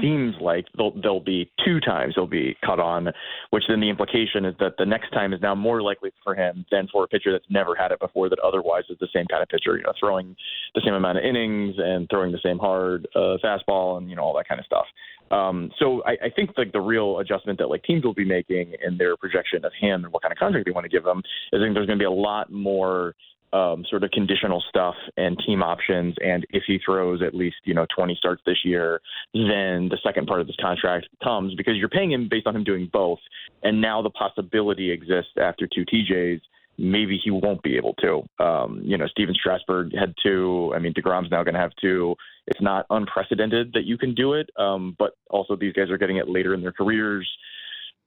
seems 0.00 0.34
like 0.40 0.66
there'll, 0.76 0.98
there'll 1.00 1.20
be 1.20 1.50
two 1.64 1.80
times 1.80 2.14
he'll 2.14 2.26
be 2.26 2.56
cut 2.64 2.78
on, 2.78 3.08
which 3.50 3.64
then 3.68 3.80
the 3.80 3.88
implication 3.88 4.44
is 4.44 4.54
that 4.60 4.74
the 4.78 4.86
next 4.86 5.10
time 5.10 5.32
is 5.32 5.40
now 5.40 5.54
more 5.54 5.82
likely 5.82 6.10
for 6.22 6.34
him 6.34 6.64
than 6.70 6.88
for 6.92 7.04
a 7.04 7.08
pitcher 7.08 7.32
that's 7.32 7.44
never 7.50 7.74
had 7.74 7.92
it 7.92 8.00
before 8.00 8.28
that 8.28 8.38
otherwise 8.40 8.84
is 8.90 8.98
the 9.00 9.08
same 9.14 9.26
kind 9.26 9.42
of 9.42 9.48
pitcher, 9.48 9.76
you 9.76 9.82
know, 9.82 9.92
throwing 9.98 10.36
the 10.74 10.82
same 10.84 10.94
amount 10.94 11.18
of 11.18 11.24
innings 11.24 11.74
and 11.78 12.08
throwing 12.10 12.32
the 12.32 12.40
same 12.44 12.58
hard 12.58 13.08
uh, 13.14 13.36
fastball 13.42 13.98
and, 13.98 14.10
you 14.10 14.16
know, 14.16 14.22
all 14.22 14.36
that 14.36 14.48
kind 14.48 14.58
of 14.58 14.66
stuff. 14.66 14.86
Um, 15.30 15.70
so 15.78 16.02
I, 16.04 16.26
I 16.26 16.30
think 16.34 16.50
like 16.58 16.72
the 16.72 16.80
real 16.80 17.20
adjustment 17.20 17.58
that 17.60 17.68
like 17.68 17.84
teams 17.84 18.04
will 18.04 18.14
be 18.14 18.24
making 18.24 18.74
in 18.84 18.98
their 18.98 19.16
projection 19.16 19.64
of 19.64 19.72
him 19.80 20.04
and 20.04 20.12
what 20.12 20.22
kind 20.22 20.32
of 20.32 20.38
contract 20.38 20.66
they 20.66 20.72
want 20.72 20.84
to 20.84 20.88
give 20.88 21.06
him 21.06 21.18
is 21.52 21.60
I 21.60 21.64
think 21.64 21.74
there's 21.74 21.86
going 21.86 21.98
to 21.98 22.02
be 22.02 22.04
a 22.04 22.10
lot 22.10 22.50
more 22.50 23.14
um, 23.52 23.84
sort 23.88 24.04
of 24.04 24.10
conditional 24.10 24.62
stuff 24.68 24.94
and 25.16 25.38
team 25.46 25.62
options. 25.62 26.14
And 26.24 26.46
if 26.50 26.64
he 26.66 26.78
throws 26.84 27.22
at 27.22 27.34
least 27.34 27.56
you 27.64 27.74
know 27.74 27.86
20 27.94 28.14
starts 28.16 28.42
this 28.46 28.58
year, 28.64 29.00
then 29.34 29.88
the 29.88 29.98
second 30.02 30.26
part 30.26 30.40
of 30.40 30.46
this 30.46 30.56
contract 30.60 31.08
comes 31.22 31.54
because 31.54 31.76
you're 31.76 31.88
paying 31.88 32.12
him 32.12 32.28
based 32.30 32.46
on 32.46 32.56
him 32.56 32.64
doing 32.64 32.88
both. 32.92 33.18
And 33.62 33.80
now 33.80 34.02
the 34.02 34.10
possibility 34.10 34.90
exists 34.90 35.32
after 35.40 35.66
two 35.66 35.84
TJs. 35.84 36.40
Maybe 36.78 37.20
he 37.22 37.30
won't 37.30 37.62
be 37.62 37.76
able 37.76 37.94
to. 37.94 38.22
Um, 38.42 38.80
you 38.82 38.96
know, 38.96 39.06
Stephen 39.08 39.34
Strasburg 39.34 39.94
had 39.94 40.14
two. 40.22 40.72
I 40.74 40.78
mean, 40.78 40.94
Degrom's 40.94 41.30
now 41.30 41.42
going 41.42 41.54
to 41.54 41.60
have 41.60 41.72
two. 41.78 42.14
It's 42.46 42.60
not 42.62 42.86
unprecedented 42.88 43.72
that 43.74 43.84
you 43.84 43.98
can 43.98 44.14
do 44.14 44.32
it, 44.32 44.48
um, 44.56 44.96
but 44.98 45.12
also 45.28 45.56
these 45.56 45.74
guys 45.74 45.90
are 45.90 45.98
getting 45.98 46.16
it 46.16 46.28
later 46.28 46.54
in 46.54 46.62
their 46.62 46.72
careers 46.72 47.28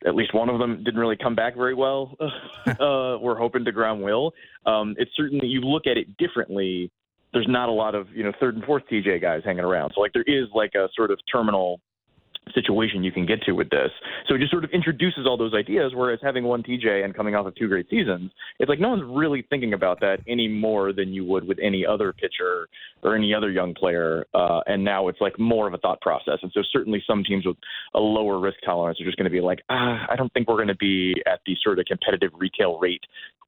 at 0.06 0.16
least 0.16 0.34
one 0.34 0.50
of 0.50 0.60
them 0.60 0.84
didn't 0.84 1.00
really 1.00 1.18
come 1.18 1.36
back 1.36 1.56
very 1.56 1.74
well. 1.74 2.16
uh, 2.66 3.18
we're 3.22 3.38
hoping 3.38 3.64
DeGrom 3.64 4.02
will. 4.02 4.34
Um, 4.66 4.96
it's 4.98 5.12
certainly 5.16 5.48
you 5.48 5.62
look 5.62 5.88
at 5.88 5.98
it 5.98 6.18
differently. 6.18 6.92
There's 7.32 7.48
not 7.48 7.70
a 7.70 7.72
lot 7.72 7.96
of 7.96 8.08
you 8.14 8.24
know 8.24 8.32
third 8.40 8.56
and 8.56 8.64
fourth 8.64 8.84
TJ 8.92 9.22
guys 9.22 9.42
hanging 9.44 9.64
around. 9.64 9.94
So 9.96 10.02
like 10.02 10.14
there 10.14 10.24
is 10.28 10.48
like 10.54 10.74
a 10.76 10.88
sort 10.96 11.12
of 11.12 11.20
terminal 11.32 11.80
situation 12.54 13.04
you 13.04 13.12
can 13.12 13.26
get 13.26 13.42
to 13.44 13.54
with 13.54 13.70
this. 13.70 13.90
So 14.28 14.36
it 14.36 14.40
just 14.40 14.52
sort 14.52 14.64
of 14.64 14.70
introduces 14.72 15.26
all 15.26 15.38
those 15.38 15.54
ideas. 15.54 15.94
Whereas 15.96 16.20
having 16.22 16.44
one 16.44 16.64
TJ 16.64 17.04
and 17.04 17.16
coming 17.16 17.36
off 17.36 17.46
of 17.46 17.56
two 17.56 17.68
great 17.68 17.90
seasons, 17.90 18.32
it's 18.60 18.70
like 18.70 18.80
no 18.80 18.90
one's 18.90 19.04
really 19.06 19.46
thinking 19.50 19.74
about 19.74 20.00
that 20.02 20.20
any 20.28 20.48
more 20.48 20.94
than 20.94 21.14
you 21.14 21.26
would 21.26 21.48
with 21.48 21.58
any 21.62 21.86
other 21.86 22.14
pitcher 22.14 22.68
or 23.02 23.16
any 23.16 23.34
other 23.34 23.50
young 23.50 23.74
player. 23.74 24.26
Uh, 24.34 24.62
and 24.66 24.84
now 24.84 25.08
it's 25.08 25.22
like 25.22 25.38
more 25.40 25.68
of 25.68 25.74
a 25.74 25.78
thought 25.78 26.02
process. 26.02 26.40
And 26.42 26.52
so 26.54 26.62
certainly 26.72 27.04
some 27.08 27.24
teams 27.24 27.46
with 27.46 27.58
a 27.94 28.00
lower 28.00 28.40
risk 28.40 28.58
tolerance 28.66 29.00
are 29.00 29.06
just 29.06 29.18
going 29.18 29.26
to 29.26 29.32
be 29.32 29.42
like, 29.42 29.60
ah, 29.70 30.06
I 30.10 30.16
don't 30.16 30.32
think 30.34 30.48
we're 30.48 30.56
going 30.56 30.68
to 30.68 30.76
be 30.76 31.16
at 31.26 31.40
the 31.46 31.56
sort 31.64 31.80
of 31.80 31.86
competitive 31.86 32.32
retail 32.40 32.80
rate 32.80 33.02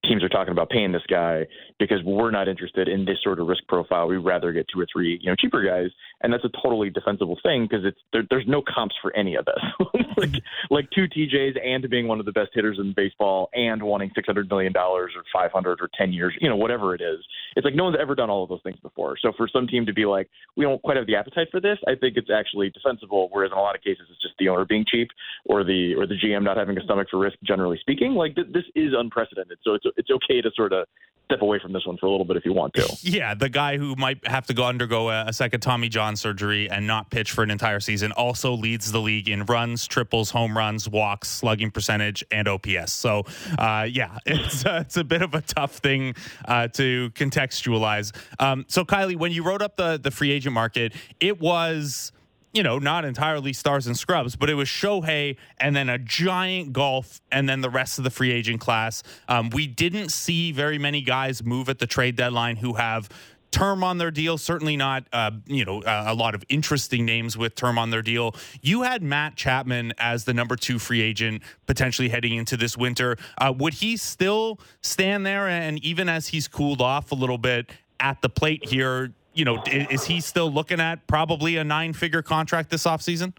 teams 0.07 0.23
are 0.23 0.29
talking 0.29 0.51
about 0.51 0.69
paying 0.69 0.91
this 0.91 1.01
guy 1.09 1.45
because 1.79 1.99
we're 2.03 2.31
not 2.31 2.47
interested 2.47 2.87
in 2.87 3.05
this 3.05 3.17
sort 3.23 3.39
of 3.39 3.47
risk 3.47 3.63
profile. 3.67 4.07
We'd 4.07 4.17
rather 4.17 4.51
get 4.51 4.67
two 4.73 4.79
or 4.79 4.87
three, 4.91 5.19
you 5.21 5.29
know, 5.29 5.35
cheaper 5.35 5.63
guys, 5.63 5.91
and 6.21 6.31
that's 6.31 6.45
a 6.45 6.49
totally 6.61 6.89
defensible 6.89 7.37
thing 7.43 7.67
because 7.69 7.85
it's 7.85 7.99
there, 8.13 8.23
there's 8.29 8.45
no 8.47 8.61
comps 8.85 8.95
for 9.01 9.15
any 9.15 9.35
of 9.35 9.45
this. 9.45 10.01
like 10.17 10.43
like 10.69 10.89
two 10.91 11.07
TJs 11.07 11.59
and 11.63 11.87
being 11.89 12.07
one 12.07 12.19
of 12.19 12.25
the 12.25 12.31
best 12.31 12.51
hitters 12.53 12.77
in 12.79 12.93
baseball 12.95 13.49
and 13.53 13.81
wanting 13.81 14.11
six 14.15 14.25
hundred 14.25 14.49
million 14.49 14.73
dollars 14.73 15.11
or 15.15 15.23
five 15.33 15.51
hundred 15.51 15.79
or 15.81 15.89
ten 15.95 16.13
years, 16.13 16.35
you 16.39 16.49
know, 16.49 16.55
whatever 16.55 16.95
it 16.95 17.01
is. 17.01 17.19
It's 17.55 17.65
like 17.65 17.75
no 17.75 17.85
one's 17.85 17.97
ever 17.99 18.15
done 18.15 18.29
all 18.29 18.43
of 18.43 18.49
those 18.49 18.61
things 18.63 18.79
before. 18.81 19.17
So 19.21 19.31
for 19.35 19.47
some 19.47 19.67
team 19.67 19.85
to 19.85 19.93
be 19.93 20.05
like, 20.05 20.29
we 20.55 20.65
don't 20.65 20.81
quite 20.81 20.97
have 20.97 21.07
the 21.07 21.15
appetite 21.15 21.47
for 21.51 21.59
this, 21.59 21.77
I 21.87 21.95
think 21.95 22.17
it's 22.17 22.29
actually 22.29 22.69
defensible. 22.69 23.29
Whereas 23.31 23.51
in 23.51 23.57
a 23.57 23.61
lot 23.61 23.75
of 23.75 23.81
cases, 23.81 24.05
it's 24.09 24.21
just 24.21 24.35
the 24.39 24.49
owner 24.49 24.65
being 24.65 24.85
cheap 24.87 25.09
or 25.45 25.63
the 25.63 25.95
or 25.95 26.07
the 26.07 26.15
GM 26.15 26.43
not 26.43 26.57
having 26.57 26.77
a 26.77 26.83
stomach 26.83 27.07
for 27.09 27.19
risk. 27.19 27.37
Generally 27.43 27.79
speaking, 27.81 28.13
like 28.13 28.35
th- 28.35 28.47
this 28.53 28.65
is 28.75 28.93
unprecedented. 28.97 29.59
So 29.63 29.73
it's 29.73 29.85
it's 29.97 30.09
okay 30.11 30.41
to 30.41 30.51
sort 30.55 30.73
of 30.73 30.87
step 31.25 31.41
away 31.41 31.59
from 31.59 31.73
this 31.73 31.85
one 31.85 31.97
for 31.97 32.05
a 32.05 32.11
little 32.11 32.25
bit 32.25 32.37
if 32.37 32.45
you 32.45 32.53
want 32.53 32.73
to. 32.75 32.85
Yeah, 33.15 33.33
the 33.33 33.49
guy 33.49 33.77
who 33.77 33.95
might 33.95 34.25
have 34.27 34.45
to 34.47 34.53
go 34.53 34.65
undergo 34.65 35.09
a, 35.09 35.25
a, 35.27 35.33
second 35.33 35.61
Tommy 35.61 35.89
John 35.89 36.15
surgery 36.15 36.69
and 36.69 36.85
not 36.85 37.09
pitch 37.11 37.31
for 37.31 37.43
an 37.43 37.51
entire 37.51 37.79
season 37.79 38.11
also 38.11 38.53
leads 38.53 38.91
the 38.91 38.99
league 38.99 39.29
in 39.29 39.45
runs, 39.45 39.87
triples, 39.87 40.31
home 40.31 40.57
runs, 40.57 40.89
walks, 40.89 41.29
slugging 41.29 41.71
percentage, 41.71 42.23
and 42.31 42.47
OPS. 42.47 42.91
So, 42.93 43.23
uh, 43.57 43.87
yeah, 43.89 44.17
it's 44.25 44.65
uh, 44.65 44.79
it's 44.81 44.97
a 44.97 45.03
bit 45.03 45.21
of 45.21 45.33
a 45.33 45.41
tough 45.41 45.77
thing 45.77 46.15
uh, 46.45 46.67
to 46.69 47.09
contextualize. 47.11 48.13
Um, 48.39 48.65
so, 48.67 48.83
Kiley, 48.83 49.15
when 49.15 49.31
you 49.31 49.43
wrote 49.43 49.61
up 49.61 49.77
the 49.77 49.97
the 49.97 50.11
free 50.11 50.31
agent 50.31 50.53
market, 50.53 50.93
it 51.19 51.39
was 51.39 52.11
you 52.55 52.63
know, 52.63 52.79
not 52.79 53.03
entirely 53.03 53.51
stars 53.51 53.85
and 53.85 53.97
scrubs, 53.97 54.37
but 54.37 54.49
it 54.49 54.53
was 54.53 54.69
Shohei 54.69 55.35
and 55.59 55.75
then 55.75 55.89
a 55.89 55.97
giant 55.97 56.71
golf 56.71 57.19
and 57.29 57.49
then 57.49 57.59
the 57.59 57.69
rest 57.69 57.97
of 57.97 58.05
the 58.05 58.09
free 58.09 58.31
agent 58.31 58.61
class. 58.61 59.03
Um, 59.27 59.49
we 59.49 59.67
didn't 59.67 60.09
see 60.09 60.53
very 60.53 60.79
many 60.79 61.01
guys 61.01 61.43
move 61.43 61.67
at 61.67 61.79
the 61.79 61.85
trade 61.85 62.15
deadline 62.15 62.55
who 62.55 62.73
have 62.75 63.09
term 63.51 63.83
on 63.83 63.97
their 63.97 64.09
deal. 64.09 64.37
Certainly 64.37 64.77
not, 64.77 65.05
uh, 65.11 65.31
you 65.45 65.65
know, 65.65 65.83
a, 65.85 66.13
lot 66.13 66.33
of 66.33 66.43
interesting 66.47 67.05
names 67.05 67.37
with 67.37 67.55
term 67.55 67.77
on 67.77 67.89
their 67.89 68.01
deal. 68.01 68.35
You 68.61 68.83
had 68.83 69.03
Matt 69.03 69.35
Chapman 69.35 69.93
as 69.97 70.23
the 70.23 70.33
number 70.33 70.55
two 70.55 70.79
free 70.79 71.01
agent 71.01 71.43
potentially 71.67 72.09
heading 72.09 72.35
into 72.35 72.55
this 72.55 72.77
winter. 72.77 73.17
Uh, 73.37 73.53
would 73.57 73.75
he 73.75 73.97
still 73.97 74.59
stand 74.81 75.25
there? 75.25 75.47
And 75.47 75.83
even 75.83 76.07
as 76.07 76.29
he's 76.29 76.47
cooled 76.47 76.81
off 76.81 77.11
a 77.11 77.15
little 77.15 77.37
bit 77.37 77.69
at 77.99 78.21
the 78.21 78.29
plate 78.29 78.65
here, 78.67 79.13
you 79.35 79.45
know, 79.45 79.61
is 79.67 80.05
he 80.05 80.21
still 80.21 80.51
looking 80.51 80.79
at 80.79 81.05
probably 81.07 81.57
a 81.57 81.63
nine 81.63 81.93
figure 81.93 82.21
contract 82.21 82.69
this 82.69 82.85
offseason? 82.85 83.33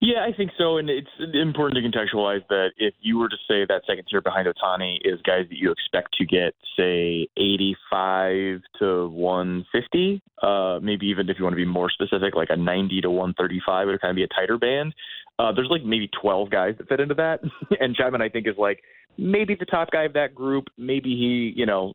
Yeah, 0.00 0.24
I 0.24 0.32
think 0.32 0.52
so. 0.56 0.78
And 0.78 0.88
it's 0.88 1.08
important 1.34 1.82
to 1.82 1.88
contextualize 1.88 2.46
that 2.48 2.70
if 2.76 2.94
you 3.00 3.18
were 3.18 3.28
to 3.28 3.36
say 3.48 3.64
that 3.68 3.82
second 3.86 4.04
tier 4.10 4.20
behind 4.20 4.46
Ohtani 4.46 4.98
is 5.02 5.20
guys 5.22 5.46
that 5.48 5.58
you 5.58 5.72
expect 5.72 6.14
to 6.18 6.24
get, 6.24 6.54
say, 6.76 7.28
85 7.36 8.60
to 8.78 9.08
150, 9.08 10.22
uh, 10.42 10.78
maybe 10.82 11.06
even 11.06 11.28
if 11.28 11.38
you 11.38 11.44
want 11.44 11.52
to 11.52 11.56
be 11.56 11.64
more 11.64 11.90
specific, 11.90 12.36
like 12.36 12.48
a 12.50 12.56
90 12.56 13.00
to 13.02 13.10
135 13.10 13.88
it 13.88 13.90
would 13.90 14.00
kind 14.00 14.10
of 14.10 14.16
be 14.16 14.22
a 14.22 14.28
tighter 14.28 14.56
band. 14.58 14.94
Uh, 15.38 15.52
there's 15.52 15.68
like 15.70 15.84
maybe 15.84 16.08
12 16.20 16.50
guys 16.50 16.74
that 16.78 16.88
fit 16.88 17.00
into 17.00 17.14
that. 17.14 17.40
and 17.80 17.94
Chapman, 17.94 18.22
I 18.22 18.28
think, 18.28 18.46
is 18.46 18.56
like 18.56 18.82
maybe 19.16 19.56
the 19.56 19.66
top 19.66 19.90
guy 19.90 20.04
of 20.04 20.12
that 20.12 20.34
group. 20.34 20.66
Maybe 20.76 21.10
he, 21.10 21.52
you 21.56 21.66
know, 21.66 21.94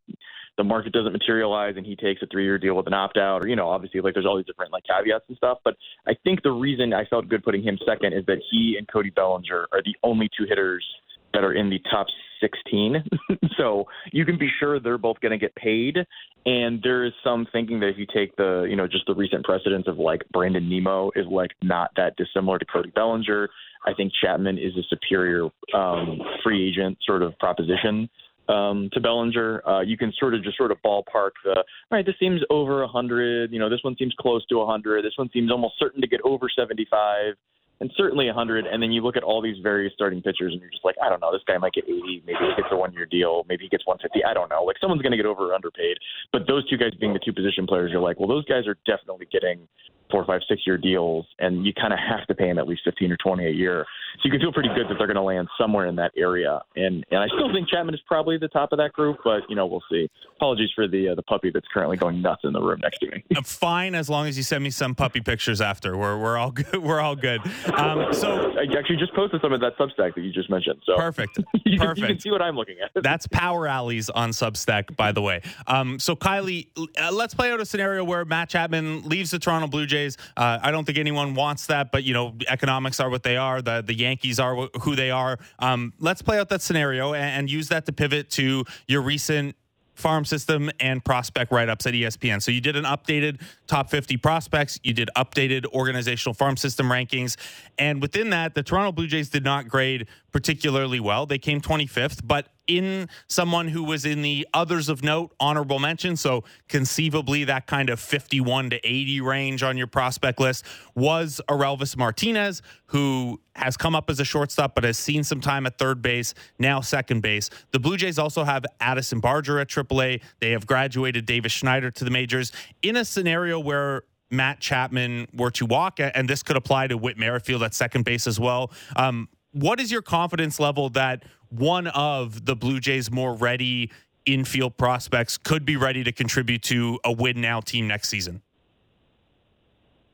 the 0.57 0.63
market 0.63 0.93
doesn't 0.93 1.13
materialize 1.13 1.75
and 1.77 1.85
he 1.85 1.95
takes 1.95 2.21
a 2.21 2.27
three 2.27 2.43
year 2.43 2.57
deal 2.57 2.75
with 2.75 2.87
an 2.87 2.93
opt 2.93 3.17
out, 3.17 3.43
or 3.43 3.47
you 3.47 3.55
know, 3.55 3.69
obviously 3.69 4.01
like 4.01 4.13
there's 4.13 4.25
all 4.25 4.37
these 4.37 4.45
different 4.45 4.71
like 4.71 4.83
caveats 4.83 5.25
and 5.27 5.37
stuff. 5.37 5.59
But 5.63 5.75
I 6.07 6.13
think 6.23 6.43
the 6.43 6.51
reason 6.51 6.93
I 6.93 7.05
felt 7.05 7.27
good 7.27 7.43
putting 7.43 7.63
him 7.63 7.77
second 7.87 8.13
is 8.13 8.25
that 8.27 8.37
he 8.51 8.75
and 8.77 8.87
Cody 8.87 9.09
Bellinger 9.09 9.67
are 9.71 9.81
the 9.83 9.95
only 10.03 10.29
two 10.37 10.45
hitters 10.47 10.85
that 11.33 11.43
are 11.43 11.53
in 11.53 11.69
the 11.69 11.79
top 11.89 12.07
16. 12.41 13.03
so 13.57 13.85
you 14.11 14.25
can 14.25 14.37
be 14.37 14.49
sure 14.59 14.79
they're 14.79 14.97
both 14.97 15.19
going 15.19 15.31
to 15.31 15.37
get 15.37 15.55
paid. 15.55 15.97
And 16.45 16.79
there 16.83 17.05
is 17.05 17.13
some 17.23 17.47
thinking 17.51 17.79
that 17.79 17.87
if 17.87 17.97
you 17.97 18.05
take 18.13 18.35
the, 18.35 18.67
you 18.69 18.75
know, 18.75 18.87
just 18.87 19.05
the 19.07 19.15
recent 19.15 19.45
precedents 19.45 19.87
of 19.87 19.97
like 19.97 20.21
Brandon 20.31 20.67
Nimmo 20.67 21.11
is 21.15 21.25
like 21.29 21.51
not 21.61 21.91
that 21.95 22.15
dissimilar 22.17 22.59
to 22.59 22.65
Cody 22.65 22.91
Bellinger. 22.93 23.49
I 23.85 23.93
think 23.93 24.11
Chapman 24.21 24.57
is 24.57 24.73
a 24.77 24.83
superior 24.89 25.49
um, 25.73 26.19
free 26.43 26.69
agent 26.69 26.97
sort 27.05 27.23
of 27.23 27.37
proposition 27.39 28.09
um, 28.49 28.89
to 28.93 28.99
Bellinger. 28.99 29.67
Uh, 29.67 29.81
you 29.81 29.97
can 29.97 30.11
sort 30.19 30.33
of 30.33 30.43
just 30.43 30.57
sort 30.57 30.71
of 30.71 30.77
ballpark 30.85 31.31
the, 31.43 31.55
all 31.55 31.63
right, 31.91 32.05
this 32.05 32.15
seems 32.19 32.41
over 32.49 32.79
100. 32.81 33.51
You 33.51 33.59
know, 33.59 33.69
this 33.69 33.79
one 33.83 33.95
seems 33.97 34.13
close 34.19 34.45
to 34.47 34.57
100. 34.57 35.03
This 35.03 35.13
one 35.17 35.29
seems 35.33 35.51
almost 35.51 35.75
certain 35.79 36.01
to 36.01 36.07
get 36.07 36.21
over 36.23 36.47
75 36.49 37.35
and 37.79 37.91
certainly 37.97 38.27
100. 38.27 38.65
And 38.65 38.81
then 38.81 38.91
you 38.91 39.01
look 39.01 39.17
at 39.17 39.23
all 39.23 39.41
these 39.41 39.57
various 39.61 39.93
starting 39.93 40.21
pitchers, 40.21 40.53
and 40.53 40.61
you're 40.61 40.69
just 40.69 40.85
like, 40.85 40.95
I 41.03 41.09
don't 41.09 41.19
know, 41.19 41.31
this 41.31 41.41
guy 41.47 41.57
might 41.57 41.73
get 41.73 41.85
80. 41.85 42.23
Maybe 42.25 42.39
he 42.39 42.61
gets 42.61 42.69
a 42.71 42.77
one 42.77 42.93
year 42.93 43.05
deal. 43.05 43.45
Maybe 43.49 43.63
he 43.63 43.69
gets 43.69 43.85
150. 43.85 44.23
I 44.23 44.33
don't 44.33 44.49
know. 44.49 44.63
Like 44.63 44.77
someone's 44.79 45.01
going 45.01 45.11
to 45.11 45.17
get 45.17 45.25
over 45.25 45.51
or 45.51 45.53
underpaid. 45.53 45.97
But 46.31 46.47
those 46.47 46.67
two 46.69 46.77
guys 46.77 46.91
being 46.99 47.13
the 47.13 47.19
two 47.19 47.33
position 47.33 47.67
players, 47.67 47.91
you're 47.91 48.01
like, 48.01 48.19
well, 48.19 48.29
those 48.29 48.45
guys 48.45 48.67
are 48.67 48.77
definitely 48.85 49.27
getting 49.31 49.67
four, 50.11 50.25
five, 50.25 50.41
six 50.47 50.61
year 50.65 50.77
deals, 50.77 51.25
and 51.39 51.65
you 51.65 51.73
kind 51.73 51.91
of 51.91 51.99
have 51.99 52.27
to 52.27 52.35
pay 52.35 52.47
them 52.47 52.59
at 52.59 52.67
least 52.67 52.81
15 52.85 53.11
or 53.11 53.17
20 53.17 53.47
a 53.47 53.49
year. 53.49 53.85
So 54.15 54.21
you 54.25 54.31
can 54.31 54.39
feel 54.39 54.53
pretty 54.53 54.69
good 54.69 54.87
that 54.89 54.95
they're 54.97 55.07
going 55.07 55.15
to 55.15 55.21
land 55.21 55.47
somewhere 55.59 55.87
in 55.87 55.95
that 55.97 56.11
area. 56.15 56.61
And 56.75 57.05
and 57.11 57.19
I 57.19 57.27
still 57.27 57.51
think 57.51 57.69
Chapman 57.69 57.93
is 57.93 58.01
probably 58.07 58.37
the 58.37 58.47
top 58.47 58.71
of 58.71 58.77
that 58.77 58.93
group, 58.93 59.17
but 59.23 59.41
you 59.49 59.55
know 59.55 59.65
we'll 59.65 59.83
see. 59.91 60.09
Apologies 60.37 60.69
for 60.75 60.87
the 60.87 61.09
uh, 61.09 61.15
the 61.15 61.23
puppy 61.23 61.49
that's 61.51 61.67
currently 61.73 61.97
going 61.97 62.21
nuts 62.21 62.41
in 62.43 62.53
the 62.53 62.61
room 62.61 62.79
next 62.81 62.99
to 62.99 63.09
me. 63.09 63.23
Fine, 63.43 63.95
as 63.95 64.09
long 64.09 64.27
as 64.27 64.37
you 64.37 64.43
send 64.43 64.63
me 64.63 64.69
some 64.69 64.95
puppy 64.95 65.21
pictures 65.21 65.61
after. 65.61 65.97
We're 65.97 66.17
we're 66.17 66.37
all 66.37 66.51
good. 66.51 66.63
We're 66.83 66.99
all 66.99 67.15
good. 67.15 67.41
Um, 67.73 68.13
so 68.13 68.51
I 68.57 68.63
actually 68.77 68.97
just 68.97 69.13
posted 69.13 69.41
some 69.41 69.53
of 69.53 69.61
that 69.61 69.77
Substack 69.77 70.15
that 70.15 70.21
you 70.21 70.31
just 70.31 70.49
mentioned. 70.49 70.81
So 70.85 70.95
perfect, 70.97 71.39
you, 71.65 71.79
perfect. 71.79 71.99
you 71.99 72.07
can 72.07 72.19
see 72.19 72.31
what 72.31 72.41
I'm 72.41 72.55
looking 72.55 72.77
at. 72.83 72.91
That's 73.03 73.27
Power 73.27 73.67
Alleys 73.67 74.09
on 74.09 74.31
Substack, 74.31 74.95
by 74.95 75.11
the 75.11 75.21
way. 75.21 75.41
Um, 75.67 75.99
so 75.99 76.15
Kiley, 76.15 76.67
uh, 76.99 77.11
let's 77.11 77.33
play 77.33 77.51
out 77.51 77.59
a 77.61 77.65
scenario 77.65 78.03
where 78.03 78.25
Matt 78.25 78.49
Chapman 78.49 79.03
leaves 79.03 79.31
the 79.31 79.39
Toronto 79.39 79.67
Blue 79.67 79.85
Jays. 79.85 80.17
Uh, 80.35 80.59
I 80.61 80.71
don't 80.71 80.85
think 80.85 80.97
anyone 80.97 81.35
wants 81.35 81.67
that, 81.67 81.91
but 81.91 82.03
you 82.03 82.13
know, 82.13 82.35
economics 82.47 82.99
are 82.99 83.09
what 83.09 83.23
they 83.23 83.37
are. 83.37 83.61
The 83.61 83.81
the 83.81 83.93
Yankees 84.03 84.39
are 84.39 84.67
who 84.81 84.95
they 84.95 85.11
are. 85.11 85.39
Um, 85.59 85.93
let's 85.99 86.21
play 86.21 86.39
out 86.39 86.49
that 86.49 86.61
scenario 86.61 87.13
and, 87.13 87.25
and 87.25 87.51
use 87.51 87.69
that 87.69 87.85
to 87.87 87.93
pivot 87.93 88.29
to 88.31 88.65
your 88.87 89.01
recent 89.01 89.55
farm 89.95 90.25
system 90.25 90.71
and 90.79 91.03
prospect 91.03 91.51
write 91.51 91.69
ups 91.69 91.85
at 91.85 91.93
ESPN. 91.93 92.41
So 92.41 92.51
you 92.51 92.61
did 92.61 92.75
an 92.75 92.83
updated 92.85 93.41
top 93.67 93.89
50 93.89 94.17
prospects, 94.17 94.79
you 94.83 94.93
did 94.93 95.09
updated 95.15 95.65
organizational 95.67 96.33
farm 96.33 96.57
system 96.57 96.87
rankings. 96.87 97.37
And 97.77 98.01
within 98.01 98.29
that, 98.31 98.55
the 98.55 98.63
Toronto 98.63 98.91
Blue 98.91 99.07
Jays 99.07 99.29
did 99.29 99.43
not 99.43 99.67
grade 99.67 100.07
particularly 100.31 100.99
well. 100.99 101.25
They 101.25 101.37
came 101.37 101.61
25th, 101.61 102.21
but 102.25 102.47
in 102.67 103.09
someone 103.27 103.67
who 103.67 103.83
was 103.83 104.05
in 104.05 104.21
the 104.21 104.47
others 104.53 104.89
of 104.89 105.03
note 105.03 105.33
honorable 105.39 105.79
mention, 105.79 106.15
so 106.15 106.43
conceivably 106.67 107.43
that 107.43 107.67
kind 107.67 107.89
of 107.89 107.99
51 107.99 108.71
to 108.71 108.87
80 108.87 109.21
range 109.21 109.63
on 109.63 109.77
your 109.77 109.87
prospect 109.87 110.39
list 110.39 110.65
was 110.95 111.41
Orelvis 111.49 111.97
Martinez, 111.97 112.61
who 112.87 113.41
has 113.55 113.77
come 113.77 113.95
up 113.95 114.09
as 114.09 114.19
a 114.19 114.25
shortstop 114.25 114.75
but 114.75 114.83
has 114.83 114.97
seen 114.97 115.23
some 115.23 115.41
time 115.41 115.65
at 115.65 115.77
third 115.77 116.01
base, 116.01 116.33
now 116.57 116.81
second 116.81 117.21
base. 117.21 117.49
The 117.71 117.79
Blue 117.79 117.97
Jays 117.97 118.17
also 118.17 118.43
have 118.43 118.65
Addison 118.79 119.19
Barger 119.19 119.59
at 119.59 119.67
AAA. 119.67 120.21
They 120.39 120.51
have 120.51 120.65
graduated 120.65 121.25
Davis 121.25 121.51
Schneider 121.51 121.91
to 121.91 122.03
the 122.03 122.11
majors 122.11 122.51
in 122.81 122.97
a 122.97 123.05
scenario 123.05 123.59
where 123.59 124.03
Matt 124.31 124.59
Chapman 124.59 125.27
were 125.33 125.51
to 125.51 125.65
walk, 125.65 125.99
and 125.99 126.27
this 126.27 126.41
could 126.43 126.57
apply 126.57 126.87
to 126.87 126.97
Whit 126.97 127.17
Merrifield 127.17 127.61
at 127.61 127.73
second 127.73 128.03
base 128.03 128.25
as 128.25 128.39
well. 128.39 128.71
Um, 128.95 129.29
what 129.51 129.79
is 129.79 129.91
your 129.91 130.01
confidence 130.01 130.59
level 130.59 130.89
that 130.89 131.23
one 131.59 131.87
of 131.87 132.45
the 132.45 132.55
Blue 132.55 132.79
Jays' 132.79 133.11
more 133.11 133.35
ready 133.35 133.91
infield 134.25 134.77
prospects 134.77 135.37
could 135.37 135.65
be 135.65 135.75
ready 135.75 136.03
to 136.03 136.11
contribute 136.11 136.63
to 136.63 136.99
a 137.03 137.11
win 137.11 137.41
now 137.41 137.59
team 137.59 137.87
next 137.87 138.09
season? 138.09 138.41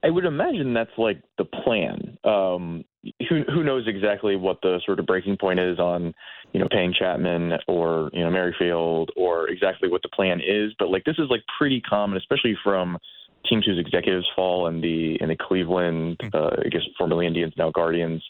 I 0.04 0.10
would 0.10 0.26
imagine 0.26 0.74
that's 0.74 0.98
like 0.98 1.22
the 1.38 1.46
plan. 1.46 2.18
Um, 2.24 2.86
who 3.30 3.44
who 3.44 3.64
knows 3.64 3.88
exactly 3.88 4.36
what 4.36 4.62
the 4.62 4.82
sort 4.86 5.00
of 5.00 5.06
breaking 5.06 5.38
point 5.38 5.60
is 5.60 5.80
on, 5.80 6.14
you 6.54 6.60
know, 6.60 6.68
paying 6.70 6.94
Chapman 6.98 7.54
or 7.68 8.10
you 8.14 8.24
know 8.24 8.30
Merrifield 8.30 9.12
or 9.16 9.50
exactly 9.50 9.90
what 9.90 10.02
the 10.02 10.10
plan 10.10 10.40
is. 10.40 10.74
But 10.80 10.90
like 10.90 11.04
this 11.04 11.18
is 11.18 11.30
like 11.30 11.42
pretty 11.58 11.82
common, 11.82 12.18
especially 12.18 12.58
from 12.64 12.98
teams 13.48 13.66
whose 13.66 13.80
executives 13.80 14.28
fall 14.36 14.68
in 14.68 14.82
the 14.82 15.18
in 15.22 15.30
the 15.30 15.36
Cleveland, 15.36 16.18
hmm. 16.22 16.30
uh, 16.34 16.52
I 16.66 16.70
guess 16.70 16.82
formerly 16.98 17.28
Indians 17.28 17.54
now 17.58 17.72
Guardians 17.72 18.24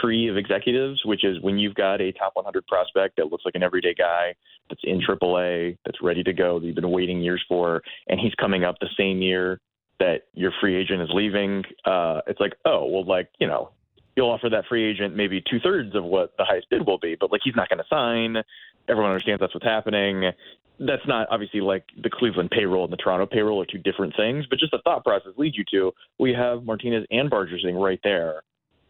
tree 0.00 0.28
of 0.28 0.36
executives, 0.36 1.00
which 1.04 1.24
is 1.24 1.40
when 1.40 1.58
you've 1.58 1.74
got 1.74 2.00
a 2.00 2.12
top 2.12 2.32
100 2.34 2.66
prospect 2.66 3.16
that 3.16 3.30
looks 3.30 3.44
like 3.44 3.54
an 3.54 3.62
everyday 3.62 3.94
guy 3.94 4.34
that's 4.68 4.80
in 4.84 5.00
AAA, 5.00 5.78
that's 5.84 5.98
ready 6.02 6.22
to 6.22 6.32
go, 6.32 6.58
that 6.58 6.66
you've 6.66 6.74
been 6.74 6.90
waiting 6.90 7.20
years 7.20 7.42
for, 7.48 7.82
and 8.08 8.20
he's 8.20 8.34
coming 8.34 8.64
up 8.64 8.76
the 8.80 8.88
same 8.98 9.22
year 9.22 9.60
that 9.98 10.22
your 10.34 10.52
free 10.60 10.76
agent 10.76 11.00
is 11.02 11.08
leaving. 11.12 11.64
Uh, 11.84 12.20
it's 12.26 12.40
like, 12.40 12.54
oh, 12.64 12.86
well, 12.86 13.04
like, 13.04 13.28
you 13.38 13.46
know, 13.46 13.70
you'll 14.16 14.30
offer 14.30 14.48
that 14.50 14.64
free 14.68 14.84
agent 14.84 15.14
maybe 15.14 15.42
two 15.48 15.60
thirds 15.60 15.94
of 15.94 16.04
what 16.04 16.32
the 16.38 16.44
highest 16.44 16.68
bid 16.70 16.86
will 16.86 16.98
be, 16.98 17.16
but 17.18 17.30
like 17.30 17.40
he's 17.44 17.56
not 17.56 17.68
going 17.68 17.78
to 17.78 17.84
sign. 17.88 18.42
Everyone 18.88 19.10
understands 19.10 19.40
that's 19.40 19.54
what's 19.54 19.66
happening. 19.66 20.30
That's 20.78 21.06
not 21.06 21.28
obviously 21.30 21.60
like 21.60 21.84
the 22.02 22.10
Cleveland 22.10 22.50
payroll 22.50 22.84
and 22.84 22.92
the 22.92 22.98
Toronto 22.98 23.26
payroll 23.26 23.62
are 23.62 23.66
two 23.66 23.78
different 23.78 24.14
things, 24.16 24.44
but 24.48 24.58
just 24.58 24.72
the 24.72 24.80
thought 24.84 25.04
process 25.04 25.32
leads 25.36 25.56
you 25.56 25.64
to 25.72 25.92
we 26.18 26.32
have 26.32 26.64
Martinez 26.64 27.06
and 27.10 27.30
Barger 27.30 27.58
sitting 27.58 27.76
right 27.76 28.00
there 28.04 28.42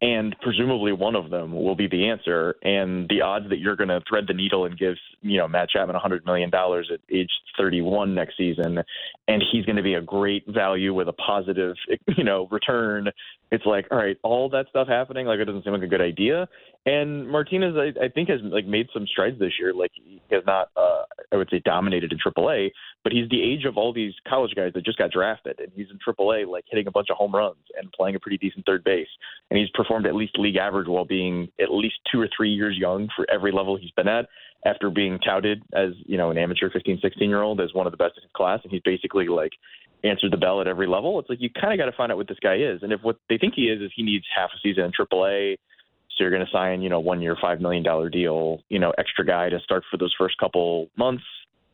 and 0.03 0.37
presumably 0.43 0.93
one 0.93 1.17
of 1.17 1.31
them 1.31 1.53
will 1.53 1.75
be 1.75 1.89
the 1.89 2.09
answer. 2.09 2.57
And 2.63 3.09
the 3.09 3.23
odds 3.23 3.49
that 3.49 3.59
you're 3.59 3.77
going 3.77 3.89
to 3.89 4.03
thread 4.09 4.25
the 4.29 4.35
needle 4.35 4.67
and 4.67 4.79
give 4.79 4.95
you 5.23 5.39
know 5.39 5.49
Matt 5.49 5.71
Chapman 5.71 5.95
100 5.95 6.27
million 6.27 6.51
dollars 6.51 6.91
at 6.93 7.01
age 7.11 7.31
31 7.59 8.15
next 8.15 8.37
season, 8.37 8.83
and 9.29 9.43
he's 9.53 9.65
going 9.65 9.77
to 9.77 9.83
be 9.83 9.95
a 9.95 10.03
great 10.03 10.45
value 10.47 10.93
with 10.93 11.09
a 11.09 11.15
positive 11.15 11.77
you 12.17 12.25
know 12.25 12.47
return. 12.51 13.09
It's 13.51 13.65
like 13.65 13.87
all 13.91 13.99
right, 13.99 14.19
all 14.23 14.49
that 14.51 14.67
stuff 14.71 14.89
happening 14.89 15.27
like 15.27 15.39
it 15.39 15.47
doesn't 15.47 15.65
seem 15.65 15.73
like 15.73 15.83
a 15.83 15.87
good 15.87 16.01
idea. 16.01 16.49
And 16.87 17.29
Martinez, 17.29 17.75
I, 17.77 18.05
I 18.05 18.09
think, 18.09 18.29
has 18.29 18.41
like 18.45 18.65
made 18.65 18.87
some 18.95 19.09
strides 19.09 19.41
this 19.41 19.55
year. 19.59 19.75
Like 19.75 19.91
he 19.93 20.23
has 20.31 20.45
not, 20.47 20.69
uh, 20.77 21.03
I 21.33 21.37
would 21.37 21.49
say, 21.51 21.61
dominated 21.65 22.13
in 22.13 22.19
AAA, 22.19 22.71
but 23.03 23.13
he's 23.13 23.29
the 23.29 23.43
age 23.43 23.65
of 23.65 23.77
all 23.77 23.93
these 23.93 24.13
college 24.29 24.53
guys 24.55 24.71
that 24.75 24.85
just 24.85 24.97
got 24.97 25.11
drafted, 25.11 25.59
and 25.59 25.73
he's 25.75 25.89
in 25.91 25.99
AAA, 25.99 26.47
like 26.47 26.65
hitting 26.71 26.87
a 26.87 26.93
bunch 26.93 27.09
of 27.11 27.17
home 27.17 27.35
runs 27.35 27.57
and 27.77 27.91
playing 27.91 28.15
a 28.15 28.21
pretty 28.21 28.39
decent 28.39 28.65
third 28.67 28.85
base. 28.85 29.09
And 29.51 29.59
he's 29.59 29.69
performed 29.87 30.07
at 30.07 30.15
least 30.15 30.39
league 30.39 30.57
average 30.57 30.89
while 30.89 31.05
being 31.05 31.49
at 31.61 31.71
least 31.71 31.95
two 32.13 32.21
or 32.21 32.29
three 32.37 32.51
years 32.51 32.77
young 32.79 33.09
for 33.15 33.27
every 33.33 33.53
level 33.53 33.77
he's 33.77 33.91
been 33.93 34.09
at. 34.09 34.27
After 34.65 34.91
being 34.91 35.21
touted 35.21 35.63
as 35.75 35.91
you 36.07 36.19
know 36.19 36.31
an 36.31 36.39
amateur 36.39 36.71
15, 36.71 36.99
16 37.01 37.29
year 37.29 37.43
old 37.43 37.61
as 37.61 37.73
one 37.73 37.87
of 37.87 37.93
the 37.93 37.97
best 37.97 38.15
in 38.17 38.23
his 38.23 38.33
class, 38.35 38.61
and 38.65 38.73
he's 38.73 38.83
basically 38.85 39.29
like 39.29 39.53
answered 40.03 40.33
the 40.33 40.37
bell 40.37 40.61
at 40.61 40.67
every 40.67 40.89
level. 40.89 41.21
It's 41.21 41.29
like 41.29 41.41
you 41.41 41.51
kind 41.51 41.73
of 41.73 41.79
got 41.79 41.91
to 41.91 41.97
find 41.97 42.11
out 42.11 42.19
what 42.19 42.27
this 42.27 42.39
guy 42.43 42.57
is, 42.57 42.83
and 42.83 42.93
if 42.93 43.01
what 43.03 43.19
they 43.29 43.39
think 43.39 43.55
he 43.55 43.69
is 43.69 43.81
is 43.81 43.93
he 43.95 44.03
needs 44.03 44.25
half 44.35 44.51
a 44.55 44.59
season 44.63 44.85
in 44.85 44.93
AAA 44.93 45.57
so 46.17 46.25
you're 46.25 46.31
going 46.31 46.45
to 46.45 46.53
sign, 46.53 46.81
you 46.81 46.89
know, 46.89 47.01
one 47.01 47.21
year, 47.21 47.37
$5 47.37 47.61
million 47.61 47.83
deal, 48.11 48.63
you 48.71 48.79
know, 48.79 48.93
extra 48.97 49.25
guy 49.25 49.51
to 49.51 49.61
start 49.61 49.85
for 49.91 49.99
those 49.99 50.15
first 50.19 50.39
couple 50.39 50.89
months, 50.97 51.25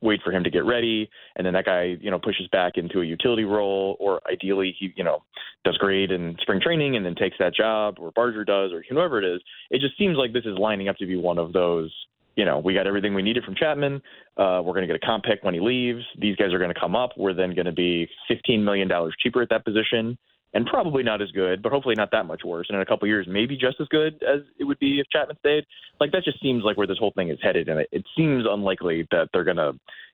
wait 0.02 0.20
for 0.22 0.32
him 0.32 0.44
to 0.44 0.50
get 0.50 0.64
ready. 0.64 1.08
And 1.36 1.46
then 1.46 1.54
that 1.54 1.64
guy, 1.64 1.96
you 2.00 2.10
know, 2.10 2.18
pushes 2.18 2.48
back 2.48 2.72
into 2.76 3.00
a 3.00 3.04
utility 3.04 3.44
role 3.44 3.96
or 4.00 4.20
ideally 4.30 4.74
he, 4.78 4.92
you 4.96 5.04
know, 5.04 5.22
does 5.64 5.78
great 5.78 6.10
in 6.10 6.36
spring 6.40 6.60
training 6.60 6.96
and 6.96 7.06
then 7.06 7.14
takes 7.14 7.36
that 7.38 7.54
job 7.54 7.96
or 7.98 8.10
Barger 8.12 8.44
does 8.44 8.72
or 8.72 8.84
whoever 8.88 9.22
it 9.22 9.24
is. 9.24 9.40
It 9.70 9.80
just 9.80 9.96
seems 9.96 10.16
like 10.16 10.32
this 10.32 10.44
is 10.44 10.58
lining 10.58 10.88
up 10.88 10.96
to 10.98 11.06
be 11.06 11.16
one 11.16 11.38
of 11.38 11.52
those 11.52 11.92
you 12.34 12.46
know, 12.46 12.58
we 12.58 12.72
got 12.72 12.86
everything 12.86 13.12
we 13.12 13.20
needed 13.20 13.44
from 13.44 13.54
Chapman. 13.54 14.00
Uh, 14.38 14.62
we're 14.64 14.72
going 14.72 14.80
to 14.80 14.86
get 14.86 14.96
a 14.96 15.06
comp 15.06 15.24
pick 15.24 15.42
when 15.42 15.52
he 15.52 15.60
leaves. 15.60 16.02
These 16.18 16.34
guys 16.36 16.54
are 16.54 16.58
going 16.58 16.72
to 16.72 16.80
come 16.80 16.96
up. 16.96 17.10
We're 17.14 17.34
then 17.34 17.54
going 17.54 17.66
to 17.66 17.72
be 17.72 18.08
$15 18.30 18.64
million 18.64 18.90
cheaper 19.22 19.42
at 19.42 19.50
that 19.50 19.66
position 19.66 20.16
and 20.54 20.66
probably 20.66 21.02
not 21.02 21.22
as 21.22 21.30
good, 21.30 21.62
but 21.62 21.72
hopefully 21.72 21.94
not 21.94 22.10
that 22.12 22.26
much 22.26 22.42
worse. 22.44 22.66
And 22.68 22.76
in 22.76 22.82
a 22.82 22.86
couple 22.86 23.08
years, 23.08 23.26
maybe 23.28 23.56
just 23.56 23.80
as 23.80 23.88
good 23.88 24.22
as 24.22 24.40
it 24.58 24.64
would 24.64 24.78
be 24.78 25.00
if 25.00 25.06
Chapman 25.10 25.36
stayed. 25.38 25.64
Like 26.00 26.12
that 26.12 26.24
just 26.24 26.40
seems 26.42 26.62
like 26.64 26.76
where 26.76 26.86
this 26.86 26.98
whole 26.98 27.12
thing 27.14 27.30
is 27.30 27.38
headed, 27.42 27.68
and 27.68 27.80
it, 27.80 27.88
it 27.92 28.04
seems 28.16 28.44
unlikely 28.48 29.06
that 29.10 29.28
they're 29.32 29.44
gonna 29.44 29.72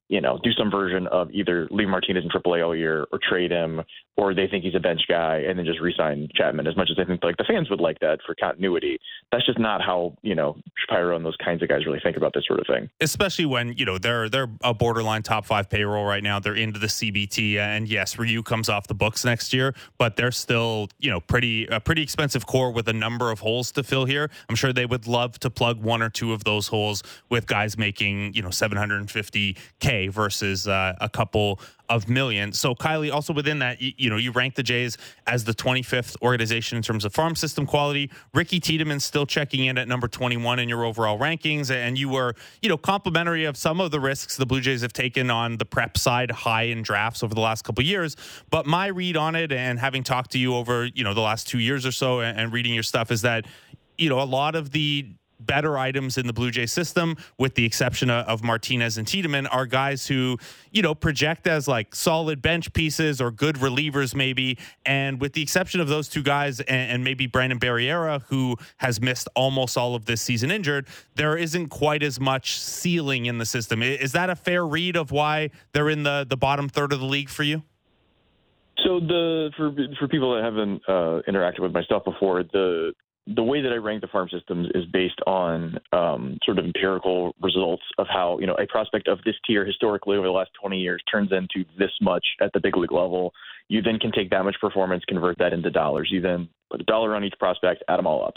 you 0.08 0.22
know, 0.22 0.38
do 0.42 0.52
some 0.52 0.70
version 0.70 1.06
of 1.08 1.30
either 1.32 1.68
leave 1.70 1.88
Martinez 1.88 2.24
in 2.24 2.30
AAA 2.30 2.64
all 2.64 2.74
year 2.74 3.06
or 3.12 3.18
trade 3.28 3.50
him, 3.50 3.82
or 4.16 4.34
they 4.34 4.46
think 4.48 4.64
he's 4.64 4.74
a 4.74 4.80
bench 4.80 5.02
guy 5.06 5.44
and 5.46 5.58
then 5.58 5.66
just 5.66 5.80
re-sign 5.80 6.28
Chapman. 6.34 6.66
As 6.66 6.76
much 6.76 6.88
as 6.90 6.98
I 6.98 7.04
think 7.04 7.22
like 7.22 7.36
the 7.36 7.44
fans 7.44 7.68
would 7.68 7.80
like 7.80 8.00
that 8.00 8.18
for 8.26 8.34
continuity, 8.34 8.98
that's 9.30 9.44
just 9.44 9.58
not 9.58 9.82
how 9.82 10.16
you 10.22 10.34
know 10.34 10.56
Shapiro 10.78 11.14
and 11.14 11.24
those 11.24 11.36
kinds 11.44 11.62
of 11.62 11.68
guys 11.68 11.84
really 11.84 12.00
think 12.02 12.16
about 12.16 12.32
this 12.32 12.44
sort 12.46 12.58
of 12.58 12.66
thing. 12.66 12.88
Especially 13.00 13.44
when 13.44 13.74
you 13.74 13.84
know 13.84 13.98
they're 13.98 14.30
they're 14.30 14.48
a 14.62 14.72
borderline 14.72 15.22
top 15.22 15.44
five 15.44 15.68
payroll 15.68 16.04
right 16.04 16.22
now. 16.22 16.38
They're 16.38 16.54
into 16.54 16.78
the 16.78 16.86
CBT, 16.86 17.58
and 17.58 17.86
yes, 17.86 18.18
Ryu 18.18 18.42
comes 18.42 18.70
off 18.70 18.86
the 18.86 18.94
books 18.94 19.24
next 19.26 19.52
year, 19.52 19.74
but 19.98 20.16
they're 20.16 20.32
still 20.32 20.88
you 20.98 21.10
know 21.10 21.20
pretty 21.20 21.66
a 21.66 21.80
pretty 21.80 22.02
expensive 22.02 22.46
core 22.46 22.72
with 22.72 22.88
a 22.88 22.94
number 22.94 23.30
of 23.30 23.40
holes 23.40 23.72
to 23.72 23.82
fill 23.82 24.06
here. 24.06 24.30
I'm 24.48 24.56
sure 24.56 24.72
they 24.72 24.86
would 24.86 25.06
love 25.06 25.38
to 25.40 25.50
plug 25.50 25.82
one 25.82 26.00
or 26.00 26.08
two 26.08 26.32
of 26.32 26.44
those 26.44 26.68
holes 26.68 27.02
with 27.28 27.46
guys 27.46 27.76
making 27.76 28.32
you 28.32 28.40
know 28.40 28.48
750k 28.48 29.97
Versus 30.06 30.68
uh, 30.68 30.94
a 31.00 31.08
couple 31.08 31.60
of 31.88 32.08
million. 32.08 32.52
So 32.52 32.74
Kiley, 32.74 33.12
also 33.12 33.32
within 33.32 33.60
that, 33.60 33.80
you, 33.80 33.92
you, 33.96 34.10
know, 34.10 34.16
you 34.16 34.30
rank 34.30 34.54
the 34.54 34.62
Jays 34.62 34.98
as 35.26 35.44
the 35.44 35.52
25th 35.52 36.20
organization 36.22 36.76
in 36.76 36.82
terms 36.82 37.04
of 37.04 37.14
farm 37.14 37.34
system 37.34 37.66
quality. 37.66 38.10
Ricky 38.34 38.60
Tiedemann 38.60 39.00
still 39.00 39.26
checking 39.26 39.64
in 39.64 39.78
at 39.78 39.88
number 39.88 40.06
21 40.06 40.58
in 40.58 40.68
your 40.68 40.84
overall 40.84 41.18
rankings, 41.18 41.70
and 41.70 41.98
you 41.98 42.08
were, 42.08 42.34
you 42.62 42.68
know, 42.68 42.76
complimentary 42.76 43.44
of 43.44 43.56
some 43.56 43.80
of 43.80 43.90
the 43.90 44.00
risks 44.00 44.36
the 44.36 44.46
Blue 44.46 44.60
Jays 44.60 44.82
have 44.82 44.92
taken 44.92 45.30
on 45.30 45.56
the 45.56 45.64
prep 45.64 45.96
side, 45.96 46.30
high 46.30 46.64
in 46.64 46.82
drafts 46.82 47.22
over 47.22 47.34
the 47.34 47.40
last 47.40 47.62
couple 47.62 47.82
years. 47.82 48.16
But 48.50 48.66
my 48.66 48.88
read 48.88 49.16
on 49.16 49.34
it, 49.34 49.52
and 49.52 49.78
having 49.78 50.04
talked 50.04 50.32
to 50.32 50.38
you 50.38 50.54
over, 50.54 50.86
you 50.86 51.04
know, 51.04 51.14
the 51.14 51.20
last 51.20 51.48
two 51.48 51.58
years 51.58 51.86
or 51.86 51.92
so, 51.92 52.20
and, 52.20 52.38
and 52.38 52.52
reading 52.52 52.74
your 52.74 52.82
stuff, 52.82 53.10
is 53.10 53.22
that 53.22 53.46
you 53.98 54.08
know, 54.08 54.20
a 54.20 54.24
lot 54.24 54.54
of 54.54 54.70
the 54.70 55.08
better 55.40 55.78
items 55.78 56.18
in 56.18 56.26
the 56.26 56.32
Blue 56.32 56.50
Jay 56.50 56.66
system, 56.66 57.16
with 57.38 57.54
the 57.54 57.64
exception 57.64 58.10
of 58.10 58.42
Martinez 58.42 58.98
and 58.98 59.06
Tiedemann, 59.06 59.46
are 59.46 59.66
guys 59.66 60.06
who, 60.06 60.38
you 60.70 60.82
know, 60.82 60.94
project 60.94 61.46
as 61.46 61.68
like 61.68 61.94
solid 61.94 62.42
bench 62.42 62.72
pieces 62.72 63.20
or 63.20 63.30
good 63.30 63.56
relievers, 63.56 64.14
maybe. 64.14 64.58
And 64.84 65.20
with 65.20 65.32
the 65.32 65.42
exception 65.42 65.80
of 65.80 65.88
those 65.88 66.08
two 66.08 66.22
guys 66.22 66.60
and, 66.60 66.92
and 66.92 67.04
maybe 67.04 67.26
Brandon 67.26 67.58
Barriera, 67.58 68.22
who 68.28 68.56
has 68.78 69.00
missed 69.00 69.28
almost 69.34 69.76
all 69.76 69.94
of 69.94 70.04
this 70.04 70.22
season 70.22 70.50
injured, 70.50 70.86
there 71.14 71.36
isn't 71.36 71.68
quite 71.68 72.02
as 72.02 72.18
much 72.20 72.58
ceiling 72.58 73.26
in 73.26 73.38
the 73.38 73.46
system. 73.46 73.82
Is 73.82 74.12
that 74.12 74.30
a 74.30 74.36
fair 74.36 74.66
read 74.66 74.96
of 74.96 75.10
why 75.10 75.50
they're 75.72 75.90
in 75.90 76.02
the, 76.02 76.26
the 76.28 76.36
bottom 76.36 76.68
third 76.68 76.92
of 76.92 77.00
the 77.00 77.06
league 77.06 77.28
for 77.28 77.42
you? 77.42 77.62
So 78.84 79.00
the 79.00 79.50
for 79.56 79.74
for 79.98 80.06
people 80.06 80.36
that 80.36 80.44
haven't 80.44 80.82
uh, 80.86 81.22
interacted 81.28 81.60
with 81.60 81.72
my 81.72 81.82
stuff 81.82 82.04
before, 82.04 82.44
the 82.44 82.92
the 83.34 83.42
way 83.42 83.60
that 83.60 83.72
I 83.72 83.76
rank 83.76 84.00
the 84.00 84.08
farm 84.08 84.28
systems 84.30 84.68
is 84.74 84.84
based 84.86 85.20
on 85.26 85.78
um, 85.92 86.38
sort 86.44 86.58
of 86.58 86.64
empirical 86.64 87.34
results 87.42 87.82
of 87.98 88.06
how 88.08 88.38
you 88.40 88.46
know 88.46 88.54
a 88.54 88.66
prospect 88.66 89.06
of 89.08 89.18
this 89.24 89.34
tier 89.46 89.66
historically 89.66 90.16
over 90.16 90.26
the 90.26 90.32
last 90.32 90.50
20 90.60 90.78
years 90.78 91.02
turns 91.10 91.30
into 91.32 91.68
this 91.78 91.90
much 92.00 92.24
at 92.40 92.52
the 92.54 92.60
big 92.60 92.76
league 92.76 92.92
level. 92.92 93.32
You 93.68 93.82
then 93.82 93.98
can 93.98 94.12
take 94.12 94.30
that 94.30 94.44
much 94.44 94.56
performance, 94.60 95.04
convert 95.06 95.36
that 95.38 95.52
into 95.52 95.70
dollars. 95.70 96.08
You 96.10 96.22
then 96.22 96.48
put 96.70 96.80
a 96.80 96.84
dollar 96.84 97.14
on 97.14 97.24
each 97.24 97.34
prospect, 97.38 97.82
add 97.88 97.98
them 97.98 98.06
all 98.06 98.24
up. 98.24 98.34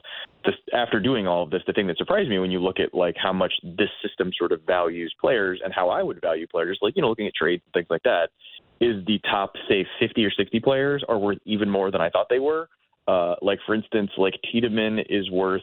After 0.74 1.00
doing 1.00 1.26
all 1.26 1.44
of 1.44 1.52
this, 1.52 1.62
the 1.68 1.74
thing 1.74 1.88
that 1.88 1.98
surprised 1.98 2.30
me 2.30 2.40
when 2.40 2.52
you 2.52 2.60
look 2.60 2.80
at 2.80 2.94
like 2.94 3.16
how 3.22 3.32
much 3.32 3.54
this 3.64 3.90
system 4.06 4.32
sort 4.38 4.52
of 4.52 4.62
values 4.64 5.14
players 5.22 5.62
and 5.64 5.74
how 5.74 5.90
I 5.90 6.04
would 6.04 6.20
value 6.20 6.48
players, 6.48 6.80
like 6.82 6.96
you 6.98 7.02
know 7.02 7.10
looking 7.10 7.28
at 7.28 7.34
trades 7.34 7.64
and 7.66 7.74
things 7.74 7.88
like 7.90 8.04
that, 8.04 8.30
is 8.82 9.06
the 9.06 9.20
top 9.30 9.54
say 9.70 9.86
50 10.02 10.26
or 10.26 10.32
60 10.32 10.60
players 10.60 11.04
are 11.08 11.18
worth 11.18 11.38
even 11.46 11.70
more 11.70 11.92
than 11.92 12.02
I 12.02 12.10
thought 12.10 12.28
they 12.30 12.40
were 12.40 12.68
uh, 13.08 13.36
like 13.42 13.60
for 13.66 13.76
instance, 13.76 14.12
like 14.18 14.34
Tiedemann 14.52 15.00
is 15.10 15.30
worth 15.30 15.62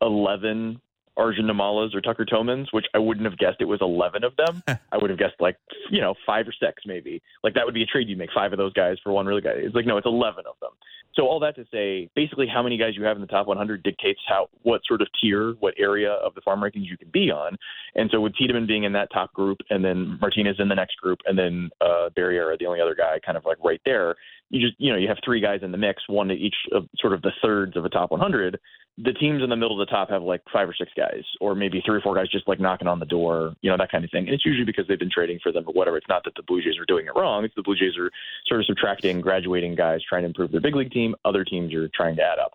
11 0.00 0.80
Arjun 1.16 1.44
Nimmalas 1.44 1.94
or 1.94 2.00
Tucker 2.00 2.24
Tomans, 2.24 2.68
which 2.72 2.86
I 2.94 2.98
wouldn't 2.98 3.26
have 3.26 3.38
guessed 3.38 3.58
it 3.60 3.66
was 3.66 3.80
11 3.82 4.24
of 4.24 4.32
them. 4.36 4.62
I 4.92 4.96
would 4.96 5.10
have 5.10 5.18
guessed 5.18 5.40
like, 5.40 5.56
you 5.90 6.00
know, 6.00 6.14
five 6.24 6.46
or 6.48 6.54
six 6.58 6.82
maybe. 6.86 7.22
Like 7.44 7.54
that 7.54 7.64
would 7.64 7.74
be 7.74 7.82
a 7.82 7.86
trade 7.86 8.08
you 8.08 8.16
make 8.16 8.30
five 8.34 8.52
of 8.52 8.58
those 8.58 8.72
guys 8.72 8.96
for 9.02 9.12
one 9.12 9.26
really 9.26 9.42
guy. 9.42 9.52
It's 9.54 9.74
like, 9.74 9.86
no, 9.86 9.96
it's 9.96 10.06
11 10.06 10.44
of 10.46 10.54
them. 10.60 10.70
So 11.14 11.26
all 11.26 11.40
that 11.40 11.54
to 11.56 11.64
say, 11.70 12.08
basically 12.14 12.46
how 12.46 12.62
many 12.62 12.78
guys 12.78 12.92
you 12.96 13.04
have 13.04 13.16
in 13.16 13.20
the 13.20 13.26
top 13.26 13.46
100 13.46 13.82
dictates 13.82 14.20
how, 14.26 14.48
what 14.62 14.80
sort 14.86 15.02
of 15.02 15.08
tier, 15.20 15.54
what 15.60 15.74
area 15.78 16.12
of 16.12 16.34
the 16.34 16.40
farm 16.40 16.60
rankings 16.60 16.88
you 16.88 16.96
can 16.96 17.10
be 17.12 17.30
on. 17.30 17.56
And 17.94 18.08
so 18.10 18.20
with 18.20 18.34
Tiedemann 18.36 18.66
being 18.66 18.84
in 18.84 18.92
that 18.92 19.08
top 19.12 19.32
group 19.34 19.58
and 19.68 19.84
then 19.84 20.18
Martinez 20.20 20.56
in 20.58 20.68
the 20.68 20.74
next 20.74 20.96
group 20.96 21.18
and 21.26 21.38
then 21.38 21.70
uh, 21.80 22.08
Barriera, 22.16 22.58
the 22.58 22.66
only 22.66 22.80
other 22.80 22.94
guy 22.94 23.18
kind 23.24 23.36
of 23.36 23.44
like 23.44 23.58
right 23.62 23.80
there, 23.84 24.16
you 24.48 24.66
just, 24.66 24.80
you 24.80 24.90
know, 24.90 24.98
you 24.98 25.08
have 25.08 25.18
three 25.24 25.40
guys 25.40 25.60
in 25.62 25.72
the 25.72 25.78
mix, 25.78 26.02
one 26.08 26.28
to 26.28 26.34
each 26.34 26.56
of 26.72 26.86
sort 26.96 27.12
of 27.12 27.22
the 27.22 27.32
thirds 27.42 27.76
of 27.76 27.84
a 27.84 27.88
top 27.88 28.10
100 28.10 28.58
the 28.98 29.12
teams 29.12 29.42
in 29.42 29.48
the 29.48 29.56
middle 29.56 29.80
of 29.80 29.86
the 29.86 29.90
top 29.90 30.10
have 30.10 30.22
like 30.22 30.42
five 30.52 30.68
or 30.68 30.74
six 30.74 30.90
guys, 30.94 31.22
or 31.40 31.54
maybe 31.54 31.82
three 31.84 31.96
or 31.96 32.00
four 32.02 32.14
guys 32.14 32.28
just 32.28 32.46
like 32.46 32.60
knocking 32.60 32.86
on 32.86 32.98
the 32.98 33.06
door, 33.06 33.54
you 33.62 33.70
know, 33.70 33.76
that 33.78 33.90
kind 33.90 34.04
of 34.04 34.10
thing. 34.10 34.26
And 34.26 34.34
it's 34.34 34.44
usually 34.44 34.66
because 34.66 34.86
they've 34.86 34.98
been 34.98 35.10
trading 35.10 35.38
for 35.42 35.50
them 35.50 35.64
or 35.66 35.72
whatever. 35.72 35.96
It's 35.96 36.08
not 36.08 36.24
that 36.24 36.34
the 36.36 36.42
Blue 36.42 36.62
Jays 36.62 36.78
are 36.78 36.84
doing 36.84 37.06
it 37.06 37.12
wrong. 37.16 37.44
It's 37.44 37.54
the 37.54 37.62
Blue 37.62 37.74
Jays 37.74 37.96
are 37.98 38.10
sort 38.46 38.60
of 38.60 38.66
subtracting, 38.66 39.20
graduating 39.22 39.76
guys, 39.76 40.00
trying 40.06 40.22
to 40.22 40.26
improve 40.26 40.52
their 40.52 40.60
big 40.60 40.76
league 40.76 40.92
team. 40.92 41.14
Other 41.24 41.44
teams 41.44 41.72
are 41.74 41.88
trying 41.94 42.16
to 42.16 42.22
add 42.22 42.38
up. 42.38 42.52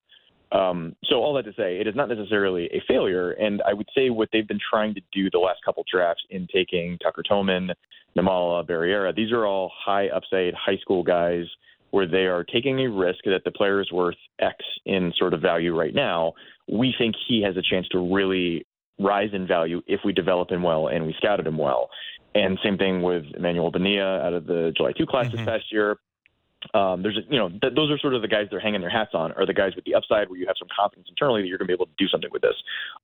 Um, 0.51 0.95
so 1.05 1.17
all 1.17 1.33
that 1.33 1.43
to 1.45 1.53
say, 1.53 1.79
it 1.79 1.87
is 1.87 1.95
not 1.95 2.07
necessarily 2.07 2.67
a 2.67 2.81
failure. 2.87 3.31
And 3.31 3.61
I 3.63 3.73
would 3.73 3.89
say 3.95 4.11
what 4.11 4.29
they've 4.31 4.47
been 4.47 4.59
trying 4.71 4.93
to 4.93 5.01
do 5.11 5.29
the 5.31 5.39
last 5.39 5.59
couple 5.65 5.83
drafts 5.91 6.23
in 6.29 6.47
taking 6.53 6.97
Tucker 6.99 7.23
Toman, 7.29 7.71
Nimmala, 8.17 8.65
Barriera, 8.65 9.13
these 9.13 9.31
are 9.31 9.45
all 9.45 9.71
high 9.75 10.07
upside 10.09 10.53
high 10.53 10.77
school 10.77 11.03
guys 11.03 11.45
where 11.91 12.07
they 12.07 12.25
are 12.25 12.43
taking 12.43 12.79
a 12.81 12.89
risk 12.89 13.19
that 13.25 13.43
the 13.45 13.51
player 13.51 13.81
is 13.81 13.91
worth 13.91 14.15
X 14.39 14.55
in 14.85 15.13
sort 15.17 15.33
of 15.33 15.41
value 15.41 15.75
right 15.75 15.93
now, 15.93 16.33
we 16.67 16.93
think 16.97 17.15
he 17.27 17.41
has 17.41 17.55
a 17.57 17.61
chance 17.61 17.87
to 17.89 18.13
really 18.13 18.65
rise 18.99 19.29
in 19.33 19.47
value 19.47 19.81
if 19.87 20.01
we 20.03 20.11
develop 20.11 20.51
him 20.51 20.63
well 20.63 20.87
and 20.87 21.05
we 21.05 21.13
scouted 21.17 21.45
him 21.45 21.57
well. 21.57 21.89
And 22.35 22.59
same 22.63 22.77
thing 22.77 23.01
with 23.01 23.23
Emmanuel 23.35 23.71
Bonilla 23.71 24.19
out 24.21 24.33
of 24.33 24.45
the 24.45 24.73
July 24.75 24.91
2 24.97 25.05
class 25.05 25.27
mm-hmm. 25.27 25.37
this 25.37 25.45
past 25.45 25.65
year. 25.71 25.97
Um, 26.73 27.03
there's, 27.03 27.19
you 27.29 27.37
know, 27.37 27.49
th- 27.49 27.73
those 27.75 27.91
are 27.91 27.97
sort 27.99 28.15
of 28.15 28.21
the 28.21 28.27
guys 28.27 28.47
they're 28.49 28.59
hanging 28.59 28.81
their 28.81 28.89
hats 28.89 29.11
on, 29.13 29.31
are 29.33 29.45
the 29.45 29.53
guys 29.53 29.75
with 29.75 29.85
the 29.85 29.95
upside 29.95 30.27
where 30.29 30.39
you 30.39 30.47
have 30.47 30.55
some 30.57 30.67
confidence 30.75 31.07
internally 31.09 31.41
that 31.41 31.47
you're 31.47 31.57
going 31.57 31.67
to 31.67 31.71
be 31.71 31.75
able 31.75 31.85
to 31.85 31.91
do 31.97 32.07
something 32.07 32.29
with 32.33 32.41
this. 32.41 32.55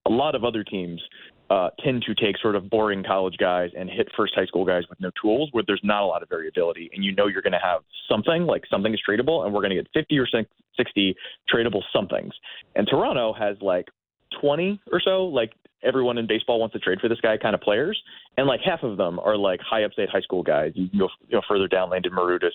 A 0.05 0.09
lot 0.09 0.35
of 0.35 0.43
other 0.43 0.63
teams 0.63 1.01
uh, 1.53 1.69
tend 1.83 2.01
to 2.01 2.15
take 2.15 2.35
sort 2.41 2.55
of 2.55 2.67
boring 2.67 3.03
college 3.03 3.35
guys 3.37 3.69
and 3.77 3.87
hit 3.87 4.07
first 4.17 4.33
high 4.35 4.45
school 4.45 4.65
guys 4.65 4.81
with 4.89 4.99
no 4.99 5.11
tools 5.21 5.49
where 5.51 5.63
there's 5.67 5.81
not 5.83 6.01
a 6.01 6.05
lot 6.05 6.23
of 6.23 6.29
variability 6.29 6.89
and 6.93 7.03
you 7.03 7.13
know 7.13 7.27
you're 7.27 7.43
going 7.43 7.53
to 7.53 7.59
have 7.63 7.81
something 8.09 8.47
like 8.47 8.63
something 8.71 8.91
is 8.91 8.99
tradable 9.07 9.45
and 9.45 9.53
we're 9.53 9.61
going 9.61 9.69
to 9.69 9.75
get 9.75 9.87
50 9.93 10.17
or 10.17 10.25
60 10.25 11.15
tradable 11.53 11.81
somethings. 11.95 12.33
And 12.75 12.87
toronto 12.87 13.33
has 13.33 13.55
like 13.61 13.85
20 14.41 14.81
or 14.91 14.99
so 14.99 15.25
like 15.25 15.53
everyone 15.83 16.17
in 16.17 16.25
baseball 16.25 16.59
wants 16.59 16.73
to 16.73 16.79
trade 16.79 16.99
for 16.99 17.07
this 17.07 17.21
guy 17.21 17.37
kind 17.37 17.53
of 17.53 17.61
players 17.61 18.01
and 18.37 18.47
like 18.47 18.61
half 18.65 18.81
of 18.81 18.97
them 18.97 19.19
are 19.19 19.37
like 19.37 19.59
high 19.59 19.83
upstate 19.83 20.09
high 20.09 20.21
school 20.21 20.41
guys. 20.41 20.71
You 20.73 20.89
can 20.89 20.97
go 20.97 21.09
you 21.27 21.35
know 21.35 21.41
further 21.47 21.67
down 21.67 21.91
landen 21.91 22.13
maroudis 22.13 22.49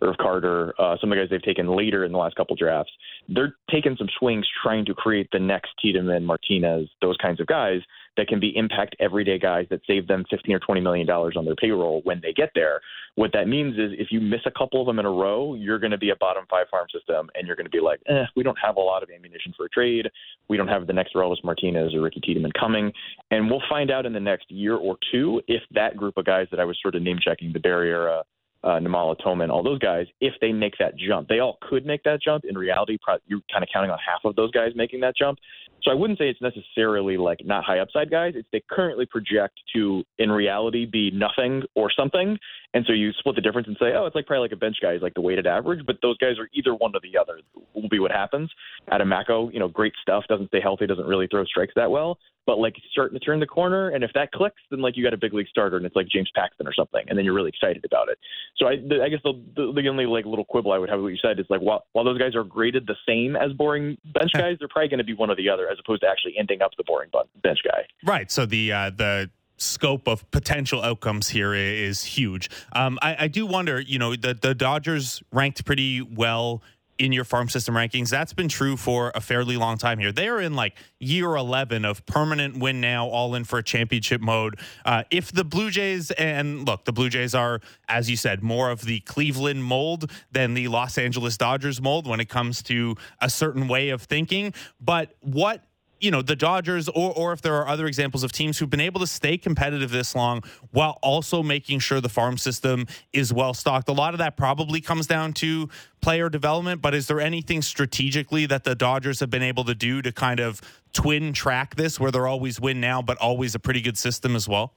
Irv 0.00 0.16
Carter, 0.18 0.74
uh, 0.78 0.96
some 1.00 1.10
of 1.10 1.16
the 1.16 1.22
guys 1.22 1.30
they've 1.30 1.42
taken 1.42 1.66
later 1.76 2.04
in 2.04 2.12
the 2.12 2.18
last 2.18 2.36
couple 2.36 2.54
drafts, 2.56 2.92
they're 3.28 3.56
taking 3.70 3.96
some 3.98 4.08
swings 4.18 4.46
trying 4.62 4.84
to 4.84 4.94
create 4.94 5.28
the 5.32 5.38
next 5.38 5.70
Tiedemann, 5.82 6.24
Martinez, 6.24 6.88
those 7.02 7.16
kinds 7.16 7.40
of 7.40 7.46
guys 7.46 7.80
that 8.18 8.28
can 8.28 8.38
be 8.38 8.54
impact 8.56 8.94
everyday 9.00 9.38
guys 9.38 9.66
that 9.70 9.80
save 9.86 10.06
them 10.06 10.24
15 10.28 10.54
or 10.54 10.58
20 10.58 10.80
million 10.82 11.06
dollars 11.06 11.34
on 11.38 11.46
their 11.46 11.54
payroll 11.54 12.02
when 12.04 12.20
they 12.20 12.32
get 12.32 12.50
there. 12.54 12.80
What 13.14 13.32
that 13.32 13.48
means 13.48 13.74
is 13.78 13.92
if 13.98 14.08
you 14.10 14.20
miss 14.20 14.40
a 14.44 14.50
couple 14.50 14.80
of 14.80 14.86
them 14.86 14.98
in 14.98 15.06
a 15.06 15.10
row, 15.10 15.54
you're 15.54 15.78
going 15.78 15.92
to 15.92 15.98
be 15.98 16.10
a 16.10 16.16
bottom 16.16 16.44
five 16.50 16.66
farm 16.70 16.86
system, 16.92 17.30
and 17.34 17.46
you're 17.46 17.56
going 17.56 17.66
to 17.66 17.70
be 17.70 17.80
like, 17.80 18.00
eh, 18.08 18.24
we 18.36 18.42
don't 18.42 18.58
have 18.62 18.76
a 18.76 18.80
lot 18.80 19.02
of 19.02 19.08
ammunition 19.08 19.54
for 19.56 19.66
a 19.66 19.68
trade. 19.70 20.08
We 20.48 20.56
don't 20.56 20.68
have 20.68 20.86
the 20.86 20.92
next 20.92 21.14
Orelvis 21.14 21.42
Martinez 21.42 21.94
or 21.94 22.02
Ricky 22.02 22.20
Tiedemann 22.20 22.52
coming, 22.58 22.92
and 23.30 23.50
we'll 23.50 23.62
find 23.68 23.90
out 23.90 24.04
in 24.04 24.12
the 24.12 24.20
next 24.20 24.50
year 24.50 24.76
or 24.76 24.98
two 25.12 25.40
if 25.48 25.62
that 25.72 25.96
group 25.96 26.16
of 26.16 26.26
guys 26.26 26.48
that 26.50 26.60
I 26.60 26.64
was 26.64 26.76
sort 26.82 26.94
of 26.94 27.02
name 27.02 27.18
checking, 27.22 27.52
the 27.52 27.60
Barriera 27.60 28.22
uh, 28.64 28.78
Nimmala 28.80 29.16
Toman, 29.20 29.50
all 29.50 29.62
those 29.62 29.78
guys, 29.78 30.06
if 30.20 30.34
they 30.40 30.52
make 30.52 30.74
that 30.78 30.96
jump. 30.96 31.28
They 31.28 31.38
all 31.38 31.58
could 31.68 31.86
make 31.86 32.02
that 32.04 32.20
jump. 32.22 32.44
In 32.44 32.58
reality, 32.58 32.98
you're 33.26 33.40
kind 33.52 33.62
of 33.62 33.68
counting 33.72 33.90
on 33.90 33.98
half 34.04 34.24
of 34.24 34.34
those 34.36 34.50
guys 34.50 34.72
making 34.74 35.00
that 35.00 35.14
jump. 35.16 35.38
So 35.84 35.92
I 35.92 35.94
wouldn't 35.94 36.18
say 36.18 36.28
it's 36.28 36.42
necessarily 36.42 37.16
like 37.16 37.38
not 37.44 37.64
high 37.64 37.78
upside 37.78 38.10
guys. 38.10 38.32
It's 38.34 38.48
they 38.52 38.62
currently 38.68 39.06
project 39.06 39.60
to, 39.74 40.02
in 40.18 40.30
reality, 40.30 40.86
be 40.86 41.12
nothing 41.12 41.62
or 41.76 41.88
something. 41.96 42.36
And 42.74 42.84
so 42.84 42.92
you 42.92 43.12
split 43.18 43.36
the 43.36 43.40
difference 43.40 43.68
and 43.68 43.76
say, 43.78 43.92
oh, 43.96 44.06
it's 44.06 44.16
like 44.16 44.26
probably 44.26 44.42
like 44.42 44.52
a 44.52 44.56
bench 44.56 44.76
guy 44.82 44.94
is 44.94 45.02
like 45.02 45.14
the 45.14 45.20
weighted 45.20 45.46
average. 45.46 45.86
But 45.86 45.98
those 46.02 46.18
guys 46.18 46.38
are 46.38 46.48
either 46.52 46.74
one 46.74 46.92
or 46.94 47.00
the 47.00 47.16
other. 47.16 47.40
Will 47.74 47.88
be 47.88 48.00
what 48.00 48.10
happens. 48.10 48.50
Adam 48.90 49.08
Macko, 49.08 49.50
you 49.50 49.60
know, 49.60 49.68
great 49.68 49.92
stuff. 50.02 50.24
Doesn't 50.28 50.48
stay 50.48 50.60
healthy. 50.60 50.86
Doesn't 50.86 51.06
really 51.06 51.28
throw 51.28 51.44
strikes 51.44 51.74
that 51.76 51.90
well 51.90 52.18
but 52.48 52.58
like 52.58 52.74
starting 52.90 53.16
to 53.18 53.22
turn 53.22 53.40
the 53.40 53.46
corner. 53.46 53.90
And 53.90 54.02
if 54.02 54.10
that 54.14 54.32
clicks, 54.32 54.62
then 54.70 54.80
like 54.80 54.96
you 54.96 55.04
got 55.04 55.12
a 55.12 55.18
big 55.18 55.34
league 55.34 55.48
starter, 55.48 55.76
and 55.76 55.84
it's 55.84 55.94
like 55.94 56.08
James 56.08 56.30
Paxton 56.34 56.66
or 56.66 56.72
something, 56.72 57.04
and 57.06 57.16
then 57.16 57.26
you're 57.26 57.34
really 57.34 57.50
excited 57.50 57.84
about 57.84 58.08
it. 58.08 58.18
So 58.56 58.66
I, 58.66 58.76
the, 58.76 59.02
I 59.04 59.10
guess 59.10 59.20
the, 59.22 59.34
the, 59.54 59.70
the 59.70 59.86
only 59.86 60.06
like 60.06 60.24
little 60.24 60.46
quibble 60.46 60.72
I 60.72 60.78
would 60.78 60.88
have 60.88 60.98
with 61.00 61.04
what 61.04 61.12
you 61.12 61.18
said 61.20 61.38
is 61.38 61.44
like 61.50 61.60
while 61.60 61.84
while 61.92 62.06
those 62.06 62.18
guys 62.18 62.34
are 62.34 62.44
graded 62.44 62.86
the 62.86 62.96
same 63.06 63.36
as 63.36 63.52
boring 63.52 63.98
bench 64.14 64.32
guys, 64.32 64.56
they're 64.58 64.68
probably 64.68 64.88
going 64.88 64.96
to 64.96 65.04
be 65.04 65.12
one 65.12 65.28
or 65.28 65.36
the 65.36 65.50
other, 65.50 65.68
as 65.68 65.76
opposed 65.78 66.00
to 66.00 66.08
actually 66.08 66.38
ending 66.38 66.62
up 66.62 66.70
the 66.78 66.84
boring 66.84 67.10
bench 67.42 67.58
guy. 67.62 67.82
Right. 68.02 68.30
So 68.30 68.46
the 68.46 68.72
uh, 68.72 68.90
the 68.96 69.30
scope 69.58 70.08
of 70.08 70.28
potential 70.30 70.82
outcomes 70.82 71.28
here 71.28 71.52
is 71.52 72.02
huge. 72.02 72.48
Um, 72.72 72.98
I, 73.02 73.24
I, 73.24 73.28
do 73.28 73.44
wonder, 73.44 73.80
you 73.80 73.98
know, 73.98 74.14
the, 74.14 74.32
the 74.32 74.54
Dodgers 74.54 75.20
ranked 75.32 75.64
pretty 75.64 76.00
well 76.00 76.62
in 76.98 77.12
your 77.12 77.24
farm 77.24 77.48
system 77.48 77.74
rankings. 77.74 78.10
That's 78.10 78.32
been 78.32 78.48
true 78.48 78.76
for 78.76 79.12
a 79.14 79.20
fairly 79.20 79.56
long 79.56 79.78
time 79.78 79.98
here. 79.98 80.12
They 80.12 80.28
are 80.28 80.40
in 80.40 80.54
like 80.54 80.76
year 80.98 81.36
11 81.36 81.84
of 81.84 82.04
permanent 82.06 82.58
win 82.58 82.80
now, 82.80 83.06
all 83.06 83.34
in 83.34 83.44
for 83.44 83.58
a 83.58 83.62
championship 83.62 84.20
mode. 84.20 84.58
Uh, 84.84 85.04
if 85.10 85.32
the 85.32 85.44
Blue 85.44 85.70
Jays, 85.70 86.10
and 86.12 86.66
look, 86.66 86.84
the 86.84 86.92
Blue 86.92 87.08
Jays 87.08 87.34
are, 87.34 87.60
as 87.88 88.10
you 88.10 88.16
said, 88.16 88.42
more 88.42 88.70
of 88.70 88.82
the 88.82 89.00
Cleveland 89.00 89.64
mold 89.64 90.10
than 90.32 90.54
the 90.54 90.68
Los 90.68 90.98
Angeles 90.98 91.36
Dodgers 91.36 91.80
mold 91.80 92.06
when 92.06 92.20
it 92.20 92.28
comes 92.28 92.62
to 92.64 92.96
a 93.20 93.30
certain 93.30 93.68
way 93.68 93.90
of 93.90 94.02
thinking. 94.02 94.52
But 94.80 95.14
what 95.20 95.62
you 96.00 96.10
know 96.10 96.22
the 96.22 96.36
Dodgers 96.36 96.88
or 96.88 97.12
or 97.16 97.32
if 97.32 97.42
there 97.42 97.54
are 97.54 97.68
other 97.68 97.86
examples 97.86 98.22
of 98.22 98.32
teams 98.32 98.58
who've 98.58 98.70
been 98.70 98.80
able 98.80 99.00
to 99.00 99.06
stay 99.06 99.38
competitive 99.38 99.90
this 99.90 100.14
long 100.14 100.42
while 100.70 100.98
also 101.02 101.42
making 101.42 101.80
sure 101.80 102.00
the 102.00 102.08
farm 102.08 102.38
system 102.38 102.86
is 103.12 103.32
well 103.32 103.54
stocked. 103.54 103.88
A 103.88 103.92
lot 103.92 104.14
of 104.14 104.18
that 104.18 104.36
probably 104.36 104.80
comes 104.80 105.06
down 105.06 105.32
to 105.34 105.68
player 106.00 106.28
development, 106.28 106.80
but 106.80 106.94
is 106.94 107.06
there 107.06 107.20
anything 107.20 107.62
strategically 107.62 108.46
that 108.46 108.64
the 108.64 108.74
Dodgers 108.74 109.20
have 109.20 109.30
been 109.30 109.42
able 109.42 109.64
to 109.64 109.74
do 109.74 110.02
to 110.02 110.12
kind 110.12 110.40
of 110.40 110.60
twin 110.92 111.32
track 111.32 111.76
this 111.76 111.98
where 111.98 112.10
they're 112.10 112.28
always 112.28 112.60
win 112.60 112.80
now 112.80 113.02
but 113.02 113.18
always 113.18 113.54
a 113.54 113.58
pretty 113.58 113.80
good 113.80 113.98
system 113.98 114.36
as 114.36 114.48
well? 114.48 114.72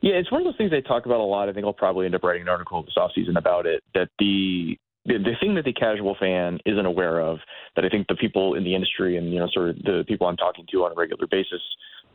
Yeah, 0.00 0.14
it's 0.14 0.30
one 0.30 0.40
of 0.40 0.44
those 0.44 0.56
things 0.56 0.70
they 0.70 0.80
talk 0.80 1.06
about 1.06 1.18
a 1.18 1.24
lot. 1.24 1.48
I 1.48 1.52
think 1.52 1.66
I'll 1.66 1.72
probably 1.72 2.06
end 2.06 2.14
up 2.14 2.22
writing 2.22 2.42
an 2.42 2.48
article 2.48 2.82
this 2.84 2.94
offseason 2.96 3.36
about 3.36 3.66
it. 3.66 3.82
That 3.94 4.08
the 4.18 4.78
the, 5.08 5.18
the 5.18 5.34
thing 5.40 5.54
that 5.54 5.64
the 5.64 5.72
casual 5.72 6.16
fan 6.18 6.58
isn't 6.64 6.86
aware 6.86 7.20
of, 7.20 7.38
that 7.74 7.84
I 7.84 7.88
think 7.88 8.06
the 8.08 8.14
people 8.14 8.54
in 8.54 8.64
the 8.64 8.74
industry 8.74 9.16
and 9.16 9.32
you 9.32 9.40
know 9.40 9.48
sort 9.52 9.70
of 9.70 9.76
the 9.78 10.04
people 10.06 10.26
I'm 10.26 10.36
talking 10.36 10.66
to 10.70 10.84
on 10.84 10.92
a 10.92 10.94
regular 10.94 11.26
basis 11.26 11.62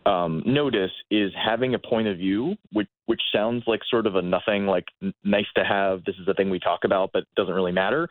um, 0.06 0.44
notice 0.46 0.92
is 1.10 1.32
having 1.36 1.76
a 1.76 1.80
point 1.80 2.08
of 2.08 2.18
view, 2.18 2.56
which 2.72 2.88
which 3.06 3.22
sounds 3.34 3.64
like 3.68 3.82
sort 3.90 4.08
of 4.08 4.16
a 4.16 4.22
nothing, 4.22 4.66
like 4.66 4.86
nice 5.24 5.46
to 5.56 5.64
have. 5.64 6.04
This 6.06 6.16
is 6.20 6.26
the 6.26 6.34
thing 6.34 6.50
we 6.50 6.60
talk 6.60 6.82
about, 6.84 7.12
but 7.14 7.24
doesn't 7.36 7.54
really 7.54 7.72
matter. 7.72 8.08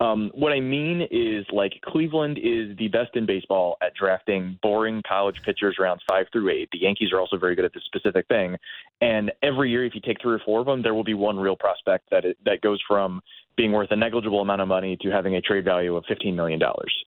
Um, 0.00 0.32
what 0.34 0.52
I 0.52 0.58
mean 0.58 1.06
is 1.12 1.46
like 1.52 1.74
Cleveland 1.84 2.36
is 2.38 2.76
the 2.76 2.88
best 2.88 3.14
in 3.14 3.24
baseball 3.24 3.76
at 3.80 3.94
drafting 3.94 4.58
boring 4.60 5.00
college 5.06 5.36
pitchers 5.44 5.76
rounds 5.78 6.02
five 6.08 6.26
through 6.32 6.50
eight. 6.50 6.68
The 6.72 6.78
Yankees 6.78 7.12
are 7.12 7.20
also 7.20 7.38
very 7.38 7.54
good 7.54 7.64
at 7.64 7.72
this 7.72 7.84
specific 7.84 8.26
thing. 8.26 8.56
And 9.00 9.30
every 9.44 9.70
year, 9.70 9.84
if 9.84 9.94
you 9.94 10.00
take 10.00 10.20
three 10.20 10.34
or 10.34 10.40
four 10.44 10.58
of 10.58 10.66
them, 10.66 10.82
there 10.82 10.94
will 10.94 11.04
be 11.04 11.14
one 11.14 11.38
real 11.38 11.54
prospect 11.54 12.10
that 12.10 12.24
it, 12.24 12.36
that 12.44 12.62
goes 12.62 12.80
from 12.88 13.22
being 13.56 13.72
worth 13.72 13.90
a 13.90 13.96
negligible 13.96 14.40
amount 14.40 14.60
of 14.60 14.68
money 14.68 14.96
to 15.02 15.10
having 15.10 15.34
a 15.36 15.40
trade 15.40 15.64
value 15.64 15.96
of 15.96 16.04
$15 16.04 16.34
million. 16.34 16.60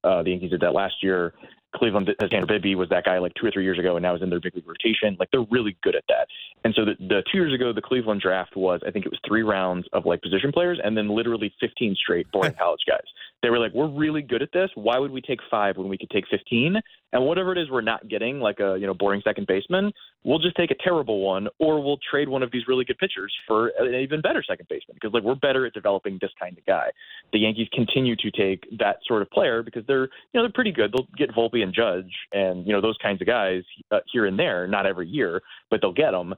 Uh, 0.03 0.23
the 0.23 0.29
Yankees 0.29 0.51
did 0.51 0.61
that 0.61 0.73
last 0.73 0.95
year. 1.01 1.33
Cleveland 1.75 2.09
Tanner 2.31 2.45
Bibee 2.45 2.75
was 2.75 2.89
that 2.89 3.03
guy 3.03 3.19
like 3.19 3.33
two 3.39 3.45
or 3.45 3.51
three 3.51 3.63
years 3.63 3.77
ago, 3.77 3.97
and 3.97 4.03
now 4.03 4.15
is 4.15 4.21
in 4.21 4.29
their 4.29 4.39
big 4.39 4.55
league 4.55 4.67
rotation. 4.67 5.17
Like 5.19 5.29
they're 5.31 5.45
really 5.51 5.77
good 5.83 5.95
at 5.95 6.03
that. 6.07 6.27
And 6.63 6.73
so 6.75 6.85
the, 6.85 6.95
the 6.99 7.21
two 7.31 7.37
years 7.37 7.53
ago, 7.53 7.73
the 7.73 7.81
Cleveland 7.81 8.21
draft 8.21 8.55
was 8.55 8.79
I 8.87 8.91
think 8.91 9.05
it 9.05 9.11
was 9.11 9.19
three 9.27 9.43
rounds 9.43 9.85
of 9.93 10.05
like 10.05 10.21
position 10.21 10.51
players, 10.51 10.79
and 10.83 10.95
then 10.95 11.09
literally 11.09 11.53
15 11.59 11.95
straight 11.95 12.31
boring 12.31 12.53
college 12.59 12.81
guys. 12.87 13.05
They 13.45 13.51
were 13.51 13.59
like, 13.59 13.75
we're 13.75 13.87
really 13.87 14.23
good 14.23 14.41
at 14.41 14.51
this. 14.53 14.71
Why 14.73 14.97
would 14.97 15.11
we 15.11 15.21
take 15.21 15.37
five 15.51 15.77
when 15.77 15.87
we 15.87 15.99
could 15.99 16.09
take 16.09 16.23
15? 16.31 16.77
And 17.13 17.25
whatever 17.25 17.51
it 17.51 17.59
is 17.59 17.69
we're 17.69 17.81
not 17.81 18.07
getting, 18.09 18.39
like 18.39 18.59
a 18.59 18.75
you 18.79 18.87
know 18.87 18.95
boring 18.95 19.21
second 19.23 19.45
baseman, 19.45 19.91
we'll 20.23 20.39
just 20.39 20.55
take 20.55 20.71
a 20.71 20.75
terrible 20.83 21.19
one, 21.21 21.47
or 21.59 21.79
we'll 21.79 21.99
trade 22.09 22.27
one 22.27 22.41
of 22.41 22.51
these 22.51 22.63
really 22.67 22.85
good 22.85 22.97
pitchers 22.97 23.31
for 23.47 23.67
an 23.77 23.93
even 23.93 24.19
better 24.19 24.41
second 24.41 24.67
baseman 24.67 24.95
because 24.99 25.13
like 25.13 25.21
we're 25.21 25.35
better 25.35 25.63
at 25.67 25.73
developing 25.73 26.17
this 26.19 26.31
kind 26.41 26.57
of 26.57 26.65
guy. 26.65 26.87
The 27.33 27.39
Yankees 27.39 27.67
continue 27.71 28.15
to 28.15 28.31
take 28.31 28.67
that 28.79 28.97
sort 29.07 29.21
of 29.21 29.29
player 29.29 29.61
because 29.61 29.83
they're 29.85 30.05
you 30.05 30.33
know 30.33 30.41
they're 30.41 30.51
pretty 30.51 30.71
good. 30.71 30.91
They'll 30.91 31.07
get 31.15 31.29
Volpe 31.35 31.61
and 31.61 31.71
Judge 31.71 32.11
and 32.33 32.65
you 32.65 32.73
know 32.73 32.81
those 32.81 32.97
kinds 32.99 33.21
of 33.21 33.27
guys 33.27 33.61
uh, 33.91 33.99
here 34.11 34.25
and 34.25 34.39
there, 34.39 34.67
not 34.67 34.87
every 34.87 35.07
year, 35.07 35.39
but 35.69 35.81
they'll 35.81 35.93
get 35.93 36.13
them. 36.13 36.33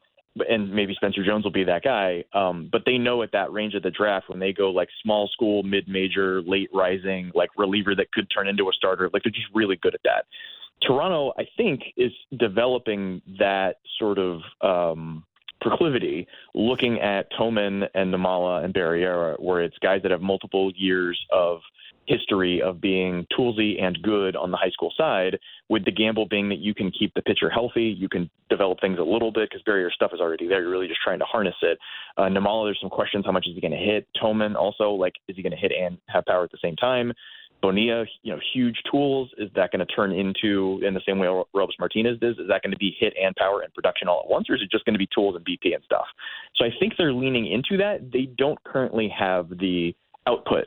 And 0.50 0.74
maybe 0.74 0.94
Spencer 0.96 1.24
Jones 1.24 1.44
will 1.44 1.52
be 1.52 1.64
that 1.66 1.84
guy. 1.84 2.24
Um, 2.34 2.70
but 2.72 2.84
they 2.86 2.98
know 2.98 3.24
at 3.24 3.32
that 3.32 3.52
range 3.52 3.74
of 3.74 3.84
the 3.84 3.92
draft 3.92 4.30
when 4.30 4.40
they 4.40 4.54
go 4.54 4.70
like 4.70 4.90
small 5.04 5.28
school, 5.28 5.64
mid 5.64 5.88
major, 5.88 6.42
late 6.42 6.70
rising, 6.74 7.32
like 7.36 7.50
reliever 7.58 7.96
that 7.96 8.12
could 8.12 8.28
turn 8.30 8.48
into 8.48 8.70
a 8.70 8.74
starter, 8.74 9.10
like 9.14 9.24
they're 9.24 9.32
just 9.32 9.48
really 9.54 9.78
good 9.78 9.94
at 9.94 10.02
that. 10.04 10.26
Toronto, 10.82 11.34
I 11.38 11.48
think, 11.58 11.82
is 11.98 12.12
developing 12.38 13.22
that 13.40 13.78
sort 13.98 14.20
of 14.20 14.42
um, 14.62 15.24
proclivity, 15.62 16.28
looking 16.54 17.00
at 17.00 17.32
Toman 17.32 17.88
and 17.94 18.14
Nimmala 18.14 18.64
and 18.64 18.74
Barriera, 18.74 19.40
where 19.42 19.62
it's 19.62 19.78
guys 19.80 20.02
that 20.04 20.12
have 20.12 20.22
multiple 20.22 20.72
years 20.76 21.20
of 21.32 21.62
history 22.08 22.62
of 22.62 22.82
being 22.82 23.26
toolsy 23.38 23.82
and 23.82 24.02
good 24.02 24.36
on 24.36 24.52
the 24.52 24.58
high 24.58 24.70
school 24.70 24.94
side, 24.98 25.38
with 25.70 25.86
the 25.86 25.92
gamble 25.92 26.26
being 26.28 26.50
that 26.50 26.60
you 26.60 26.74
can 26.74 26.92
keep 26.92 27.14
the 27.14 27.22
pitcher 27.22 27.50
healthy, 27.50 27.84
you 27.84 28.10
can 28.10 28.30
develop 28.50 28.80
things 28.80 28.98
a 29.00 29.04
little 29.04 29.32
bit 29.32 29.50
because 29.50 29.64
Barriera 29.64 29.92
stuff 29.92 30.12
is 30.14 30.20
already 30.20 30.48
there. 30.48 30.62
You're 30.62 30.72
really 30.72 30.88
just 30.88 31.02
trying 31.04 31.20
to 31.20 31.26
harness 31.26 31.56
it. 31.62 31.78
Uh, 32.18 32.24
Nimmala, 32.24 32.68
there's 32.68 32.80
some 32.82 32.90
questions. 32.90 33.26
How 33.26 33.32
much 33.32 33.46
is 33.48 33.56
he 33.56 33.62
going 33.62 33.72
to 33.72 33.78
hit? 33.78 34.08
Toman 34.22 34.56
also, 34.56 34.92
like, 34.92 35.14
is 35.28 35.36
he 35.36 35.44
going 35.44 35.52
to 35.52 35.58
hit 35.58 35.72
and 35.72 35.98
have 36.08 36.26
power 36.26 36.44
at 36.44 36.52
the 36.52 36.60
same 36.62 36.76
time? 36.76 37.14
Bonilla, 37.62 38.06
you 38.22 38.34
know, 38.34 38.40
huge 38.54 38.78
tools. 38.90 39.30
Is 39.38 39.50
that 39.56 39.72
going 39.72 39.86
to 39.86 39.94
turn 39.94 40.12
into, 40.12 40.80
in 40.86 40.94
the 40.94 41.02
same 41.08 41.20
way 41.20 41.28
Robes 41.54 41.76
Martinez 41.80 42.18
is, 42.22 42.38
is 42.38 42.48
that 42.48 42.62
going 42.62 42.72
to 42.72 42.78
be 42.78 42.96
hit 43.00 43.14
and 43.22 43.36
power 43.36 43.62
and 43.62 43.74
production 43.74 44.08
all 44.08 44.22
at 44.24 44.30
once, 44.30 44.50
or 44.50 44.56
is 44.56 44.62
it 44.62 44.72
just 44.72 44.86
going 44.86 44.94
to 44.94 45.00
be 45.00 45.10
tools 45.14 45.36
and 45.36 45.44
BP 45.44 45.74
and 45.74 45.84
stuff? 45.84 46.06
So 46.56 46.66
I 46.66 46.70
think 46.80 46.94
they're 46.98 47.14
leaning 47.14 47.52
into 47.52 47.78
that. 47.78 48.12
They 48.12 48.30
don't 48.38 48.64
currently 48.64 49.12
have 49.18 49.50
the 49.50 49.96
output 50.28 50.66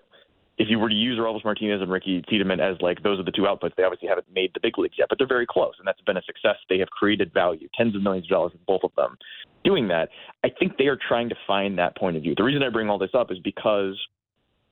if 0.61 0.69
you 0.69 0.79
were 0.79 0.91
to 0.91 0.95
use 0.95 1.19
Orelvis 1.19 1.43
Martinez 1.43 1.81
and 1.81 1.91
Ricky 1.91 2.23
Tiedemann 2.29 2.61
as 2.61 2.77
like 2.83 3.03
those 3.03 3.19
are 3.19 3.23
the 3.23 3.31
two 3.31 3.45
outputs, 3.45 3.75
they 3.77 3.83
obviously 3.83 4.09
haven't 4.09 4.27
made 4.31 4.51
the 4.53 4.61
big 4.61 4.77
leagues 4.77 4.97
yet, 4.99 5.09
but 5.09 5.17
they're 5.17 5.27
very 5.27 5.47
close, 5.47 5.73
and 5.79 5.89
that's 5.89 6.03
been 6.03 6.19
a 6.19 6.23
success. 6.23 6.57
They 6.69 6.79
have 6.81 6.91
created 6.91 7.33
value, 7.33 7.67
tens 7.75 7.97
of 7.97 8.03
millions 8.03 8.27
of 8.27 8.31
dollars 8.31 8.53
in 8.53 8.61
both 8.67 8.83
of 8.85 8.91
them. 8.95 9.17
Doing 9.65 9.89
that, 9.89 10.11
I 10.45 10.51
think 10.51 10.77
they 10.77 10.89
are 10.89 10.99
trying 11.09 11.31
to 11.31 11.35
find 11.47 11.79
that 11.79 11.97
point 11.97 12.19
of 12.19 12.23
view. 12.23 12.35
The 12.37 12.45
reason 12.45 12.63
I 12.63 12.69
bring 12.69 12.91
all 12.91 12.99
this 12.99 13.15
up 13.15 13.33
is 13.33 13.39
because 13.39 13.97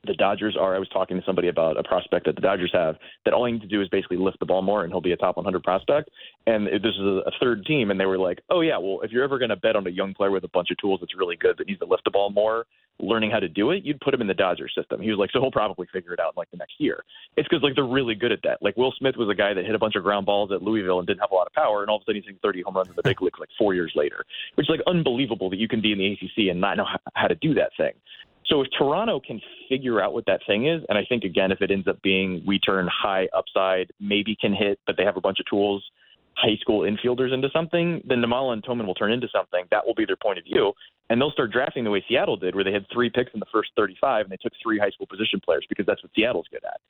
the 0.07 0.13
Dodgers 0.13 0.59
are. 0.61 0.77
I 0.77 0.79
was 0.79 0.91
talking 0.91 1.19
to 1.19 1.25
somebody 1.25 1.49
about 1.49 1.79
a 1.79 1.83
prospect 1.83 2.27
that 2.27 2.35
the 2.35 2.43
Dodgers 2.43 2.71
have 2.75 2.97
that 3.25 3.33
all 3.33 3.47
he 3.47 3.53
needs 3.53 3.65
to 3.65 3.69
do 3.69 3.81
is 3.81 3.89
basically 3.89 4.19
lift 4.19 4.41
the 4.41 4.47
ball 4.47 4.61
more 4.61 4.85
and 4.85 4.93
he'll 4.93 5.01
be 5.01 5.13
a 5.13 5.17
top 5.17 5.37
100 5.37 5.63
prospect. 5.63 6.11
And 6.47 6.67
this 6.67 6.95
is 6.95 7.01
a 7.01 7.33
third 7.41 7.65
team, 7.65 7.91
and 7.91 7.99
they 7.99 8.07
were 8.07 8.19
like, 8.19 8.41
"Oh 8.51 8.61
yeah, 8.61 8.77
well 8.77 9.01
if 9.03 9.11
you're 9.11 9.25
ever 9.25 9.39
going 9.39 9.49
to 9.49 9.57
bet 9.57 9.75
on 9.75 9.87
a 9.87 9.91
young 9.91 10.13
player 10.13 10.31
with 10.31 10.45
a 10.45 10.49
bunch 10.49 10.69
of 10.71 10.77
tools 10.77 11.01
that's 11.01 11.17
really 11.17 11.37
good 11.37 11.57
that 11.57 11.67
needs 11.67 11.81
to 11.81 11.87
lift 11.87 12.05
the 12.05 12.11
ball 12.11 12.29
more, 12.29 12.67
learning 13.01 13.31
how 13.31 13.39
to 13.39 13.49
do 13.49 13.71
it, 13.71 13.85
you'd 13.85 14.01
put 14.01 14.15
him 14.15 14.21
in 14.21 14.27
the 14.27 14.35
Dodger 14.35 14.69
system." 14.69 15.01
He 15.01 15.11
was 15.11 15.19
like, 15.19 15.31
"So 15.31 15.41
he'll 15.41 15.51
probably 15.51 15.87
figure 15.93 16.13
it 16.13 16.21
out 16.21 16.35
in 16.35 16.39
like 16.39 16.51
the 16.51 16.57
next 16.57 16.75
year." 16.79 17.05
It's 17.37 17.49
because 17.49 17.63
like 17.63 17.75
they're 17.75 17.85
really 17.85 18.15
good 18.15 18.33
at 18.33 18.43
that. 18.43 18.63
Like 18.63 18.77
Will 18.77 18.93
Smith 18.99 19.17
was 19.17 19.29
a 19.29 19.35
guy 19.35 19.55
that 19.55 19.65
hit 19.65 19.75
a 19.75 19.79
bunch 19.79 19.97
of 19.97 20.03
ground 20.03 20.27
balls 20.27 20.53
at 20.53 20.63
Louisville 20.63 20.99
and 20.99 21.07
didn't 21.07 21.21
have 21.21 21.31
a 21.31 21.35
lot 21.35 21.47
of 21.47 21.53
power, 21.53 21.83
and 21.83 21.91
all 21.91 21.97
of 21.97 22.03
a 22.03 22.05
sudden 22.05 22.17
he's 22.17 22.25
hitting 22.25 22.41
30 22.43 22.63
home 22.63 22.77
runs 22.77 22.89
in 22.89 22.97
the 22.97 23.03
big 23.03 23.21
leagues 23.23 23.39
like 23.39 23.51
four 23.59 23.75
years 23.75 23.93
later, 23.95 24.25
which 24.55 24.67
is 24.67 24.71
like 24.71 24.83
unbelievable 24.87 25.51
that 25.51 25.59
you 25.59 25.69
can 25.69 25.81
be 25.81 25.93
in 25.93 25.99
the 25.99 26.13
ACC 26.13 26.51
and 26.51 26.61
not 26.61 26.77
know 26.77 26.87
how 27.15 27.29
to 27.29 27.35
do 27.37 27.55
that 27.55 27.71
thing. 27.77 27.93
So 28.49 28.63
if 28.63 28.69
Toronto 28.77 29.21
can 29.21 29.41
figure 29.69 30.01
out 30.01 30.15
what 30.15 30.25
that 30.27 30.41
thing 30.47 30.67
is, 30.67 30.83
and 30.89 30.97
I 30.97 31.05
think 31.07 31.25
again, 31.25 31.53
if 31.53 31.61
it 31.61 31.71
ends 31.71 31.87
up 31.87 32.01
being 32.03 32.43
we 32.47 32.59
turn 32.59 32.89
high 32.91 33.29
upside, 33.37 33.93
maybe 34.01 34.35
can 34.41 34.55
hit, 34.55 34.81
but 34.87 34.97
they 34.97 35.05
have 35.05 35.19
a 35.19 35.21
bunch 35.21 35.39
of 35.39 35.47
tools, 35.47 35.85
high 36.35 36.57
school 36.61 36.81
infielders 36.81 37.35
into 37.35 37.49
something, 37.53 38.01
then 38.07 38.23
Nimmala 38.23 38.55
and 38.55 38.65
Tillman 38.65 38.87
will 38.87 38.95
turn 38.95 39.13
into 39.13 39.29
something. 39.29 39.65
That 39.71 39.87
will 39.87 39.95
be 39.95 40.07
their 40.07 40.17
point 40.17 40.39
of 40.39 40.45
view, 40.45 40.73
and 41.11 41.21
they'll 41.21 41.31
start 41.31 41.53
drafting 41.53 41.85
the 41.85 41.91
way 41.91 42.05
Seattle 42.09 42.37
did, 42.37 42.55
where 42.55 42.65
they 42.65 42.73
had 42.73 42.87
three 42.93 43.11
picks 43.11 43.33
in 43.35 43.41
the 43.41 43.47
first 43.53 43.71
35, 43.77 44.27
and 44.27 44.33
they 44.33 44.37
took 44.37 44.53
three 44.63 44.79
high 44.79 44.91
school 44.91 45.07
position 45.07 45.41
players 45.43 45.65
because 45.69 45.87
that's 45.87 46.03
what 46.03 46.13
Seattle's 46.15 46.47
good 46.51 46.65
at. 46.65 46.81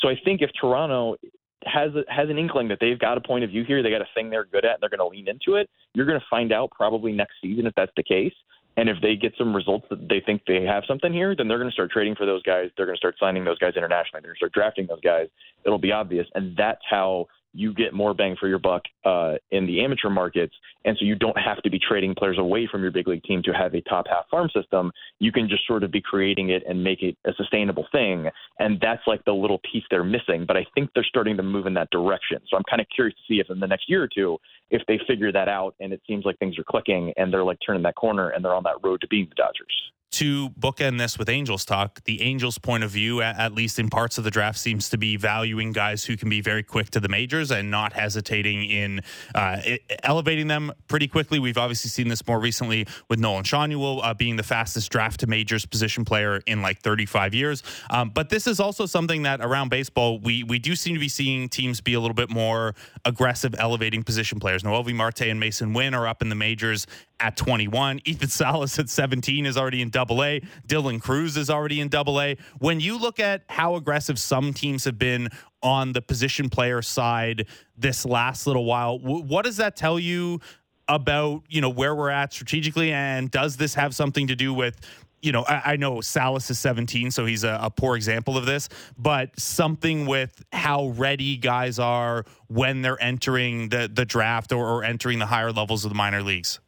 So 0.00 0.08
I 0.08 0.14
think 0.24 0.42
if 0.42 0.50
Toronto 0.60 1.16
has 1.64 1.90
a, 1.94 2.04
has 2.12 2.30
an 2.30 2.38
inkling 2.38 2.68
that 2.68 2.78
they've 2.80 2.98
got 2.98 3.18
a 3.18 3.20
point 3.20 3.44
of 3.44 3.50
view 3.50 3.64
here, 3.64 3.82
they 3.82 3.90
got 3.90 4.02
a 4.02 4.08
thing 4.14 4.30
they're 4.30 4.44
good 4.44 4.64
at, 4.64 4.74
and 4.74 4.78
they're 4.80 4.90
going 4.90 5.00
to 5.00 5.14
lean 5.16 5.28
into 5.28 5.58
it. 5.58 5.68
You're 5.94 6.06
going 6.06 6.20
to 6.20 6.26
find 6.30 6.52
out 6.52 6.70
probably 6.70 7.12
next 7.12 7.34
season 7.42 7.66
if 7.66 7.74
that's 7.74 7.92
the 7.96 8.02
case. 8.02 8.34
And 8.78 8.90
if 8.90 8.98
they 9.00 9.16
get 9.16 9.32
some 9.38 9.56
results 9.56 9.86
that 9.88 10.06
they 10.08 10.20
think 10.24 10.42
they 10.46 10.62
have 10.64 10.84
something 10.86 11.12
here, 11.12 11.34
then 11.34 11.48
they're 11.48 11.58
going 11.58 11.70
to 11.70 11.74
start 11.74 11.90
trading 11.90 12.14
for 12.14 12.26
those 12.26 12.42
guys. 12.42 12.68
They're 12.76 12.84
going 12.84 12.96
to 12.96 13.00
start 13.00 13.16
signing 13.18 13.42
those 13.42 13.58
guys 13.58 13.72
internationally. 13.74 14.20
They're 14.20 14.32
going 14.32 14.34
to 14.34 14.38
start 14.38 14.52
drafting 14.52 14.86
those 14.86 15.00
guys. 15.00 15.28
It'll 15.64 15.78
be 15.78 15.92
obvious. 15.92 16.26
And 16.34 16.54
that's 16.56 16.82
how 16.88 17.26
you 17.56 17.72
get 17.72 17.94
more 17.94 18.12
bang 18.12 18.36
for 18.38 18.48
your 18.48 18.58
buck 18.58 18.82
uh, 19.04 19.34
in 19.50 19.66
the 19.66 19.82
amateur 19.82 20.10
markets. 20.10 20.54
And 20.84 20.96
so 20.98 21.06
you 21.06 21.14
don't 21.14 21.38
have 21.38 21.62
to 21.62 21.70
be 21.70 21.78
trading 21.78 22.14
players 22.14 22.38
away 22.38 22.68
from 22.70 22.82
your 22.82 22.90
big 22.90 23.08
league 23.08 23.22
team 23.24 23.42
to 23.44 23.52
have 23.52 23.74
a 23.74 23.80
top 23.82 24.06
half 24.08 24.28
farm 24.30 24.50
system. 24.54 24.92
You 25.18 25.32
can 25.32 25.48
just 25.48 25.66
sort 25.66 25.82
of 25.82 25.90
be 25.90 26.00
creating 26.00 26.50
it 26.50 26.62
and 26.68 26.84
make 26.84 27.02
it 27.02 27.16
a 27.24 27.32
sustainable 27.36 27.86
thing. 27.90 28.28
And 28.58 28.78
that's 28.80 29.02
like 29.06 29.24
the 29.24 29.32
little 29.32 29.60
piece 29.72 29.84
they're 29.90 30.04
missing. 30.04 30.44
But 30.46 30.56
I 30.56 30.66
think 30.74 30.90
they're 30.94 31.04
starting 31.04 31.36
to 31.38 31.42
move 31.42 31.66
in 31.66 31.74
that 31.74 31.90
direction. 31.90 32.38
So 32.48 32.56
I'm 32.56 32.64
kind 32.68 32.80
of 32.80 32.86
curious 32.94 33.16
to 33.16 33.22
see 33.26 33.40
if 33.40 33.48
in 33.50 33.58
the 33.58 33.66
next 33.66 33.88
year 33.88 34.02
or 34.02 34.08
two, 34.14 34.36
if 34.70 34.82
they 34.86 35.00
figure 35.06 35.32
that 35.32 35.48
out 35.48 35.74
and 35.80 35.92
it 35.92 36.02
seems 36.06 36.24
like 36.24 36.38
things 36.38 36.58
are 36.58 36.64
clicking 36.64 37.12
and 37.16 37.32
they're 37.32 37.44
like 37.44 37.58
turning 37.64 37.82
that 37.84 37.94
corner 37.94 38.30
and 38.30 38.44
they're 38.44 38.54
on 38.54 38.64
that 38.64 38.76
road 38.82 39.00
to 39.00 39.08
being 39.08 39.26
the 39.28 39.34
Dodgers 39.34 39.92
to 40.12 40.50
bookend 40.50 40.98
this 40.98 41.18
with 41.18 41.28
Angels 41.28 41.64
talk, 41.64 42.02
the 42.04 42.22
Angels' 42.22 42.58
point 42.58 42.84
of 42.84 42.90
view, 42.90 43.20
at 43.20 43.52
least 43.52 43.78
in 43.78 43.90
parts 43.90 44.18
of 44.18 44.24
the 44.24 44.30
draft, 44.30 44.58
seems 44.58 44.88
to 44.90 44.98
be 44.98 45.16
valuing 45.16 45.72
guys 45.72 46.04
who 46.04 46.16
can 46.16 46.28
be 46.28 46.40
very 46.40 46.62
quick 46.62 46.90
to 46.90 47.00
the 47.00 47.08
majors 47.08 47.50
and 47.50 47.70
not 47.70 47.92
hesitating 47.92 48.64
in 48.70 49.00
uh, 49.34 49.60
elevating 50.02 50.46
them 50.46 50.72
pretty 50.88 51.08
quickly. 51.08 51.38
We've 51.38 51.58
obviously 51.58 51.90
seen 51.90 52.08
this 52.08 52.26
more 52.26 52.40
recently 52.40 52.86
with 53.08 53.18
Nolan 53.18 53.44
Schanuel 53.44 54.00
uh, 54.02 54.14
being 54.14 54.36
the 54.36 54.42
fastest 54.42 54.90
draft 54.90 55.20
to 55.20 55.26
majors 55.26 55.66
position 55.66 56.04
player 56.04 56.40
in 56.46 56.62
like 56.62 56.80
35 56.80 57.34
years. 57.34 57.62
Um, 57.90 58.10
but 58.10 58.30
this 58.30 58.46
is 58.46 58.60
also 58.60 58.86
something 58.86 59.22
that 59.22 59.40
around 59.40 59.68
baseball, 59.68 60.18
we, 60.18 60.42
we 60.44 60.58
do 60.58 60.76
seem 60.76 60.94
to 60.94 61.00
be 61.00 61.08
seeing 61.08 61.48
teams 61.48 61.80
be 61.80 61.94
a 61.94 62.00
little 62.00 62.14
bit 62.14 62.30
more 62.30 62.74
aggressive 63.04 63.54
elevating 63.58 64.02
position 64.02 64.40
players. 64.40 64.62
Noelvi 64.62 64.94
Marte 64.94 65.22
and 65.22 65.42
Masyn 65.42 65.74
Winn 65.74 65.94
are 65.94 66.06
up 66.06 66.22
in 66.22 66.28
the 66.28 66.34
majors 66.34 66.86
at 67.20 67.36
21. 67.36 68.00
Ethan 68.04 68.28
Salas 68.36 68.78
at 68.78 68.88
17 68.88 69.46
is 69.46 69.56
already 69.56 69.82
in 69.82 69.90
double 69.96 70.22
A. 70.22 70.42
Dylan 70.68 71.00
Crews 71.00 71.38
is 71.38 71.48
already 71.48 71.80
in 71.80 71.88
double 71.88 72.20
A. 72.20 72.36
When 72.58 72.80
you 72.80 72.98
look 72.98 73.18
at 73.18 73.44
how 73.48 73.76
aggressive 73.76 74.18
some 74.18 74.52
teams 74.52 74.84
have 74.84 74.98
been 74.98 75.30
on 75.62 75.94
the 75.94 76.02
position 76.02 76.50
player 76.50 76.82
side 76.82 77.46
this 77.78 78.04
last 78.04 78.46
little 78.46 78.66
while, 78.66 78.98
what 78.98 79.46
does 79.46 79.56
that 79.56 79.74
tell 79.74 79.98
you 79.98 80.40
about, 80.86 81.44
you 81.48 81.62
know, 81.62 81.70
where 81.70 81.94
we're 81.94 82.10
at 82.10 82.34
strategically? 82.34 82.92
And 82.92 83.30
does 83.30 83.56
this 83.56 83.72
have 83.72 83.94
something 83.94 84.26
to 84.26 84.36
do 84.36 84.52
with 84.52 84.78
you 85.22 85.32
know, 85.32 85.44
I, 85.48 85.62
I, 85.72 85.76
know 85.76 86.02
Salas 86.02 86.50
is 86.50 86.58
17, 86.58 87.10
so 87.10 87.24
he's 87.24 87.42
a, 87.42 87.58
a, 87.62 87.70
poor 87.70 87.96
example 87.96 88.36
of 88.36 88.44
this, 88.44 88.68
but 88.98 89.30
something 89.40 90.04
with 90.04 90.44
how 90.52 90.88
ready 90.88 91.38
guys 91.38 91.78
are 91.78 92.26
when 92.48 92.82
they're 92.82 93.02
entering 93.02 93.70
the, 93.70 93.90
the 93.92 94.04
draft 94.04 94.52
or, 94.52 94.64
or 94.68 94.84
entering 94.84 95.18
the 95.18 95.26
higher 95.26 95.52
levels 95.52 95.86
of 95.86 95.90
the 95.90 95.96
minor 95.96 96.22
leagues. 96.22 96.60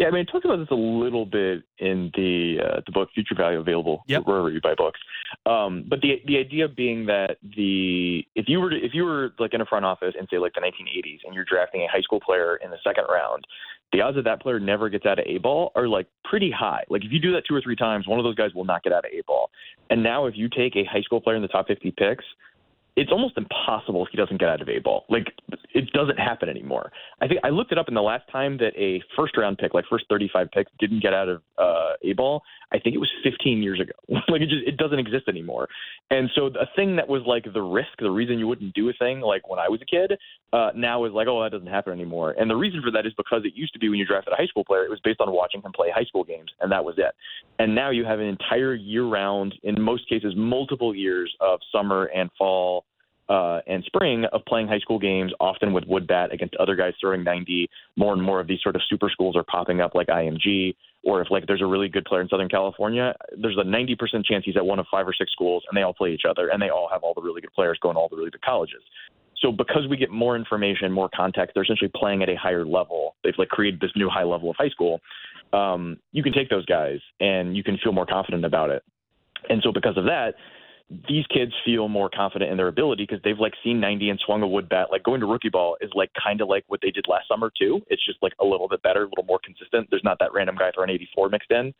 Yeah, 0.00 0.06
I 0.06 0.12
mean, 0.12 0.24
I 0.26 0.32
talked 0.32 0.46
about 0.46 0.56
this 0.56 0.70
a 0.70 0.74
little 0.74 1.26
bit 1.26 1.62
in 1.78 2.10
the 2.14 2.56
uh, 2.58 2.80
the 2.86 2.90
book 2.90 3.10
Future 3.14 3.34
Value 3.36 3.60
available 3.60 4.02
Yep. 4.06 4.22
wherever 4.24 4.50
you 4.50 4.58
buy 4.58 4.74
books. 4.74 4.98
Um, 5.44 5.84
but 5.86 6.00
the 6.00 6.22
the 6.26 6.38
idea 6.38 6.68
being 6.68 7.04
that 7.04 7.36
the 7.42 8.24
if 8.34 8.46
you 8.48 8.60
were 8.60 8.70
to, 8.70 8.76
if 8.76 8.94
you 8.94 9.04
were 9.04 9.34
like 9.38 9.52
in 9.52 9.60
a 9.60 9.66
front 9.66 9.84
office 9.84 10.14
in 10.18 10.26
say 10.30 10.38
like 10.38 10.54
the 10.54 10.62
1980s 10.62 11.18
and 11.26 11.34
you're 11.34 11.44
drafting 11.44 11.82
a 11.82 11.86
high 11.86 12.00
school 12.00 12.18
player 12.18 12.56
in 12.56 12.70
the 12.70 12.78
second 12.82 13.04
round, 13.10 13.44
the 13.92 14.00
odds 14.00 14.16
that 14.16 14.24
that 14.24 14.40
player 14.40 14.58
never 14.58 14.88
gets 14.88 15.04
out 15.04 15.18
of 15.18 15.26
A 15.26 15.36
ball 15.36 15.70
are 15.74 15.86
like 15.86 16.06
pretty 16.24 16.50
high. 16.50 16.84
Like 16.88 17.04
if 17.04 17.12
you 17.12 17.20
do 17.20 17.32
that 17.32 17.42
two 17.46 17.54
or 17.54 17.60
three 17.60 17.76
times, 17.76 18.08
one 18.08 18.18
of 18.18 18.24
those 18.24 18.36
guys 18.36 18.54
will 18.54 18.64
not 18.64 18.82
get 18.82 18.94
out 18.94 19.04
of 19.04 19.10
A 19.12 19.20
ball. 19.26 19.50
And 19.90 20.02
now 20.02 20.24
if 20.24 20.34
you 20.34 20.48
take 20.48 20.76
a 20.76 20.84
high 20.84 21.02
school 21.02 21.20
player 21.20 21.36
in 21.36 21.42
the 21.42 21.48
top 21.48 21.66
50 21.68 21.90
picks, 21.90 22.24
it's 23.00 23.10
almost 23.10 23.38
impossible 23.38 24.04
if 24.04 24.10
he 24.10 24.18
doesn't 24.18 24.38
get 24.38 24.50
out 24.50 24.60
of 24.60 24.68
A 24.68 24.78
ball. 24.78 25.06
Like 25.08 25.32
it 25.72 25.90
doesn't 25.92 26.18
happen 26.18 26.50
anymore. 26.50 26.92
I 27.22 27.28
think 27.28 27.40
I 27.42 27.48
looked 27.48 27.72
it 27.72 27.78
up, 27.78 27.88
and 27.88 27.96
the 27.96 28.02
last 28.02 28.24
time 28.30 28.58
that 28.58 28.72
a 28.76 29.02
first 29.16 29.38
round 29.38 29.56
pick, 29.56 29.72
like 29.72 29.86
first 29.88 30.04
35 30.10 30.50
picks, 30.50 30.70
didn't 30.78 31.00
get 31.00 31.14
out 31.14 31.28
of 31.30 31.40
uh, 31.56 31.92
A 32.02 32.12
ball, 32.12 32.42
I 32.72 32.78
think 32.78 32.94
it 32.94 32.98
was 32.98 33.10
15 33.24 33.62
years 33.62 33.80
ago. 33.80 33.92
like 34.28 34.42
it 34.42 34.50
just 34.50 34.66
it 34.66 34.76
doesn't 34.76 34.98
exist 34.98 35.28
anymore. 35.28 35.68
And 36.10 36.28
so 36.34 36.46
a 36.46 36.66
thing 36.76 36.96
that 36.96 37.08
was 37.08 37.22
like 37.26 37.44
the 37.52 37.62
risk, 37.62 37.88
the 37.98 38.10
reason 38.10 38.38
you 38.38 38.46
wouldn't 38.46 38.74
do 38.74 38.90
a 38.90 38.92
thing 38.92 39.20
like 39.20 39.48
when 39.48 39.58
I 39.58 39.68
was 39.68 39.80
a 39.80 39.86
kid, 39.86 40.18
uh, 40.52 40.70
now 40.76 41.04
is 41.06 41.12
like 41.12 41.26
oh 41.26 41.42
that 41.42 41.52
doesn't 41.52 41.68
happen 41.68 41.94
anymore. 41.94 42.34
And 42.38 42.50
the 42.50 42.56
reason 42.56 42.82
for 42.84 42.90
that 42.90 43.06
is 43.06 43.14
because 43.16 43.42
it 43.44 43.54
used 43.54 43.72
to 43.72 43.78
be 43.78 43.88
when 43.88 43.98
you 43.98 44.06
drafted 44.06 44.34
a 44.34 44.36
high 44.36 44.46
school 44.46 44.64
player, 44.64 44.84
it 44.84 44.90
was 44.90 45.00
based 45.02 45.22
on 45.22 45.32
watching 45.32 45.62
him 45.62 45.72
play 45.72 45.88
high 45.94 46.04
school 46.04 46.24
games, 46.24 46.50
and 46.60 46.70
that 46.70 46.84
was 46.84 46.96
it. 46.98 47.14
And 47.58 47.74
now 47.74 47.90
you 47.90 48.04
have 48.04 48.20
an 48.20 48.26
entire 48.26 48.74
year 48.74 49.04
round, 49.04 49.54
in 49.62 49.80
most 49.80 50.06
cases, 50.08 50.34
multiple 50.36 50.94
years 50.94 51.34
of 51.40 51.60
summer 51.72 52.04
and 52.14 52.30
fall 52.36 52.84
uh, 53.30 53.60
and 53.68 53.84
spring 53.84 54.24
of 54.32 54.44
playing 54.44 54.66
high 54.66 54.80
school 54.80 54.98
games, 54.98 55.32
often 55.38 55.72
with 55.72 55.84
wood 55.86 56.06
bat 56.06 56.32
against 56.32 56.56
other 56.56 56.74
guys 56.74 56.92
throwing 57.00 57.22
90. 57.22 57.70
More 57.96 58.12
and 58.12 58.20
more 58.20 58.40
of 58.40 58.48
these 58.48 58.58
sort 58.60 58.74
of 58.74 58.82
super 58.90 59.08
schools 59.08 59.36
are 59.36 59.44
popping 59.44 59.80
up, 59.80 59.94
like 59.94 60.08
IMG. 60.08 60.74
Or 61.04 61.22
if 61.22 61.30
like 61.30 61.46
there's 61.46 61.62
a 61.62 61.66
really 61.66 61.88
good 61.88 62.04
player 62.04 62.20
in 62.20 62.28
Southern 62.28 62.48
California, 62.48 63.14
there's 63.40 63.56
a 63.56 63.64
90% 63.64 64.24
chance 64.24 64.44
he's 64.44 64.56
at 64.56 64.66
one 64.66 64.80
of 64.80 64.86
five 64.90 65.06
or 65.06 65.14
six 65.14 65.30
schools, 65.32 65.62
and 65.68 65.76
they 65.76 65.82
all 65.82 65.94
play 65.94 66.10
each 66.10 66.24
other, 66.28 66.48
and 66.48 66.60
they 66.60 66.70
all 66.70 66.88
have 66.90 67.02
all 67.04 67.14
the 67.14 67.22
really 67.22 67.40
good 67.40 67.52
players 67.52 67.78
going 67.80 67.94
to 67.94 68.00
all 68.00 68.08
the 68.08 68.16
really 68.16 68.30
good 68.30 68.42
colleges. 68.42 68.82
So 69.40 69.52
because 69.52 69.86
we 69.88 69.96
get 69.96 70.10
more 70.10 70.36
information, 70.36 70.92
more 70.92 71.08
context, 71.14 71.54
they're 71.54 71.62
essentially 71.62 71.90
playing 71.94 72.22
at 72.22 72.28
a 72.28 72.34
higher 72.34 72.66
level. 72.66 73.14
They've 73.24 73.32
like 73.38 73.48
created 73.48 73.80
this 73.80 73.92
new 73.96 74.10
high 74.10 74.24
level 74.24 74.50
of 74.50 74.56
high 74.56 74.68
school. 74.68 75.00
Um, 75.52 75.98
you 76.12 76.22
can 76.22 76.32
take 76.32 76.50
those 76.50 76.66
guys, 76.66 76.98
and 77.20 77.56
you 77.56 77.62
can 77.62 77.78
feel 77.82 77.92
more 77.92 78.06
confident 78.06 78.44
about 78.44 78.70
it. 78.70 78.82
And 79.48 79.62
so 79.62 79.72
because 79.72 79.96
of 79.96 80.04
that, 80.04 80.34
these 81.08 81.24
kids 81.26 81.52
feel 81.64 81.88
more 81.88 82.10
confident 82.12 82.50
in 82.50 82.56
their 82.56 82.66
ability 82.66 83.04
because 83.08 83.22
they've 83.22 83.38
like 83.38 83.54
seen 83.62 83.78
90 83.78 84.10
and 84.10 84.20
swung 84.26 84.42
a 84.42 84.46
wood 84.46 84.68
bat. 84.68 84.88
Like 84.90 85.04
going 85.04 85.20
to 85.20 85.26
rookie 85.26 85.48
ball 85.48 85.76
is 85.80 85.90
like 85.94 86.10
kind 86.20 86.40
of 86.40 86.48
like 86.48 86.64
what 86.66 86.80
they 86.82 86.90
did 86.90 87.06
last 87.08 87.28
summer 87.28 87.50
too. 87.56 87.80
It's 87.88 88.04
just 88.04 88.18
like 88.22 88.32
a 88.40 88.44
little 88.44 88.68
bit 88.68 88.82
better, 88.82 89.04
a 89.04 89.08
little 89.08 89.24
more 89.24 89.38
consistent. 89.44 89.86
There's 89.90 90.02
not 90.04 90.18
that 90.18 90.32
random 90.32 90.56
guy 90.56 90.72
throwing 90.74 90.90
84 90.90 91.28
mixed 91.28 91.50
in. 91.52 91.72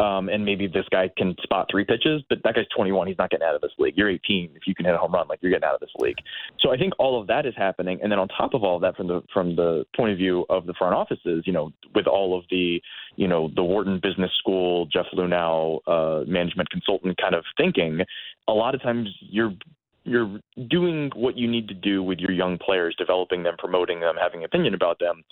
Um, 0.00 0.30
and 0.30 0.46
maybe 0.46 0.66
this 0.66 0.86
guy 0.90 1.10
can 1.14 1.36
spot 1.42 1.66
three 1.70 1.84
pitches, 1.84 2.22
but 2.30 2.38
that 2.44 2.54
guy's 2.54 2.64
21. 2.74 3.06
He's 3.06 3.18
not 3.18 3.28
getting 3.28 3.46
out 3.46 3.54
of 3.54 3.60
this 3.60 3.72
league. 3.78 3.98
You're 3.98 4.08
18. 4.08 4.52
If 4.54 4.62
you 4.66 4.74
can 4.74 4.86
hit 4.86 4.94
a 4.94 4.98
home 4.98 5.12
run, 5.12 5.28
like 5.28 5.40
you're 5.42 5.50
getting 5.50 5.68
out 5.68 5.74
of 5.74 5.80
this 5.80 5.90
league. 5.98 6.16
So 6.60 6.72
I 6.72 6.78
think 6.78 6.94
all 6.98 7.20
of 7.20 7.26
that 7.26 7.44
is 7.44 7.52
happening. 7.54 7.98
And 8.02 8.10
then 8.10 8.18
on 8.18 8.28
top 8.28 8.54
of 8.54 8.64
all 8.64 8.76
of 8.76 8.82
that, 8.82 8.96
from 8.96 9.08
the 9.08 9.22
from 9.32 9.56
the 9.56 9.84
point 9.94 10.12
of 10.12 10.16
view 10.16 10.46
of 10.48 10.64
the 10.64 10.72
front 10.78 10.94
offices, 10.94 11.42
you 11.44 11.52
know, 11.52 11.70
with 11.94 12.06
all 12.06 12.38
of 12.38 12.44
the, 12.50 12.80
you 13.16 13.28
know, 13.28 13.50
the 13.54 13.62
Wharton 13.62 14.00
Business 14.02 14.30
School, 14.38 14.86
Jeff 14.86 15.04
Luhnow, 15.14 15.80
uh, 15.86 16.24
management 16.26 16.70
consultant 16.70 17.18
kind 17.20 17.34
of 17.34 17.44
thinking, 17.58 18.00
a 18.48 18.52
lot 18.52 18.74
of 18.74 18.82
times 18.82 19.06
you're 19.20 19.52
you're 20.04 20.40
doing 20.70 21.10
what 21.14 21.36
you 21.36 21.46
need 21.46 21.68
to 21.68 21.74
do 21.74 22.02
with 22.02 22.20
your 22.20 22.32
young 22.32 22.56
players, 22.56 22.94
developing 22.96 23.42
them, 23.42 23.54
promoting 23.58 24.00
them, 24.00 24.14
having 24.18 24.44
opinion 24.44 24.72
about 24.72 24.98
them 24.98 25.22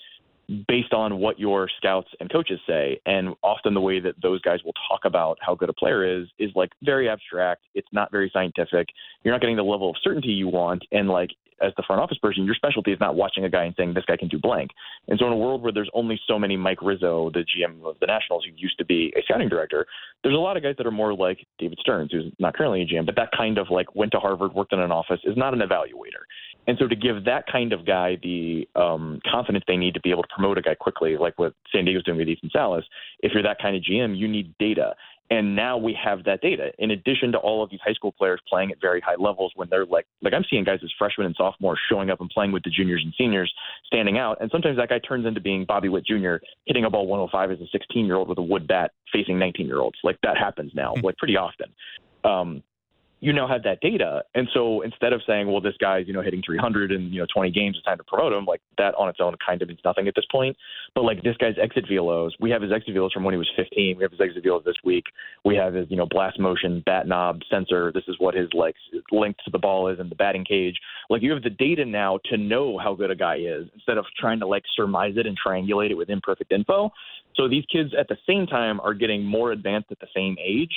based 0.67 0.93
on 0.93 1.19
what 1.19 1.39
your 1.39 1.69
scouts 1.77 2.09
and 2.21 2.31
coaches 2.31 2.59
say. 2.67 3.01
And 3.07 3.35
often 3.43 3.75
the 3.75 3.81
way 3.81 4.01
that 4.01 4.15
those 4.23 4.41
guys 4.43 4.61
will 4.65 4.75
talk 4.89 5.01
about 5.05 5.39
how 5.41 5.55
good 5.55 5.69
a 5.69 5.75
player 5.75 6.21
is 6.21 6.29
is 6.39 6.51
like 6.55 6.71
very 6.83 7.09
abstract. 7.09 7.63
It's 7.75 7.89
not 7.93 8.11
very 8.11 8.31
scientific. 8.33 8.89
You're 9.23 9.35
not 9.35 9.41
getting 9.41 9.57
the 9.57 9.63
level 9.63 9.91
of 9.91 9.97
certainty 10.03 10.29
you 10.29 10.49
want. 10.49 10.83
And 10.91 11.09
like 11.09 11.31
as 11.61 11.73
the 11.77 11.83
front 11.87 12.01
office 12.01 12.19
person, 12.19 12.45
your 12.45 12.55
specialty 12.55 12.93
is 12.93 13.01
not 13.01 13.15
watching 13.15 13.45
a 13.45 13.51
guy 13.51 13.65
and 13.65 13.75
saying 13.77 13.95
this 13.95 14.05
guy 14.07 14.17
can 14.17 14.29
do 14.29 14.39
blank. 14.39 14.71
And 15.09 15.19
so 15.19 15.27
in 15.27 15.33
a 15.33 15.37
world 15.37 15.63
where 15.63 15.73
there's 15.73 15.91
only 15.93 16.21
so 16.27 16.39
many 16.39 16.57
Mike 16.57 16.83
Rizzo, 16.83 17.31
the 17.33 17.41
GM 17.41 17.85
of 17.85 17.97
the 18.01 18.07
Nationals, 18.07 18.45
who 18.45 18.53
used 18.57 18.79
to 18.79 18.85
be 18.85 19.13
a 19.17 19.23
scouting 19.23 19.49
director, 19.49 19.87
there's 20.23 20.35
a 20.35 20.39
lot 20.39 20.57
of 20.57 20.63
guys 20.63 20.75
that 20.79 20.87
are 20.87 20.93
more 20.93 21.15
like 21.15 21.45
David 21.59 21.79
Stearns, 21.81 22.13
who's 22.13 22.33
not 22.39 22.55
currently 22.55 22.83
a 22.83 22.87
GM, 22.87 23.07
but 23.07 23.17
that 23.17 23.31
kind 23.37 23.59
of 23.59 23.69
like 23.71 23.95
went 23.95 24.13
to 24.13 24.19
Harvard, 24.19 24.53
worked 24.55 24.73
in 24.73 24.81
an 24.81 24.93
office, 24.93 25.21
is 25.25 25.37
not 25.37 25.53
an 25.53 25.61
evaluator. 25.61 26.25
And 26.69 26.77
so 26.79 26.87
to 26.87 26.95
give 26.95 27.25
that 27.25 27.47
kind 27.51 27.73
of 27.73 27.87
guy 27.87 28.19
the 28.23 28.69
um, 28.77 29.21
confidence 29.29 29.65
they 29.67 29.79
need 29.79 29.95
to 29.95 30.01
be 30.01 30.11
able 30.11 30.23
to 30.23 30.29
promote 30.29 30.59
a 30.59 30.63
guy 30.63 30.75
quickly, 30.75 31.17
like 31.17 31.39
what 31.39 31.55
San 31.73 31.87
Diego's 31.87 32.05
doing 32.05 32.19
with 32.19 32.29
Ethan 32.29 32.51
Salas, 32.53 32.85
if 33.21 33.33
you're 33.33 33.43
that 33.43 33.59
kind 33.61 33.75
of 33.75 33.83
GM, 33.83 34.17
you 34.17 34.29
need 34.29 34.55
data. 34.59 34.95
And 35.31 35.57
now 35.57 35.79
we 35.79 35.97
have 36.03 36.25
that 36.25 36.43
data. 36.43 36.71
In 36.79 36.91
addition 36.91 37.33
to 37.33 37.39
all 37.39 37.63
of 37.63 37.71
these 37.71 37.81
high 37.85 37.95
school 37.95 38.13
players 38.13 38.41
playing 38.49 38.71
at 38.71 38.81
very 38.83 39.01
high 39.01 39.17
levels 39.19 39.53
when 39.57 39.69
they're 39.71 39.87
like 39.87 40.07
like 40.23 40.35
I'm 40.35 40.45
seeing 40.49 40.65
guys 40.65 40.81
as 40.83 40.91
freshmen 40.99 41.27
and 41.27 41.37
sophomores 41.37 41.79
showing 41.91 42.11
up 42.11 42.21
and 42.21 42.31
playing 42.31 42.53
with 42.53 42.63
the 42.65 42.71
juniors 42.71 43.03
and 43.03 43.15
seniors, 43.17 43.53
standing 43.87 44.19
out. 44.19 44.39
And 44.41 44.51
sometimes 44.51 44.77
that 44.77 44.91
guy 44.91 44.99
turns 45.01 45.27
into 45.27 45.41
being 45.41 45.65
Bobby 45.67 45.89
Witt 45.89 46.07
Jr. 46.07 46.37
hitting 46.67 46.85
a 46.85 46.91
ball 46.91 47.07
105 47.07 47.51
as 47.51 47.61
a 47.61 47.69
16 47.71 48.05
year 48.07 48.17
old 48.17 48.29
with 48.29 48.39
a 48.39 48.43
wood 48.43 48.67
bat 48.67 48.93
facing 49.13 49.39
19 49.39 49.67
year 49.67 49.81
olds. 49.81 49.99
Like 50.03 50.19
that 50.23 50.37
happens 50.37 50.73
now, 50.75 50.95
like 51.03 51.17
pretty 51.17 51.37
often. 51.37 51.69
Um, 52.25 52.63
you 53.21 53.33
now 53.33 53.49
have 53.49 53.65
that 53.65 53.81
data. 53.81 54.23
And 54.35 54.49
so 54.55 54.83
instead 54.83 55.13
of 55.13 55.21
saying, 55.27 55.51
well, 55.51 55.61
this 55.61 55.75
guy's, 55.81 56.07
you 56.07 56.13
know, 56.13 56.23
hitting 56.23 56.43
300 56.45 56.93
and, 56.93 57.13
you 57.13 57.21
know, 57.21 57.27
20 57.35 57.51
games, 57.51 57.77
it's 57.77 57.85
time 57.85 57.99
to 57.99 58.05
promote 58.05 58.33
him, 58.33 58.45
like 58.45 58.61
that 58.77 58.95
on 58.95 59.09
its 59.09 59.19
own 59.21 59.35
kind 59.45 59.61
of 59.61 59.69
means 59.69 59.81
nothing 59.85 60.07
at 60.07 60.15
this 60.15 60.25
point. 60.31 60.57
But 60.95 61.03
like 61.03 61.23
this 61.23 61.37
guy's 61.37 61.57
exit 61.61 61.87
velos, 61.91 62.31
we 62.41 62.51
have 62.51 62.63
his 62.63 62.73
exit 62.73 62.95
velos 62.95 63.13
from 63.13 63.25
when 63.25 63.35
he 63.35 63.39
was 63.39 63.51
15. 63.57 63.97
We 63.97 64.03
have 64.03 64.13
his 64.13 64.21
exit 64.21 64.45
velos 64.45 64.65
this 64.65 64.77
week. 64.85 65.05
We 65.45 65.57
have 65.57 65.75
his, 65.75 65.87
you 65.91 65.97
know, 65.97 66.07
blast 66.07 66.39
motion, 66.39 66.83
bat 66.87 67.09
knob, 67.09 67.41
sensor. 67.51 67.91
This 67.93 68.05
is 68.07 68.17
what 68.19 68.35
his 68.35 68.49
like 68.55 68.77
link 69.11 69.37
to 69.45 69.51
the 69.51 69.59
ball 69.59 69.89
is 69.89 69.99
in 69.99 70.09
the 70.09 70.15
batting 70.15 70.45
cage. 70.45 70.77
Like 71.11 71.23
you 71.23 71.33
have 71.33 71.43
the 71.43 71.51
data 71.51 71.85
now 71.85 72.21
to 72.27 72.37
know 72.37 72.79
how 72.79 72.95
good 72.95 73.11
a 73.11 73.17
guy 73.17 73.37
is 73.37 73.67
instead 73.75 73.99
of 73.99 74.05
trying 74.19 74.39
to 74.41 74.47
like 74.47 74.63
surmise 74.77 75.15
it 75.17 75.27
and 75.27 75.37
triangulate 75.45 75.91
it 75.91 75.97
with 75.97 76.09
imperfect 76.09 76.53
info. 76.53 76.93
So 77.35 77.49
these 77.49 77.65
kids 77.73 77.91
at 77.99 78.09
the 78.09 78.17
same 78.29 78.47
time 78.47 78.81
are 78.81 78.95
getting 78.95 79.25
more 79.25 79.53
advanced 79.53 79.91
at 79.91 79.99
the 79.99 80.09
same 80.15 80.37
age 80.45 80.73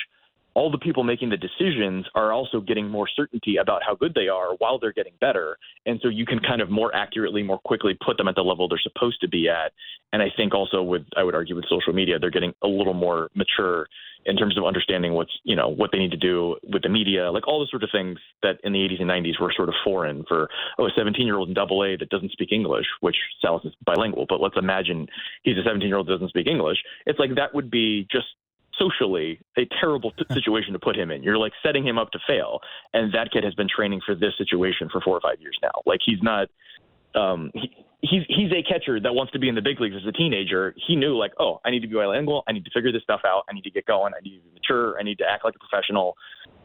all 0.54 0.70
the 0.72 0.78
people 0.78 1.04
making 1.04 1.30
the 1.30 1.38
decisions 1.38 2.06
are 2.16 2.32
also 2.32 2.60
getting 2.60 2.90
more 2.90 3.08
certainty 3.16 3.58
about 3.58 3.82
how 3.86 3.96
good 3.96 4.14
they 4.14 4.28
are 4.28 4.56
while 4.58 4.80
they're 4.80 4.94
getting 4.94 5.14
better. 5.22 5.58
And 5.86 6.00
so 6.02 6.10
you 6.10 6.26
can 6.26 6.40
kind 6.40 6.62
of 6.62 6.70
more 6.70 6.94
accurately, 6.94 7.44
more 7.44 7.60
quickly 7.60 7.98
put 8.06 8.18
them 8.18 8.28
at 8.28 8.36
the 8.36 8.42
level 8.42 8.68
they're 8.68 8.80
supposed 8.82 9.22
to 9.22 9.30
be 9.30 9.48
at. 9.50 9.72
And 10.14 10.22
I 10.22 10.28
think 10.36 10.54
also 10.54 10.84
with, 10.84 11.04
I 11.16 11.24
would 11.24 11.36
argue 11.36 11.56
with 11.56 11.66
social 11.70 11.94
media, 11.94 12.20
they're 12.20 12.30
getting 12.30 12.54
a 12.64 12.68
little 12.68 12.94
more 12.94 13.30
mature 13.34 13.88
in 14.26 14.38
terms 14.38 14.58
of 14.58 14.66
understanding 14.66 15.14
what's, 15.14 15.32
you 15.44 15.56
know, 15.56 15.70
what 15.70 15.90
they 15.92 15.98
need 15.98 16.12
to 16.12 16.18
do 16.18 16.56
with 16.72 16.84
the 16.84 16.90
media, 16.90 17.32
like 17.32 17.48
all 17.48 17.60
the 17.60 17.68
sort 17.72 17.84
of 17.84 17.90
things 17.92 18.20
that 18.44 18.58
in 18.64 18.74
the 18.74 18.80
80s 18.80 19.02
and 19.02 19.10
90s 19.10 19.42
were 19.42 19.52
sort 19.56 19.70
of 19.70 19.76
foreign 19.84 20.24
for, 20.28 20.48
oh, 20.78 20.86
a 20.86 20.92
17 20.96 21.26
year 21.26 21.38
old 21.38 21.48
in 21.48 21.56
double 21.56 21.84
A 21.84 21.96
that 21.98 22.10
doesn't 22.10 22.32
speak 22.32 22.52
English, 22.52 22.86
which 23.00 23.16
Salas 23.42 23.66
is 23.66 23.74
bilingual, 23.86 24.26
but 24.30 24.40
let's 24.40 24.58
imagine 24.58 25.08
he's 25.44 25.58
a 25.58 25.64
17 25.64 25.88
year 25.88 25.98
old 25.98 26.08
that 26.08 26.14
doesn't 26.14 26.30
speak 26.30 26.48
English. 26.48 26.78
It's 27.06 27.20
like 27.20 27.36
that 27.36 27.56
would 27.56 27.72
be 27.72 28.08
just 28.12 28.28
socially 28.78 29.40
a 29.58 29.68
terrible 29.80 30.14
situation 30.32 30.74
to 30.74 30.80
put 30.80 30.96
him 30.96 31.12
in. 31.12 31.24
You're 31.24 31.38
like 31.38 31.54
setting 31.64 31.86
him 31.86 31.98
up 31.98 32.12
to 32.12 32.20
fail. 32.28 32.60
And 32.94 33.14
that 33.14 33.32
kid 33.32 33.44
has 33.44 33.54
been 33.56 33.68
training 33.74 34.02
for 34.06 34.16
this 34.16 34.34
situation 34.38 34.90
for 34.92 35.02
four 35.02 35.16
or 35.16 35.22
five 35.22 35.40
years 35.40 35.58
now. 35.62 35.82
Like 35.86 36.00
he's 36.06 36.22
not 36.22 36.48
um 37.14 37.52
he, 37.54 37.70
he's 38.02 38.24
he's 38.28 38.52
a 38.52 38.64
catcher 38.64 39.00
that 39.00 39.14
wants 39.14 39.32
to 39.34 39.40
be 39.40 39.50
in 39.50 39.56
the 39.56 39.62
big 39.62 39.80
leagues 39.80 39.96
as 39.96 40.08
a 40.08 40.12
teenager. 40.12 40.74
He 40.88 40.96
knew 40.96 41.18
like, 41.18 41.32
oh, 41.40 41.60
I 41.66 41.72
need 41.72 41.82
to 41.82 41.88
be 41.88 41.96
bilingual, 41.96 42.44
I 42.48 42.52
need 42.52 42.66
to 42.66 42.72
figure 42.72 42.92
this 42.92 43.04
stuff 43.04 43.22
out, 43.26 43.44
I 43.50 43.54
need 43.54 43.64
to 43.64 43.72
get 43.72 43.86
going, 43.86 44.14
I 44.14 44.22
need 44.22 44.38
to 44.38 44.44
be 44.44 44.54
mature, 44.54 44.98
I 45.00 45.04
need 45.04 45.18
to 45.20 45.26
act 45.26 45.46
like 45.46 45.56
a 45.56 45.60
professional. 45.60 46.16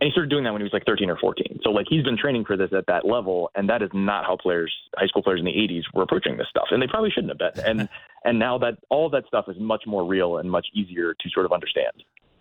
And 0.00 0.08
he 0.08 0.10
started 0.10 0.30
doing 0.30 0.44
that 0.44 0.52
when 0.52 0.60
he 0.60 0.64
was 0.64 0.72
like 0.72 0.84
13 0.84 1.08
or 1.08 1.16
14. 1.16 1.60
So 1.62 1.70
like 1.70 1.86
he's 1.88 2.04
been 2.04 2.18
training 2.18 2.44
for 2.44 2.56
this 2.56 2.70
at 2.72 2.86
that 2.86 3.06
level, 3.06 3.50
and 3.54 3.68
that 3.68 3.82
is 3.82 3.90
not 3.92 4.24
how 4.24 4.36
players, 4.36 4.72
high 4.96 5.06
school 5.06 5.22
players 5.22 5.40
in 5.40 5.46
the 5.46 5.52
80s, 5.52 5.82
were 5.94 6.02
approaching 6.02 6.36
this 6.36 6.48
stuff, 6.50 6.66
and 6.70 6.82
they 6.82 6.86
probably 6.86 7.10
shouldn't 7.10 7.32
have 7.38 7.54
been. 7.54 7.64
And 7.64 7.88
and 8.26 8.38
now 8.38 8.58
that 8.58 8.74
all 8.90 9.08
that 9.10 9.26
stuff 9.26 9.46
is 9.48 9.56
much 9.58 9.84
more 9.86 10.04
real 10.04 10.36
and 10.38 10.50
much 10.50 10.66
easier 10.74 11.14
to 11.14 11.30
sort 11.30 11.46
of 11.46 11.52
understand. 11.52 11.92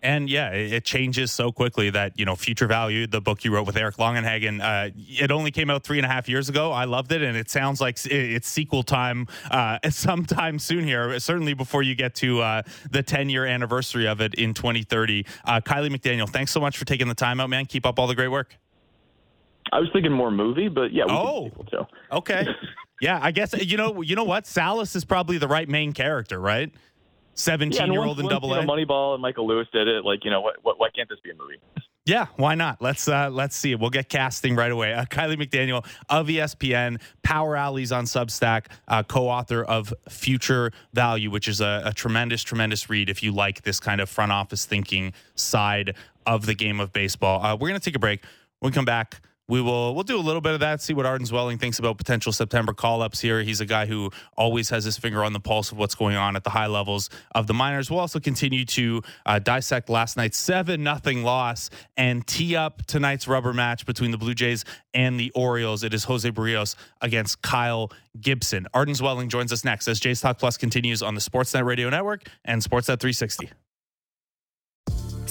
And 0.02 0.28
yeah, 0.28 0.50
it 0.50 0.84
changes 0.84 1.32
so 1.32 1.50
quickly 1.50 1.88
that, 1.90 2.18
you 2.18 2.26
know, 2.26 2.36
Future 2.36 2.66
Value, 2.66 3.06
the 3.06 3.20
book 3.20 3.44
you 3.44 3.52
wrote 3.52 3.66
with 3.66 3.76
Eric 3.76 3.96
Longenhagen, 3.96 4.60
uh, 4.62 4.90
it 4.94 5.30
only 5.30 5.50
came 5.50 5.70
out 5.70 5.82
three 5.84 5.98
and 5.98 6.04
a 6.04 6.08
half 6.08 6.28
years 6.28 6.48
ago. 6.48 6.70
I 6.70 6.84
loved 6.84 7.10
it. 7.12 7.22
And 7.22 7.36
it 7.36 7.48
sounds 7.50 7.80
like 7.80 7.98
it's 8.04 8.46
sequel 8.46 8.82
time 8.82 9.26
uh, 9.50 9.78
sometime 9.90 10.58
soon 10.58 10.84
here, 10.84 11.18
certainly 11.18 11.54
before 11.54 11.82
you 11.82 11.94
get 11.94 12.14
to 12.16 12.40
uh, 12.40 12.62
the 12.90 13.02
10 13.02 13.30
year 13.30 13.46
anniversary 13.46 14.06
of 14.06 14.20
it 14.20 14.34
in 14.34 14.54
2030. 14.54 15.24
Uh, 15.44 15.60
Kiley 15.60 15.88
McDaniel, 15.88 16.28
thanks 16.28 16.52
so 16.52 16.60
much 16.60 16.76
for 16.76 16.84
taking 16.84 17.08
the 17.08 17.14
time 17.14 17.40
out, 17.40 17.48
man. 17.48 17.64
Keep 17.64 17.86
up 17.86 17.98
all 17.98 18.06
the 18.06 18.14
great 18.14 18.28
work. 18.28 18.54
I 19.72 19.80
was 19.80 19.88
thinking 19.92 20.12
more 20.12 20.30
movie, 20.30 20.68
but 20.68 20.92
yeah, 20.92 21.04
we 21.06 21.12
Oh. 21.12 21.40
can 21.40 21.50
sequel 21.50 21.64
too. 21.64 21.86
Okay. 22.12 22.46
yeah, 23.00 23.18
I 23.22 23.30
guess, 23.30 23.52
you 23.52 23.76
know, 23.76 24.02
you 24.02 24.16
know 24.16 24.24
what? 24.24 24.46
Salas 24.46 24.96
is 24.96 25.04
probably 25.04 25.38
the 25.38 25.48
right 25.48 25.68
main 25.68 25.92
character, 25.92 26.40
right? 26.40 26.72
Seventeen 27.34 27.88
yeah, 27.88 27.92
year 27.92 28.04
old 28.04 28.18
in 28.18 28.28
double 28.28 28.48
you 28.48 28.54
A. 28.54 28.64
know, 28.64 28.72
Moneyball 28.72 29.12
and 29.12 29.20
Michael 29.20 29.46
Lewis 29.46 29.68
did 29.70 29.88
it. 29.88 30.04
Like, 30.04 30.24
you 30.24 30.30
know, 30.30 30.40
what, 30.40 30.56
what, 30.62 30.80
why 30.80 30.88
can't 30.94 31.08
this 31.08 31.18
be 31.20 31.30
a 31.30 31.34
movie? 31.34 31.60
Yeah, 32.06 32.26
why 32.36 32.54
not? 32.54 32.80
Let's 32.80 33.08
uh, 33.08 33.30
let's 33.30 33.56
see 33.56 33.72
it. 33.72 33.80
We'll 33.80 33.90
get 33.90 34.08
casting 34.08 34.54
right 34.54 34.70
away. 34.70 34.94
Uh, 34.94 35.04
Kiley 35.06 35.36
McDaniel 35.36 35.84
of 36.08 36.28
ESPN, 36.28 37.02
Power 37.24 37.56
Alleys 37.56 37.90
on 37.90 38.04
Substack, 38.04 38.66
uh, 38.86 39.02
co-author 39.02 39.64
of 39.64 39.92
Future 40.08 40.70
Value, 40.94 41.32
which 41.32 41.48
is 41.48 41.60
a, 41.60 41.82
a, 41.84 41.92
tremendous, 41.92 42.44
tremendous 42.44 42.88
read 42.88 43.10
if 43.10 43.24
you 43.24 43.32
like 43.32 43.62
this 43.62 43.80
kind 43.80 44.00
of 44.00 44.08
front 44.08 44.30
office 44.30 44.64
thinking 44.64 45.12
side 45.34 45.96
of 46.26 46.46
the 46.46 46.54
game 46.54 46.78
of 46.78 46.92
baseball. 46.92 47.44
Uh, 47.44 47.56
we're 47.56 47.68
gonna 47.68 47.80
take 47.80 47.96
a 47.96 47.98
break. 47.98 48.22
When 48.60 48.70
we 48.70 48.74
come 48.74 48.84
back, 48.84 49.20
we 49.48 49.60
will 49.60 49.94
we'll 49.94 50.04
do 50.04 50.18
a 50.18 50.20
little 50.20 50.40
bit 50.40 50.54
of 50.54 50.60
that 50.60 50.80
see 50.80 50.92
what 50.92 51.06
arden 51.06 51.26
zwelling 51.26 51.58
thinks 51.58 51.78
about 51.78 51.98
potential 51.98 52.32
september 52.32 52.72
call-ups 52.72 53.20
here. 53.20 53.42
He's 53.42 53.60
a 53.60 53.66
guy 53.66 53.86
who 53.86 54.10
always 54.36 54.70
has 54.70 54.84
his 54.84 54.96
finger 54.96 55.24
on 55.24 55.32
the 55.32 55.40
pulse 55.40 55.72
of 55.72 55.78
what's 55.78 55.94
going 55.94 56.16
on 56.16 56.36
at 56.36 56.44
the 56.44 56.50
high 56.50 56.66
levels 56.66 57.10
of 57.34 57.46
the 57.46 57.54
minors. 57.54 57.90
We'll 57.90 58.00
also 58.00 58.20
continue 58.20 58.64
to 58.66 59.02
uh, 59.24 59.38
dissect 59.38 59.88
last 59.88 60.16
night's 60.16 60.38
7 60.38 60.82
nothing 60.82 61.22
loss 61.22 61.70
and 61.96 62.26
tee 62.26 62.56
up 62.56 62.84
tonight's 62.86 63.28
rubber 63.28 63.52
match 63.52 63.86
between 63.86 64.10
the 64.10 64.18
blue 64.18 64.34
jays 64.34 64.64
and 64.94 65.18
the 65.18 65.30
orioles. 65.32 65.82
It 65.82 65.94
is 65.94 66.04
jose 66.04 66.30
berrios 66.30 66.76
against 67.00 67.42
kyle 67.42 67.92
gibson. 68.20 68.66
Arden 68.74 68.94
zwelling 68.94 69.28
joins 69.28 69.52
us 69.52 69.64
next 69.64 69.88
as 69.88 70.00
jays 70.00 70.20
talk 70.20 70.38
plus 70.38 70.56
continues 70.56 71.02
on 71.02 71.14
the 71.14 71.20
sportsnet 71.20 71.64
radio 71.64 71.90
network 71.90 72.28
and 72.44 72.62
sportsnet 72.62 73.00
360 73.00 73.50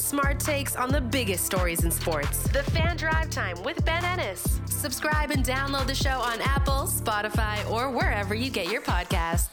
smart 0.05 0.39
takes 0.39 0.75
on 0.75 0.89
the 0.89 1.01
biggest 1.01 1.43
stories 1.43 1.83
in 1.83 1.89
sports. 1.89 2.47
The 2.49 2.61
Fan 2.61 2.95
Drive 2.95 3.31
Time 3.31 3.61
with 3.63 3.83
Ben 3.85 4.05
Ennis. 4.05 4.61
Subscribe 4.65 5.31
and 5.31 5.43
download 5.43 5.87
the 5.87 5.95
show 5.95 6.19
on 6.19 6.39
Apple, 6.41 6.83
Spotify, 6.83 7.67
or 7.71 7.89
wherever 7.89 8.35
you 8.35 8.51
get 8.51 8.71
your 8.71 8.81
podcasts. 8.81 9.49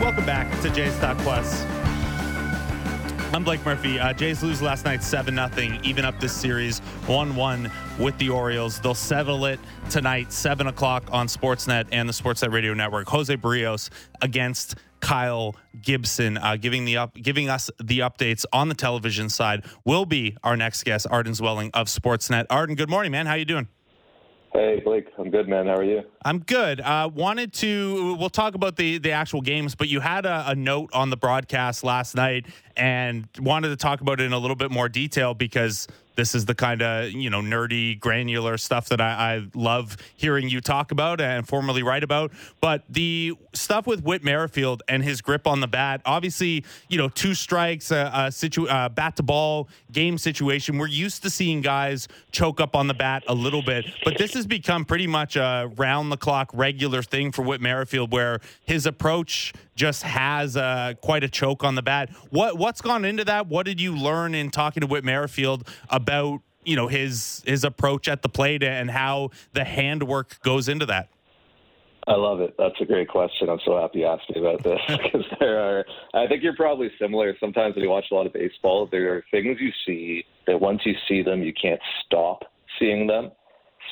Welcome 0.00 0.24
back 0.24 0.48
to 0.62 0.70
Jays 0.70 0.96
Talk 1.00 1.18
Plus. 1.18 1.64
I'm 3.34 3.42
Blake 3.42 3.64
Murphy. 3.64 3.98
Uh, 3.98 4.12
Jays 4.12 4.42
lose 4.42 4.62
last 4.62 4.84
night 4.84 5.02
7 5.02 5.34
0, 5.34 5.78
even 5.82 6.04
up 6.04 6.20
this 6.20 6.32
series 6.32 6.78
1 6.78 7.34
1 7.34 7.70
with 8.00 8.16
the 8.18 8.30
Orioles. 8.30 8.80
They'll 8.80 8.94
settle 8.94 9.44
it 9.44 9.60
tonight, 9.90 10.32
7 10.32 10.66
o'clock 10.66 11.04
on 11.12 11.26
Sportsnet 11.26 11.86
and 11.92 12.08
the 12.08 12.12
Sportsnet 12.12 12.52
Radio 12.52 12.72
Network. 12.74 13.08
Jose 13.08 13.36
Berrios 13.36 13.90
against 14.22 14.76
Kyle 15.00 15.54
Gibson, 15.82 16.38
uh, 16.38 16.56
giving 16.56 16.84
the 16.84 16.96
up, 16.96 17.14
giving 17.14 17.48
us 17.48 17.70
the 17.82 18.00
updates 18.00 18.44
on 18.52 18.68
the 18.68 18.74
television 18.74 19.28
side. 19.28 19.64
Will 19.84 20.06
be 20.06 20.36
our 20.42 20.56
next 20.56 20.84
guest, 20.84 21.06
Arden 21.10 21.34
Zwelling 21.34 21.70
of 21.74 21.88
Sportsnet. 21.88 22.46
Arden, 22.48 22.74
good 22.74 22.90
morning, 22.90 23.12
man. 23.12 23.26
How 23.26 23.34
you 23.34 23.44
doing? 23.44 23.68
Hey, 24.52 24.80
Blake. 24.84 25.06
I'm 25.16 25.30
good, 25.30 25.46
man. 25.46 25.66
How 25.66 25.76
are 25.76 25.84
you? 25.84 26.02
I'm 26.24 26.40
good. 26.40 26.80
Uh, 26.80 27.08
wanted 27.14 27.52
to, 27.54 28.16
we'll 28.16 28.30
talk 28.30 28.56
about 28.56 28.74
the, 28.74 28.98
the 28.98 29.12
actual 29.12 29.42
games, 29.42 29.76
but 29.76 29.88
you 29.88 30.00
had 30.00 30.26
a, 30.26 30.50
a, 30.50 30.54
note 30.56 30.90
on 30.92 31.08
the 31.08 31.16
broadcast 31.16 31.84
last 31.84 32.16
night 32.16 32.46
and 32.76 33.28
wanted 33.38 33.68
to 33.68 33.76
talk 33.76 34.00
about 34.00 34.20
it 34.20 34.24
in 34.24 34.32
a 34.32 34.38
little 34.38 34.56
bit 34.56 34.70
more 34.70 34.88
detail 34.88 35.34
because 35.34 35.86
this 36.16 36.34
is 36.34 36.44
the 36.44 36.54
kind 36.54 36.82
of 36.82 37.10
you 37.12 37.30
know 37.30 37.40
nerdy 37.40 37.98
granular 37.98 38.58
stuff 38.58 38.88
that 38.90 39.00
I, 39.00 39.36
I, 39.36 39.46
love 39.54 39.96
hearing 40.16 40.50
you 40.50 40.60
talk 40.60 40.90
about 40.92 41.20
and 41.20 41.48
formally 41.48 41.82
write 41.82 42.04
about. 42.04 42.32
But 42.60 42.82
the 42.90 43.34
stuff 43.54 43.86
with 43.86 44.02
whit 44.02 44.22
merrifield 44.22 44.82
and 44.88 45.02
his 45.02 45.22
grip 45.22 45.46
on 45.46 45.60
the 45.60 45.66
bat 45.66 46.02
obviously 46.04 46.64
you 46.88 46.98
know 46.98 47.08
two 47.08 47.34
strikes 47.34 47.90
a, 47.90 48.10
a 48.14 48.32
situ, 48.32 48.66
a 48.68 48.90
bat 48.90 49.16
to 49.16 49.22
ball 49.22 49.68
game 49.92 50.18
situation. 50.18 50.78
We're 50.78 50.88
used 50.88 51.22
to 51.22 51.30
seeing 51.30 51.62
guys 51.62 52.06
choke 52.32 52.60
up 52.60 52.76
on 52.76 52.86
the 52.86 52.94
bat 52.94 53.24
a 53.26 53.34
little 53.34 53.62
bit 53.62 53.86
but 54.04 54.18
this 54.18 54.34
has 54.34 54.46
become 54.46 54.84
pretty 54.84 55.06
much 55.06 55.36
a 55.36 55.70
round 55.76 56.12
the 56.12 56.16
clock 56.16 56.50
regular 56.52 57.02
thing 57.02 57.32
for 57.32 57.42
whit 57.42 57.60
merrifield 57.60 58.12
where 58.12 58.40
his 58.64 58.86
approach 58.86 59.52
just 59.80 60.02
has 60.02 60.58
uh, 60.58 60.92
quite 61.00 61.24
a 61.24 61.28
choke 61.28 61.64
on 61.64 61.74
the 61.74 61.80
bat. 61.80 62.10
What 62.28 62.58
what's 62.58 62.82
gone 62.82 63.06
into 63.06 63.24
that? 63.24 63.46
What 63.46 63.64
did 63.64 63.80
you 63.80 63.96
learn 63.96 64.34
in 64.34 64.50
talking 64.50 64.82
to 64.82 64.86
Whit 64.86 65.04
Merrifield 65.04 65.66
about 65.88 66.42
you 66.64 66.76
know 66.76 66.86
his 66.86 67.42
his 67.46 67.64
approach 67.64 68.06
at 68.06 68.20
the 68.20 68.28
plate 68.28 68.62
and 68.62 68.90
how 68.90 69.30
the 69.54 69.64
handwork 69.64 70.38
goes 70.42 70.68
into 70.68 70.84
that? 70.86 71.08
I 72.06 72.14
love 72.14 72.40
it. 72.40 72.54
That's 72.58 72.78
a 72.82 72.84
great 72.84 73.08
question. 73.08 73.48
I'm 73.48 73.60
so 73.64 73.80
happy 73.80 74.00
you 74.00 74.06
asked 74.06 74.28
me 74.34 74.40
about 74.42 74.62
this 74.62 74.80
because 74.88 75.24
there 75.38 75.58
are. 75.58 75.84
I 76.12 76.26
think 76.26 76.42
you're 76.42 76.56
probably 76.56 76.90
similar. 77.00 77.34
Sometimes 77.40 77.74
when 77.74 77.82
you 77.82 77.90
watch 77.90 78.06
a 78.12 78.14
lot 78.14 78.26
of 78.26 78.34
baseball, 78.34 78.86
there 78.92 79.14
are 79.14 79.24
things 79.30 79.56
you 79.60 79.70
see 79.86 80.24
that 80.46 80.60
once 80.60 80.82
you 80.84 80.94
see 81.08 81.22
them, 81.22 81.42
you 81.42 81.54
can't 81.54 81.80
stop 82.04 82.42
seeing 82.78 83.06
them. 83.06 83.30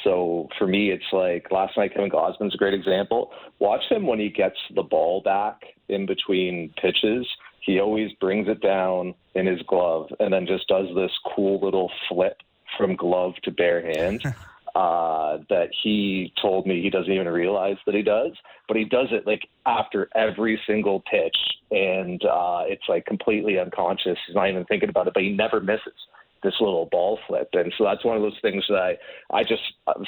So 0.04 0.48
for 0.58 0.66
me, 0.66 0.90
it's 0.90 1.12
like 1.12 1.50
last 1.50 1.76
night, 1.76 1.94
Kevin 1.94 2.10
Gausman's 2.10 2.54
a 2.54 2.58
great 2.58 2.74
example. 2.74 3.32
Watch 3.58 3.82
him 3.90 4.06
when 4.06 4.18
he 4.18 4.28
gets 4.28 4.56
the 4.74 4.82
ball 4.82 5.22
back 5.22 5.60
in 5.88 6.06
between 6.06 6.72
pitches. 6.80 7.26
He 7.64 7.80
always 7.80 8.12
brings 8.20 8.48
it 8.48 8.62
down 8.62 9.14
in 9.34 9.46
his 9.46 9.60
glove 9.62 10.08
and 10.20 10.32
then 10.32 10.46
just 10.46 10.68
does 10.68 10.86
this 10.94 11.10
cool 11.34 11.60
little 11.62 11.90
flip 12.08 12.38
from 12.76 12.96
glove 12.96 13.34
to 13.44 13.50
bare 13.50 13.82
hand. 13.82 14.22
Uh, 14.74 15.38
that 15.48 15.70
he 15.82 16.32
told 16.40 16.64
me 16.64 16.80
he 16.80 16.90
doesn't 16.90 17.10
even 17.10 17.26
realize 17.26 17.76
that 17.84 17.96
he 17.96 18.02
does, 18.02 18.30
but 18.68 18.76
he 18.76 18.84
does 18.84 19.08
it 19.10 19.26
like 19.26 19.48
after 19.66 20.08
every 20.14 20.60
single 20.68 21.02
pitch, 21.10 21.36
and 21.72 22.22
uh, 22.24 22.60
it's 22.64 22.84
like 22.88 23.04
completely 23.04 23.58
unconscious. 23.58 24.16
He's 24.26 24.36
not 24.36 24.48
even 24.48 24.64
thinking 24.66 24.88
about 24.88 25.08
it, 25.08 25.14
but 25.14 25.24
he 25.24 25.30
never 25.30 25.58
misses 25.58 25.94
this 26.42 26.54
little 26.60 26.88
ball 26.90 27.18
flip. 27.26 27.48
And 27.52 27.72
so 27.76 27.84
that's 27.84 28.04
one 28.04 28.16
of 28.16 28.22
those 28.22 28.38
things 28.40 28.64
that 28.68 28.78
I, 28.78 28.98
I 29.32 29.42
just, 29.42 29.62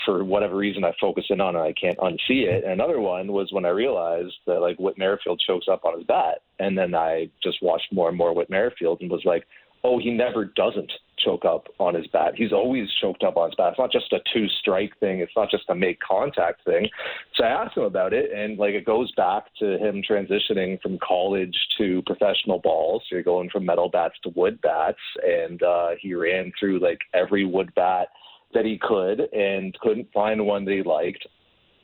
for 0.04 0.24
whatever 0.24 0.56
reason, 0.56 0.84
I 0.84 0.92
focus 1.00 1.24
in 1.30 1.40
on 1.40 1.56
and 1.56 1.64
I 1.64 1.72
can't 1.72 1.98
unsee 1.98 2.46
it. 2.46 2.64
And 2.64 2.72
another 2.72 3.00
one 3.00 3.32
was 3.32 3.52
when 3.52 3.64
I 3.64 3.70
realized 3.70 4.34
that 4.46 4.60
like 4.60 4.78
Whit 4.78 4.98
Merrifield 4.98 5.42
chokes 5.46 5.66
up 5.70 5.84
on 5.84 5.98
his 5.98 6.06
bat. 6.06 6.42
And 6.58 6.76
then 6.76 6.94
I 6.94 7.30
just 7.42 7.62
watched 7.62 7.92
more 7.92 8.08
and 8.08 8.18
more 8.18 8.34
Whit 8.34 8.50
Merrifield 8.50 9.00
and 9.00 9.10
was 9.10 9.24
like, 9.24 9.46
oh, 9.82 9.98
he 9.98 10.10
never 10.10 10.44
doesn't 10.44 10.90
choke 11.24 11.44
up 11.44 11.66
on 11.78 11.94
his 11.94 12.06
bat. 12.08 12.32
He's 12.34 12.52
always 12.52 12.88
choked 13.00 13.22
up 13.22 13.36
on 13.36 13.50
his 13.50 13.54
bat. 13.56 13.70
It's 13.70 13.78
not 13.78 13.92
just 13.92 14.12
a 14.12 14.20
two 14.32 14.46
strike 14.60 14.98
thing. 15.00 15.20
It's 15.20 15.32
not 15.36 15.50
just 15.50 15.64
a 15.68 15.74
make 15.74 15.98
contact 16.00 16.64
thing. 16.64 16.88
So 17.34 17.44
I 17.44 17.48
asked 17.48 17.76
him 17.76 17.84
about 17.84 18.12
it, 18.12 18.30
and 18.32 18.58
like 18.58 18.74
it 18.74 18.84
goes 18.84 19.12
back 19.16 19.44
to 19.58 19.78
him 19.78 20.02
transitioning 20.08 20.80
from 20.80 20.98
college 21.06 21.56
to 21.78 22.02
professional 22.06 22.58
balls. 22.58 23.02
So 23.08 23.16
you're 23.16 23.22
going 23.22 23.50
from 23.50 23.66
metal 23.66 23.88
bats 23.88 24.14
to 24.24 24.30
wood 24.34 24.60
bats, 24.62 24.98
and 25.22 25.62
uh, 25.62 25.90
he 26.00 26.14
ran 26.14 26.52
through 26.58 26.80
like 26.80 26.98
every 27.14 27.44
wood 27.44 27.72
bat 27.74 28.08
that 28.52 28.64
he 28.64 28.78
could 28.80 29.20
and 29.32 29.78
couldn't 29.80 30.12
find 30.12 30.44
one 30.44 30.64
that 30.64 30.72
he 30.72 30.82
liked. 30.82 31.26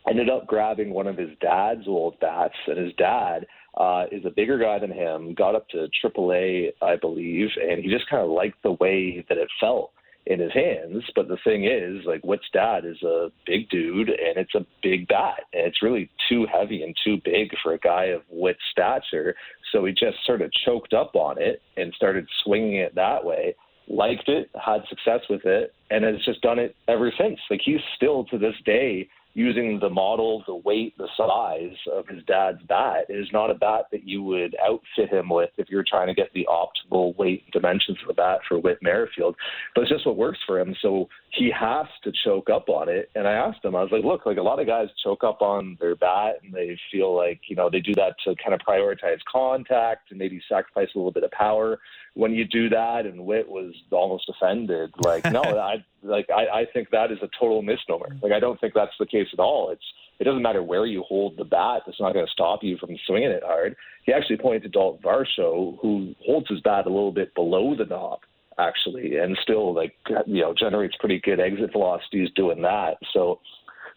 Ended 0.09 0.31
up 0.31 0.47
grabbing 0.47 0.91
one 0.91 1.09
of 1.09 1.19
his 1.19 1.31
dad's 1.41 1.87
old 1.89 2.19
bats, 2.21 2.55
and 2.69 2.79
his 2.79 2.93
dad 2.97 3.47
uh, 3.77 4.05
is 4.11 4.25
a 4.25 4.31
bigger 4.31 4.59
guy 4.59 4.79
than 4.79 4.91
him, 4.91 5.35
got 5.35 5.55
up 5.55 5.69
to 5.71 5.89
AAA, 6.03 6.73
I 6.81 6.97
believe, 6.97 7.49
and 7.61 7.83
he 7.83 7.91
just 7.91 8.09
kind 8.09 8.23
of 8.23 8.31
liked 8.31 8.63
the 8.63 8.73
way 8.73 9.25
that 9.29 9.39
it 9.39 9.49
felt 9.61 9.93
in 10.27 10.41
his 10.41 10.53
hands. 10.53 11.05
But 11.15 11.29
the 11.29 11.39
thing 11.45 11.65
is, 11.65 12.05
like 12.07 12.23
Whit's 12.23 12.49
dad 12.53 12.85
is 12.85 13.01
a 13.03 13.31
big 13.47 13.69
dude, 13.69 14.09
and 14.09 14.37
it's 14.37 14.55
a 14.55 14.67
big 14.83 15.07
bat, 15.09 15.43
and 15.53 15.67
it's 15.67 15.83
really 15.83 16.11
too 16.29 16.47
heavy 16.53 16.83
and 16.83 16.95
too 17.05 17.19
big 17.25 17.51
for 17.63 17.75
a 17.75 17.79
guy 17.79 18.07
of 18.07 18.23
Whit's 18.31 18.59
stature. 18.73 19.35
So 19.73 19.85
he 19.85 19.93
just 19.93 20.19
sort 20.25 20.43
of 20.43 20.51
choked 20.65 20.95
up 20.95 21.15
on 21.15 21.41
it 21.41 21.63
and 21.77 21.93
started 21.95 22.27
swinging 22.45 22.77
it 22.77 22.95
that 22.95 23.25
way. 23.25 23.55
Liked 23.89 24.29
it, 24.29 24.51
had 24.55 24.83
success 24.89 25.21
with 25.31 25.45
it, 25.45 25.73
and 25.91 26.05
has 26.05 26.25
just 26.25 26.41
done 26.41 26.59
it 26.59 26.75
ever 26.89 27.13
since. 27.19 27.39
Like 27.51 27.61
he's 27.65 27.81
still 27.95 28.25
to 28.25 28.39
this 28.39 28.57
day 28.65 29.09
using 29.37 29.79
the 29.79 29.91
model, 29.91 30.43
the 30.47 30.55
weight, 30.55 30.97
the 30.97 31.09
size 31.15 31.77
of 31.93 32.09
his 32.09 32.25
dad's 32.25 32.63
bat 32.67 33.05
is 33.11 33.29
not 33.35 33.51
a 33.51 33.55
bat 33.55 33.85
that 33.93 34.09
you 34.09 34.23
would 34.23 34.57
outfit 34.67 35.11
him 35.11 35.29
with 35.29 35.51
if 35.59 35.69
you're 35.69 35.85
trying 35.87 36.07
to 36.07 36.15
get 36.15 36.33
the 36.33 36.49
optimal 36.51 37.15
weight 37.19 37.43
and 37.45 37.53
dimensions 37.53 37.99
of 38.01 38.09
the 38.09 38.15
bat 38.15 38.39
for 38.49 38.59
Whit 38.59 38.79
Merrifield. 38.81 39.37
But 39.75 39.83
it's 39.83 39.91
just 39.91 40.07
what 40.07 40.17
works 40.17 40.39
for 40.47 40.59
him. 40.59 40.75
So 40.81 41.11
he 41.33 41.51
has 41.51 41.85
to 42.05 42.13
choke 42.25 42.49
up 42.49 42.71
on 42.71 42.89
it. 42.89 43.11
And 43.15 43.29
I 43.29 43.33
asked 43.33 43.63
him, 43.63 43.77
I 43.77 43.83
was 43.83 43.93
like, 43.93 44.05
look, 44.05 44.25
like 44.25 44.39
a 44.39 44.43
lot 44.43 44.59
of 44.59 44.67
guys 44.67 44.89
choke 45.05 45.23
up 45.23 45.43
on 45.43 45.77
their 45.83 45.97
bat 45.97 46.37
and 46.43 46.55
they 46.55 46.79
feel 46.91 47.15
like, 47.15 47.41
you 47.47 47.57
know, 47.57 47.69
they 47.69 47.81
do 47.81 47.95
that 47.97 48.15
to 48.25 48.35
kind 48.37 48.55
of 48.55 48.61
prioritize 48.67 49.19
contact 49.31 50.13
and 50.13 50.19
maybe 50.19 50.41
sacrifice 50.49 50.89
a 50.95 50.99
little 50.99 51.13
bit 51.13 51.25
of 51.25 51.31
power 51.33 51.79
when 52.15 52.33
you 52.33 52.47
do 52.47 52.71
that. 52.71 53.05
And 53.05 53.27
Whit 53.27 53.47
was 53.47 53.75
almost 53.91 54.31
offended. 54.31 54.95
Like, 54.97 55.25
no, 55.31 55.43
I 55.43 55.85
like 56.07 56.27
I, 56.31 56.61
I 56.61 56.65
think 56.73 56.91
that 56.91 57.13
is 57.13 57.19
a 57.23 57.29
total 57.39 57.63
misnomer. 57.63 58.17
Like 58.23 58.33
I 58.33 58.41
don't 58.41 58.61
think 58.61 58.75
that's 58.75 58.93
the 58.99 59.07
case 59.07 59.29
at 59.33 59.39
all. 59.39 59.71
It's 59.71 59.85
it 60.19 60.25
doesn't 60.25 60.43
matter 60.43 60.63
where 60.63 60.87
you 60.87 61.03
hold 61.07 61.37
the 61.37 61.45
bat. 61.45 61.83
It's 61.87 62.01
not 62.01 62.15
going 62.15 62.25
to 62.25 62.33
stop 62.33 62.61
you 62.63 62.79
from 62.79 62.97
swinging 63.07 63.31
it 63.31 63.43
hard. 63.45 63.77
He 64.05 64.13
actually 64.13 64.39
pointed 64.39 64.63
to 64.63 64.69
Dalton 64.69 65.03
Varsho, 65.03 65.79
who 65.81 66.15
holds 66.25 66.49
his 66.49 66.61
bat 66.61 66.87
a 66.87 66.91
little 66.91 67.13
bit 67.13 67.35
below 67.35 67.75
the 67.77 67.85
knob, 67.85 68.21
actually, 68.59 69.17
and 69.19 69.37
still 69.43 69.75
like 69.75 69.95
you 70.27 70.41
know 70.41 70.55
generates 70.59 70.97
pretty 70.99 71.21
good 71.23 71.41
exit 71.41 71.73
velocities 71.73 72.31
doing 72.35 72.63
that. 72.63 72.97
So 73.13 73.41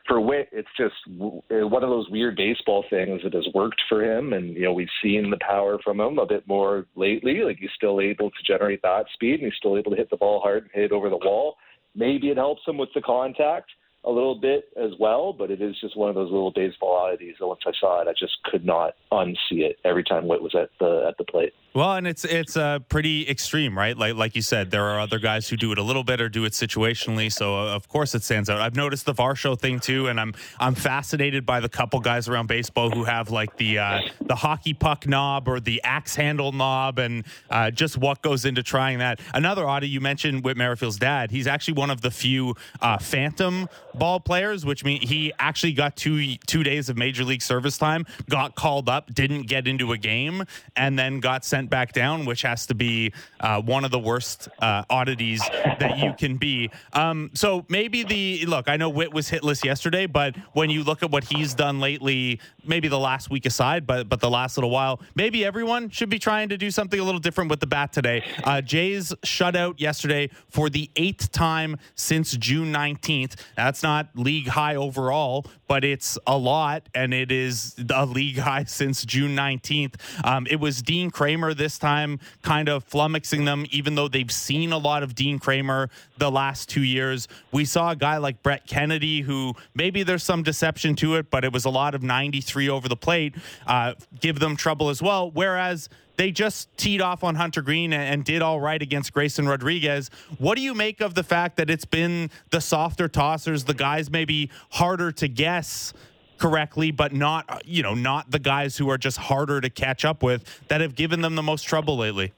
for 0.07 0.19
Whit, 0.19 0.49
it's 0.51 0.67
just 0.75 0.95
one 1.07 1.83
of 1.83 1.89
those 1.89 2.09
weird 2.09 2.35
baseball 2.35 2.83
things 2.89 3.21
that 3.23 3.33
has 3.33 3.47
worked 3.53 3.81
for 3.87 4.03
him, 4.03 4.33
and 4.33 4.55
you 4.55 4.63
know 4.63 4.73
we've 4.73 4.87
seen 5.01 5.29
the 5.29 5.37
power 5.39 5.77
from 5.83 5.99
him 5.99 6.17
a 6.17 6.25
bit 6.25 6.47
more 6.47 6.85
lately. 6.95 7.41
Like 7.45 7.57
he's 7.59 7.69
still 7.75 8.01
able 8.01 8.29
to 8.29 8.43
generate 8.45 8.81
that 8.81 9.05
speed, 9.13 9.35
and 9.35 9.43
he's 9.43 9.57
still 9.57 9.77
able 9.77 9.91
to 9.91 9.97
hit 9.97 10.09
the 10.09 10.17
ball 10.17 10.41
hard 10.41 10.63
and 10.63 10.71
hit 10.73 10.85
it 10.85 10.91
over 10.91 11.09
the 11.09 11.17
wall 11.17 11.55
Maybe 11.99 12.29
it 12.29 12.37
helps 12.37 12.61
him 12.65 12.77
with 12.77 12.89
the 12.95 13.01
contact, 13.01 13.69
a 14.05 14.09
little 14.09 14.39
bit 14.39 14.69
as 14.81 14.91
well, 14.97 15.33
but 15.33 15.51
it 15.51 15.61
is 15.61 15.75
just 15.81 15.97
one 15.97 16.07
of 16.07 16.15
those 16.15 16.31
little 16.31 16.51
baseball 16.51 16.95
oddities 16.95 17.35
that 17.39 17.47
once 17.47 17.59
I 17.67 17.71
saw 17.77 18.01
it, 18.01 18.07
I 18.07 18.13
just 18.17 18.41
could 18.45 18.65
not 18.65 18.93
unsee 19.11 19.67
it 19.67 19.77
every 19.83 20.05
time 20.05 20.25
Whit 20.25 20.41
was 20.41 20.55
at 20.55 20.69
the 20.79 21.05
at 21.05 21.17
the 21.17 21.25
plate. 21.25 21.51
Well, 21.71 21.93
and 21.93 22.07
it's 22.07 22.25
it's 22.25 22.57
uh, 22.57 22.79
pretty 22.79 23.29
extreme, 23.29 23.77
right? 23.77 23.95
Like 23.95 24.15
like 24.15 24.35
you 24.35 24.41
said, 24.41 24.71
there 24.71 24.85
are 24.85 24.99
other 24.99 25.19
guys 25.19 25.47
who 25.47 25.55
do 25.55 25.71
it 25.71 25.77
a 25.77 25.83
little 25.83 26.03
bit 26.03 26.19
or 26.19 26.27
do 26.27 26.43
it 26.45 26.53
situationally. 26.53 27.31
So 27.31 27.55
uh, 27.55 27.75
of 27.75 27.87
course 27.87 28.15
it 28.15 28.23
stands 28.23 28.49
out. 28.49 28.59
I've 28.59 28.75
noticed 28.75 29.05
the 29.05 29.13
Varsho 29.13 29.57
thing 29.57 29.79
too, 29.79 30.07
and 30.07 30.19
I'm 30.19 30.33
I'm 30.59 30.73
fascinated 30.73 31.45
by 31.45 31.59
the 31.59 31.69
couple 31.69 31.99
guys 31.99 32.27
around 32.27 32.47
baseball 32.47 32.89
who 32.89 33.03
have 33.03 33.29
like 33.29 33.55
the 33.57 33.77
uh, 33.77 34.01
the 34.21 34.33
hockey 34.33 34.73
puck 34.73 35.07
knob 35.07 35.47
or 35.47 35.59
the 35.59 35.79
axe 35.83 36.15
handle 36.15 36.51
knob, 36.51 36.97
and 36.97 37.23
uh, 37.51 37.69
just 37.69 37.99
what 37.99 38.23
goes 38.23 38.45
into 38.45 38.63
trying 38.63 38.97
that. 38.97 39.19
Another 39.35 39.67
oddity 39.67 39.89
you 39.89 40.01
mentioned 40.01 40.43
Whit 40.43 40.57
Merrifield's 40.57 40.97
dad. 40.97 41.29
He's 41.29 41.45
actually 41.45 41.75
one 41.75 41.91
of 41.91 42.01
the 42.01 42.09
few 42.09 42.55
uh, 42.81 42.97
phantom 42.97 43.69
ball 43.93 44.19
players, 44.19 44.65
which 44.65 44.83
means 44.83 45.07
he 45.07 45.33
actually 45.37 45.73
got 45.73 45.95
two 45.95 46.35
two 46.47 46.63
days 46.63 46.89
of 46.89 46.97
major 46.97 47.23
league 47.23 47.43
service 47.43 47.77
time, 47.77 48.07
got 48.27 48.55
called 48.55 48.89
up, 48.89 49.13
didn't 49.13 49.43
get 49.43 49.67
into 49.67 49.91
a 49.91 49.99
game, 49.99 50.45
and 50.75 50.97
then 50.97 51.19
got 51.19 51.45
sent 51.45 51.58
sent 51.59 51.69
back 51.69 51.91
down, 51.91 52.23
which 52.23 52.43
has 52.43 52.65
to 52.67 52.73
be 52.73 53.11
uh, 53.41 53.61
one 53.61 53.83
of 53.83 53.91
the 53.91 53.99
worst 53.99 54.47
uh, 54.59 54.81
oddities 54.89 55.41
that 55.79 55.97
you 55.97 56.13
can 56.17 56.37
be. 56.37 56.71
Um, 56.93 57.31
so 57.33 57.65
maybe 57.67 58.03
the 58.03 58.45
look, 58.45 58.69
I 58.69 58.77
know 58.77 58.87
Whit 58.87 59.13
was 59.13 59.29
hitless 59.29 59.65
yesterday, 59.65 60.05
but 60.05 60.37
when 60.53 60.69
you 60.69 60.85
look 60.85 61.03
at 61.03 61.11
what 61.11 61.25
he's 61.25 61.53
done 61.53 61.81
lately, 61.81 62.39
maybe 62.65 62.87
the 62.87 62.97
last 62.97 63.29
week 63.29 63.45
aside, 63.45 63.85
but 63.85 64.07
but 64.07 64.21
the 64.21 64.29
last 64.29 64.55
little 64.55 64.69
while, 64.69 65.01
maybe 65.15 65.43
everyone 65.43 65.89
should 65.89 66.09
be 66.09 66.17
trying 66.17 66.47
to 66.47 66.57
do 66.57 66.71
something 66.71 66.97
a 66.97 67.03
little 67.03 67.19
different 67.19 67.49
with 67.49 67.59
the 67.59 67.67
bat 67.67 67.91
today. 67.91 68.23
Uh, 68.45 68.61
Jays 68.61 69.13
shutout 69.25 69.81
yesterday 69.81 70.29
for 70.47 70.69
the 70.69 70.89
eighth 70.95 71.29
time 71.33 71.75
since 71.95 72.31
June 72.37 72.71
19th. 72.71 73.35
That's 73.57 73.83
not 73.83 74.07
league 74.15 74.47
high 74.47 74.77
overall, 74.77 75.45
but 75.69 75.85
it's 75.85 76.17
a 76.25 76.35
lot, 76.35 76.89
and 76.95 77.13
it 77.13 77.31
is 77.31 77.75
a 77.93 78.05
league 78.05 78.37
high 78.49 78.63
since 78.65 79.05
June 79.05 79.35
19th. 79.35 79.95
Um, 80.25 80.47
it 80.49 80.59
was 80.59 80.81
Dean 80.81 81.11
Kremer 81.11 81.53
this 81.53 81.77
time, 81.77 82.19
kind 82.41 82.67
of 82.67 82.89
flummoxing 82.89 83.45
them, 83.45 83.65
even 83.69 83.93
though 83.93 84.07
they've 84.07 84.31
seen 84.31 84.73
a 84.73 84.77
lot 84.79 85.03
of 85.03 85.13
Dean 85.13 85.37
Kremer 85.37 85.89
the 86.17 86.31
last 86.31 86.69
two 86.69 86.83
years. 86.83 87.27
We 87.51 87.65
saw 87.65 87.91
a 87.91 87.95
guy 87.95 88.17
like 88.17 88.41
Brett 88.41 88.65
Kennedy, 88.65 89.21
who 89.21 89.53
maybe 89.75 90.01
there's 90.01 90.23
some 90.23 90.41
deception 90.41 90.95
to 90.95 91.15
it, 91.15 91.29
but 91.29 91.45
it 91.45 91.53
was 91.53 91.65
a 91.65 91.69
lot 91.69 91.93
of 91.93 92.01
93 92.01 92.67
over 92.67 92.89
the 92.89 92.97
plate, 92.97 93.35
uh, 93.67 93.93
give 94.19 94.39
them 94.39 94.55
trouble 94.55 94.89
as 94.89 95.03
well. 95.03 95.29
Whereas 95.29 95.87
they 96.19 96.31
just 96.31 96.67
teed 96.75 97.01
off 97.01 97.23
on 97.23 97.35
Hunter 97.35 97.61
Greene 97.61 97.93
and 97.93 98.25
did 98.25 98.41
all 98.41 98.59
right 98.59 98.81
against 98.81 99.13
Grayson 99.13 99.47
Rodriguez. 99.47 100.11
What 100.37 100.57
do 100.57 100.61
you 100.61 100.73
make 100.73 100.99
of 100.99 101.13
the 101.13 101.23
fact 101.23 101.55
that 101.55 101.69
it's 101.69 101.85
been 101.85 102.29
the 102.49 102.59
softer 102.59 103.07
tossers, 103.07 103.63
the 103.63 103.73
guys 103.73 104.11
maybe 104.11 104.49
harder 104.69 105.13
to 105.13 105.29
guess 105.29 105.93
correctly, 106.37 106.91
but 106.91 107.13
not 107.13 107.61
you 107.65 107.81
know 107.81 107.93
not 107.93 108.31
the 108.31 108.39
guys 108.39 108.75
who 108.75 108.89
are 108.89 108.97
just 108.97 109.15
harder 109.15 109.61
to 109.61 109.69
catch 109.69 110.03
up 110.03 110.21
with 110.21 110.43
that 110.67 110.81
have 110.81 110.93
given 110.93 111.21
them 111.21 111.35
the 111.35 111.43
most 111.43 111.63
trouble 111.63 111.95
lately. 111.95 112.33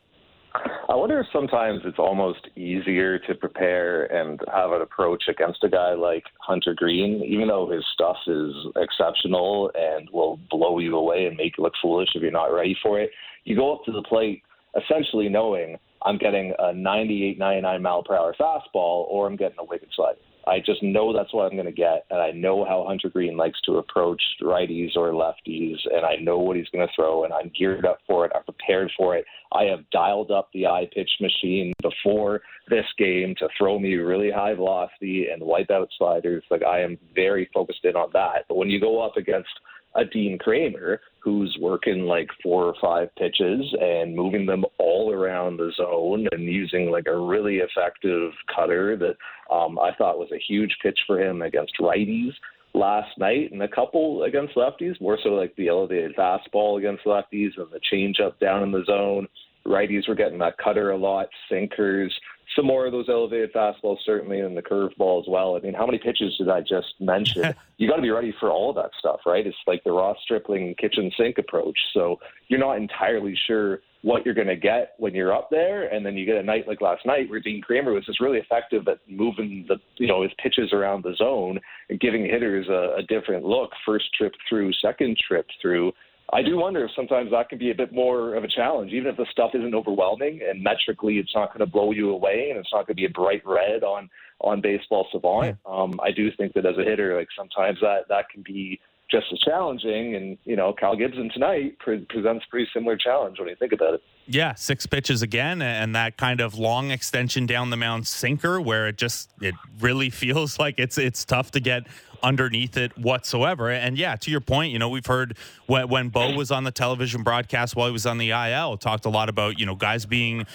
I 0.87 0.93
wonder 0.93 1.19
if 1.19 1.27
sometimes 1.33 1.81
it's 1.83 1.97
almost 1.97 2.49
easier 2.55 3.17
to 3.17 3.33
prepare 3.33 4.05
and 4.13 4.39
have 4.53 4.73
an 4.73 4.81
approach 4.81 5.23
against 5.27 5.63
a 5.63 5.69
guy 5.69 5.93
like 5.93 6.25
Hunter 6.39 6.75
Greene, 6.75 7.23
even 7.23 7.47
though 7.47 7.67
his 7.67 7.83
stuff 7.93 8.17
is 8.27 8.53
exceptional 8.75 9.71
and 9.73 10.07
will 10.11 10.37
blow 10.51 10.77
you 10.77 10.95
away 10.97 11.25
and 11.25 11.37
make 11.37 11.57
you 11.57 11.63
look 11.63 11.73
foolish 11.81 12.09
if 12.13 12.21
you're 12.21 12.29
not 12.29 12.53
ready 12.53 12.77
for 12.83 12.99
it. 12.99 13.09
You 13.43 13.55
go 13.55 13.73
up 13.73 13.83
to 13.85 13.91
the 13.91 14.03
plate 14.03 14.43
essentially 14.75 15.29
knowing 15.29 15.77
I'm 16.03 16.17
getting 16.17 16.53
a 16.57 16.73
98, 16.73 17.37
99 17.37 17.81
mile 17.81 18.03
per 18.03 18.15
hour 18.15 18.35
fastball 18.39 19.05
or 19.09 19.27
I'm 19.27 19.35
getting 19.35 19.59
a 19.59 19.63
wicked 19.63 19.89
slide. 19.95 20.15
I 20.47 20.59
just 20.59 20.81
know 20.81 21.13
that's 21.13 21.33
what 21.33 21.43
I'm 21.43 21.55
going 21.55 21.67
to 21.67 21.71
get, 21.71 22.05
and 22.09 22.19
I 22.19 22.31
know 22.31 22.65
how 22.65 22.83
Hunter 22.87 23.09
Greene 23.09 23.37
likes 23.37 23.61
to 23.61 23.77
approach 23.77 24.21
righties 24.41 24.95
or 24.95 25.11
lefties, 25.11 25.77
and 25.93 26.03
I 26.03 26.15
know 26.15 26.39
what 26.39 26.55
he's 26.55 26.69
going 26.69 26.85
to 26.85 26.93
throw, 26.95 27.25
and 27.25 27.33
I'm 27.33 27.51
geared 27.57 27.85
up 27.85 27.99
for 28.07 28.25
it. 28.25 28.31
I'm 28.33 28.43
prepared 28.43 28.91
for 28.97 29.15
it. 29.15 29.25
I 29.51 29.65
have 29.65 29.87
dialed 29.91 30.31
up 30.31 30.49
the 30.51 30.65
eye 30.65 30.89
pitch 30.93 31.11
machine 31.19 31.73
before 31.81 32.41
this 32.69 32.85
game 32.97 33.35
to 33.37 33.49
throw 33.57 33.77
me 33.77 33.93
really 33.95 34.31
high 34.31 34.55
velocity 34.55 35.27
and 35.31 35.43
wipe 35.43 35.69
out 35.69 35.89
sliders. 35.97 36.43
Like 36.49 36.63
I 36.63 36.81
am 36.81 36.97
very 37.13 37.47
focused 37.53 37.85
in 37.85 37.95
on 37.95 38.09
that. 38.13 38.45
But 38.47 38.57
when 38.57 38.69
you 38.69 38.79
go 38.79 39.01
up 39.01 39.17
against 39.17 39.49
a 39.95 40.05
Dean 40.05 40.37
Kremer 40.37 41.01
who's 41.19 41.55
working 41.61 42.03
like 42.03 42.29
four 42.41 42.65
or 42.65 42.73
five 42.81 43.09
pitches 43.15 43.61
and 43.79 44.15
moving 44.15 44.45
them 44.45 44.65
all 44.79 45.11
around 45.11 45.57
the 45.57 45.71
zone 45.77 46.27
and 46.31 46.43
using 46.43 46.89
like 46.89 47.05
a 47.07 47.17
really 47.17 47.57
effective 47.57 48.31
cutter 48.53 48.97
that 48.97 49.15
um, 49.53 49.77
I 49.77 49.91
thought 49.97 50.17
was 50.17 50.31
a 50.33 50.41
huge 50.47 50.75
pitch 50.81 50.99
for 51.05 51.21
him 51.21 51.41
against 51.41 51.73
righties 51.79 52.31
last 52.73 53.17
night 53.17 53.51
and 53.51 53.61
a 53.61 53.67
couple 53.67 54.23
against 54.23 54.55
lefties, 54.55 54.99
more 55.01 55.17
so 55.21 55.29
like 55.29 55.55
the 55.55 55.67
elevated 55.67 56.15
fastball 56.15 56.79
against 56.79 57.05
lefties 57.05 57.51
and 57.57 57.67
the 57.71 57.81
changeup 57.93 58.39
down 58.39 58.63
in 58.63 58.71
the 58.71 58.83
zone. 58.85 59.27
Righties 59.65 60.07
were 60.07 60.15
getting 60.15 60.39
that 60.39 60.57
cutter 60.57 60.91
a 60.91 60.97
lot, 60.97 61.27
sinkers, 61.49 62.13
some 62.55 62.65
more 62.65 62.85
of 62.85 62.91
those 62.91 63.07
elevated 63.07 63.53
fastballs, 63.53 63.97
certainly, 64.05 64.39
and 64.41 64.57
the 64.57 64.61
curveball 64.61 65.21
as 65.21 65.27
well. 65.27 65.55
I 65.55 65.59
mean, 65.59 65.73
how 65.73 65.85
many 65.85 65.97
pitches 65.97 66.35
did 66.37 66.49
I 66.49 66.61
just 66.61 66.93
mention? 66.99 67.53
you 67.77 67.87
got 67.87 67.95
to 67.95 68.01
be 68.01 68.09
ready 68.09 68.33
for 68.39 68.49
all 68.49 68.73
that 68.73 68.91
stuff, 68.99 69.21
right? 69.25 69.45
It's 69.45 69.55
like 69.67 69.83
the 69.83 69.91
Ross 69.91 70.17
Stripling 70.23 70.75
kitchen 70.75 71.11
sink 71.17 71.37
approach. 71.37 71.77
So 71.93 72.19
you're 72.47 72.59
not 72.59 72.77
entirely 72.77 73.37
sure 73.47 73.81
what 74.01 74.25
you're 74.25 74.33
going 74.33 74.47
to 74.47 74.55
get 74.55 74.95
when 74.97 75.13
you're 75.13 75.33
up 75.33 75.49
there, 75.49 75.87
and 75.93 76.05
then 76.05 76.17
you 76.17 76.25
get 76.25 76.37
a 76.37 76.43
night 76.43 76.67
like 76.67 76.81
last 76.81 77.05
night 77.05 77.29
where 77.29 77.39
Dean 77.39 77.61
Kremer 77.61 77.93
was 77.93 78.05
just 78.05 78.19
really 78.19 78.39
effective 78.39 78.87
at 78.87 78.99
moving 79.07 79.65
the 79.67 79.77
you 79.97 80.07
know 80.07 80.23
his 80.23 80.31
pitches 80.41 80.73
around 80.73 81.03
the 81.03 81.15
zone 81.15 81.59
and 81.89 81.99
giving 81.99 82.25
hitters 82.25 82.67
a, 82.67 82.95
a 82.97 83.03
different 83.03 83.45
look. 83.45 83.69
First 83.85 84.05
trip 84.17 84.33
through, 84.49 84.73
second 84.73 85.17
trip 85.17 85.45
through 85.61 85.93
I 86.33 86.41
do 86.41 86.57
wonder 86.57 86.85
if 86.85 86.91
sometimes 86.95 87.31
that 87.31 87.49
can 87.49 87.57
be 87.57 87.71
a 87.71 87.75
bit 87.75 87.93
more 87.93 88.35
of 88.35 88.43
a 88.43 88.47
challenge, 88.47 88.93
even 88.93 89.07
if 89.09 89.17
the 89.17 89.25
stuff 89.31 89.51
isn't 89.53 89.75
overwhelming 89.75 90.39
and 90.47 90.63
metrically 90.63 91.17
it's 91.17 91.35
not 91.35 91.49
going 91.49 91.59
to 91.59 91.65
blow 91.65 91.91
you 91.91 92.11
away 92.11 92.47
and 92.49 92.59
it's 92.59 92.69
not 92.71 92.87
going 92.87 92.95
to 92.95 93.01
be 93.01 93.05
a 93.05 93.09
bright 93.09 93.41
red 93.45 93.83
on 93.83 94.09
on 94.39 94.61
Baseball 94.61 95.07
Savant. 95.11 95.57
Um, 95.65 95.99
I 96.01 96.11
do 96.11 96.31
think 96.31 96.53
that 96.53 96.65
as 96.65 96.77
a 96.77 96.83
hitter, 96.83 97.17
like 97.17 97.27
sometimes 97.37 97.79
that 97.81 98.07
that 98.09 98.29
can 98.29 98.43
be 98.43 98.79
just 99.11 99.27
as 99.31 99.39
challenging. 99.39 100.15
And 100.15 100.37
you 100.45 100.55
know, 100.55 100.73
Kyle 100.73 100.95
Gibson 100.95 101.29
tonight 101.31 101.77
pre- 101.79 102.05
presents 102.05 102.45
a 102.47 102.49
pretty 102.49 102.69
similar 102.73 102.95
challenge 102.95 103.37
when 103.37 103.49
you 103.49 103.55
think 103.55 103.73
about 103.73 103.95
it. 103.95 104.03
Yeah, 104.25 104.55
six 104.55 104.85
pitches 104.85 105.21
again, 105.21 105.61
and 105.61 105.93
that 105.95 106.17
kind 106.17 106.39
of 106.39 106.57
long 106.57 106.91
extension 106.91 107.45
down 107.45 107.69
the 107.69 107.77
mound 107.77 108.07
sinker, 108.07 108.61
where 108.61 108.87
it 108.87 108.97
just 108.97 109.29
it 109.41 109.55
really 109.79 110.09
feels 110.21 110.57
like 110.57 110.75
it's 110.79 110.97
it's 110.97 111.25
tough 111.25 111.51
to 111.51 111.59
get 111.59 111.87
underneath 112.23 112.77
it 112.77 112.97
whatsoever. 112.97 113.69
And 113.69 113.97
yeah, 113.97 114.15
to 114.17 114.31
your 114.31 114.41
point, 114.41 114.71
you 114.71 114.79
know, 114.79 114.89
we've 114.89 115.05
heard 115.05 115.37
when, 115.67 115.87
when 115.89 116.09
Bo 116.09 116.35
was 116.35 116.51
on 116.51 116.63
the 116.63 116.71
television 116.71 117.23
broadcast 117.23 117.75
while 117.75 117.87
he 117.87 117.93
was 117.93 118.05
on 118.05 118.17
the 118.17 118.31
IL, 118.31 118.77
talked 118.77 119.05
a 119.05 119.09
lot 119.09 119.29
about, 119.29 119.59
you 119.59 119.65
know, 119.65 119.75
guys 119.75 120.05
being 120.05 120.45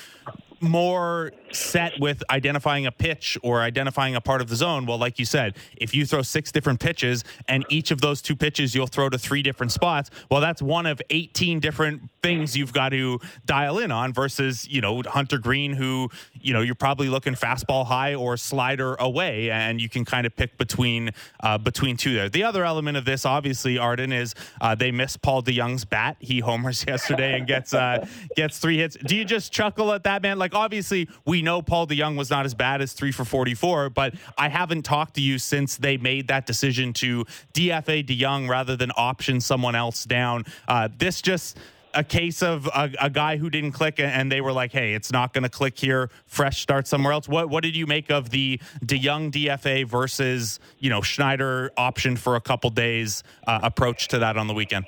more 0.61 1.33
set 1.57 1.99
with 1.99 2.23
identifying 2.31 2.87
a 2.87 2.93
pitch 2.93 3.39
or 3.43 3.61
identifying 3.61 4.15
a 4.15 4.21
part 4.21 4.41
of 4.41 4.49
the 4.49 4.57
zone. 4.57 4.87
Well, 4.87 4.99
like 4.99 5.19
you 5.19 5.25
said, 5.25 5.57
if 5.77 5.95
you 5.95 6.07
throw 6.07 6.23
six 6.23 6.53
different 6.53 6.81
pitches 6.81 7.25
and 7.49 7.65
each 7.69 7.91
of 7.91 8.01
those 8.01 8.23
two 8.23 8.37
pitches 8.37 8.75
you'll 8.75 8.87
throw 8.87 9.09
to 9.09 9.19
three 9.19 9.43
different 9.43 9.73
spots, 9.73 10.11
well, 10.31 10.41
that's 10.41 10.63
one 10.63 10.87
of 10.87 11.01
18 11.11 11.61
different 11.61 12.03
things 12.23 12.57
you've 12.57 12.73
got 12.73 12.91
to 12.91 13.19
dial 13.45 13.79
in 13.79 13.91
on 13.91 14.13
versus, 14.13 14.69
you 14.69 14.81
know, 14.81 15.03
Hunter 15.07 15.39
Greene, 15.39 15.73
who, 15.73 16.11
you 16.41 16.53
know, 16.53 16.61
you're 16.61 16.75
probably 16.75 17.09
looking 17.09 17.35
fastball 17.35 17.87
high 17.87 18.15
or 18.15 18.37
slider 18.37 18.95
away, 18.97 19.51
and 19.51 19.81
you 19.81 19.89
can 19.89 20.05
kind 20.05 20.27
of 20.27 20.35
pick 20.37 20.59
between 20.59 21.11
uh, 21.41 21.59
between 21.59 21.97
two 21.97 22.15
there. 22.15 22.29
The 22.29 22.45
other 22.45 22.65
element 22.65 22.97
of 22.97 23.05
this, 23.05 23.25
obviously, 23.25 23.79
Arden, 23.79 24.13
is 24.13 24.35
uh, 24.61 24.75
they 24.75 24.91
miss 24.91 25.17
Paul 25.17 25.43
DeJong's 25.43 25.85
bat. 25.85 26.17
He 26.19 26.41
homers 26.41 26.85
yesterday 26.89 27.39
and 27.39 27.47
gets 27.47 27.73
uh, 27.73 28.07
gets 28.35 28.59
three 28.59 28.79
hits. 28.79 28.97
Do 28.97 29.17
you 29.17 29.25
just 29.25 29.53
chuckle 29.53 29.93
at 29.93 30.05
that, 30.05 30.23
man? 30.23 30.39
Like, 30.39 30.55
obviously, 30.55 31.09
we 31.25 31.43
know 31.47 31.63
Paul 31.63 31.87
DeJong 31.87 32.19
was 32.19 32.29
not 32.29 32.45
as 32.45 32.55
bad 32.55 32.83
as 32.83 32.93
three 32.93 33.13
for 33.13 33.25
44, 33.25 33.89
but 33.91 34.15
I 34.37 34.51
haven't 34.51 34.83
talked 34.83 35.15
to 35.15 35.23
you 35.23 35.39
since 35.39 35.77
they 35.77 35.97
made 35.97 36.29
that 36.29 36.45
decision 36.45 36.93
to 36.95 37.25
DFA 37.55 38.07
DeJong 38.07 38.51
rather 38.51 38.77
than 38.77 38.93
option 38.97 39.41
someone 39.41 39.75
else 39.75 40.05
down. 40.05 40.45
Uh, 40.69 40.89
this 40.99 41.23
just 41.23 41.57
a 41.95 42.05
case 42.05 42.43
of 42.43 42.67
a, 42.67 42.91
a, 43.01 43.09
guy 43.09 43.39
who 43.39 43.49
didn't 43.49 43.73
click 43.73 43.99
and 43.99 44.31
they 44.31 44.43
were 44.43 44.53
like, 44.53 44.71
hey, 44.71 44.93
it's 44.93 45.11
not 45.11 45.33
going 45.33 45.45
to 45.45 45.49
click 45.49 45.79
here. 45.79 46.11
Fresh 46.27 46.61
start 46.61 46.87
somewhere 46.87 47.13
else. 47.13 47.27
What 47.27 47.49
what 47.49 47.63
did 47.63 47.75
you 47.75 47.87
make 47.87 48.11
of 48.11 48.29
the 48.29 48.61
DeJong 48.85 49.33
DFA 49.33 49.87
versus 49.87 50.61
you 50.79 50.91
know 50.91 51.01
Schneider 51.01 51.73
option 51.77 52.17
for 52.17 52.37
a 52.37 52.41
couple 52.41 52.69
days 52.69 53.23
uh, 53.47 53.61
approach 53.63 54.09
to 54.09 54.19
that 54.19 54.37
on 54.37 54.47
the 54.47 54.55
weekend? 54.55 54.85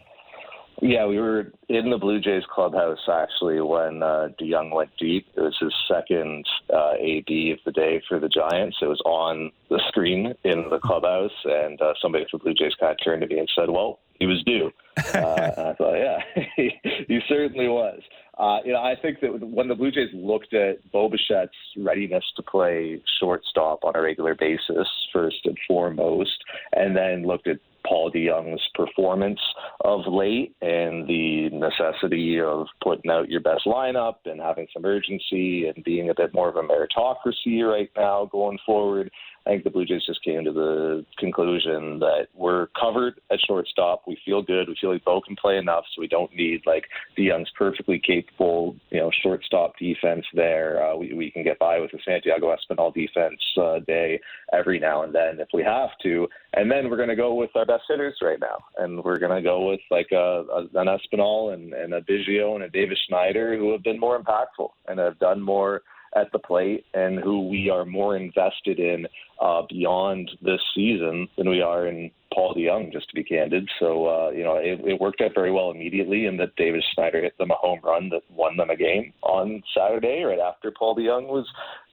Yeah, 0.81 1.07
we 1.07 1.19
were 1.19 1.53
in 1.69 1.91
the 1.91 1.99
Blue 1.99 2.21
Jays 2.21 2.45
clubhouse 2.53 2.99
actually 3.11 3.61
when 3.61 4.03
uh, 4.03 4.29
DeJong 4.41 4.73
went 4.73 4.91
deep. 4.97 5.27
It 5.37 5.41
was 5.41 5.57
his 5.61 5.75
second 5.89 6.47
uh, 6.73 6.93
AB 6.99 7.51
of 7.53 7.59
the 7.65 7.73
day 7.73 8.01
for 8.09 8.21
the 8.21 8.29
Giants. 8.29 8.77
It 8.81 8.87
was 8.87 9.03
on 9.05 9.51
the 9.71 9.81
screen 9.89 10.35
in 10.45 10.67
the 10.71 10.79
clubhouse, 10.79 11.33
and 11.45 11.81
uh, 11.83 11.95
somebody 12.01 12.27
from 12.31 12.41
Blue 12.41 12.55
Jays 12.55 12.75
kind 12.79 12.93
of 12.93 12.99
turned 13.05 13.23
to 13.23 13.27
me 13.27 13.41
and 13.41 13.51
said, 13.57 13.71
"Well, 13.71 13.99
he 14.19 14.27
was 14.27 14.43
due. 14.45 14.71
Uh, 15.15 15.51
I 15.57 15.75
thought, 15.75 15.95
yeah, 15.95 16.19
he, 16.57 16.71
he 17.09 17.21
certainly 17.29 17.69
was. 17.69 18.01
Uh, 18.37 18.59
you 18.65 18.73
know, 18.73 18.81
I 18.81 18.95
think 19.01 19.21
that 19.21 19.41
when 19.41 19.69
the 19.69 19.75
Blue 19.75 19.91
Jays 19.91 20.11
looked 20.13 20.55
at 20.55 20.91
Bo 20.93 21.09
Bichette's 21.09 21.51
readiness 21.77 22.25
to 22.37 22.43
play 22.43 23.03
shortstop 23.19 23.85
on 23.85 23.97
a 23.97 24.01
regular 24.01 24.35
basis, 24.35 24.89
first 25.13 25.39
and 25.45 25.59
foremost, 25.67 26.39
and 26.73 26.97
then 26.97 27.27
looked 27.27 27.49
at 27.49 27.59
Paul 27.87 28.11
DeJong's 28.11 28.63
performance 28.75 29.41
of 29.83 30.01
late 30.07 30.55
and 30.61 31.07
the 31.09 31.49
necessity 31.51 32.41
of 32.41 32.67
putting 32.83 33.11
out 33.11 33.29
your 33.29 33.41
best 33.41 33.67
lineup 33.67 34.17
and 34.25 34.41
having 34.41 34.67
some 34.73 34.85
urgency 34.85 35.69
and 35.69 35.83
being 35.85 36.11
a 36.11 36.15
bit 36.15 36.35
more 36.35 36.49
of 36.49 36.57
a 36.57 36.63
meritocracy 36.63 37.63
right 37.63 37.91
now 37.97 38.29
going 38.31 38.59
forward. 38.67 39.11
I 39.47 39.51
think 39.51 39.65
the 39.65 39.71
Blue 39.71 39.85
Jays 39.85 40.05
just 40.07 40.23
came 40.23 40.45
to 40.45 40.53
the 40.53 41.05
conclusion 41.17 41.99
that 42.01 42.29
we're 42.35 42.69
covered 42.79 43.21
at 43.31 43.39
shortstop. 43.47 44.03
We 44.07 44.19
feel 44.25 44.43
good. 44.43 44.69
We 44.69 44.77
feel 44.81 44.93
like 44.93 45.05
Bo 45.05 45.21
can 45.21 45.37
play 45.37 45.57
enough, 45.57 45.85
so 45.95 46.01
we 46.01 46.09
don't 46.09 46.35
need 46.35 46.63
like 46.67 46.85
DeJong's 47.17 47.51
perfectly 47.57 47.99
capable, 47.99 48.77
you 48.91 49.01
know, 49.01 49.11
shortstop 49.23 49.79
defense 49.79 50.27
there. 50.35 50.85
Uh, 50.85 50.97
we 50.97 51.15
we 51.15 51.31
can 51.31 51.45
get 51.45 51.59
by 51.59 51.79
with 51.81 51.93
a 51.95 51.99
Santiago 52.05 52.55
Espinal 52.55 52.93
defense 52.93 53.41
uh, 53.61 53.79
day 53.81 54.21
every 54.53 54.79
now 54.79 55.03
and 55.03 55.15
then 55.15 55.41
if 55.41 55.49
we 55.53 55.63
have 55.63 55.91
to. 56.03 56.29
And 56.55 56.71
then 56.71 56.89
we're 56.89 56.97
going 56.97 57.09
to 57.09 57.17
go 57.17 57.35
with 57.35 57.51
our 57.55 57.67
best 57.67 57.85
hitters 57.89 58.17
right 58.23 58.41
now, 58.41 58.59
and 58.79 59.03
we're 59.03 59.19
going 59.19 59.37
to 59.37 59.43
go 59.43 59.69
with 59.69 59.81
like 59.91 60.09
a, 60.13 60.45
a, 60.53 60.61
an 60.75 60.89
Espinal 60.89 61.55
and, 61.55 61.73
and 61.73 61.95
a 61.95 62.01
Biggio 62.01 62.55
and 62.55 62.65
a 62.65 62.71
Davis 62.71 62.99
Schneider 63.09 63.57
who 63.57 63.73
have 63.73 63.83
been 63.83 64.01
more 64.01 64.19
impactful 64.19 64.71
and 64.87 64.99
have 64.99 65.19
done 65.19 65.41
more 65.41 65.83
at 66.17 66.31
the 66.33 66.39
plate 66.39 66.85
and 66.95 67.19
who 67.19 67.49
we 67.49 67.71
are 67.71 67.85
more 67.85 68.17
invested 68.17 68.79
in 68.79 69.07
uh, 69.41 69.63
beyond 69.69 70.31
this 70.43 70.61
season 70.75 71.29
than 71.37 71.49
we 71.49 71.61
are 71.61 71.87
in 71.87 72.11
Paul 72.33 72.55
DeJong, 72.55 72.93
just 72.93 73.09
to 73.09 73.15
be 73.15 73.25
candid. 73.25 73.69
So, 73.79 74.07
uh, 74.07 74.31
you 74.31 74.45
know, 74.45 74.57
it, 74.57 74.81
it 74.85 75.01
worked 75.01 75.21
out 75.21 75.33
very 75.35 75.51
well 75.51 75.71
immediately, 75.71 76.27
and 76.27 76.39
that 76.41 76.57
Davis 76.57 76.85
Schneider 76.95 77.23
hit 77.23 77.37
them 77.39 77.51
a 77.51 77.55
home 77.55 77.81
run 77.83 78.11
that 78.11 78.23
won 78.31 78.57
them 78.57 78.71
a 78.71 78.77
game 78.77 79.13
on 79.23 79.63
Saturday, 79.77 80.23
right 80.23 80.39
after 80.39 80.71
Paul 80.71 80.97
DeJong 80.97 81.27
was 81.27 81.47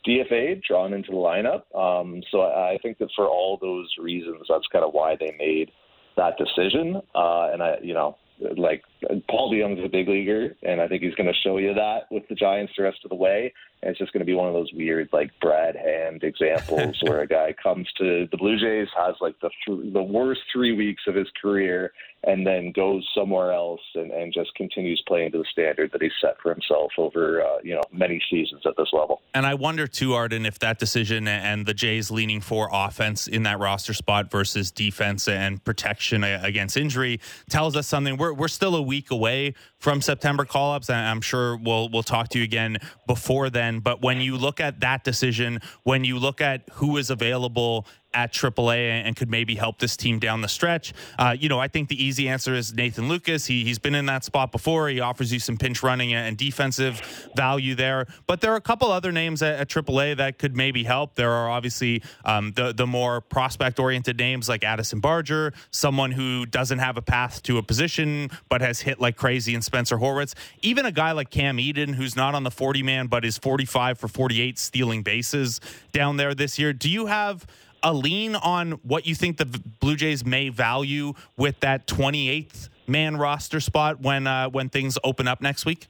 DFA 0.07 0.61
drawn 0.63 0.93
into 0.93 1.11
the 1.11 1.17
lineup. 1.17 1.63
Um, 1.75 2.21
so 2.31 2.41
I, 2.41 2.73
I 2.73 2.77
think 2.81 2.97
that 2.99 3.09
for 3.15 3.27
all 3.27 3.57
those 3.61 3.89
reasons, 3.99 4.45
that's 4.49 4.67
kind 4.71 4.85
of 4.85 4.93
why 4.93 5.15
they 5.19 5.35
made 5.39 5.71
that 6.17 6.37
decision. 6.37 7.01
Uh, 7.13 7.49
and 7.51 7.63
I, 7.63 7.77
you 7.81 7.93
know, 7.93 8.17
like 8.39 8.83
Paul 9.29 9.51
DeJong's 9.51 9.83
a 9.83 9.89
big 9.89 10.07
leaguer, 10.07 10.55
and 10.63 10.81
I 10.81 10.87
think 10.87 11.03
he's 11.03 11.15
going 11.15 11.31
to 11.31 11.39
show 11.43 11.57
you 11.57 11.73
that 11.73 12.11
with 12.11 12.27
the 12.27 12.35
Giants 12.35 12.73
the 12.77 12.83
rest 12.83 12.99
of 13.03 13.09
the 13.09 13.15
way. 13.15 13.53
And 13.81 13.91
it's 13.91 13.99
just 13.99 14.13
going 14.13 14.21
to 14.21 14.25
be 14.25 14.33
one 14.33 14.47
of 14.47 14.53
those 14.53 14.71
weird, 14.73 15.09
like 15.13 15.31
Brad 15.39 15.75
Hand 15.75 16.23
examples 16.23 16.97
where 17.01 17.21
a 17.21 17.27
guy 17.27 17.53
comes 17.61 17.87
to 17.97 18.27
the 18.31 18.37
Blue 18.37 18.57
Jays, 18.57 18.87
has 18.97 19.15
like 19.21 19.35
the 19.41 19.49
th- 19.65 19.93
the 19.93 20.03
worst 20.03 20.41
three 20.51 20.73
weeks 20.73 21.03
of 21.07 21.15
his 21.15 21.27
career, 21.41 21.93
and 22.25 22.45
then 22.45 22.71
goes 22.71 23.07
somewhere 23.15 23.51
else 23.51 23.81
and, 23.93 24.11
and 24.11 24.33
just 24.33 24.53
continues 24.55 25.01
playing 25.07 25.31
to 25.31 25.37
the 25.37 25.45
standard 25.51 25.91
that 25.91 26.01
he's 26.01 26.11
set 26.19 26.35
for 26.41 26.51
himself 26.51 26.91
over 26.97 27.41
uh, 27.41 27.57
you 27.63 27.75
know 27.75 27.83
many 27.91 28.21
seasons 28.29 28.61
at 28.65 28.73
this 28.77 28.89
level. 28.93 29.21
And 29.33 29.45
I 29.45 29.53
wonder 29.53 29.87
too, 29.87 30.13
Arden, 30.13 30.45
if 30.45 30.59
that 30.59 30.79
decision 30.79 31.27
and 31.27 31.65
the 31.65 31.73
Jays 31.73 32.11
leaning 32.11 32.41
for 32.41 32.69
offense 32.71 33.27
in 33.27 33.43
that 33.43 33.59
roster 33.59 33.93
spot 33.93 34.31
versus 34.31 34.71
defense 34.71 35.27
and 35.27 35.63
protection 35.63 36.23
against 36.23 36.77
injury 36.77 37.19
tells 37.49 37.75
us 37.75 37.87
something. 37.87 38.17
We're 38.17 38.33
we're 38.33 38.47
still 38.47 38.75
a 38.75 38.81
week 38.81 39.11
away 39.11 39.53
from 39.77 40.01
September 40.01 40.45
call 40.45 40.73
ups, 40.73 40.89
and 40.89 40.97
I'm 40.97 41.21
sure 41.21 41.57
we'll 41.57 41.89
we'll 41.89 42.03
talk 42.03 42.29
to 42.29 42.39
you 42.39 42.43
again 42.43 42.77
before 43.07 43.49
then. 43.49 43.79
But 43.79 44.01
when 44.01 44.21
you 44.21 44.37
look 44.37 44.59
at 44.59 44.79
that 44.79 45.03
decision, 45.03 45.61
when 45.83 46.03
you 46.03 46.17
look 46.17 46.41
at 46.41 46.63
who 46.73 46.97
is 46.97 47.09
available 47.09 47.85
at 48.15 48.31
AAA 48.31 49.03
and 49.05 49.15
could 49.15 49.29
maybe 49.29 49.55
help 49.55 49.77
this 49.79 49.97
team 49.97 50.17
down 50.17 50.41
the 50.41 50.47
stretch. 50.47 50.93
Uh, 51.19 51.35
you 51.37 51.49
know, 51.49 51.59
I 51.59 51.67
think 51.67 51.89
the 51.89 52.03
easy 52.03 52.29
answer 52.29 52.55
is 52.55 52.73
Nathan 52.73 53.09
Lukes. 53.09 53.45
He, 53.45 53.63
he's 53.63 53.77
been 53.77 53.93
in 53.93 54.05
that 54.05 54.23
spot 54.23 54.51
before. 54.51 54.87
He 54.87 55.01
offers 55.01 55.31
you 55.33 55.39
some 55.39 55.57
pinch 55.57 55.83
running 55.83 56.13
and 56.13 56.37
defensive 56.37 57.01
value 57.35 57.75
there. 57.75 58.07
But 58.25 58.41
there 58.41 58.53
are 58.53 58.55
a 58.55 58.61
couple 58.61 58.89
other 58.91 59.11
names 59.11 59.43
at, 59.43 59.59
at 59.59 59.67
AAA 59.67 60.17
that 60.17 60.39
could 60.39 60.55
maybe 60.55 60.83
help. 60.85 61.15
There 61.15 61.31
are 61.31 61.49
obviously 61.49 62.01
um, 62.23 62.53
the, 62.53 62.73
the 62.73 62.87
more 62.87 63.19
prospect 63.19 63.79
oriented 63.79 64.17
names 64.17 64.47
like 64.47 64.63
Addison 64.63 65.01
Barger, 65.01 65.53
someone 65.71 66.11
who 66.11 66.45
doesn't 66.45 66.79
have 66.79 66.97
a 66.97 67.01
path 67.01 67.43
to 67.43 67.57
a 67.57 67.63
position 67.63 68.29
but 68.47 68.61
has 68.61 68.79
hit 68.79 69.01
like 69.01 69.17
crazy 69.17 69.53
in 69.53 69.61
Spencer 69.61 69.97
Horwitz. 69.97 70.33
Even 70.61 70.85
a 70.85 70.91
guy 70.91 71.11
like 71.11 71.29
Cam 71.29 71.59
Eden, 71.59 71.93
who's 71.93 72.15
not 72.15 72.33
on 72.33 72.43
the 72.43 72.51
40 72.51 72.81
man 72.81 73.07
but 73.07 73.25
is 73.25 73.37
45 73.37 73.99
for 73.99 74.07
48 74.07 74.57
stealing 74.57 75.03
bases 75.03 75.59
down 75.91 76.15
there 76.15 76.33
this 76.33 76.57
year. 76.57 76.71
Do 76.71 76.89
you 76.89 77.07
have 77.07 77.45
a 77.85 77.93
lean 77.93 78.35
on 78.35 78.73
what 78.83 79.05
you 79.05 79.15
think 79.15 79.37
the 79.37 79.45
Blue 79.45 79.95
Jays 79.95 80.25
may 80.25 80.49
value 80.49 81.13
with 81.37 81.59
that 81.61 81.87
28th 81.87 82.69
man 82.87 83.15
roster 83.15 83.59
spot 83.59 84.01
when 84.01 84.27
uh, 84.27 84.49
when 84.49 84.69
things 84.69 84.97
open 85.03 85.27
up 85.27 85.39
next 85.39 85.65
week? 85.65 85.87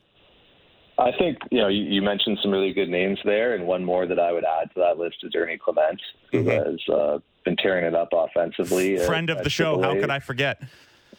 I 0.97 1.11
think 1.17 1.37
you 1.51 1.59
know 1.59 1.67
you, 1.67 1.83
you, 1.83 2.01
mentioned 2.01 2.37
some 2.41 2.51
really 2.51 2.73
good 2.73 2.89
names 2.89 3.19
there, 3.25 3.55
and 3.55 3.65
one 3.65 3.83
more 3.83 4.05
that 4.05 4.19
I 4.19 4.31
would 4.31 4.45
add 4.45 4.73
to 4.75 4.79
that 4.79 4.97
list 4.97 5.17
is 5.23 5.33
Ernie 5.35 5.57
Clement, 5.57 6.01
who 6.31 6.43
mm-hmm. 6.43 6.49
has 6.49 6.79
uh, 6.93 7.19
been 7.43 7.57
tearing 7.57 7.85
it 7.85 7.95
up 7.95 8.09
offensively. 8.13 8.97
Friend 8.99 9.29
at, 9.29 9.37
of 9.37 9.43
the 9.43 9.49
show, 9.49 9.81
how 9.81 9.93
could 9.93 10.09
I 10.09 10.19
forget? 10.19 10.61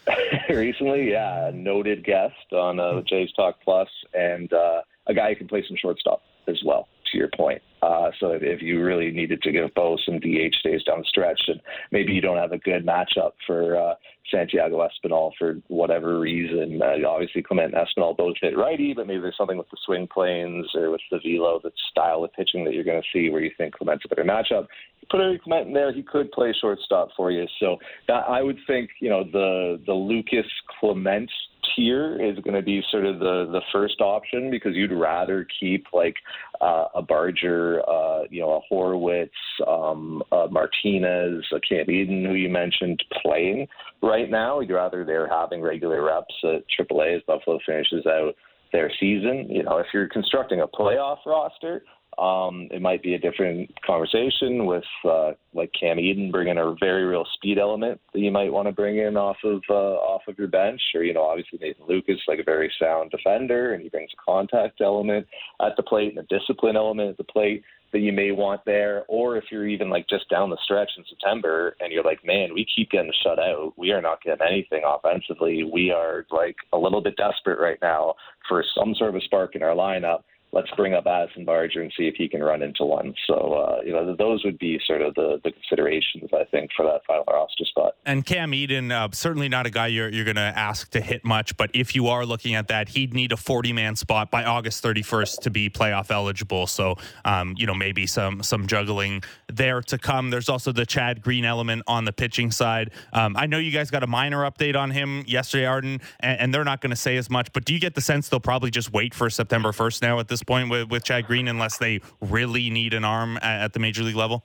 Recently, 0.48 1.10
yeah, 1.10 1.48
a 1.48 1.52
noted 1.52 2.04
guest 2.04 2.52
on 2.52 2.80
uh, 2.80 3.02
Jays 3.02 3.30
Talk 3.32 3.56
Plus, 3.64 3.88
and 4.14 4.50
uh, 4.52 4.82
a 5.06 5.14
guy 5.14 5.30
who 5.30 5.36
can 5.36 5.48
play 5.48 5.64
some 5.66 5.76
shortstop 5.76 6.22
as 6.46 6.62
well. 6.64 6.88
To 7.12 7.18
your 7.18 7.28
point, 7.36 7.62
uh, 7.82 8.10
so 8.18 8.38
if, 8.40 8.62
you 8.62 8.82
really 8.82 9.10
needed 9.10 9.42
to 9.42 9.52
give 9.52 9.74
Bo 9.74 9.96
some 10.04 10.18
DH 10.18 10.56
days 10.64 10.82
down 10.84 11.00
the 11.00 11.04
stretch, 11.08 11.40
and 11.48 11.60
maybe 11.90 12.12
you 12.12 12.20
don't 12.20 12.38
have 12.38 12.52
a 12.52 12.58
good 12.58 12.86
matchup 12.86 13.32
for 13.46 13.76
uh, 13.76 13.94
Santiago 14.30 14.86
Espinal 14.86 15.32
for 15.38 15.56
whatever 15.68 16.18
reason, 16.18 16.80
uh, 16.82 17.08
obviously 17.08 17.42
Clement 17.42 17.74
and 17.74 17.86
Espinal 17.86 18.16
both 18.16 18.36
hit 18.40 18.56
righty, 18.56 18.94
but 18.94 19.06
maybe 19.06 19.20
there's 19.20 19.36
something 19.36 19.58
with 19.58 19.70
the 19.70 19.76
swing 19.84 20.08
planes 20.12 20.66
or 20.74 20.90
with 20.90 21.00
the 21.10 21.18
velo, 21.24 21.60
the 21.62 21.70
style 21.90 22.24
of 22.24 22.32
pitching 22.32 22.64
that 22.64 22.74
you're 22.74 22.84
going 22.84 23.00
to 23.00 23.08
see 23.12 23.30
where 23.30 23.42
you 23.42 23.50
think 23.56 23.74
Clement's 23.74 24.04
a 24.04 24.08
better 24.08 24.24
matchup. 24.24 24.66
Put 25.10 25.20
Eric 25.20 25.44
Clement 25.44 25.68
in 25.68 25.72
there, 25.72 25.92
he 25.92 26.02
could 26.02 26.32
play 26.32 26.52
shortstop 26.60 27.10
for 27.16 27.30
you. 27.30 27.46
So 27.60 27.76
that, 28.08 28.24
I 28.28 28.42
would 28.42 28.58
think, 28.66 28.90
you 29.00 29.08
know, 29.08 29.22
the 29.22 29.80
the 29.86 29.92
Lukes 29.92 30.48
Clement 30.80 31.30
tier 31.74 32.20
is 32.20 32.38
going 32.40 32.54
to 32.54 32.62
be 32.62 32.82
sort 32.90 33.06
of 33.06 33.18
the 33.18 33.48
the 33.50 33.60
first 33.72 34.00
option 34.00 34.50
because 34.50 34.74
you'd 34.74 34.92
rather 34.92 35.46
keep 35.60 35.86
like 35.92 36.16
uh, 36.60 36.86
a 36.94 37.02
Barger, 37.02 37.82
uh, 37.88 38.22
you 38.30 38.40
know, 38.40 38.62
a 38.62 38.74
Horwitz, 38.74 39.28
um, 39.66 40.22
a 40.32 40.48
Martinez, 40.50 41.44
a 41.52 41.60
Cam 41.60 41.90
Eden, 41.90 42.24
who 42.24 42.34
you 42.34 42.48
mentioned 42.48 43.02
playing 43.22 43.68
right 44.02 44.15
now. 44.30 44.60
You'd 44.60 44.74
rather 44.74 45.04
they're 45.04 45.28
having 45.28 45.62
regular 45.62 46.02
reps 46.02 46.34
at 46.44 46.64
AAA 46.78 47.16
as 47.16 47.22
Buffalo 47.26 47.58
finishes 47.66 48.06
out 48.06 48.34
their 48.72 48.90
season. 48.98 49.46
You 49.48 49.62
know, 49.62 49.78
if 49.78 49.86
you're 49.92 50.08
constructing 50.08 50.60
a 50.60 50.66
playoff 50.66 51.18
roster, 51.26 51.82
um, 52.18 52.68
it 52.70 52.80
might 52.80 53.02
be 53.02 53.14
a 53.14 53.18
different 53.18 53.70
conversation 53.84 54.64
with 54.64 54.84
uh, 55.04 55.32
like 55.52 55.70
Cam 55.78 56.00
Eden 56.00 56.30
bringing 56.30 56.56
a 56.56 56.74
very 56.80 57.04
real 57.04 57.26
speed 57.34 57.58
element 57.58 58.00
that 58.14 58.20
you 58.20 58.30
might 58.30 58.50
want 58.50 58.66
to 58.68 58.72
bring 58.72 58.96
in 58.96 59.18
off 59.18 59.36
of 59.44 59.60
uh, 59.68 59.74
off 59.74 60.22
of 60.26 60.38
your 60.38 60.48
bench, 60.48 60.80
or 60.94 61.02
you 61.02 61.12
know 61.12 61.22
obviously 61.22 61.58
Nathan 61.60 61.84
Lukes 61.84 62.16
like 62.26 62.38
a 62.38 62.44
very 62.44 62.72
sound 62.80 63.10
defender 63.10 63.74
and 63.74 63.82
he 63.82 63.90
brings 63.90 64.10
a 64.14 64.24
contact 64.24 64.80
element 64.80 65.26
at 65.60 65.76
the 65.76 65.82
plate 65.82 66.16
and 66.16 66.18
a 66.18 66.38
discipline 66.38 66.76
element 66.76 67.10
at 67.10 67.16
the 67.18 67.24
plate 67.24 67.62
that 67.92 68.00
you 68.00 68.12
may 68.12 68.32
want 68.32 68.62
there, 68.64 69.04
or 69.08 69.36
if 69.36 69.44
you're 69.50 69.66
even 69.66 69.88
like 69.90 70.08
just 70.08 70.28
down 70.28 70.50
the 70.50 70.58
stretch 70.62 70.90
in 70.96 71.04
September 71.08 71.76
and 71.80 71.92
you're 71.92 72.04
like, 72.04 72.24
man, 72.24 72.52
we 72.52 72.66
keep 72.74 72.90
getting 72.90 73.12
shut 73.22 73.38
out. 73.38 73.72
We 73.76 73.92
are 73.92 74.02
not 74.02 74.22
getting 74.22 74.46
anything 74.46 74.82
offensively. 74.86 75.64
We 75.64 75.90
are 75.90 76.26
like 76.30 76.56
a 76.72 76.78
little 76.78 77.00
bit 77.00 77.16
desperate 77.16 77.58
right 77.58 77.78
now 77.80 78.14
for 78.48 78.64
some 78.76 78.94
sort 78.94 79.10
of 79.10 79.16
a 79.16 79.20
spark 79.22 79.54
in 79.54 79.62
our 79.62 79.74
lineup 79.74 80.22
let's 80.52 80.70
bring 80.76 80.94
up 80.94 81.06
Addison 81.06 81.44
Barger 81.44 81.82
and 81.82 81.92
see 81.96 82.04
if 82.04 82.14
he 82.14 82.28
can 82.28 82.42
run 82.42 82.62
into 82.62 82.84
one. 82.84 83.14
So, 83.26 83.34
uh, 83.34 83.82
you 83.84 83.92
know, 83.92 84.16
those 84.16 84.42
would 84.44 84.58
be 84.58 84.80
sort 84.86 85.02
of 85.02 85.14
the, 85.14 85.40
the 85.44 85.52
considerations, 85.52 86.30
I 86.32 86.44
think, 86.44 86.70
for 86.74 86.84
that 86.86 87.02
final 87.06 87.24
roster 87.28 87.64
spot. 87.64 87.94
And 88.06 88.24
Cam 88.24 88.54
Eden, 88.54 88.90
uh, 88.90 89.08
certainly 89.12 89.48
not 89.48 89.66
a 89.66 89.70
guy 89.70 89.88
you're, 89.88 90.08
you're 90.08 90.24
going 90.24 90.36
to 90.36 90.40
ask 90.40 90.90
to 90.92 91.00
hit 91.00 91.24
much, 91.24 91.56
but 91.56 91.70
if 91.74 91.94
you 91.94 92.08
are 92.08 92.24
looking 92.24 92.54
at 92.54 92.68
that, 92.68 92.88
he'd 92.90 93.12
need 93.12 93.32
a 93.32 93.36
40 93.36 93.72
man 93.72 93.96
spot 93.96 94.30
by 94.30 94.44
August 94.44 94.82
31st 94.82 95.40
to 95.40 95.50
be 95.50 95.68
playoff 95.68 96.10
eligible. 96.10 96.66
So, 96.66 96.96
um, 97.24 97.54
you 97.58 97.66
know, 97.66 97.74
maybe 97.74 98.06
some, 98.06 98.42
some 98.42 98.66
juggling 98.66 99.22
there 99.52 99.82
to 99.82 99.98
come. 99.98 100.30
There's 100.30 100.48
also 100.48 100.72
the 100.72 100.86
Chad 100.86 101.20
Green 101.20 101.44
element 101.44 101.82
on 101.86 102.04
the 102.04 102.12
pitching 102.12 102.50
side. 102.50 102.92
Um, 103.12 103.36
I 103.36 103.46
know 103.46 103.58
you 103.58 103.72
guys 103.72 103.90
got 103.90 104.02
a 104.02 104.06
minor 104.06 104.50
update 104.50 104.76
on 104.76 104.90
him 104.90 105.22
yesterday, 105.26 105.66
Arden, 105.66 106.00
and, 106.20 106.40
and 106.40 106.54
they're 106.54 106.64
not 106.64 106.80
going 106.80 106.90
to 106.90 106.96
say 106.96 107.16
as 107.18 107.28
much, 107.28 107.52
but 107.52 107.64
do 107.64 107.74
you 107.74 107.80
get 107.80 107.94
the 107.94 108.00
sense 108.00 108.28
they'll 108.28 108.40
probably 108.40 108.70
just 108.70 108.92
wait 108.92 109.12
for 109.12 109.28
September 109.28 109.72
1st 109.72 110.00
now 110.00 110.18
at 110.18 110.28
this 110.28 110.35
point 110.42 110.70
with, 110.70 110.90
with 110.90 111.04
Chad 111.04 111.26
Green 111.26 111.48
unless 111.48 111.78
they 111.78 112.00
really 112.20 112.70
need 112.70 112.94
an 112.94 113.04
arm 113.04 113.36
at, 113.38 113.62
at 113.62 113.72
the 113.72 113.78
major 113.78 114.02
league 114.02 114.16
level? 114.16 114.44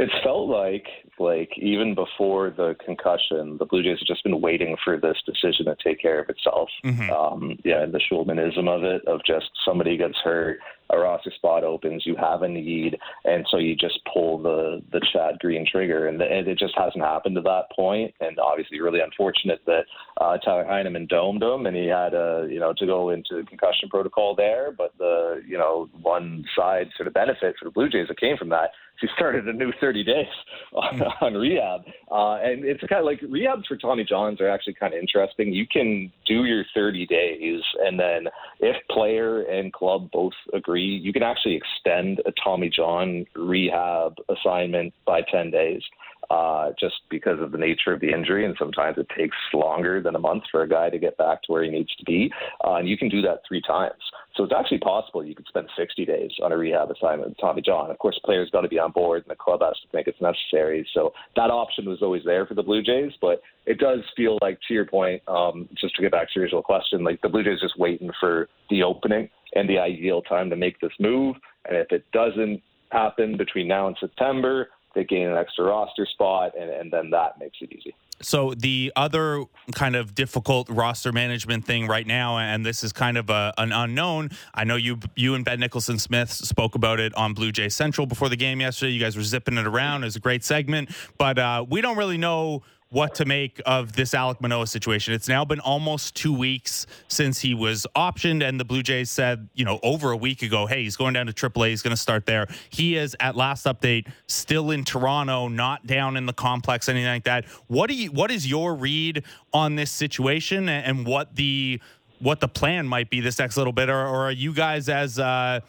It's 0.00 0.12
felt 0.22 0.48
like 0.48 0.86
like 1.18 1.50
even 1.58 1.96
before 1.96 2.50
the 2.50 2.76
concussion, 2.84 3.56
the 3.58 3.64
Blue 3.64 3.82
Jays 3.82 3.98
have 3.98 4.06
just 4.06 4.22
been 4.22 4.40
waiting 4.40 4.76
for 4.84 4.96
this 4.96 5.16
decision 5.26 5.66
to 5.66 5.76
take 5.84 6.00
care 6.00 6.20
of 6.20 6.28
itself. 6.28 6.68
Mm-hmm. 6.84 7.10
Um, 7.10 7.58
yeah, 7.64 7.84
the 7.84 8.00
Shulmanism 8.10 8.68
of 8.68 8.84
it, 8.84 9.04
of 9.08 9.20
just 9.26 9.50
somebody 9.64 9.96
gets 9.96 10.16
hurt, 10.22 10.60
a 10.90 10.98
roster 10.98 11.32
spot 11.32 11.64
opens, 11.64 12.06
you 12.06 12.14
have 12.14 12.42
a 12.42 12.48
need, 12.48 12.96
and 13.24 13.44
so 13.50 13.58
you 13.58 13.74
just 13.74 13.98
pull 14.12 14.38
the 14.40 14.80
the 14.92 15.04
Chad 15.12 15.40
Green 15.40 15.66
trigger, 15.70 16.06
and, 16.06 16.20
the, 16.20 16.24
and 16.24 16.46
it 16.46 16.58
just 16.58 16.74
hasn't 16.76 17.02
happened 17.02 17.34
to 17.34 17.42
that 17.42 17.64
point. 17.74 18.14
And 18.20 18.38
obviously, 18.38 18.80
really 18.80 19.00
unfortunate 19.00 19.60
that 19.66 19.82
uh, 20.20 20.38
Tyler 20.38 20.64
Heineman 20.64 21.06
domed 21.06 21.42
him, 21.42 21.66
and 21.66 21.76
he 21.76 21.86
had 21.86 22.14
a 22.14 22.46
you 22.48 22.60
know 22.60 22.72
to 22.76 22.86
go 22.86 23.10
into 23.10 23.34
the 23.38 23.42
concussion 23.42 23.88
protocol 23.88 24.36
there. 24.36 24.70
But 24.70 24.96
the 24.96 25.42
you 25.44 25.58
know 25.58 25.88
one 26.00 26.44
side 26.56 26.88
sort 26.96 27.08
of 27.08 27.14
benefit 27.14 27.56
for 27.58 27.64
the 27.64 27.72
Blue 27.72 27.88
Jays 27.88 28.06
that 28.06 28.20
came 28.20 28.36
from 28.36 28.50
that 28.50 28.70
she 29.00 29.06
started 29.16 29.46
a 29.48 29.52
new 29.52 29.72
30 29.80 30.04
days 30.04 30.26
on, 30.72 31.02
on 31.20 31.34
rehab. 31.34 31.82
Uh, 32.10 32.36
and 32.36 32.64
it's 32.64 32.80
kind 32.80 33.00
of 33.00 33.04
like 33.04 33.20
rehabs 33.20 33.66
for 33.66 33.76
Tommy 33.76 34.04
Johns 34.04 34.40
are 34.40 34.48
actually 34.48 34.74
kind 34.74 34.94
of 34.94 35.00
interesting. 35.00 35.52
You 35.52 35.66
can 35.66 36.12
do 36.26 36.44
your 36.44 36.64
30 36.74 37.06
days, 37.06 37.62
and 37.84 37.98
then 37.98 38.28
if 38.60 38.76
player 38.90 39.42
and 39.42 39.72
club 39.72 40.10
both 40.12 40.32
agree, 40.52 41.00
you 41.02 41.12
can 41.12 41.22
actually 41.22 41.56
extend 41.56 42.20
a 42.26 42.32
Tommy 42.42 42.70
John 42.74 43.24
rehab 43.34 44.14
assignment 44.28 44.92
by 45.06 45.22
10 45.22 45.50
days 45.50 45.82
uh, 46.30 46.70
just 46.78 46.96
because 47.10 47.40
of 47.40 47.52
the 47.52 47.58
nature 47.58 47.92
of 47.92 48.00
the 48.00 48.12
injury. 48.12 48.44
And 48.44 48.54
sometimes 48.58 48.98
it 48.98 49.06
takes 49.16 49.36
longer 49.54 50.02
than 50.02 50.14
a 50.14 50.18
month 50.18 50.44
for 50.50 50.62
a 50.62 50.68
guy 50.68 50.90
to 50.90 50.98
get 50.98 51.16
back 51.16 51.42
to 51.42 51.52
where 51.52 51.64
he 51.64 51.70
needs 51.70 51.94
to 51.96 52.04
be. 52.04 52.30
Uh, 52.64 52.74
and 52.74 52.88
you 52.88 52.98
can 52.98 53.08
do 53.08 53.22
that 53.22 53.40
three 53.46 53.62
times. 53.62 54.00
So 54.36 54.44
it's 54.44 54.52
actually 54.56 54.78
possible 54.78 55.24
you 55.24 55.34
could 55.34 55.46
spend 55.48 55.68
60 55.76 56.04
days 56.04 56.30
on 56.42 56.52
a 56.52 56.56
rehab 56.56 56.90
assignment 56.90 57.30
with 57.30 57.38
Tommy 57.38 57.62
John. 57.62 57.90
Of 57.90 57.98
course, 57.98 58.18
players 58.24 58.50
got 58.50 58.60
to 58.60 58.68
be 58.68 58.78
on 58.78 58.92
board, 58.92 59.22
and 59.22 59.30
the 59.30 59.36
club 59.36 59.60
has 59.62 59.74
to 59.82 59.88
think 59.90 60.06
it's 60.06 60.20
necessary. 60.20 60.86
So 60.94 61.12
that 61.34 61.50
option 61.50 61.86
was 61.86 62.02
always 62.02 62.22
there 62.24 62.46
for 62.46 62.54
the 62.54 62.62
Blue 62.62 62.82
Jays. 62.82 63.12
But 63.20 63.40
it 63.66 63.78
does 63.78 64.00
feel 64.16 64.38
like, 64.40 64.58
to 64.68 64.74
your 64.74 64.84
point, 64.84 65.22
um, 65.28 65.68
just 65.80 65.96
to 65.96 66.02
get 66.02 66.12
back 66.12 66.28
to 66.28 66.32
your 66.36 66.44
original 66.44 66.62
question, 66.62 67.02
like 67.02 67.20
the 67.22 67.28
Blue 67.28 67.42
Jays 67.42 67.60
just 67.60 67.78
waiting 67.78 68.10
for 68.20 68.48
the 68.70 68.82
opening 68.82 69.28
and 69.54 69.68
the 69.68 69.78
ideal 69.78 70.22
time 70.22 70.50
to 70.50 70.56
make 70.56 70.78
this 70.80 70.92
move. 71.00 71.36
And 71.64 71.76
if 71.76 71.90
it 71.90 72.04
doesn't 72.12 72.62
happen 72.90 73.36
between 73.36 73.68
now 73.68 73.86
and 73.86 73.96
September, 73.98 74.68
they 74.94 75.04
gain 75.04 75.28
an 75.28 75.36
extra 75.36 75.64
roster 75.64 76.06
spot, 76.06 76.52
and, 76.58 76.70
and 76.70 76.92
then 76.92 77.10
that 77.10 77.38
makes 77.38 77.58
it 77.60 77.72
easy. 77.72 77.94
So 78.20 78.52
the 78.54 78.92
other 78.96 79.44
kind 79.74 79.94
of 79.94 80.14
difficult 80.14 80.68
roster 80.68 81.12
management 81.12 81.64
thing 81.64 81.86
right 81.86 82.06
now, 82.06 82.38
and 82.38 82.66
this 82.66 82.82
is 82.82 82.92
kind 82.92 83.16
of 83.16 83.30
a, 83.30 83.54
an 83.58 83.70
unknown. 83.70 84.30
I 84.52 84.64
know 84.64 84.74
you 84.74 84.98
you 85.14 85.34
and 85.34 85.44
Ben 85.44 85.60
Nicholson 85.60 85.98
Smith 85.98 86.32
spoke 86.32 86.74
about 86.74 86.98
it 86.98 87.14
on 87.14 87.32
Blue 87.32 87.52
Jay 87.52 87.68
Central 87.68 88.06
before 88.06 88.28
the 88.28 88.36
game 88.36 88.60
yesterday. 88.60 88.92
You 88.92 89.00
guys 89.00 89.16
were 89.16 89.22
zipping 89.22 89.56
it 89.56 89.66
around. 89.66 90.02
It 90.02 90.06
was 90.06 90.16
a 90.16 90.20
great 90.20 90.42
segment, 90.42 90.90
but 91.16 91.38
uh, 91.38 91.64
we 91.68 91.80
don't 91.80 91.96
really 91.96 92.18
know 92.18 92.62
what 92.90 93.14
to 93.16 93.24
make 93.26 93.60
of 93.66 93.92
this 93.92 94.12
Alek 94.12 94.40
Manoah 94.40 94.66
situation. 94.66 95.12
It's 95.12 95.28
now 95.28 95.44
been 95.44 95.60
almost 95.60 96.14
two 96.14 96.32
weeks 96.32 96.86
since 97.08 97.40
he 97.40 97.52
was 97.54 97.86
optioned, 97.94 98.46
and 98.46 98.58
the 98.58 98.64
Blue 98.64 98.82
Jays 98.82 99.10
said, 99.10 99.48
you 99.54 99.64
know, 99.64 99.78
over 99.82 100.10
a 100.10 100.16
week 100.16 100.42
ago, 100.42 100.66
hey, 100.66 100.82
he's 100.82 100.96
going 100.96 101.12
down 101.12 101.26
to 101.26 101.32
AAA. 101.32 101.68
He's 101.68 101.82
going 101.82 101.94
to 101.94 102.00
start 102.00 102.24
there. 102.24 102.46
He 102.70 102.96
is, 102.96 103.14
at 103.20 103.36
last 103.36 103.66
update, 103.66 104.10
still 104.26 104.70
in 104.70 104.84
Toronto, 104.84 105.48
not 105.48 105.86
down 105.86 106.16
in 106.16 106.24
the 106.24 106.32
complex, 106.32 106.88
anything 106.88 107.08
like 107.08 107.24
that. 107.24 107.44
What 107.66 107.90
do 107.90 107.94
you? 107.94 108.10
What 108.10 108.30
is 108.30 108.48
your 108.48 108.74
read 108.74 109.24
on 109.52 109.74
this 109.76 109.90
situation, 109.90 110.68
and 110.68 111.06
what 111.06 111.36
the 111.36 111.80
what 112.20 112.40
the 112.40 112.48
plan 112.48 112.88
might 112.88 113.10
be 113.10 113.20
this 113.20 113.38
next 113.38 113.56
little 113.56 113.72
bit, 113.72 113.88
or, 113.88 114.00
or 114.00 114.28
are 114.28 114.32
you 114.32 114.52
guys 114.52 114.88
as 114.88 115.18
uh, 115.18 115.60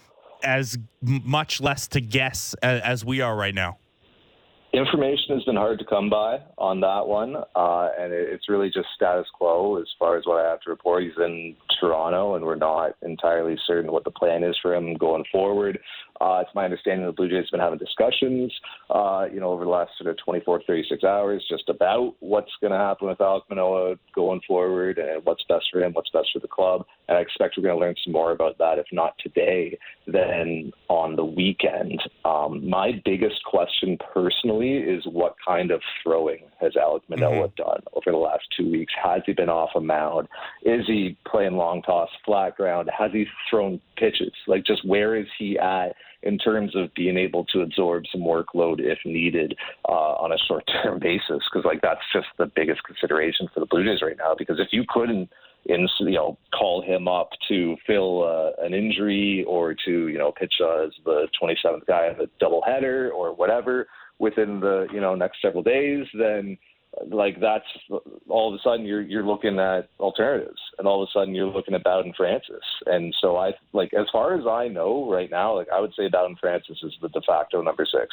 as 0.44 0.78
much 1.02 1.60
less 1.60 1.88
to 1.90 2.02
guess 2.02 2.56
as, 2.64 2.82
as 2.82 3.06
we 3.06 3.22
are 3.22 3.36
right 3.36 3.54
now? 3.54 3.78
Information 4.72 5.36
has 5.36 5.44
been 5.46 5.56
hard 5.56 5.80
to 5.80 5.86
come 5.86 6.12
by 6.12 6.38
on 6.60 6.80
that 6.82 7.08
one, 7.08 7.36
uh, 7.56 7.90
and 8.00 8.14
it, 8.14 8.30
it's 8.32 8.48
really 8.48 8.70
just 8.70 8.88
status 8.96 9.26
quo 9.34 9.82
as 9.82 9.88
far 9.98 10.16
as 10.16 10.26
what 10.28 10.46
I 10.46 10.48
have 10.48 10.62
to 10.62 10.70
report. 10.70 11.04
He's 11.04 11.12
in 11.18 11.56
Toronto, 11.80 12.36
and 12.36 12.46
we're 12.46 12.56
not 12.56 12.96
entirely 13.02 13.58
certain 13.66 13.92
what 13.92 14.04
the 14.04 14.12
plan 14.12 14.44
is 14.44 14.56
for 14.62 14.76
him 14.76 14.94
going 14.94 15.24
forward. 15.32 15.80
Uh, 16.22 16.44
it's 16.46 16.54
my 16.54 16.66
understanding 16.66 17.06
the 17.06 17.12
Blue 17.12 17.30
Jays 17.30 17.46
have 17.46 17.52
been 17.52 17.60
having 17.60 17.80
discussions, 17.80 18.54
uh, 18.90 19.26
you 19.32 19.40
know, 19.40 19.52
over 19.52 19.64
the 19.64 19.70
last 19.70 19.92
sort 19.98 20.10
of 20.10 20.18
24, 20.24 20.64
36 20.68 21.04
hours, 21.04 21.46
just 21.50 21.70
about 21.70 22.14
what's 22.20 22.52
going 22.60 22.72
to 22.72 22.78
happen 22.78 23.08
with 23.08 23.18
Alek 23.20 23.42
Manoah 23.50 23.96
going 24.14 24.42
forward 24.48 24.98
and 24.98 25.24
what's 25.26 25.44
best 25.48 25.66
for 25.72 25.82
him, 25.82 25.94
what's 25.94 26.10
best 26.12 26.30
for 26.34 26.40
the 26.40 26.48
club. 26.48 26.86
And 27.08 27.18
I 27.18 27.22
expect 27.22 27.56
we're 27.58 27.64
going 27.64 27.76
to 27.76 27.80
learn 27.80 27.96
some 28.04 28.14
more 28.14 28.32
about 28.32 28.58
that, 28.58 28.80
if 28.80 28.88
not 28.92 29.14
today, 29.20 29.78
then 30.08 30.72
on 30.90 31.16
the 31.16 31.26
weekend. 31.26 32.02
Um, 32.26 32.70
my 32.70 33.02
biggest 33.06 33.44
question 33.46 33.98
personally 34.14 34.74
is 34.74 35.04
what 35.06 35.36
kind 35.46 35.72
of 35.72 35.82
throwing 36.04 36.40
has 36.60 36.74
Alek 36.74 37.02
Manoah 37.08 37.48
mm-hmm. 37.48 37.64
done 37.64 37.82
over 37.94 38.12
the 38.12 38.18
last 38.18 38.44
two 38.58 38.70
weeks? 38.70 38.94
Has 39.02 39.22
he 39.26 39.34
been 39.34 39.50
off 39.50 39.70
a 39.76 39.80
mound? 39.80 40.28
Is 40.64 40.86
he 40.88 41.18
playing 41.26 41.56
long 41.56 41.82
toss, 41.82 42.10
flat 42.26 42.58
ground? 42.58 42.90
Has 42.98 43.12
he 43.14 43.26
thrown 43.50 43.80
pitches? 43.98 44.34
Like, 44.48 44.66
just 44.66 44.86
where 44.86 45.16
is 45.16 45.28
he 45.38 45.58
at? 45.58 45.96
In 46.24 46.38
terms 46.38 46.76
of 46.76 46.94
being 46.96 47.18
able 47.18 47.46
to 47.46 47.62
absorb 47.62 48.04
some 48.12 48.22
workload 48.22 48.80
if 48.80 49.00
needed 49.06 49.56
uh, 49.88 49.92
on 49.92 50.32
a 50.32 50.38
short 50.48 50.64
term 50.84 51.00
basis. 51.02 51.44
Because 51.52 51.66
like 51.66 51.82
that's 51.82 52.02
just 52.14 52.28
the 52.38 52.52
biggest 52.56 52.84
consideration 52.84 53.48
for 53.54 53.60
the 53.60 53.66
Blue 53.66 53.84
Jays 53.84 54.02
right 54.02 54.18
now. 54.18 54.36
Because 54.38 54.60
if 54.60 54.70
you 54.72 54.84
couldn't 54.90 55.30
in 55.66 55.88
you 56.00 56.12
know 56.12 56.38
call 56.58 56.82
him 56.82 57.08
up 57.08 57.30
to 57.48 57.76
fill 57.86 58.24
uh, 58.24 58.66
an 58.66 58.74
injury 58.74 59.44
or 59.48 59.76
to 59.86 60.08
you 60.08 60.18
know 60.18 60.32
pitch 60.32 60.54
as 60.62 60.92
the 61.06 61.28
27th 61.42 61.86
guy 61.86 62.06
of 62.06 62.20
a 62.20 62.28
doubleheader 62.44 63.12
or 63.12 63.34
whatever 63.34 63.88
within 64.20 64.60
the 64.60 64.88
you 64.94 65.02
know 65.02 65.16
next 65.16 65.42
several 65.42 65.64
days, 65.64 66.06
then 66.14 66.58
like 67.12 67.40
that's 67.40 67.66
all 68.28 68.54
of 68.54 68.60
a 68.60 68.64
sudden 68.64 68.86
you're 68.86 69.02
you're 69.02 69.26
looking 69.26 69.60
at 69.60 69.90
alternatives, 70.00 70.60
and 70.78 70.88
all 70.88 71.02
of 71.02 71.08
a 71.08 71.12
sudden 71.18 71.36
you're 71.36 71.48
looking 71.48 71.74
at 71.74 71.84
Bowden 71.84 72.14
Francis, 72.16 72.64
and 72.86 73.16
so 73.22 73.38
I 73.38 73.52
like 73.74 73.94
as 73.94 74.08
far 74.12 74.38
as 74.38 74.46
I 74.48 74.68
know 74.68 75.10
right 75.10 75.30
now, 75.30 75.56
like 75.56 75.68
I 75.74 75.80
would 75.80 75.94
say 75.96 76.10
Bowden 76.10 76.38
Francis 76.40 76.78
is 76.84 76.94
the 77.02 77.10
de 77.10 77.22
facto 77.22 77.62
number 77.62 77.86
six 77.86 78.08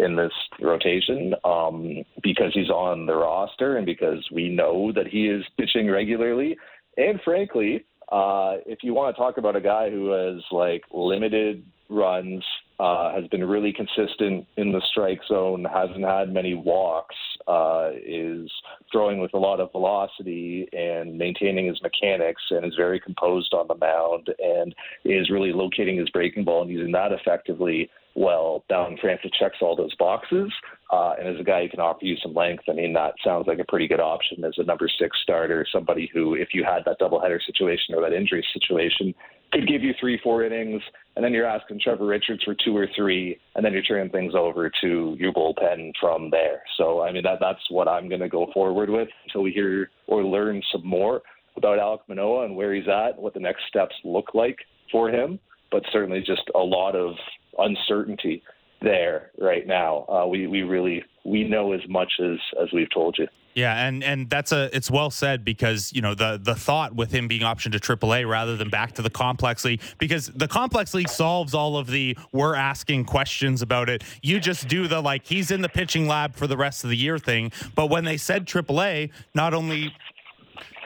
in 0.00 0.16
this 0.16 0.32
rotation 0.60 1.34
um, 1.44 2.02
because 2.22 2.52
he's 2.52 2.70
on 2.70 3.06
the 3.06 3.14
roster 3.14 3.76
and 3.76 3.86
because 3.86 4.26
we 4.32 4.48
know 4.48 4.90
that 4.92 5.06
he 5.06 5.28
is 5.28 5.44
pitching 5.58 5.90
regularly, 5.90 6.56
and 6.96 7.20
frankly, 7.24 7.84
uh, 8.10 8.56
if 8.66 8.78
you 8.82 8.94
want 8.94 9.14
to 9.14 9.20
talk 9.20 9.38
about 9.38 9.56
a 9.56 9.60
guy 9.60 9.90
who 9.90 10.10
has 10.10 10.42
like 10.50 10.82
limited 10.92 11.64
runs, 11.88 12.42
uh, 12.78 13.12
has 13.14 13.26
been 13.28 13.44
really 13.44 13.72
consistent 13.72 14.46
in 14.56 14.72
the 14.72 14.82
strike 14.90 15.20
zone, 15.28 15.64
hasn't 15.64 16.04
had 16.04 16.32
many 16.32 16.54
walks, 16.54 17.16
uh, 17.46 17.90
is 18.04 18.50
throwing 18.92 19.20
with 19.20 19.34
a 19.34 19.38
lot 19.38 19.60
of 19.60 19.72
velocity 19.72 20.68
and 20.72 21.16
maintaining 21.16 21.66
his 21.66 21.80
mechanics, 21.82 22.42
and 22.50 22.64
is 22.64 22.74
very 22.76 23.00
composed 23.00 23.52
on 23.54 23.66
the 23.68 23.76
mound, 23.76 24.28
and 24.38 24.74
is 25.04 25.30
really 25.30 25.52
locating 25.52 25.96
his 25.98 26.10
breaking 26.10 26.44
ball 26.44 26.62
and 26.62 26.70
using 26.70 26.92
that 26.92 27.12
effectively 27.12 27.90
well, 28.16 28.64
Bowden 28.68 28.96
Francis 29.00 29.32
checks 29.38 29.56
all 29.60 29.74
those 29.74 29.94
boxes, 29.96 30.52
uh, 30.92 31.14
and 31.18 31.28
as 31.28 31.40
a 31.40 31.44
guy 31.44 31.62
who 31.62 31.68
can 31.68 31.80
offer 31.80 32.04
you 32.04 32.16
some 32.22 32.32
length, 32.32 32.64
I 32.68 32.72
mean, 32.72 32.92
that 32.92 33.14
sounds 33.24 33.48
like 33.48 33.58
a 33.58 33.64
pretty 33.64 33.88
good 33.88 34.00
option 34.00 34.44
as 34.44 34.54
a 34.56 34.62
number 34.62 34.88
six 34.88 35.18
starter, 35.22 35.66
somebody 35.72 36.08
who, 36.14 36.34
if 36.34 36.50
you 36.54 36.62
had 36.62 36.84
that 36.86 37.00
doubleheader 37.00 37.40
situation 37.44 37.94
or 37.94 38.02
that 38.02 38.16
injury 38.16 38.46
situation, 38.52 39.14
could 39.54 39.68
give 39.68 39.82
you 39.82 39.94
three, 40.00 40.18
four 40.22 40.44
innings, 40.44 40.82
and 41.16 41.24
then 41.24 41.32
you're 41.32 41.46
asking 41.46 41.80
Trevor 41.80 42.06
Richards 42.06 42.42
for 42.42 42.54
two 42.64 42.76
or 42.76 42.88
three, 42.96 43.38
and 43.54 43.64
then 43.64 43.72
you're 43.72 43.82
turning 43.82 44.10
things 44.10 44.34
over 44.34 44.70
to 44.82 45.16
your 45.18 45.32
bullpen 45.32 45.92
from 46.00 46.30
there. 46.30 46.62
So, 46.76 47.02
I 47.02 47.12
mean, 47.12 47.22
that 47.22 47.38
that's 47.40 47.70
what 47.70 47.88
I'm 47.88 48.08
going 48.08 48.20
to 48.20 48.28
go 48.28 48.48
forward 48.52 48.90
with 48.90 49.08
until 49.26 49.42
we 49.42 49.52
hear 49.52 49.90
or 50.06 50.24
learn 50.24 50.62
some 50.72 50.86
more 50.86 51.22
about 51.56 51.78
Alek 51.78 52.00
Manoah 52.08 52.46
and 52.46 52.56
where 52.56 52.74
he's 52.74 52.88
at, 52.88 53.16
what 53.16 53.34
the 53.34 53.40
next 53.40 53.62
steps 53.68 53.94
look 54.04 54.34
like 54.34 54.58
for 54.90 55.08
him. 55.08 55.38
But 55.70 55.84
certainly, 55.92 56.20
just 56.20 56.42
a 56.54 56.58
lot 56.58 56.96
of 56.96 57.14
uncertainty 57.58 58.42
there 58.82 59.30
right 59.38 59.66
now. 59.66 60.04
Uh, 60.08 60.26
we 60.26 60.46
we 60.46 60.62
really 60.62 61.04
we 61.24 61.44
know 61.44 61.72
as 61.72 61.80
much 61.88 62.12
as 62.20 62.38
as 62.60 62.68
we've 62.72 62.92
told 62.92 63.16
you. 63.18 63.26
Yeah, 63.54 63.86
and 63.86 64.02
and 64.02 64.28
that's 64.28 64.50
a 64.50 64.68
it's 64.74 64.90
well 64.90 65.10
said 65.10 65.44
because 65.44 65.92
you 65.92 66.02
know 66.02 66.14
the 66.14 66.40
the 66.42 66.54
thought 66.54 66.94
with 66.94 67.12
him 67.12 67.28
being 67.28 67.42
optioned 67.42 67.80
to 67.80 67.96
AAA 67.96 68.28
rather 68.28 68.56
than 68.56 68.68
back 68.68 68.92
to 68.94 69.02
the 69.02 69.10
complex 69.10 69.64
league 69.64 69.80
because 69.98 70.26
the 70.26 70.48
complex 70.48 70.92
league 70.92 71.08
solves 71.08 71.54
all 71.54 71.76
of 71.76 71.86
the 71.86 72.18
we're 72.32 72.56
asking 72.56 73.04
questions 73.04 73.62
about 73.62 73.88
it. 73.88 74.02
You 74.22 74.40
just 74.40 74.66
do 74.66 74.88
the 74.88 75.00
like 75.00 75.24
he's 75.24 75.52
in 75.52 75.62
the 75.62 75.68
pitching 75.68 76.08
lab 76.08 76.34
for 76.34 76.48
the 76.48 76.56
rest 76.56 76.82
of 76.82 76.90
the 76.90 76.96
year 76.96 77.18
thing. 77.18 77.52
But 77.76 77.90
when 77.90 78.04
they 78.04 78.16
said 78.16 78.46
AAA, 78.46 79.10
not 79.34 79.54
only 79.54 79.94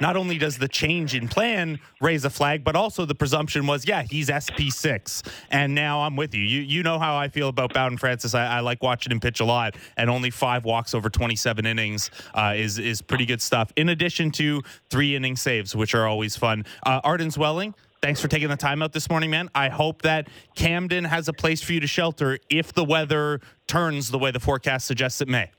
not 0.00 0.16
only 0.16 0.38
does 0.38 0.58
the 0.58 0.68
change 0.68 1.14
in 1.14 1.28
plan 1.28 1.78
raise 2.00 2.24
a 2.24 2.30
flag, 2.30 2.64
but 2.64 2.76
also 2.76 3.04
the 3.04 3.14
presumption 3.14 3.66
was, 3.66 3.86
yeah, 3.86 4.02
he's 4.02 4.28
SP6. 4.28 5.26
And 5.50 5.74
now 5.74 6.02
I'm 6.02 6.16
with 6.16 6.34
you. 6.34 6.42
You 6.42 6.60
you 6.60 6.82
know 6.82 6.98
how 6.98 7.16
I 7.16 7.28
feel 7.28 7.48
about 7.48 7.72
Bowden 7.74 7.98
Francis. 7.98 8.34
I, 8.34 8.46
I 8.58 8.60
like 8.60 8.82
watching 8.82 9.12
him 9.12 9.20
pitch 9.20 9.40
a 9.40 9.44
lot, 9.44 9.76
and 9.96 10.08
only 10.10 10.30
five 10.30 10.64
walks 10.64 10.94
over 10.94 11.08
27 11.08 11.66
innings 11.66 12.10
uh, 12.34 12.54
is 12.56 12.78
is 12.78 13.02
pretty 13.02 13.26
good 13.26 13.42
stuff. 13.42 13.72
In 13.76 13.88
addition 13.88 14.30
to 14.32 14.62
three 14.90 15.16
inning 15.16 15.36
saves, 15.36 15.74
which 15.74 15.94
are 15.94 16.06
always 16.06 16.36
fun. 16.36 16.64
Uh, 16.84 17.00
Arden 17.04 17.28
Zwelling. 17.28 17.74
Thanks 18.00 18.20
for 18.20 18.28
taking 18.28 18.48
the 18.48 18.56
time 18.56 18.80
out 18.80 18.92
this 18.92 19.10
morning, 19.10 19.28
man. 19.30 19.50
I 19.56 19.70
hope 19.70 20.02
that 20.02 20.28
Camden 20.54 21.02
has 21.02 21.26
a 21.26 21.32
place 21.32 21.60
for 21.60 21.72
you 21.72 21.80
to 21.80 21.88
shelter 21.88 22.38
if 22.48 22.72
the 22.72 22.84
weather 22.84 23.40
turns 23.66 24.12
the 24.12 24.18
way 24.20 24.30
the 24.30 24.38
forecast 24.38 24.86
suggests 24.86 25.20
it 25.20 25.26
may. 25.26 25.50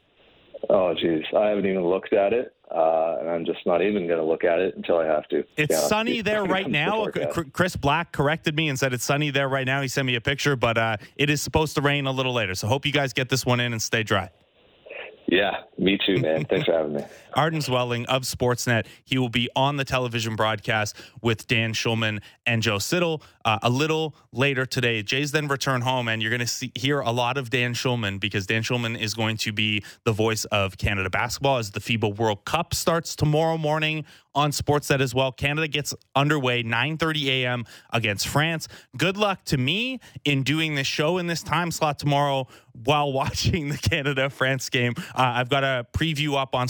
Oh, 0.72 0.94
geez, 0.94 1.24
I 1.36 1.48
haven't 1.48 1.66
even 1.66 1.84
looked 1.84 2.14
at 2.14 2.32
it, 2.32 2.54
uh, 2.70 3.18
and 3.20 3.28
I'm 3.28 3.44
just 3.44 3.66
not 3.66 3.82
even 3.82 4.06
going 4.06 4.20
to 4.20 4.24
look 4.24 4.44
at 4.44 4.60
it 4.60 4.76
until 4.76 4.98
I 5.00 5.06
have 5.06 5.28
to. 5.30 5.44
It's 5.58 5.72
Yeah, 5.72 5.80
sunny 5.80 6.22
there 6.22 6.44
right 6.58 6.70
now. 6.70 7.08
Chris 7.54 7.76
Black 7.76 8.12
corrected 8.12 8.56
me 8.56 8.70
and 8.70 8.78
said 8.78 8.94
it's 8.94 9.04
sunny 9.04 9.32
there 9.32 9.50
right 9.50 9.66
now. 9.66 9.82
He 9.82 9.88
sent 9.88 10.06
me 10.06 10.14
a 10.14 10.22
picture, 10.22 10.56
but 10.56 10.78
uh, 10.78 10.98
it 11.16 11.32
is 11.32 11.41
supposed 11.41 11.74
to 11.76 11.82
rain 11.82 12.06
a 12.06 12.12
little 12.12 12.34
later. 12.34 12.54
So 12.54 12.68
hope 12.68 12.86
you 12.86 12.91
guys 12.91 13.14
get 13.14 13.30
this 13.30 13.46
one 13.48 13.60
in 13.60 13.72
and 13.72 13.82
stay 13.82 14.04
dry. 14.04 14.30
Yeah, 15.26 15.58
me 15.78 15.98
too, 16.06 16.18
man. 16.22 16.46
Thanks 16.46 16.66
for 16.66 16.74
having 16.74 16.94
me. 16.94 17.04
Arden 17.34 17.60
Zwelling 17.60 18.06
of 18.06 18.24
Sportsnet. 18.24 18.86
He 19.04 19.18
will 19.18 19.30
be 19.30 19.50
on 19.56 19.78
the 19.78 19.86
television 19.86 20.36
broadcast 20.36 20.96
with 21.22 21.48
Dan 21.48 21.74
Shulman 21.74 22.22
and 22.46 22.62
Joe 22.62 22.80
Siddall 22.80 23.22
uh, 23.46 23.60
a 23.62 23.70
little 23.70 24.16
later 24.32 24.66
today. 24.66 25.02
Jays 25.04 25.32
then 25.32 25.48
return 25.48 25.82
home, 25.82 26.08
and 26.08 26.22
you're 26.22 26.36
going 26.36 26.46
to 26.46 26.70
hear 26.76 27.00
a 27.00 27.12
lot 27.12 27.38
of 27.38 27.50
Dan 27.50 27.74
Shulman 27.74 28.20
because 28.20 28.46
Dan 28.46 28.64
Shulman 28.64 29.00
is 29.00 29.14
going 29.14 29.38
to 29.38 29.52
be 29.52 29.84
the 30.04 30.12
voice 30.12 30.46
of 30.46 30.78
Canada 30.78 31.10
basketball 31.10 31.58
as 31.58 31.72
the 31.72 31.80
FIBA 31.80 32.18
World 32.18 32.46
Cup 32.46 32.74
starts 32.74 33.16
tomorrow 33.16 33.58
morning 33.58 34.06
on 34.36 34.52
Sportsnet 34.52 35.02
as 35.02 35.14
well. 35.16 35.32
Canada 35.32 35.68
gets 35.68 35.94
underway 36.16 36.64
9:30 36.64 37.26
a.m. 37.28 37.66
against 37.92 38.28
France. 38.28 38.68
Good 38.98 39.18
luck 39.18 39.44
to 39.46 39.58
me 39.58 40.00
in 40.24 40.44
doing 40.44 40.76
this 40.76 40.88
show 40.88 41.18
in 41.18 41.28
this 41.28 41.44
time 41.44 41.72
slot 41.72 42.00
tomorrow 42.00 42.48
while 42.84 43.12
watching 43.20 43.70
the 43.70 43.78
Canada 43.78 44.30
France 44.30 44.70
game. 44.70 44.94
Uh, 44.98 45.34
I've 45.36 45.50
got 45.50 45.64
a 45.64 45.86
preview 45.94 46.40
up 46.40 46.56
on 46.56 46.68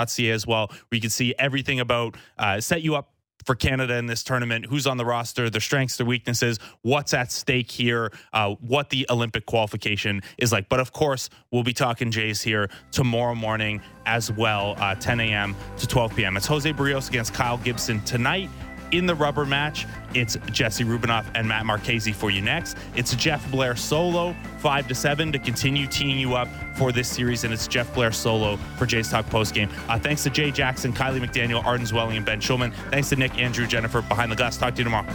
sportsnet.ca 0.00 0.30
as 0.30 0.46
well 0.46 0.66
where 0.68 0.78
you 0.92 1.00
can 1.00 1.10
see 1.10 1.34
everything 1.38 1.80
about 1.80 2.16
uh, 2.38 2.60
set 2.60 2.82
you 2.82 2.94
up 2.94 3.12
for 3.46 3.54
Canada 3.54 3.96
in 3.96 4.04
this 4.04 4.22
tournament, 4.22 4.66
who's 4.66 4.86
on 4.86 4.98
the 4.98 5.04
roster, 5.04 5.48
their 5.48 5.62
strengths, 5.62 5.96
their 5.96 6.04
weaknesses, 6.04 6.58
what's 6.82 7.14
at 7.14 7.32
stake 7.32 7.70
here, 7.70 8.12
uh, 8.34 8.50
what 8.60 8.90
the 8.90 9.06
Olympic 9.08 9.46
qualification 9.46 10.20
is 10.36 10.52
like. 10.52 10.68
But 10.68 10.78
of 10.78 10.92
course, 10.92 11.30
we'll 11.50 11.62
be 11.62 11.72
talking 11.72 12.10
Jays 12.10 12.42
here 12.42 12.68
tomorrow 12.90 13.34
morning 13.34 13.80
as 14.04 14.30
well, 14.30 14.74
uh, 14.76 14.94
10 14.94 15.20
a.m. 15.20 15.56
to 15.78 15.86
12 15.86 16.16
p.m. 16.16 16.36
It's 16.36 16.46
Jose 16.46 16.70
Berrios 16.70 17.08
against 17.08 17.32
Kyle 17.32 17.56
Gibson 17.56 18.02
tonight. 18.02 18.50
In 18.92 19.06
the 19.06 19.14
rubber 19.14 19.46
match, 19.46 19.86
it's 20.14 20.36
Jesse 20.50 20.84
Rubinoff 20.84 21.24
and 21.34 21.46
Matt 21.46 21.64
Marchese 21.64 22.12
for 22.12 22.30
you 22.30 22.40
next. 22.40 22.76
It's 22.96 23.14
Jeff 23.14 23.48
Blair 23.50 23.76
solo, 23.76 24.34
5 24.58 24.88
to 24.88 24.94
7 24.94 25.30
to 25.32 25.38
continue 25.38 25.86
teeing 25.86 26.18
you 26.18 26.34
up 26.34 26.48
for 26.76 26.90
this 26.90 27.08
series. 27.08 27.44
And 27.44 27.52
it's 27.52 27.68
Jeff 27.68 27.92
Blair 27.94 28.10
solo 28.10 28.56
for 28.76 28.86
Jay's 28.86 29.08
Talk 29.08 29.26
postgame. 29.26 29.70
Uh, 29.88 29.98
thanks 29.98 30.24
to 30.24 30.30
Jay 30.30 30.50
Jackson, 30.50 30.92
Kiley 30.92 31.24
McDaniel, 31.24 31.64
Arden 31.64 31.86
Zwelling, 31.86 32.16
and 32.16 32.26
Ben 32.26 32.40
Shulman. 32.40 32.72
Thanks 32.90 33.10
to 33.10 33.16
Nick, 33.16 33.38
Andrew, 33.38 33.66
Jennifer 33.66 34.02
behind 34.02 34.32
the 34.32 34.36
glass. 34.36 34.56
Talk 34.56 34.74
to 34.74 34.78
you 34.78 34.84
tomorrow. 34.84 35.06